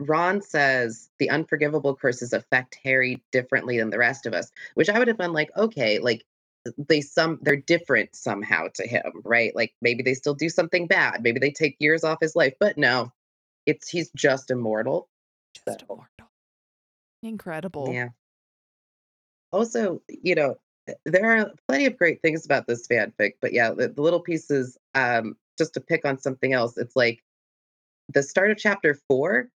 Ron 0.00 0.40
says 0.40 1.10
the 1.18 1.30
unforgivable 1.30 1.94
curses 1.94 2.32
affect 2.32 2.78
Harry 2.82 3.22
differently 3.32 3.78
than 3.78 3.90
the 3.90 3.98
rest 3.98 4.26
of 4.26 4.32
us, 4.32 4.50
which 4.74 4.88
I 4.88 4.98
would 4.98 5.08
have 5.08 5.18
been 5.18 5.32
like, 5.32 5.50
okay, 5.56 5.98
like 5.98 6.24
they 6.76 7.00
some 7.00 7.38
they're 7.42 7.56
different 7.56 8.14
somehow 8.14 8.68
to 8.74 8.86
him, 8.86 9.22
right? 9.24 9.54
Like 9.54 9.74
maybe 9.80 10.02
they 10.02 10.14
still 10.14 10.34
do 10.34 10.48
something 10.48 10.86
bad, 10.86 11.22
maybe 11.22 11.38
they 11.38 11.50
take 11.50 11.76
years 11.78 12.04
off 12.04 12.18
his 12.20 12.34
life, 12.34 12.54
but 12.58 12.78
no, 12.78 13.12
it's 13.66 13.88
he's 13.88 14.10
just 14.16 14.50
immortal. 14.50 15.08
Just 15.54 15.80
So, 15.80 15.86
immortal. 15.88 16.30
Incredible. 17.22 17.92
Yeah. 17.92 18.08
Also, 19.52 20.00
you 20.08 20.34
know, 20.34 20.56
there 21.04 21.38
are 21.38 21.50
plenty 21.68 21.86
of 21.86 21.98
great 21.98 22.22
things 22.22 22.44
about 22.44 22.66
this 22.66 22.86
fanfic, 22.86 23.34
but 23.40 23.52
yeah, 23.52 23.70
the, 23.70 23.88
the 23.88 24.02
little 24.02 24.20
pieces, 24.20 24.78
um, 24.94 25.36
just 25.58 25.74
to 25.74 25.80
pick 25.80 26.04
on 26.04 26.18
something 26.18 26.52
else, 26.52 26.78
it's 26.78 26.96
like 26.96 27.22
the 28.08 28.22
start 28.22 28.50
of 28.50 28.58
chapter 28.58 28.94
four, 29.08 29.50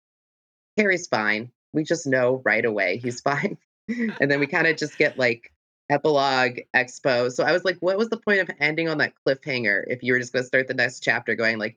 Harry's 0.77 1.07
fine. 1.07 1.51
We 1.73 1.85
just 1.85 2.07
know 2.07 2.43
right 2.45 2.65
away 2.65 2.99
he's 2.99 3.21
fine. 3.23 3.59
and 3.89 4.31
then 4.31 4.41
we 4.41 4.47
kind 4.47 4.67
of 4.67 4.77
just 4.77 4.97
get 4.99 5.19
like 5.19 5.53
epilogue 5.91 6.59
expo. 6.75 7.31
So 7.31 7.45
I 7.45 7.53
was 7.53 7.65
like, 7.65 7.77
what 7.81 7.99
was 7.99 8.09
the 8.09 8.17
point 8.17 8.41
of 8.41 8.51
ending 8.59 8.89
on 8.89 8.99
that 8.99 9.13
cliffhanger 9.27 9.85
if 9.87 10.03
you 10.03 10.13
were 10.13 10.19
just 10.19 10.33
going 10.33 10.43
to 10.43 10.47
start 10.47 10.69
the 10.69 10.75
next 10.75 11.01
chapter 11.01 11.35
going 11.35 11.59
like, 11.59 11.77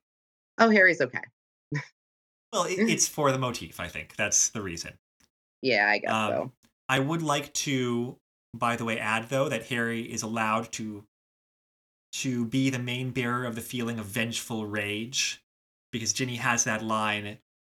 oh, 0.58 0.70
Harry's 0.70 1.02
okay? 1.02 1.20
well, 2.54 2.64
it, 2.64 2.80
it's 2.90 3.08
for 3.08 3.32
the 3.32 3.38
motif, 3.38 3.80
I 3.80 3.88
think. 3.88 4.16
That's 4.16 4.50
the 4.50 4.62
reason. 4.62 4.94
Yeah, 5.62 5.90
I 5.90 5.98
guess 6.00 6.12
Um, 6.12 6.32
so. 6.32 6.52
I 6.90 7.00
would 7.00 7.22
like 7.22 7.54
to, 7.54 8.18
by 8.54 8.76
the 8.78 8.86
way, 8.86 9.00
add 9.00 9.30
though 9.30 9.50
that 9.50 9.66
Harry 9.68 10.02
is 10.02 10.24
allowed 10.24 10.72
to 10.74 11.04
to 12.14 12.46
be 12.46 12.70
the 12.70 12.80
main 12.80 13.12
bearer 13.12 13.46
of 13.46 13.56
the 13.56 13.62
feeling 13.62 14.00
of 14.00 14.06
vengeful 14.06 14.66
rage, 14.66 15.44
because 15.92 16.14
Ginny 16.14 16.38
has 16.38 16.64
that 16.64 16.82
line. 16.82 17.38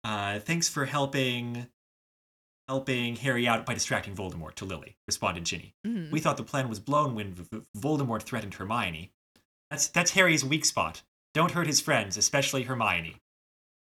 Uh, 0.08 0.38
Thanks 0.40 0.68
for 0.70 0.86
helping 0.86 1.66
helping 2.66 3.16
Harry 3.16 3.46
out 3.46 3.64
by 3.66 3.74
distracting 3.74 4.14
Voldemort 4.14 4.54
to 4.54 4.64
Lily. 4.64 4.96
Responded 5.06 5.44
Ginny. 5.44 5.74
Mhm. 5.86 6.10
We 6.10 6.20
thought 6.20 6.36
the 6.38 6.42
plan 6.44 6.68
was 6.68 6.80
blown 6.80 7.14
when 7.14 7.32
v- 7.34 7.62
Voldemort 7.76 8.22
threatened 8.22 8.54
Hermione. 8.54 9.12
That's 9.70 9.88
that's 9.88 10.12
Harry's 10.12 10.44
weak 10.44 10.64
spot. 10.64 11.02
Don't 11.34 11.52
hurt 11.52 11.66
his 11.66 11.80
friends, 11.82 12.16
especially 12.16 12.62
Hermione. 12.62 13.20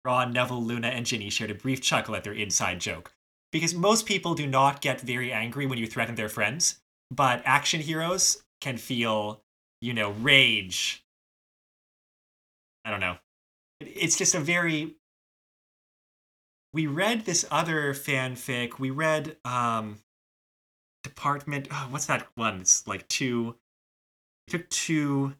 Ron, 0.04 0.32
Neville, 0.32 0.62
Luna, 0.64 0.88
and 0.88 1.06
Ginny 1.06 1.30
shared 1.30 1.50
a 1.50 1.54
brief 1.54 1.80
chuckle 1.80 2.16
at 2.16 2.24
their 2.24 2.32
inside 2.32 2.80
joke. 2.80 3.12
Because 3.52 3.74
most 3.74 4.04
people 4.06 4.34
do 4.34 4.46
not 4.46 4.80
get 4.80 5.00
very 5.00 5.32
angry 5.32 5.64
when 5.66 5.78
you 5.78 5.86
threaten 5.86 6.16
their 6.16 6.28
friends, 6.28 6.80
but 7.10 7.42
action 7.44 7.80
heroes 7.80 8.42
can 8.60 8.78
feel, 8.78 9.42
you 9.80 9.92
know, 9.94 10.10
rage. 10.10 11.04
I 12.84 12.90
don't 12.90 13.00
know. 13.00 13.18
It's 13.80 14.16
just 14.18 14.34
a 14.34 14.40
very. 14.40 14.96
We 16.72 16.86
read 16.86 17.24
this 17.24 17.46
other 17.50 17.94
fanfic. 17.94 18.78
We 18.78 18.90
read 18.90 19.36
um, 19.44 19.98
Department. 21.02 21.68
Oh, 21.70 21.86
what's 21.90 22.06
that 22.06 22.26
one? 22.34 22.60
It's 22.60 22.86
like 22.86 23.08
two. 23.08 23.56
We 24.46 24.58
took 24.58 24.68
two 24.68 25.34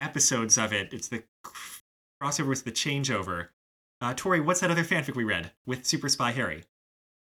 episodes 0.00 0.58
of 0.58 0.72
it. 0.72 0.92
It's 0.92 1.08
the 1.08 1.22
crossover 2.22 2.48
with 2.48 2.64
the 2.64 2.72
changeover. 2.72 3.48
Uh, 4.00 4.14
Tori, 4.14 4.40
what's 4.40 4.60
that 4.60 4.70
other 4.70 4.84
fanfic 4.84 5.14
we 5.14 5.24
read 5.24 5.52
with 5.66 5.86
Super 5.86 6.08
Spy 6.08 6.32
Harry? 6.32 6.64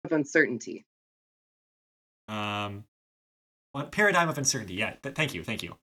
Of 0.05 0.11
uncertainty. 0.11 0.85
Um, 2.27 2.85
what 3.71 3.91
paradigm 3.91 4.29
of 4.29 4.37
uncertainty? 4.37 4.75
Yeah, 4.75 4.93
th- 5.01 5.15
thank 5.15 5.33
you, 5.33 5.43
thank 5.43 5.63
you. 5.63 5.75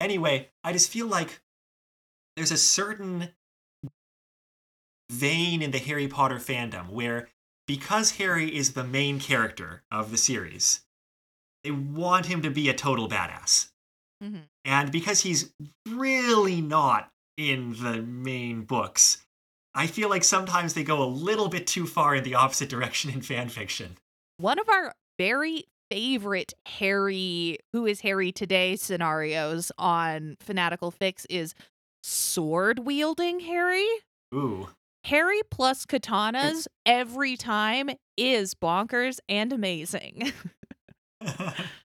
Anyway, 0.00 0.48
I 0.64 0.72
just 0.72 0.90
feel 0.90 1.06
like 1.06 1.40
there's 2.36 2.52
a 2.52 2.56
certain 2.56 3.30
vein 5.10 5.60
in 5.60 5.72
the 5.72 5.78
Harry 5.78 6.06
Potter 6.06 6.36
fandom 6.36 6.88
where 6.90 7.28
because 7.66 8.12
Harry 8.12 8.54
is 8.54 8.72
the 8.72 8.84
main 8.84 9.20
character 9.20 9.82
of 9.90 10.10
the 10.10 10.16
series, 10.16 10.82
they 11.64 11.70
want 11.70 12.26
him 12.26 12.42
to 12.42 12.50
be 12.50 12.68
a 12.68 12.74
total 12.74 13.08
badass. 13.08 13.70
Mhm. 14.22 14.48
And 14.64 14.92
because 14.92 15.22
he's 15.22 15.52
really 15.88 16.60
not 16.60 17.10
in 17.36 17.74
the 17.82 18.02
main 18.02 18.62
books, 18.62 19.24
I 19.74 19.86
feel 19.86 20.08
like 20.08 20.24
sometimes 20.24 20.74
they 20.74 20.84
go 20.84 21.02
a 21.02 21.06
little 21.06 21.48
bit 21.48 21.66
too 21.66 21.86
far 21.86 22.14
in 22.14 22.24
the 22.24 22.34
opposite 22.34 22.68
direction 22.68 23.10
in 23.10 23.22
fan 23.22 23.48
fiction. 23.48 23.98
One 24.36 24.58
of 24.58 24.68
our 24.68 24.94
very 25.18 25.64
favorite 25.90 26.54
Harry, 26.66 27.58
who 27.72 27.86
is 27.86 28.00
Harry 28.00 28.30
today 28.32 28.76
scenarios 28.76 29.72
on 29.76 30.36
Fantastic 30.40 30.80
Fics 30.80 31.26
is 31.28 31.54
sword 32.02 32.80
wielding 32.80 33.40
Harry. 33.40 33.88
Ooh. 34.34 34.68
Harry 35.10 35.40
plus 35.50 35.86
katanas 35.86 36.68
every 36.86 37.36
time 37.36 37.90
is 38.16 38.54
bonkers 38.54 39.18
and 39.28 39.52
amazing. 39.52 40.32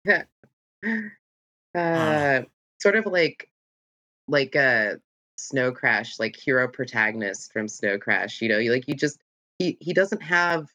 Uh, 1.74 2.42
sort 2.82 2.96
of 2.96 3.06
like 3.06 3.48
like 4.28 4.54
a 4.54 4.98
Snow 5.36 5.72
Crash, 5.72 6.18
like 6.18 6.36
hero 6.36 6.68
protagonist 6.68 7.50
from 7.50 7.66
Snow 7.66 7.96
Crash. 7.96 8.42
You 8.42 8.50
know, 8.50 8.58
you 8.58 8.70
like 8.70 8.86
you 8.86 8.94
just 8.94 9.18
he 9.58 9.78
he 9.80 9.94
doesn't 9.94 10.20
have 10.20 10.66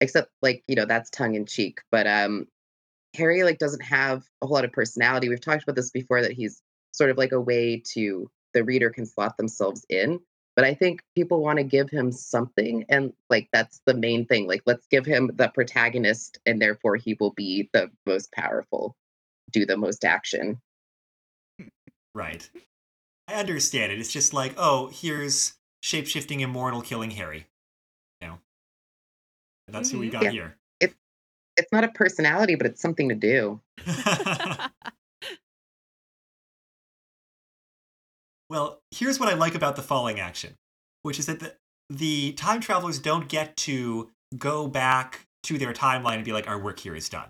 except 0.00 0.32
like 0.42 0.64
you 0.66 0.74
know 0.74 0.84
that's 0.84 1.10
tongue 1.10 1.36
in 1.36 1.46
cheek, 1.46 1.78
but 1.92 2.08
um 2.08 2.48
Harry 3.14 3.44
like 3.44 3.58
doesn't 3.58 3.84
have 3.84 4.24
a 4.42 4.46
whole 4.46 4.56
lot 4.56 4.64
of 4.64 4.72
personality. 4.72 5.28
We've 5.28 5.40
talked 5.40 5.62
about 5.62 5.76
this 5.76 5.92
before 5.92 6.22
that 6.22 6.32
he's 6.32 6.60
sort 6.90 7.10
of 7.10 7.18
like 7.18 7.30
a 7.30 7.40
way 7.40 7.84
to 7.92 8.28
the 8.52 8.64
reader 8.64 8.90
can 8.90 9.06
slot 9.06 9.36
themselves 9.36 9.86
in. 9.88 10.18
But 10.56 10.64
I 10.64 10.72
think 10.74 11.02
people 11.14 11.42
want 11.42 11.58
to 11.58 11.64
give 11.64 11.90
him 11.90 12.10
something, 12.10 12.86
and 12.88 13.12
like 13.28 13.48
that's 13.52 13.82
the 13.84 13.92
main 13.92 14.24
thing. 14.24 14.48
Like, 14.48 14.62
let's 14.64 14.86
give 14.90 15.04
him 15.04 15.30
the 15.34 15.48
protagonist, 15.48 16.38
and 16.46 16.60
therefore 16.60 16.96
he 16.96 17.14
will 17.20 17.32
be 17.32 17.68
the 17.74 17.90
most 18.06 18.32
powerful, 18.32 18.96
do 19.52 19.66
the 19.66 19.76
most 19.76 20.02
action. 20.02 20.60
Right. 22.14 22.48
I 23.28 23.34
understand 23.34 23.92
it. 23.92 23.98
It's 23.98 24.12
just 24.12 24.32
like, 24.32 24.54
oh, 24.56 24.86
here's 24.86 25.54
shapeshifting 25.84 26.40
immortal 26.40 26.80
killing 26.80 27.10
Harry. 27.10 27.46
You 28.22 28.28
know, 28.28 28.38
that's 29.68 29.90
who 29.90 29.98
we 29.98 30.08
Mhm. 30.08 30.12
got 30.12 30.24
Yeah. 30.24 30.30
here. 30.30 30.56
It's 30.80 30.94
it's 31.58 31.72
not 31.72 31.84
a 31.84 31.88
personality, 31.88 32.54
but 32.54 32.66
it's 32.66 32.80
something 32.80 33.10
to 33.10 33.14
do. 33.14 33.60
well, 38.48 38.80
here's 38.90 39.18
what 39.18 39.28
I 39.28 39.34
like 39.34 39.54
about 39.54 39.76
the 39.76 39.82
falling 39.82 40.20
action, 40.20 40.54
which 41.02 41.18
is 41.18 41.26
that 41.26 41.40
the, 41.40 41.54
the 41.90 42.32
time 42.32 42.60
travelers 42.60 42.98
don't 42.98 43.28
get 43.28 43.56
to 43.58 44.10
go 44.36 44.66
back 44.66 45.26
to 45.44 45.58
their 45.58 45.72
timeline 45.72 46.16
and 46.16 46.24
be 46.24 46.32
like, 46.32 46.48
our 46.48 46.58
work 46.58 46.78
here 46.80 46.94
is 46.94 47.08
done. 47.08 47.28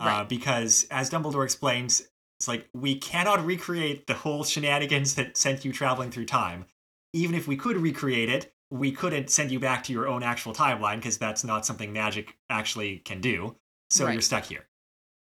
Uh, 0.00 0.24
because, 0.24 0.86
as 0.90 1.08
Dumbledore 1.08 1.44
explains, 1.44 2.02
it's 2.38 2.48
like, 2.48 2.68
we 2.74 2.96
cannot 2.96 3.44
recreate 3.44 4.06
the 4.06 4.14
whole 4.14 4.44
shenanigans 4.44 5.14
that 5.14 5.36
sent 5.36 5.64
you 5.64 5.72
traveling 5.72 6.10
through 6.10 6.26
time. 6.26 6.64
Even 7.12 7.34
if 7.34 7.46
we 7.46 7.56
could 7.56 7.76
recreate 7.76 8.28
it, 8.28 8.52
we 8.70 8.90
couldn't 8.90 9.30
send 9.30 9.52
you 9.52 9.60
back 9.60 9.84
to 9.84 9.92
your 9.92 10.08
own 10.08 10.22
actual 10.22 10.52
timeline 10.52 10.96
because 10.96 11.16
that's 11.16 11.44
not 11.44 11.64
something 11.64 11.92
magic 11.92 12.36
actually 12.50 12.98
can 12.98 13.20
do. 13.20 13.56
So 13.90 14.08
you're 14.08 14.20
stuck 14.20 14.44
here. 14.46 14.66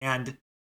And 0.01 0.37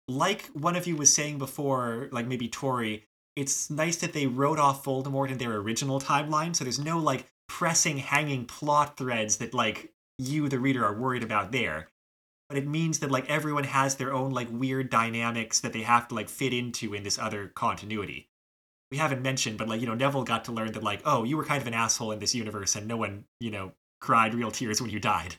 like 0.09 0.47
one 0.49 0.77
of 0.77 0.87
you 0.87 0.97
was 0.97 1.15
saying 1.15 1.39
before, 1.39 2.09
like 2.13 2.27
maybe 2.27 2.49
Tori, 2.49 3.07
it's 3.37 3.71
nice 3.71 3.97
that 3.99 4.13
they 4.13 4.27
wrote 4.27 4.59
off 4.59 4.85
Voldemort 4.85 5.31
in 5.31 5.39
their 5.39 5.57
original 5.57 6.01
timeline, 6.01 6.55
so 6.55 6.65
there's 6.65 6.79
no 6.79 6.99
like 6.99 7.27
pressing, 7.49 7.99
hanging 7.99 8.45
plot 8.45 8.97
threads 8.97 9.37
that 9.39 9.55
like 9.55 9.93
you, 10.19 10.49
the 10.49 10.59
reader, 10.59 10.85
are 10.85 10.99
worried 10.99 11.23
about 11.23 11.53
there. 11.53 11.89
But 12.49 12.59
it 12.59 12.67
means 12.67 12.99
that 12.99 13.11
like 13.11 13.31
everyone 13.31 13.65
has 13.65 13.95
their 13.95 14.13
own 14.13 14.31
like 14.33 14.49
weird 14.51 14.91
dynamics 14.91 15.61
that 15.61 15.73
they 15.73 15.83
have 15.83 16.09
to 16.09 16.15
like 16.15 16.29
fit 16.29 16.53
into 16.53 16.95
in 16.95 17.03
this 17.05 17.19
other 17.19 17.49
continuity. 17.55 18.29
We 18.91 18.97
haven't 18.97 19.23
mentioned, 19.23 19.57
but 19.57 19.69
like, 19.69 19.81
you 19.81 19.87
know, 19.87 19.95
Neville 19.95 20.25
got 20.25 20.47
to 20.47 20.53
learn 20.53 20.73
that 20.73 20.83
like, 20.83 21.03
oh, 21.05 21.23
you 21.23 21.37
were 21.37 21.45
kind 21.45 21.61
of 21.63 21.69
an 21.69 21.75
asshole 21.75 22.11
in 22.11 22.19
this 22.19 22.35
universe 22.35 22.75
and 22.75 22.89
no 22.89 22.97
one, 22.97 23.25
you 23.39 23.53
know, 23.53 23.71
cried 24.01 24.35
real 24.35 24.51
tears 24.51 24.83
when 24.83 24.91
you 24.91 24.99
died. 24.99 25.37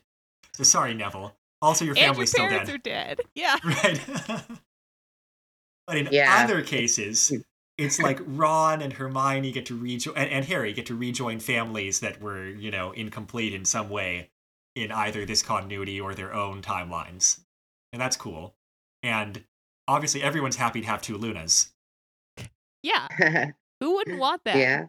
So 0.54 0.64
sorry, 0.64 0.94
Neville. 0.94 1.36
Also 1.62 1.84
your 1.84 1.96
family's 1.96 2.34
and 2.34 2.44
your 2.44 2.50
family's 2.50 2.64
still 2.64 2.70
parents 2.70 2.70
dead. 2.72 2.76
are 2.76 3.16
dead. 3.16 3.22
Yeah. 3.36 3.58
Right. 3.64 4.48
but 5.88 5.98
in 5.98 6.08
Yeah. 6.12 6.44
other 6.44 6.62
cases, 6.62 7.28
hmm. 7.30 7.38
It's 7.82 8.00
like 8.00 8.20
Ron 8.26 8.82
and 8.82 8.94
Hermione 8.94 9.52
get 9.52 9.66
to 9.68 9.78
rejoin, 9.78 10.16
and, 10.16 10.30
and 10.30 10.46
Harry 10.46 10.74
get 10.74 10.86
to 10.88 10.96
rejoin 10.96 11.40
families 11.40 12.00
that 12.02 12.22
were, 12.22 12.48
you 12.48 12.72
know, 12.72 12.92
incomplete 12.92 13.54
in 13.54 13.66
some 13.66 13.90
way 13.90 14.30
in 14.76 14.92
either 14.92 15.26
this 15.26 15.42
continuity 15.42 16.00
or 16.00 16.14
their 16.14 16.34
own 16.34 16.62
timelines. 16.62 17.40
And 17.92 18.02
that's 18.02 18.16
cool. 18.16 18.56
And 19.04 19.44
obviously, 19.88 20.24
everyone's 20.24 20.56
happy 20.56 20.82
to 20.82 20.88
have 20.88 21.02
two 21.02 21.18
Lunas. 21.18 21.72
Yeah. 22.84 23.08
Who 23.80 23.96
wouldn't 23.96 24.20
want 24.20 24.44
that? 24.46 24.58
yeah. 24.58 24.86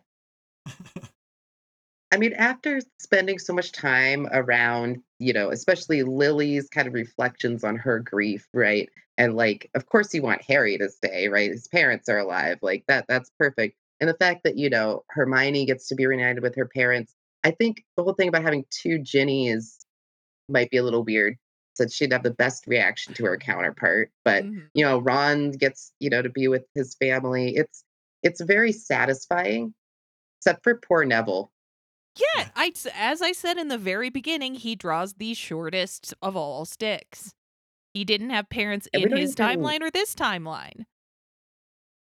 I 2.13 2.19
mean, 2.19 2.35
after 2.35 2.81
spending 2.99 3.39
so 3.39 3.55
much 3.55 3.73
time 3.73 4.29
around, 4.33 5.03
you 5.19 5.33
know, 5.33 5.51
especially 5.51 6.03
Lily's 6.03 6.69
kind 6.69 6.87
of 6.87 6.93
reflections 6.93 7.65
on 7.65 7.77
her 7.77 8.01
grief, 8.01 8.47
right? 8.53 8.91
And 9.19 9.37
like, 9.37 9.71
of 9.75 9.87
course, 9.87 10.15
you 10.15 10.23
want 10.23 10.43
Harry 10.43 10.79
to 10.79 10.89
stay, 10.89 11.29
right? 11.29 11.51
His 11.51 11.69
parents 11.69 12.09
are 12.09 12.19
alive, 12.19 12.59
like 12.63 12.85
that. 12.89 13.07
That's 13.09 13.31
perfect. 13.39 13.77
And 14.01 14.09
the 14.09 14.15
fact 14.15 14.43
that 14.45 14.57
you 14.57 14.71
know 14.71 15.05
Hermione 15.11 15.67
gets 15.67 15.89
to 15.89 15.95
be 15.95 16.07
reunited 16.07 16.43
with 16.43 16.57
her 16.57 16.67
parents, 16.67 17.15
I 17.45 17.51
think 17.51 17.85
the 17.97 18.03
whole 18.03 18.15
thing 18.15 18.29
about 18.29 18.43
having 18.43 18.65
two 18.71 18.99
Ginnies 18.99 19.85
might 20.49 20.71
be 20.71 20.79
a 20.79 20.83
little 20.83 21.05
weird. 21.05 21.37
So 21.75 21.87
she'd 21.87 22.13
have 22.13 22.23
the 22.23 22.31
best 22.31 22.67
reaction 22.67 23.15
to 23.15 23.25
her 23.25 23.37
counterpart, 23.37 24.11
but 24.25 24.45
Mhm. 24.45 24.69
you 24.75 24.85
know, 24.85 24.99
Ron 24.99 25.53
gets 25.53 25.93
you 26.01 26.11
know 26.11 26.23
to 26.23 26.29
be 26.29 26.49
with 26.49 26.65
his 26.75 26.95
family. 26.97 27.57
It's 27.57 27.85
it's 28.23 28.41
very 28.41 28.73
satisfying, 28.73 29.75
except 30.39 30.63
for 30.65 30.77
poor 30.77 31.05
Neville. 31.05 31.53
Yeah, 32.17 32.51
I 32.55 32.73
as 32.95 33.23
I 33.23 33.33
said 33.33 33.57
in 33.57 33.69
the 33.69 33.79
very 33.79 34.11
beginning, 34.11 34.57
he 34.57 34.75
draws 34.77 35.15
the 35.15 35.35
shortest 35.35 36.13
of 36.21 36.37
all 36.37 36.65
sticks. 36.65 37.35
He 37.95 38.05
didn't 38.05 38.31
have 38.31 38.49
parents 38.49 38.89
And 38.95 39.03
in 39.05 39.09
don't 39.11 39.19
his 39.21 39.33
even- 39.39 39.61
timeline 39.61 39.81
or 39.83 39.91
this 39.91 40.15
timeline. 40.15 40.85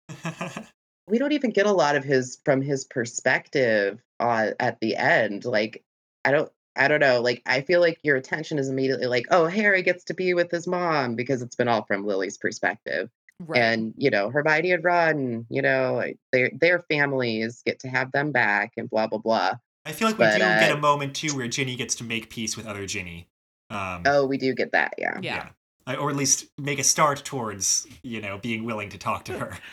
we 1.07 1.19
don't 1.19 1.33
even 1.33 1.51
get 1.51 1.67
a 1.67 1.73
lot 1.73 1.97
of 1.97 2.05
his 2.05 2.39
from 2.45 2.61
his 2.63 2.85
perspective 2.85 4.01
uh, 4.19 4.51
at 4.59 4.79
the 4.81 4.97
end 4.97 5.45
like 5.45 5.83
i 6.25 6.31
don't 6.31 6.51
i 6.77 6.89
don't 6.89 7.01
know 7.01 7.21
like 7.21 7.43
i 7.47 7.61
feel 7.61 7.81
like 7.81 7.99
your 8.03 8.17
attention 8.17 8.59
is 8.59 8.69
immediately 8.69 9.07
like 9.07 9.27
oh 9.31 9.47
harry 9.47 9.83
gets 9.83 10.05
to 10.05 10.15
be 10.15 10.35
with 10.35 10.51
his 10.51 10.67
mom 10.67 11.15
because 11.15 11.43
it's 11.43 11.55
been 11.57 11.69
all 11.69 11.85
from 11.85 12.05
lily's 12.07 12.39
perspective 12.39 13.09
Right. 13.47 13.63
and 13.63 13.95
you 13.97 14.11
know 14.11 14.29
hermione 14.31 14.73
and 14.73 14.85
ron 14.85 15.47
you 15.49 15.63
know 15.63 16.05
their 16.33 16.51
their 16.53 16.81
families 16.81 17.63
get 17.65 17.79
to 17.81 17.89
have 17.89 18.13
them 18.13 18.33
back 18.33 18.73
and 18.77 18.91
blah 18.91 19.07
blah 19.07 19.19
blah 19.19 19.55
I 19.87 19.93
feel 19.93 20.09
like 20.09 20.19
we 20.19 20.25
But, 20.27 20.33
do 20.35 20.39
get 20.41 20.73
uh, 20.73 20.77
a 20.77 20.79
moment 20.81 21.15
too 21.17 21.35
where 21.35 21.49
Ginny 21.49 21.75
gets 21.75 21.95
to 21.97 22.05
make 22.05 22.29
peace 22.29 22.55
with 22.55 22.67
other 22.67 22.85
Ginny. 22.85 23.29
Um, 23.71 24.03
oh 24.05 24.27
we 24.27 24.37
do 24.37 24.55
get 24.55 24.73
that 24.73 24.95
yeah 24.99 25.19
yeah. 25.23 25.37
I- 25.49 25.51
Uh, 25.91 25.97
or 25.97 26.11
at 26.11 26.17
least 26.17 26.47
make 26.59 26.79
a 26.79 26.85
start 26.85 27.25
towards, 27.25 27.87
you 28.03 28.21
know, 28.21 28.39
being 28.39 28.65
willing 28.65 28.89
to 28.91 28.99
talk 28.99 29.25
to 29.25 29.39
her. 29.39 29.59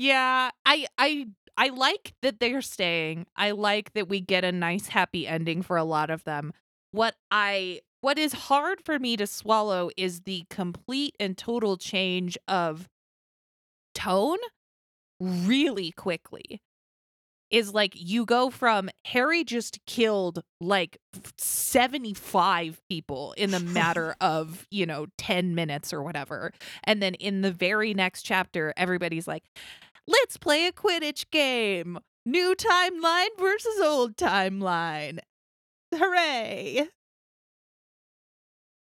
Yeah, 0.00 0.50
I 0.64 0.86
I 0.96 1.26
I 1.56 1.70
like 1.70 2.14
that 2.22 2.38
they're 2.38 2.62
staying. 2.62 3.26
I 3.34 3.50
like 3.50 3.94
that 3.94 4.08
we 4.08 4.20
get 4.20 4.44
a 4.44 4.52
nice 4.52 4.86
happy 4.86 5.26
ending 5.26 5.60
for 5.60 5.76
a 5.76 5.82
lot 5.82 6.08
of 6.08 6.22
them. 6.22 6.52
What 6.92 7.16
I 7.32 7.80
what 8.00 8.16
is 8.16 8.32
hard 8.32 8.80
for 8.84 9.00
me 9.00 9.16
to 9.16 9.26
swallow 9.26 9.90
is 9.96 10.20
the 10.20 10.44
complete 10.50 11.16
and 11.18 11.36
total 11.36 11.76
change 11.76 12.38
of 12.46 12.88
tone 13.92 14.38
really 15.18 15.90
quickly. 15.90 16.62
Is 17.50 17.72
like 17.72 17.92
you 17.94 18.26
go 18.26 18.50
from 18.50 18.90
Harry 19.06 19.42
just 19.42 19.78
killed 19.86 20.42
like 20.60 20.98
75 21.38 22.80
people 22.88 23.32
in 23.38 23.50
the 23.52 23.60
matter 23.60 24.14
of, 24.20 24.66
you 24.70 24.84
know, 24.84 25.06
10 25.16 25.54
minutes 25.54 25.92
or 25.92 26.02
whatever. 26.02 26.52
And 26.84 27.02
then 27.02 27.14
in 27.14 27.40
the 27.40 27.50
very 27.52 27.94
next 27.94 28.22
chapter, 28.22 28.74
everybody's 28.76 29.26
like, 29.26 29.44
let's 30.06 30.36
play 30.36 30.66
a 30.66 30.72
Quidditch 30.72 31.30
game. 31.30 31.98
New 32.26 32.54
timeline 32.54 33.28
versus 33.38 33.80
old 33.80 34.16
timeline. 34.16 35.18
Hooray. 35.94 36.88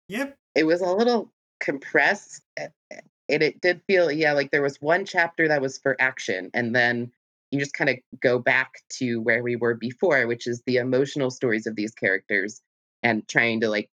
Yep. 0.10 0.38
it 0.56 0.64
was 0.66 0.82
a 0.82 0.92
little 0.92 1.32
compressed 1.62 2.42
a- 2.60 2.70
a- 2.92 3.02
and 3.30 3.42
it 3.44 3.62
did 3.62 3.82
feel 3.88 4.12
yeah 4.12 4.34
like 4.34 4.52
there 4.52 4.62
was 4.62 4.82
one 4.82 5.06
chapter 5.06 5.48
that 5.48 5.62
was 5.62 5.78
for 5.78 5.96
action 6.00 6.50
and 6.54 6.76
then 6.76 7.12
you 7.52 7.60
just 7.60 7.74
kind 7.74 7.90
of 7.90 7.98
go 8.22 8.40
back 8.40 8.76
to 8.90 9.22
where 9.22 9.44
we 9.44 9.56
were 9.56 9.76
before 9.76 10.26
which 10.28 10.48
is 10.48 10.62
the 10.66 10.78
emotional 10.78 11.30
stories 11.30 11.68
of 11.68 11.76
these 11.76 11.94
characters 11.94 12.62
and 13.04 13.28
trying 13.28 13.60
to 13.62 13.70
like 13.70 13.90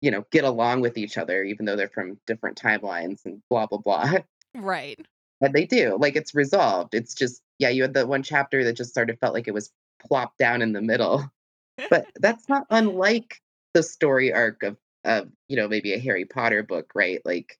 you 0.00 0.10
know 0.10 0.24
get 0.30 0.44
along 0.44 0.80
with 0.80 0.96
each 0.98 1.18
other 1.18 1.42
even 1.42 1.66
though 1.66 1.76
they're 1.76 1.88
from 1.88 2.18
different 2.26 2.60
timelines 2.60 3.24
and 3.24 3.42
blah 3.50 3.66
blah 3.66 3.78
blah 3.78 4.12
Right. 4.54 4.98
and 5.40 5.54
they 5.54 5.66
do 5.66 5.96
like 5.98 6.16
it's 6.16 6.34
resolved 6.34 6.94
it's 6.94 7.14
just 7.14 7.42
yeah 7.58 7.68
you 7.68 7.82
had 7.82 7.94
the 7.94 8.06
one 8.06 8.22
chapter 8.22 8.64
that 8.64 8.74
just 8.74 8.94
sort 8.94 9.10
of 9.10 9.18
felt 9.18 9.34
like 9.34 9.48
it 9.48 9.54
was 9.54 9.70
plopped 10.06 10.38
down 10.38 10.62
in 10.62 10.72
the 10.72 10.82
middle 10.82 11.30
but 11.90 12.06
that's 12.16 12.48
not 12.48 12.66
unlike 12.70 13.40
the 13.74 13.82
story 13.82 14.32
arc 14.32 14.62
of 14.62 14.76
of 15.04 15.28
you 15.48 15.56
know 15.56 15.68
maybe 15.68 15.92
a 15.94 15.98
harry 15.98 16.24
potter 16.24 16.62
book 16.62 16.92
right 16.94 17.20
like 17.24 17.58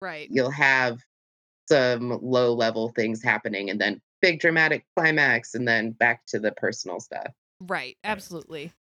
Right. 0.00 0.28
you'll 0.30 0.50
have 0.50 1.00
some 1.68 2.20
low 2.22 2.54
level 2.54 2.90
things 2.90 3.22
happening 3.22 3.68
and 3.68 3.80
then 3.80 4.00
big 4.20 4.40
dramatic 4.40 4.84
climax 4.96 5.54
and 5.54 5.66
then 5.66 5.92
back 5.92 6.24
to 6.26 6.38
the 6.38 6.52
personal 6.52 7.00
stuff 7.00 7.32
Right. 7.60 7.96
Absolutely. 8.04 8.72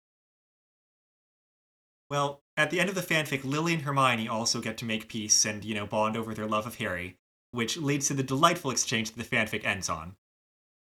Well, 2.11 2.43
at 2.57 2.71
the 2.71 2.79
end 2.79 2.89
of 2.89 2.95
the 2.95 3.03
fanfic, 3.03 3.45
Lily 3.45 3.75
and 3.75 3.83
Hermione 3.83 4.29
also 4.29 4.61
get 4.61 4.77
to 4.79 4.85
make 4.85 5.09
peace 5.09 5.45
and, 5.45 5.65
you 5.65 5.75
know, 5.75 5.87
bond 5.87 6.17
over 6.17 6.35
their 6.35 6.47
love 6.47 6.67
of 6.67 6.77
Harry, 6.77 7.19
which 7.51 7.77
leads 7.77 8.09
to 8.09 8.15
the 8.15 8.23
delightful 8.23 8.71
exchange 8.71 9.13
that 9.13 9.23
the 9.23 9.37
fanfic 9.37 9.65
ends 9.65 9.89
on. 9.89 10.17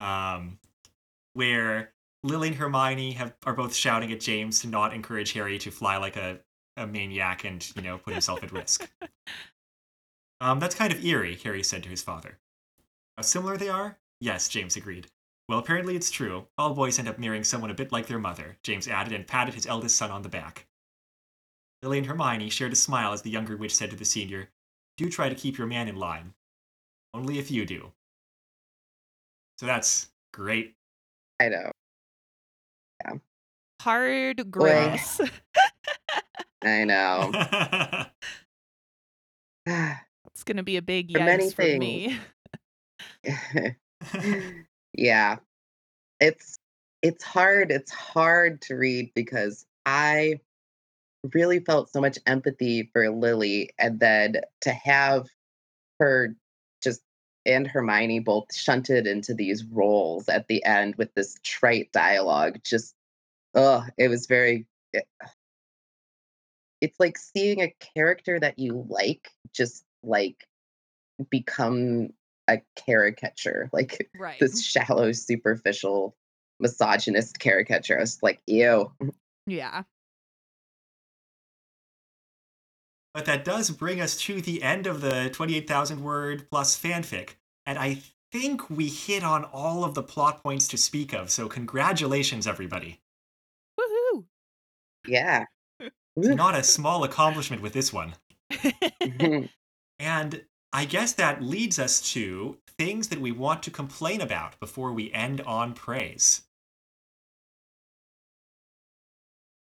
Um, 0.01 0.59
where 1.33 1.93
Lily 2.23 2.49
and 2.49 2.57
Hermione 2.57 3.13
have 3.13 3.33
are 3.45 3.53
both 3.53 3.73
shouting 3.73 4.11
at 4.11 4.19
James 4.19 4.59
to 4.61 4.67
not 4.67 4.93
encourage 4.93 5.33
Harry 5.33 5.57
to 5.59 5.71
fly 5.71 5.97
like 5.97 6.15
a, 6.15 6.39
a 6.77 6.85
maniac 6.85 7.43
and, 7.43 7.67
you 7.75 7.81
know, 7.81 7.97
put 7.97 8.13
himself 8.13 8.43
at 8.43 8.51
risk. 8.51 8.89
Um, 10.41 10.59
that's 10.59 10.75
kind 10.75 10.91
of 10.91 11.03
eerie, 11.03 11.39
Harry 11.43 11.63
said 11.63 11.81
to 11.83 11.89
his 11.89 12.03
father. 12.03 12.37
How 13.15 13.23
similar 13.23 13.55
they 13.55 13.69
are? 13.69 13.97
Yes, 14.25 14.49
James 14.49 14.75
agreed. 14.75 15.05
Well, 15.47 15.59
apparently 15.59 15.95
it's 15.95 16.09
true. 16.09 16.47
All 16.57 16.73
boys 16.73 16.97
end 16.97 17.07
up 17.07 17.19
marrying 17.19 17.43
someone 17.43 17.69
a 17.69 17.75
bit 17.75 17.91
like 17.91 18.07
their 18.07 18.17
mother, 18.17 18.57
James 18.63 18.87
added 18.87 19.13
and 19.13 19.27
patted 19.27 19.53
his 19.53 19.67
eldest 19.67 19.97
son 19.97 20.09
on 20.09 20.23
the 20.23 20.29
back. 20.29 20.65
Lily 21.83 21.99
and 21.99 22.07
Hermione 22.07 22.49
shared 22.49 22.73
a 22.73 22.75
smile 22.75 23.13
as 23.13 23.21
the 23.21 23.29
younger 23.29 23.55
witch 23.55 23.75
said 23.75 23.91
to 23.91 23.95
the 23.95 24.03
senior, 24.03 24.49
Do 24.97 25.11
try 25.11 25.29
to 25.29 25.35
keep 25.35 25.59
your 25.59 25.67
man 25.67 25.87
in 25.87 25.97
line. 25.97 26.33
Only 27.13 27.37
if 27.37 27.51
you 27.51 27.67
do. 27.67 27.91
So 29.59 29.67
that's 29.67 30.09
great. 30.33 30.73
I 31.39 31.49
know. 31.49 31.71
Yeah. 33.05 33.13
Hard 33.79 34.49
grace. 34.49 35.21
I 36.63 36.83
know. 36.83 37.31
It's 40.31 40.43
gonna 40.43 40.63
be 40.63 40.75
a 40.75 40.81
big 40.81 41.11
yes 41.11 41.21
many 41.21 41.49
for 41.49 41.61
me. 41.79 42.19
Mm. 44.03 44.65
yeah. 44.93 45.37
It's 46.19 46.59
it's 47.01 47.23
hard. 47.23 47.71
It's 47.71 47.91
hard 47.91 48.61
to 48.63 48.75
read 48.75 49.11
because 49.15 49.65
I 49.85 50.39
really 51.33 51.59
felt 51.59 51.91
so 51.91 52.01
much 52.01 52.19
empathy 52.27 52.89
for 52.93 53.09
Lily 53.09 53.71
and 53.79 53.99
then 53.99 54.37
to 54.61 54.71
have 54.71 55.27
her 55.99 56.35
just 56.83 57.01
and 57.45 57.67
Hermione 57.67 58.19
both 58.19 58.53
shunted 58.53 59.07
into 59.07 59.33
these 59.33 59.65
roles 59.65 60.29
at 60.29 60.47
the 60.47 60.63
end 60.65 60.95
with 60.97 61.13
this 61.15 61.37
trite 61.43 61.91
dialogue 61.91 62.59
just 62.63 62.95
oh 63.55 63.85
it 63.97 64.09
was 64.09 64.27
very 64.27 64.67
it- 64.93 65.07
it's 66.81 66.99
like 66.99 67.17
seeing 67.17 67.61
a 67.61 67.73
character 67.95 68.39
that 68.39 68.59
you 68.59 68.85
like 68.89 69.31
just 69.53 69.83
like 70.03 70.45
become 71.29 72.09
a 72.47 72.61
caricature 72.75 73.69
like 73.73 74.09
right. 74.19 74.39
this 74.39 74.63
shallow 74.63 75.11
superficial 75.11 76.15
misogynist 76.59 77.39
caricature 77.39 77.97
I 77.97 78.01
was 78.01 78.21
like 78.21 78.41
ew 78.47 78.91
Yeah. 79.47 79.83
But 83.13 83.25
that 83.25 83.45
does 83.45 83.69
bring 83.69 84.01
us 84.01 84.17
to 84.23 84.41
the 84.41 84.61
end 84.61 84.87
of 84.87 84.99
the 84.99 85.29
28,000 85.31 86.03
word 86.03 86.47
plus 86.51 86.77
fanfic. 86.77 87.35
And 87.65 87.79
I 87.79 88.01
think 88.33 88.69
we 88.69 88.89
hit 88.89 89.23
on 89.23 89.45
all 89.45 89.85
of 89.85 89.93
the 89.93 90.03
plot 90.03 90.43
points 90.43 90.67
to 90.67 90.77
speak 90.77 91.13
of. 91.13 91.31
So, 91.31 91.47
congratulations, 91.47 92.45
everybody. 92.45 92.99
Woohoo. 93.79 94.25
yeah 95.07 95.45
It's 95.79 95.93
not 96.17 96.55
a 96.55 96.63
small 96.63 97.05
accomplishment 97.05 97.61
with 97.61 97.71
this 97.71 97.93
one. 97.93 98.15
And 99.99 100.43
I 100.75 100.83
guess 100.83 101.13
that 101.13 101.41
leads 101.41 101.79
us 101.79 102.01
to 102.11 102.57
things 102.77 103.07
that 103.07 103.21
we 103.21 103.31
want 103.31 103.63
to 103.63 103.71
complain 103.71 104.19
about 104.19 104.59
before 104.59 104.91
we 104.91 105.09
end 105.13 105.39
on 105.39 105.73
praise. 105.73 106.41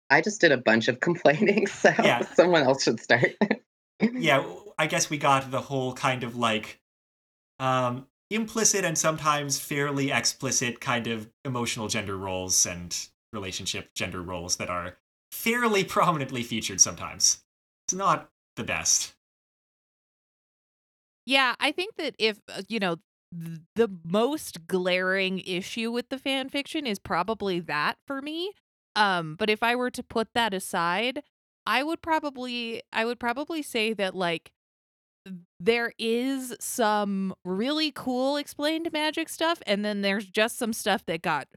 I 0.09 0.21
just 0.21 0.41
did 0.41 0.51
a 0.51 0.57
bunch 0.57 0.87
of 0.87 0.99
complaining, 1.07 1.67
so 1.67 1.93
Yeah. 1.99 2.21
someone 2.33 2.63
else 2.63 2.83
should 2.83 2.99
start. 2.99 3.35
Yeah, 4.01 4.43
I 4.77 4.87
guess 4.87 5.11
we 5.11 5.17
got 5.17 5.51
the 5.51 5.61
whole 5.61 5.93
kind 5.93 6.23
of 6.23 6.35
like 6.35 6.81
um, 7.59 8.07
implicit 8.31 8.83
and 8.83 8.97
sometimes 8.97 9.59
fairly 9.59 10.11
explicit 10.11 10.81
kind 10.81 11.05
of 11.05 11.29
emotional 11.45 11.87
gender 11.87 12.17
roles 12.17 12.65
and 12.65 12.97
relationship 13.31 13.93
gender 13.93 14.21
roles 14.21 14.55
that 14.57 14.69
are 14.69 14.97
fairly 15.31 15.83
prominently 15.83 16.41
featured 16.41 16.81
sometimes. 16.81 17.43
It's 17.85 17.93
not 17.93 18.31
the 18.55 18.63
best. 18.63 19.13
Yeah, 21.25 21.55
I 21.59 21.71
think 21.71 21.95
that 21.97 22.15
if 22.19 22.39
uh, 22.49 22.61
you 22.67 22.79
know 22.79 22.97
the 23.75 23.89
most 24.03 24.67
glaring 24.67 25.39
issue 25.39 25.91
with 25.91 26.09
the 26.09 26.19
fan 26.19 26.49
fiction 26.49 26.85
is 26.85 26.99
probably 26.99 27.59
that 27.61 27.97
for 28.05 28.21
me. 28.21 28.51
Um, 28.95 29.35
but 29.35 29.49
if 29.49 29.63
I 29.63 29.75
were 29.75 29.89
to 29.91 30.03
put 30.03 30.27
that 30.35 30.53
aside, 30.53 31.23
I 31.65 31.81
would 31.83 32.01
probably 32.01 32.81
I 32.91 33.05
would 33.05 33.19
probably 33.19 33.61
say 33.63 33.93
that 33.93 34.13
like 34.15 34.51
there 35.59 35.93
is 35.97 36.53
some 36.59 37.33
really 37.45 37.91
cool 37.91 38.37
explained 38.37 38.89
magic 38.91 39.29
stuff 39.29 39.61
and 39.65 39.83
then 39.85 40.01
there's 40.01 40.25
just 40.25 40.57
some 40.57 40.73
stuff 40.73 41.05
that 41.05 41.21
got 41.21 41.47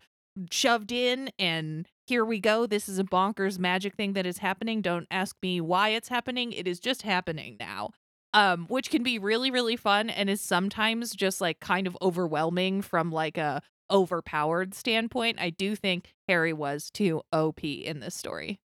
shoved 0.50 0.92
in 0.92 1.30
and 1.38 1.88
here 2.06 2.24
we 2.24 2.38
go 2.38 2.66
this 2.66 2.88
is 2.88 2.98
a 2.98 3.04
bonkers 3.04 3.58
magic 3.58 3.94
thing 3.96 4.12
that 4.12 4.26
is 4.26 4.38
happening 4.38 4.82
don't 4.82 5.06
ask 5.10 5.34
me 5.42 5.60
why 5.60 5.88
it's 5.88 6.08
happening 6.08 6.52
it 6.52 6.68
is 6.68 6.78
just 6.78 7.02
happening 7.02 7.56
now 7.58 7.90
um 8.36 8.66
which 8.68 8.90
can 8.90 9.02
be 9.02 9.18
really 9.18 9.50
really 9.50 9.76
fun 9.76 10.08
and 10.10 10.30
is 10.30 10.40
sometimes 10.40 11.12
just 11.16 11.40
like 11.40 11.58
kind 11.58 11.86
of 11.88 11.96
overwhelming 12.02 12.82
from 12.82 13.10
like 13.10 13.38
a 13.38 13.60
overpowered 13.90 14.74
standpoint 14.74 15.38
i 15.40 15.50
do 15.50 15.74
think 15.74 16.12
harry 16.28 16.52
was 16.52 16.90
too 16.90 17.22
op 17.32 17.64
in 17.64 18.00
this 18.00 18.14
story 18.14 18.60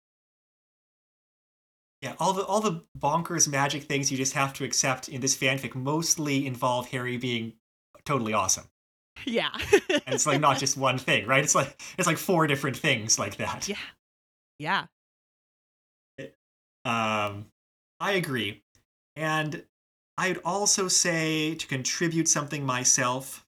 Yeah, 2.03 2.15
all 2.19 2.33
the 2.33 2.45
all 2.47 2.61
the 2.61 2.85
bonkers 2.99 3.47
magic 3.47 3.83
things 3.83 4.11
you 4.11 4.17
just 4.17 4.33
have 4.33 4.55
to 4.55 4.65
accept 4.65 5.09
in 5.09 5.21
this 5.21 5.37
fanfic 5.37 5.75
mostly 5.75 6.47
involve 6.47 6.89
Harry 6.89 7.19
being 7.19 7.55
totally 8.07 8.33
awesome. 8.33 8.65
yeah 9.27 9.51
And 10.07 10.15
it's 10.15 10.27
like 10.27 10.41
not 10.41 10.59
just 10.59 10.77
one 10.77 10.99
thing, 10.99 11.27
right? 11.27 11.45
It's 11.45 11.55
like 11.55 11.81
it's 11.99 12.07
like 12.07 12.17
four 12.17 12.47
different 12.47 12.77
things 12.77 13.19
like 13.19 13.37
that. 13.37 13.69
yeah 13.69 13.77
yeah 14.59 14.87
Um, 16.85 17.47
I 18.01 18.13
agree. 18.13 18.63
And 19.17 19.65
I'd 20.17 20.39
also 20.45 20.89
say 20.89 21.55
to 21.55 21.67
contribute 21.67 22.29
something 22.29 22.65
myself, 22.65 23.47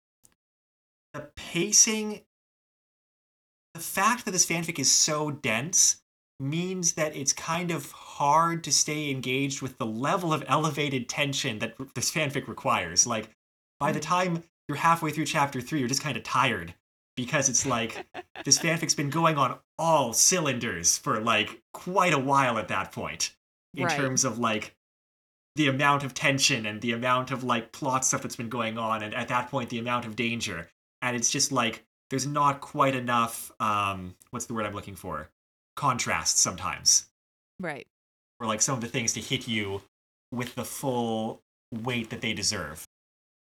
the 1.12 1.30
pacing, 1.36 2.22
the 3.74 3.80
fact 3.80 4.24
that 4.24 4.30
this 4.30 4.46
fanfic 4.46 4.78
is 4.78 4.90
so 4.90 5.30
dense 5.30 6.02
means 6.40 6.94
that 6.94 7.14
it's 7.14 7.32
kind 7.32 7.70
of 7.70 7.90
hard 7.92 8.64
to 8.64 8.72
stay 8.72 9.10
engaged 9.10 9.62
with 9.62 9.78
the 9.78 9.86
level 9.86 10.32
of 10.32 10.44
elevated 10.48 11.08
tension 11.08 11.58
that 11.60 11.74
this 11.94 12.10
fanfic 12.10 12.48
requires. 12.48 13.06
Like, 13.06 13.30
by 13.78 13.92
the 13.92 13.98
hmm. 13.98 14.04
time 14.04 14.42
you're 14.68 14.78
halfway 14.78 15.10
through 15.10 15.26
chapter 15.26 15.60
three, 15.60 15.78
you're 15.78 15.88
just 15.88 16.02
kind 16.02 16.16
of 16.16 16.22
tired 16.22 16.74
because 17.16 17.48
it's 17.48 17.66
like 17.66 18.06
this 18.44 18.58
fanfic's 18.62 18.94
been 18.94 19.10
going 19.10 19.36
on 19.36 19.58
all 19.78 20.12
cylinders 20.12 20.98
for 20.98 21.20
like 21.20 21.60
quite 21.72 22.12
a 22.12 22.18
while 22.18 22.58
at 22.58 22.68
that 22.68 22.92
point 22.92 23.34
in 23.74 23.84
Right. 23.84 23.96
terms 23.96 24.24
of 24.24 24.38
like 24.38 24.74
the 25.56 25.68
amount 25.68 26.02
of 26.02 26.14
tension 26.14 26.66
and 26.66 26.80
the 26.80 26.92
amount 26.92 27.30
of 27.30 27.44
like 27.44 27.72
plot 27.72 28.04
stuff 28.04 28.22
that's 28.22 28.36
been 28.36 28.48
going 28.48 28.78
on 28.78 29.02
and 29.02 29.14
at 29.14 29.28
that 29.28 29.50
point 29.50 29.70
the 29.70 29.78
amount 29.78 30.06
of 30.06 30.16
danger. 30.16 30.68
And 31.02 31.16
it's 31.16 31.30
just 31.30 31.52
like 31.52 31.84
there's 32.10 32.26
not 32.26 32.60
quite 32.60 32.94
enough 32.94 33.50
um 33.60 34.14
what's 34.30 34.46
the 34.46 34.54
word 34.54 34.66
i'm 34.66 34.74
looking 34.74 34.96
for? 34.96 35.28
Contrast 35.76 36.38
sometimes. 36.38 37.06
Right. 37.60 37.86
Or 38.40 38.46
like 38.46 38.62
some 38.62 38.74
of 38.74 38.80
the 38.80 38.88
things 38.88 39.12
to 39.14 39.20
hit 39.20 39.46
you 39.46 39.82
with 40.30 40.54
the 40.54 40.64
full 40.64 41.42
weight 41.72 42.10
that 42.10 42.20
they 42.20 42.32
deserve. 42.32 42.86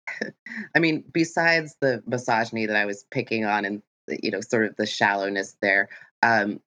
I 0.75 0.79
mean, 0.79 1.03
besides 1.13 1.75
the 1.79 2.03
misogyny 2.05 2.65
that 2.65 2.75
I 2.75 2.85
was 2.85 3.05
picking 3.11 3.45
on 3.45 3.65
and 3.65 3.81
you 4.07 4.31
know, 4.31 4.41
sort 4.41 4.65
of 4.65 4.75
the 4.75 4.85
shallowness 4.85 5.55
there, 5.61 5.89
um, 6.23 6.59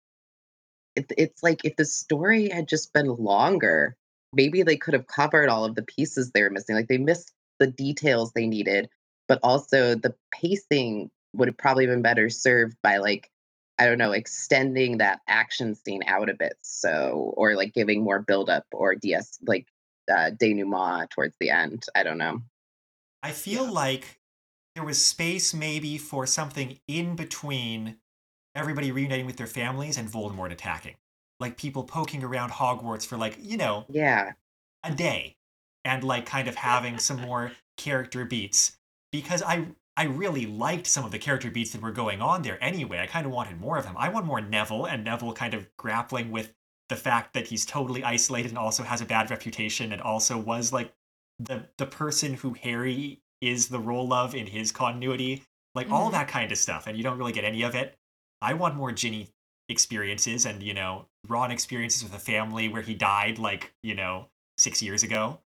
it, 0.96 1.12
it's 1.18 1.42
like 1.42 1.64
if 1.64 1.76
the 1.76 1.84
story 1.84 2.48
had 2.48 2.68
just 2.68 2.92
been 2.92 3.08
longer, 3.08 3.96
maybe 4.34 4.62
they 4.62 4.76
could 4.76 4.94
have 4.94 5.06
covered 5.06 5.48
all 5.48 5.64
of 5.64 5.74
the 5.74 5.82
pieces 5.82 6.30
they 6.30 6.42
were 6.42 6.50
missing. 6.50 6.74
Like 6.74 6.88
they 6.88 6.98
missed 6.98 7.32
the 7.58 7.66
details 7.66 8.32
they 8.32 8.46
needed, 8.46 8.88
but 9.28 9.38
also 9.42 9.94
the 9.94 10.14
pacing 10.32 11.10
would 11.34 11.48
have 11.48 11.56
probably 11.58 11.86
been 11.86 12.02
better 12.02 12.30
served 12.30 12.76
by 12.82 12.98
like 12.98 13.30
I 13.78 13.86
don't 13.86 13.98
know, 13.98 14.12
extending 14.12 14.98
that 14.98 15.20
action 15.26 15.74
scene 15.74 16.02
out 16.06 16.30
a 16.30 16.34
bit. 16.34 16.56
So, 16.62 17.34
or 17.36 17.56
like 17.56 17.74
giving 17.74 18.04
more 18.04 18.20
buildup 18.20 18.64
or 18.72 18.94
DS 18.94 19.38
like 19.46 19.66
uh, 20.08 20.30
denouement 20.30 21.10
towards 21.10 21.34
the 21.40 21.50
end. 21.50 21.84
I 21.94 22.04
don't 22.04 22.18
know. 22.18 22.42
I 23.22 23.32
feel 23.32 23.70
like 23.70 24.20
there 24.74 24.84
was 24.84 25.04
space 25.04 25.54
maybe 25.54 25.98
for 25.98 26.26
something 26.26 26.78
in 26.86 27.16
between 27.16 27.96
everybody 28.54 28.92
reuniting 28.92 29.26
with 29.26 29.36
their 29.36 29.46
families 29.46 29.98
and 29.98 30.08
Voldemort 30.08 30.52
attacking. 30.52 30.94
Like 31.44 31.56
people 31.58 31.84
poking 31.84 32.24
around 32.24 32.50
Hogwarts 32.50 33.06
for 33.06 33.16
like, 33.18 33.36
you 33.40 33.56
know, 33.58 33.88
Yeah. 33.88 34.32
a 34.82 34.94
day 34.94 35.36
and 35.84 36.04
like 36.04 36.26
kind 36.26 36.48
of 36.48 36.54
having 36.56 36.98
some 36.98 37.20
more 37.28 37.52
character 37.76 38.24
beats 38.24 38.78
because 39.12 39.42
I 39.42 39.68
I 39.96 40.04
really 40.06 40.46
liked 40.46 40.86
some 40.88 41.04
of 41.04 41.12
the 41.12 41.18
character 41.20 41.50
beats 41.50 41.72
that 41.72 41.82
were 41.82 41.92
going 41.92 42.20
on 42.20 42.42
there 42.42 42.58
anyway. 42.62 42.98
I 42.98 43.06
kind 43.06 43.26
of 43.26 43.32
wanted 43.32 43.60
more 43.60 43.78
of 43.78 43.84
them. 43.84 43.96
I 43.96 44.08
want 44.08 44.26
more 44.26 44.40
Neville 44.40 44.86
and 44.86 45.04
Neville 45.04 45.34
kind 45.34 45.54
of 45.54 45.68
grappling 45.76 46.30
with 46.32 46.52
the 46.88 46.96
fact 46.96 47.34
that 47.34 47.46
he's 47.48 47.64
totally 47.66 48.02
isolated 48.04 48.50
and 48.50 48.58
also 48.58 48.82
has 48.82 49.00
a 49.00 49.06
bad 49.06 49.30
reputation 49.30 49.92
and 49.92 50.02
also 50.02 50.38
was 50.38 50.72
like 50.72 50.92
the 51.38 51.68
the 51.78 51.86
person 51.86 52.34
who 52.34 52.54
Harry 52.54 53.22
is 53.40 53.68
the 53.68 53.80
role 53.80 54.12
of 54.12 54.34
in 54.34 54.46
his 54.46 54.72
continuity. 54.72 55.44
Like 55.74 55.90
all 55.90 56.10
Mhm. 56.10 56.12
that 56.12 56.28
kind 56.28 56.52
of 56.52 56.58
stuff 56.58 56.86
and 56.86 56.96
you 56.96 57.02
don't 57.04 57.18
really 57.18 57.32
get 57.32 57.44
any 57.44 57.62
of 57.62 57.74
it. 57.74 57.96
I 58.42 58.54
want 58.54 58.76
more 58.76 58.92
Ginny 58.92 59.30
experiences 59.68 60.44
and 60.46 60.62
you 60.62 60.74
know 60.74 61.06
Ron 61.28 61.50
experiences 61.50 62.02
with 62.02 62.14
a 62.14 62.18
family 62.18 62.68
where 62.68 62.82
he 62.82 62.94
died 62.94 63.38
like 63.38 63.72
you 63.82 63.94
know 63.94 64.28
six 64.58 64.82
years 64.82 65.02
ago. 65.02 65.40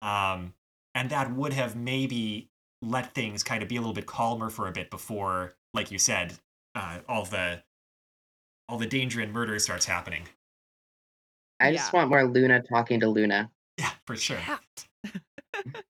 Um, 0.00 0.54
and 0.94 1.10
that 1.10 1.32
would 1.32 1.52
have 1.52 1.76
maybe 1.76 2.48
let 2.82 3.14
things 3.14 3.42
kind 3.44 3.62
of 3.62 3.68
be 3.68 3.76
a 3.76 3.80
little 3.80 3.94
bit 3.94 4.06
calmer 4.06 4.50
for 4.50 4.66
a 4.66 4.72
bit 4.72 4.90
before, 4.90 5.54
like 5.72 5.90
you 5.92 5.98
said, 5.98 6.34
uh, 6.74 6.98
all 7.08 7.24
the 7.24 7.62
all 8.68 8.78
the 8.78 8.86
danger 8.86 9.20
and 9.20 9.32
murder 9.32 9.58
starts 9.58 9.86
happening. 9.86 10.28
I 11.60 11.72
just 11.72 11.92
Yeah. 11.92 11.98
want 12.00 12.10
more 12.10 12.24
Luna 12.24 12.62
talking 12.62 12.98
to 13.00 13.08
Luna. 13.08 13.50
Yeah, 13.78 13.90
for 14.06 14.16
sure. 14.16 14.40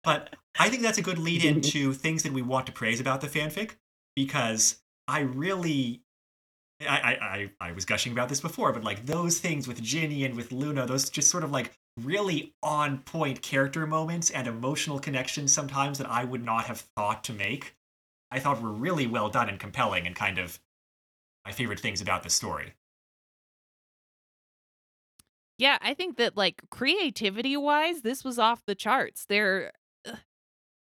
But 0.05 0.35
I 0.59 0.69
think 0.69 0.83
that's 0.83 0.99
a 0.99 1.03
good 1.03 1.19
lead 1.19 1.45
into 1.45 1.93
things 1.95 2.25
that 2.25 2.33
we 2.33 2.43
want 2.43 2.67
to 2.67 2.73
praise 2.73 3.01
about 3.01 3.21
the 3.21 3.29
fanfic 3.29 3.77
because 4.15 4.83
I 5.09 5.21
really. 5.21 6.03
I, 6.89 7.51
I, 7.61 7.69
I, 7.69 7.73
was 7.73 7.85
gushing 7.85 8.13
about 8.13 8.29
this 8.29 8.41
before, 8.41 8.73
but 8.73 8.85
like 8.85 9.07
those 9.07 9.39
things 9.39 9.69
with 9.69 9.83
Ginny 9.83 10.25
and 10.25 10.37
with 10.37 10.53
Luna, 10.53 10.87
those 10.87 11.09
just 11.09 11.31
sort 11.31 11.45
of 11.45 11.51
like 11.51 11.73
really 12.01 12.55
on 12.63 12.99
point 12.99 13.43
character 13.43 13.87
moments 13.87 14.31
and 14.31 14.47
emotional 14.47 14.99
connections 14.99 15.53
sometimes 15.53 15.99
that 15.99 16.09
I 16.09 16.25
would 16.25 16.45
not 16.45 16.65
have 16.65 16.81
thought 16.97 17.25
to 17.25 17.33
make, 17.33 17.77
I 18.31 18.39
thought 18.39 18.63
were 18.63 18.73
really 18.73 19.07
well 19.07 19.29
done 19.29 19.49
and 19.49 19.59
compelling 19.59 20.07
and 20.07 20.17
kind 20.17 20.39
of 20.39 20.59
my 21.45 21.53
favorite 21.53 21.81
things 21.81 22.01
about 22.01 22.23
the 22.23 22.31
story. 22.31 22.75
Yeah, 25.59 25.79
I 25.81 25.95
think 25.95 26.17
that 26.17 26.37
like 26.37 26.63
creativity 26.71 27.57
wise, 27.57 28.03
this 28.03 28.25
was 28.25 28.39
off 28.39 28.65
the 28.67 28.75
charts. 28.75 29.27
There 29.27 29.73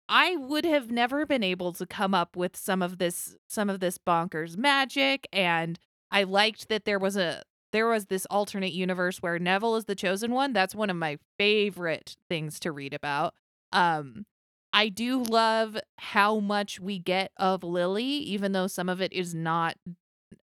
I 0.08 0.36
would 0.36 0.64
have 0.64 0.90
never 0.90 1.26
been 1.26 1.42
able 1.42 1.72
to 1.72 1.86
come 1.86 2.14
up 2.14 2.36
with 2.36 2.56
some 2.56 2.82
of 2.82 2.98
this 2.98 3.36
some 3.48 3.68
of 3.68 3.80
this 3.80 3.98
bonkers 3.98 4.56
magic 4.56 5.26
and 5.32 5.78
I 6.10 6.22
liked 6.22 6.68
that 6.68 6.84
there 6.84 6.98
was 6.98 7.16
a 7.16 7.42
there 7.72 7.88
was 7.88 8.06
this 8.06 8.26
alternate 8.26 8.72
universe 8.72 9.18
where 9.18 9.38
Neville 9.38 9.76
is 9.76 9.84
the 9.86 9.94
chosen 9.96 10.32
one. 10.32 10.52
That's 10.52 10.74
one 10.74 10.88
of 10.88 10.96
my 10.96 11.18
favorite 11.38 12.16
things 12.28 12.60
to 12.60 12.72
read 12.72 12.94
about. 12.94 13.34
Um 13.72 14.26
I 14.72 14.88
do 14.88 15.22
love 15.22 15.76
how 15.98 16.38
much 16.38 16.78
we 16.78 16.98
get 16.98 17.32
of 17.36 17.64
Lily 17.64 18.04
even 18.04 18.52
though 18.52 18.66
some 18.68 18.88
of 18.88 19.00
it 19.00 19.12
is 19.12 19.34
not 19.34 19.76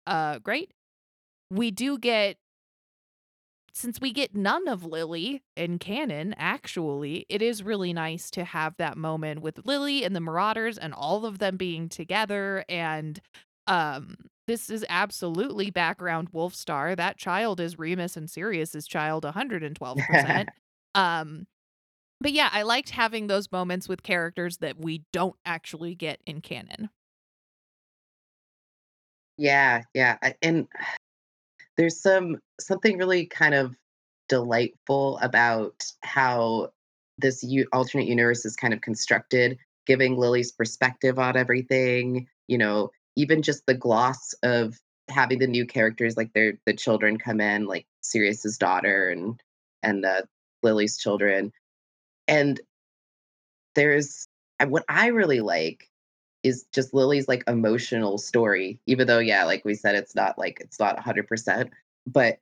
uh 0.06 0.38
great. 0.38 0.72
We 1.50 1.70
do 1.70 1.98
get 1.98 2.38
since 3.72 4.00
we 4.00 4.12
get 4.12 4.34
none 4.34 4.68
of 4.68 4.84
Lily 4.84 5.42
in 5.56 5.78
canon, 5.78 6.34
actually, 6.36 7.26
it 7.28 7.42
is 7.42 7.62
really 7.62 7.92
nice 7.92 8.30
to 8.32 8.44
have 8.44 8.76
that 8.78 8.96
moment 8.96 9.42
with 9.42 9.64
Lily 9.64 10.04
and 10.04 10.14
the 10.14 10.20
Marauders 10.20 10.78
and 10.78 10.94
all 10.94 11.24
of 11.24 11.38
them 11.38 11.56
being 11.56 11.88
together. 11.88 12.64
And 12.68 13.20
um, 13.66 14.16
this 14.46 14.70
is 14.70 14.84
absolutely 14.88 15.70
background 15.70 16.32
Wolfstar. 16.32 16.96
That 16.96 17.18
child 17.18 17.60
is 17.60 17.78
Remus 17.78 18.16
and 18.16 18.28
Sirius's 18.28 18.86
child 18.86 19.24
112%. 19.24 20.46
um, 20.94 21.46
but 22.20 22.32
yeah, 22.32 22.50
I 22.52 22.62
liked 22.62 22.90
having 22.90 23.28
those 23.28 23.50
moments 23.50 23.88
with 23.88 24.02
characters 24.02 24.58
that 24.58 24.78
we 24.78 25.04
don't 25.12 25.36
actually 25.46 25.94
get 25.94 26.20
in 26.26 26.40
canon. 26.40 26.90
Yeah, 29.38 29.84
yeah. 29.94 30.18
And 30.42 30.68
there's 31.76 32.00
some 32.00 32.38
something 32.60 32.98
really 32.98 33.26
kind 33.26 33.54
of 33.54 33.76
delightful 34.28 35.18
about 35.18 35.74
how 36.02 36.70
this 37.18 37.42
u- 37.42 37.68
alternate 37.72 38.06
universe 38.06 38.44
is 38.44 38.56
kind 38.56 38.72
of 38.72 38.80
constructed, 38.80 39.58
giving 39.86 40.16
Lily's 40.16 40.52
perspective 40.52 41.18
on 41.18 41.36
everything. 41.36 42.26
You 42.48 42.58
know, 42.58 42.90
even 43.16 43.42
just 43.42 43.66
the 43.66 43.74
gloss 43.74 44.34
of 44.42 44.78
having 45.08 45.38
the 45.38 45.46
new 45.46 45.66
characters, 45.66 46.16
like 46.16 46.32
their 46.32 46.54
the 46.66 46.74
children 46.74 47.18
come 47.18 47.40
in, 47.40 47.66
like 47.66 47.86
Sirius's 48.00 48.58
daughter 48.58 49.10
and 49.10 49.40
and 49.82 50.04
uh, 50.04 50.22
Lily's 50.62 50.98
children, 50.98 51.52
and 52.28 52.60
there's 53.74 54.26
what 54.66 54.84
I 54.88 55.08
really 55.08 55.40
like 55.40 55.89
is 56.42 56.66
just 56.72 56.94
Lily's 56.94 57.28
like 57.28 57.44
emotional 57.46 58.18
story, 58.18 58.80
even 58.86 59.06
though, 59.06 59.18
yeah, 59.18 59.44
like 59.44 59.64
we 59.64 59.74
said, 59.74 59.94
it's 59.94 60.14
not 60.14 60.38
like 60.38 60.58
it's 60.60 60.78
not 60.78 60.96
100%, 60.96 61.70
but 62.06 62.38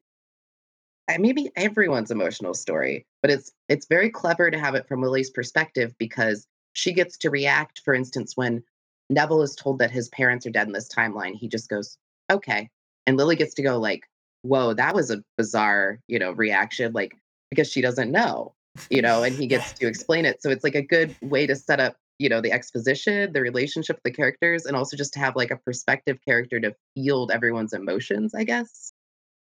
maybe 1.19 1.51
everyone's 1.57 2.11
emotional 2.11 2.55
story, 2.55 3.07
but 3.23 3.31
it's 3.31 3.53
it's 3.69 3.87
very 3.87 4.11
clever 4.11 4.51
to 4.51 4.59
have 4.59 4.75
it 4.75 4.87
from 4.87 5.03
Lily's 5.03 5.31
perspective 5.31 5.95
because 5.99 6.47
she 6.75 6.93
gets 6.93 7.17
to 7.19 7.31
react, 7.31 7.81
for 7.85 7.95
instance, 7.95 8.37
when 8.37 8.63
Neville 9.11 9.43
is 9.43 9.57
told 9.57 9.79
that 9.79 9.91
his 9.91 10.09
parents 10.11 10.47
are 10.47 10.51
dead 10.51 10.67
in 10.67 10.73
this 10.73 10.89
timeline, 10.89 11.35
he 11.35 11.49
just 11.49 11.69
goes, 11.69 11.97
okay. 12.31 12.69
And 13.07 13.17
Lily 13.17 13.37
gets 13.37 13.55
to 13.55 13.63
go 13.63 13.79
like, 13.79 14.03
whoa, 14.43 14.75
that 14.75 14.95
was 14.95 15.11
a 15.11 15.25
bizarre, 15.37 15.99
you 16.09 16.19
know, 16.19 16.33
reaction, 16.33 16.93
like 16.93 17.17
because 17.51 17.71
she 17.71 17.81
doesn't 17.81 18.13
know, 18.13 18.55
you 18.91 19.01
know, 19.01 19.23
and 19.23 19.35
he 19.35 19.47
gets 19.49 19.73
to 19.73 19.87
explain 19.87 20.27
it. 20.27 20.43
So 20.43 20.51
it's 20.51 20.65
like 20.65 20.75
a 20.75 20.83
good 20.83 21.17
way 21.23 21.47
to 21.47 21.57
set 21.57 21.81
up 21.81 21.97
you 22.19 22.29
know 22.29 22.41
the 22.41 22.53
exposition 22.53 23.33
the 23.33 23.41
relationship 23.41 23.97
with 23.97 24.03
the 24.03 24.11
characters 24.11 24.67
and 24.67 24.77
also 24.77 24.97
just 24.97 25.13
to 25.13 25.19
have 25.21 25.37
like 25.37 25.51
a 25.51 25.57
perspective 25.57 26.19
character 26.27 26.59
to 26.61 26.75
field 26.95 27.31
everyone's 27.31 27.73
emotions 27.73 28.35
i 28.35 28.45
guess 28.45 28.93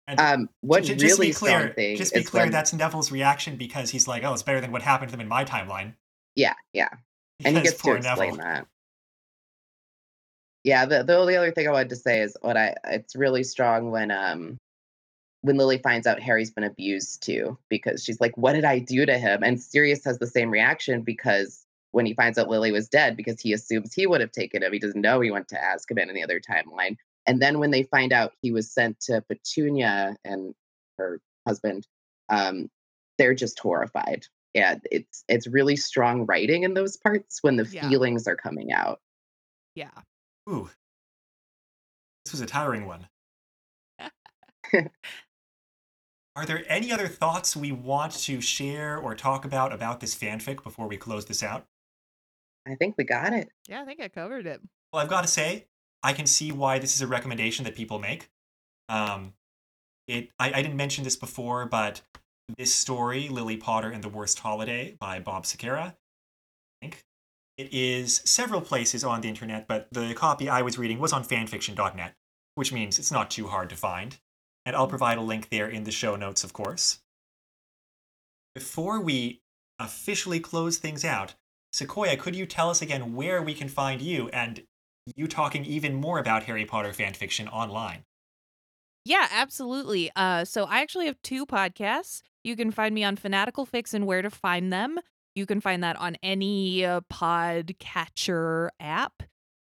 And 0.07 0.19
um 0.19 0.49
one 0.61 0.83
just 0.83 1.01
really 1.01 1.27
be 1.27 1.33
clear, 1.33 1.73
thing 1.75 1.95
just 1.97 2.13
be 2.13 2.23
clear, 2.23 2.43
when, 2.43 2.51
that's 2.51 2.73
Neville's 2.73 3.11
reaction 3.11 3.55
because 3.57 3.91
he's 3.91 4.07
like, 4.07 4.23
"Oh, 4.23 4.33
it's 4.33 4.43
better 4.43 4.59
than 4.61 4.71
what 4.71 4.81
happened 4.81 5.09
to 5.09 5.11
them 5.11 5.21
in 5.21 5.27
my 5.27 5.45
timeline." 5.45 5.93
yeah 6.35 6.53
yeah 6.73 6.89
and 7.43 7.55
he 7.57 7.61
Because 7.61 7.63
gets 7.63 7.77
to 7.77 7.83
poor 7.83 7.97
explain 7.97 8.29
Neville. 8.31 8.43
that 8.43 8.67
yeah 10.63 10.85
the, 10.85 11.03
the 11.03 11.17
only 11.17 11.35
other 11.35 11.51
thing 11.51 11.67
i 11.67 11.71
wanted 11.71 11.89
to 11.89 11.95
say 11.95 12.21
is 12.21 12.37
what 12.41 12.55
i 12.57 12.73
it's 12.85 13.15
really 13.15 13.43
strong 13.43 13.91
when 13.91 14.11
um 14.11 14.57
when 15.41 15.57
lily 15.57 15.77
finds 15.79 16.05
out 16.07 16.19
harry's 16.19 16.51
been 16.51 16.63
abused 16.63 17.21
too 17.23 17.57
because 17.69 18.03
she's 18.03 18.21
like 18.21 18.35
what 18.37 18.53
did 18.53 18.63
i 18.65 18.79
do 18.79 19.05
to 19.05 19.17
him 19.17 19.43
and 19.43 19.61
sirius 19.61 20.05
has 20.05 20.19
the 20.19 20.27
same 20.27 20.49
reaction 20.51 21.01
because 21.01 21.65
when 21.91 22.05
he 22.05 22.13
finds 22.13 22.37
out 22.37 22.49
lily 22.49 22.71
was 22.71 22.87
dead 22.89 23.15
because 23.17 23.39
he 23.39 23.53
assumes 23.53 23.93
he 23.93 24.07
would 24.07 24.21
have 24.21 24.31
taken 24.31 24.63
him 24.63 24.73
he 24.73 24.79
doesn't 24.79 25.01
know 25.01 25.19
he 25.19 25.31
went 25.31 25.47
to 25.47 25.55
azkaban 25.55 26.07
in 26.09 26.15
the 26.15 26.23
other 26.23 26.39
timeline 26.39 26.95
and 27.25 27.41
then 27.41 27.59
when 27.59 27.71
they 27.71 27.83
find 27.83 28.11
out 28.13 28.33
he 28.41 28.51
was 28.51 28.71
sent 28.71 28.99
to 28.99 29.21
petunia 29.29 30.15
and 30.25 30.53
her 30.97 31.19
husband 31.47 31.85
um 32.29 32.69
they're 33.17 33.33
just 33.33 33.59
horrified 33.59 34.25
yeah 34.53 34.75
it's 34.91 35.23
it's 35.27 35.47
really 35.47 35.75
strong 35.75 36.25
writing 36.25 36.63
in 36.63 36.73
those 36.73 36.97
parts 36.97 37.39
when 37.41 37.55
the 37.57 37.67
Yeah. 37.71 37.89
feelings 37.89 38.27
are 38.27 38.35
coming 38.35 38.71
out 38.71 38.99
Yeah. 39.75 39.91
Ooh, 40.49 40.69
this 42.25 42.33
was 42.33 42.41
a 42.41 42.45
tiring 42.45 42.85
one. 42.87 43.07
Are 46.35 46.45
there 46.45 46.63
any 46.67 46.91
other 46.91 47.07
thoughts 47.07 47.55
we 47.55 47.71
want 47.71 48.13
to 48.13 48.41
share 48.41 48.97
or 48.97 49.15
talk 49.15 49.43
about 49.45 49.73
about 49.73 49.99
this 49.99 50.15
fanfic 50.15 50.63
before 50.63 50.87
we 50.87 50.97
close 50.97 51.25
this 51.25 51.43
out? 51.43 51.65
I 52.67 52.75
think 52.75 52.95
we 52.97 53.03
got 53.03 53.33
it 53.33 53.49
Yeah, 53.67 53.81
I 53.81 53.85
think 53.85 54.01
I 54.01 54.07
covered 54.07 54.45
it. 54.45 54.61
Well, 54.91 55.01
I've 55.01 55.09
got 55.09 55.21
to 55.21 55.27
say, 55.27 55.67
I 56.03 56.13
can 56.13 56.25
see 56.25 56.51
why 56.51 56.79
this 56.79 56.95
is 56.95 57.01
a 57.01 57.07
recommendation 57.07 57.63
that 57.65 57.75
people 57.75 57.99
make. 57.99 58.29
Um, 58.89 59.33
it 60.07 60.29
I, 60.39 60.51
I 60.53 60.61
didn't 60.61 60.75
mention 60.75 61.03
this 61.03 61.15
before, 61.15 61.65
but 61.65 62.01
this 62.57 62.73
story, 62.73 63.29
Lily 63.29 63.57
Potter 63.57 63.89
and 63.89 64.03
the 64.03 64.09
Worst 64.09 64.39
Holiday 64.39 64.97
by 64.99 65.19
Bob 65.19 65.45
Sequeira, 65.45 65.85
I 65.85 65.95
think 66.81 67.05
it 67.57 67.73
is 67.73 68.21
several 68.25 68.61
places 68.61 69.03
on 69.03 69.21
the 69.21 69.29
internet, 69.29 69.67
but 69.67 69.87
the 69.91 70.13
copy 70.13 70.49
I 70.49 70.61
was 70.61 70.77
reading 70.77 70.99
was 70.99 71.13
on 71.13 71.23
fanfiction.net, 71.23 72.15
which 72.55 72.73
means 72.73 72.99
it's 72.99 73.11
not 73.11 73.31
too 73.31 73.47
hard 73.47 73.69
to 73.69 73.75
find. 73.75 74.17
And 74.65 74.75
I'll 74.75 74.87
provide 74.87 75.17
a 75.17 75.21
link 75.21 75.49
there 75.49 75.67
in 75.67 75.85
the 75.85 75.91
show 75.91 76.15
notes, 76.15 76.43
of 76.43 76.53
course. 76.53 76.99
Before 78.53 78.99
we 78.99 79.41
officially 79.79 80.39
close 80.39 80.77
things 80.77 81.05
out, 81.05 81.35
Sequoia, 81.73 82.17
could 82.17 82.35
you 82.35 82.45
tell 82.45 82.69
us 82.69 82.81
again 82.81 83.15
where 83.15 83.41
we 83.41 83.53
can 83.53 83.69
find 83.69 84.01
you 84.01 84.29
and 84.29 84.63
you 85.15 85.27
talking 85.27 85.65
even 85.65 85.93
more 85.93 86.19
about 86.19 86.43
Harry 86.43 86.65
Potter 86.65 86.89
fanfiction 86.89 87.51
online? 87.51 88.03
Yeah, 89.05 89.27
absolutely. 89.31 90.11
Uh, 90.15 90.45
so 90.45 90.65
I 90.65 90.81
actually 90.81 91.07
have 91.07 91.21
two 91.23 91.45
podcasts. 91.45 92.21
You 92.43 92.55
can 92.55 92.71
find 92.71 92.93
me 92.93 93.03
on 93.03 93.15
Fantastic 93.15 93.55
Fics 93.55 93.93
and 93.93 94.05
Where 94.05 94.21
to 94.21 94.29
Find 94.29 94.71
Them. 94.71 94.99
You 95.33 95.45
can 95.45 95.61
find 95.61 95.83
that 95.83 95.95
on 95.95 96.17
any 96.21 96.85
uh, 96.85 97.01
podcatcher 97.11 98.69
app 98.79 99.23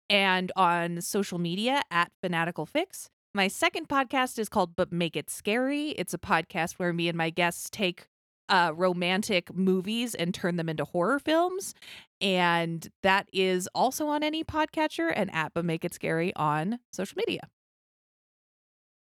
and 0.10 0.52
on 0.56 1.02
social 1.02 1.40
media 1.40 1.82
at 1.90 2.12
Fantastic 2.22 2.56
Fics. 2.56 3.08
My 3.34 3.48
second 3.48 3.88
podcast 3.88 4.38
is 4.38 4.50
called 4.50 4.76
But 4.76 4.92
Make 4.92 5.16
It 5.16 5.30
Scary. 5.30 5.90
It's 5.92 6.14
a 6.14 6.20
podcast 6.20 6.74
where 6.74 6.94
me 6.94 7.08
and 7.08 7.18
my 7.18 7.30
guests 7.30 7.70
take 7.72 8.06
uh, 8.50 8.72
romantic 8.76 9.54
movies 9.56 10.16
and 10.16 10.34
turn 10.34 10.56
them 10.58 10.70
into 10.70 10.86
horror 10.86 11.20
films. 11.20 11.74
And 12.22 12.88
that 13.02 13.28
is 13.34 13.68
also 13.76 14.08
on 14.08 14.24
any 14.24 14.44
podcatcher 14.44 15.12
and 15.16 15.34
at 15.34 15.54
But 15.54 15.66
Make 15.66 15.84
It 15.84 15.94
Scary 15.94 16.34
on 16.36 16.80
social 16.92 17.16
media. 17.18 17.42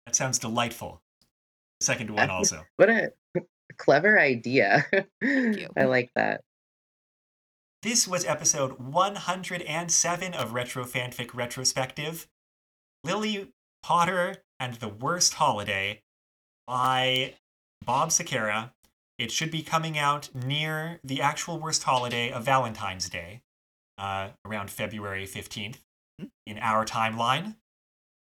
That 0.07 0.17
sounds 0.17 0.39
delightful. 0.39 1.01
The 1.81 1.87
second 1.87 2.11
one 2.11 2.31
also. 2.31 2.65
what 2.77 2.91
a 2.91 3.13
clever 3.79 4.21
idea 4.21 4.85
you. 5.23 5.69
i 5.79 5.85
like 5.85 6.11
that 6.15 6.43
This 7.83 8.07
was 8.07 8.25
episode 8.27 8.79
107 8.79 10.35
of 10.35 10.53
Retro 10.53 10.85
Fanfic 10.85 11.35
Retrospective 11.35 12.29
Lily 13.03 13.53
Potter 13.83 14.37
and 14.61 14.75
the 14.75 14.89
Worst 14.89 15.35
Holiday 15.35 16.03
by 16.67 17.35
Bob 17.85 18.11
Sequeira. 18.11 18.73
It 19.23 19.31
should 19.31 19.53
be 19.53 19.63
coming 19.63 19.97
out 19.97 20.31
near 20.35 20.99
the 21.05 21.23
actual 21.23 21.61
worst 21.61 21.85
holiday 21.85 22.33
of 22.33 22.45
Valentine's 22.45 23.09
Day, 23.09 23.43
uh, 23.97 24.31
around 24.45 24.69
February 24.69 25.29
15th 25.29 25.77
in 26.45 26.59
our 26.59 26.85
timeline. 26.85 27.55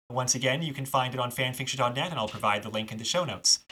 Once 0.09 0.33
again, 0.33 0.61
you 0.61 0.71
can 0.71 0.85
find 0.85 1.13
it 1.13 1.19
on 1.19 1.29
fanfiction.net, 1.29 2.09
and 2.09 2.17
I'll 2.17 2.29
provide 2.29 2.63
the 2.63 2.69
link 2.69 2.93
in 2.93 2.99
the 2.99 3.03
show 3.03 3.25
notes. 3.25 3.65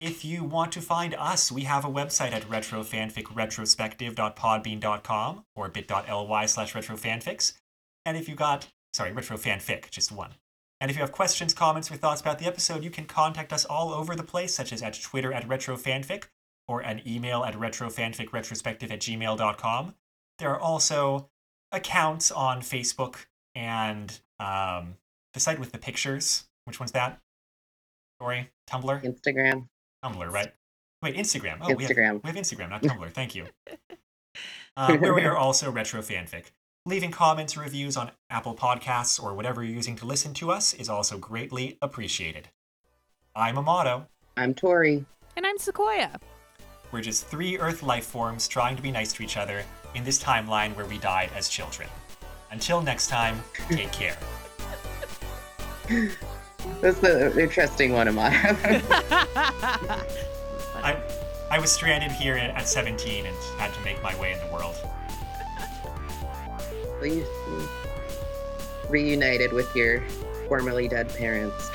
If 0.00 0.24
you 0.24 0.44
want 0.44 0.70
to 0.74 0.80
find 0.80 1.12
us, 1.16 1.50
we 1.50 1.62
have 1.62 1.84
a 1.84 1.88
website 1.88 2.30
at 2.30 2.48
retrofanficretrospective.podbean.com 2.48 5.44
or 5.56 5.68
bit.ly 5.68 6.46
slash 6.46 6.72
retrofanfics. 6.72 7.54
And 8.06 8.16
if 8.16 8.28
you 8.28 8.36
got, 8.36 8.68
sorry, 8.92 9.10
retrofanfic, 9.10 9.90
just 9.90 10.12
one. 10.12 10.34
And 10.80 10.88
if 10.88 10.96
you 10.96 11.00
have 11.00 11.10
questions, 11.10 11.52
comments, 11.52 11.90
or 11.90 11.96
thoughts 11.96 12.20
about 12.20 12.38
the 12.38 12.46
episode, 12.46 12.84
you 12.84 12.90
can 12.90 13.06
contact 13.06 13.52
us 13.52 13.64
all 13.64 13.92
over 13.92 14.14
the 14.14 14.22
place, 14.22 14.54
such 14.54 14.72
as 14.72 14.82
at 14.82 15.02
Twitter 15.02 15.32
at 15.32 15.48
retrofanfic 15.48 16.26
or 16.66 16.80
an 16.80 17.02
email 17.06 17.44
at 17.44 17.54
retrofanficretrospective 17.54 18.90
at 18.90 19.00
gmail.com. 19.00 19.94
There 20.38 20.50
are 20.50 20.60
also 20.60 21.28
accounts 21.72 22.30
on 22.30 22.60
Facebook 22.60 23.26
and 23.54 24.18
um, 24.38 24.96
the 25.32 25.40
site 25.40 25.58
with 25.58 25.72
the 25.72 25.78
pictures. 25.78 26.44
Which 26.64 26.80
one's 26.80 26.92
that? 26.92 27.20
Story? 28.18 28.50
Tumblr? 28.68 29.02
Instagram. 29.02 29.68
Tumblr, 30.04 30.30
right? 30.30 30.52
Wait, 31.02 31.16
Instagram. 31.16 31.58
Oh, 31.60 31.74
we 31.74 31.84
have, 31.84 31.92
Instagram. 31.92 32.22
we 32.22 32.28
have 32.28 32.36
Instagram, 32.36 32.70
not 32.70 32.82
Tumblr. 32.82 33.10
Thank 33.12 33.34
you. 33.34 33.46
Uh, 34.76 34.96
where 34.98 35.14
we 35.14 35.24
are 35.24 35.36
also 35.36 35.70
retrofanfic. 35.70 36.44
Leaving 36.86 37.10
comments 37.10 37.56
or 37.56 37.60
reviews 37.60 37.96
on 37.96 38.10
Apple 38.30 38.54
Podcasts 38.54 39.22
or 39.22 39.34
whatever 39.34 39.62
you're 39.62 39.74
using 39.74 39.96
to 39.96 40.06
listen 40.06 40.34
to 40.34 40.50
us 40.50 40.74
is 40.74 40.88
also 40.88 41.18
greatly 41.18 41.78
appreciated. 41.80 42.48
I'm 43.34 43.58
Amato. 43.58 44.06
I'm 44.36 44.54
Tori. 44.54 45.04
And 45.36 45.46
I'm 45.46 45.58
Sequoia. 45.58 46.20
We're 46.94 47.00
just 47.00 47.26
three 47.26 47.58
Earth 47.58 47.82
life 47.82 48.06
forms 48.06 48.46
trying 48.46 48.76
to 48.76 48.82
be 48.82 48.92
nice 48.92 49.12
to 49.14 49.24
each 49.24 49.36
other 49.36 49.64
in 49.96 50.04
this 50.04 50.22
timeline 50.22 50.76
where 50.76 50.86
we 50.86 50.96
died 50.98 51.28
as 51.34 51.48
children. 51.48 51.88
Until 52.52 52.80
next 52.82 53.08
time, 53.08 53.42
take 53.68 53.90
care. 53.90 54.16
That's 56.80 57.00
the 57.00 57.36
interesting 57.36 57.94
one, 57.94 58.06
Amaya. 58.06 58.80
I, 60.84 60.96
I 61.50 61.58
was 61.58 61.72
stranded 61.72 62.12
here 62.12 62.36
at 62.36 62.68
17 62.68 63.26
and 63.26 63.36
had 63.58 63.74
to 63.74 63.80
make 63.80 64.00
my 64.00 64.16
way 64.20 64.30
in 64.30 64.38
the 64.38 64.52
world. 64.54 64.76
you 67.02 67.26
reunited 68.88 69.52
with 69.52 69.74
your 69.74 70.00
formerly 70.46 70.86
dead 70.86 71.12
parents. 71.12 71.70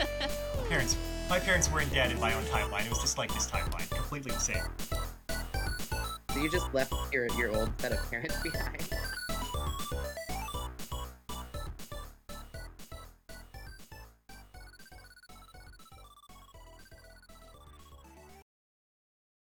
Parents, 0.70 0.96
my 1.28 1.38
parents 1.38 1.70
weren't 1.70 1.92
dead 1.92 2.10
in 2.12 2.20
my 2.20 2.34
own 2.34 2.42
timeline. 2.44 2.84
It 2.84 2.90
was 2.90 3.00
just 3.00 3.18
like 3.18 3.32
this 3.32 3.50
timeline, 3.50 3.88
completely 3.90 4.32
the 4.32 4.40
same. 4.40 4.62
So 6.30 6.40
you 6.40 6.50
just 6.50 6.72
left 6.74 6.92
your, 7.12 7.28
your 7.38 7.56
old 7.56 7.70
set 7.80 7.92
of 7.92 8.10
parents 8.10 8.36
behind. 8.42 8.88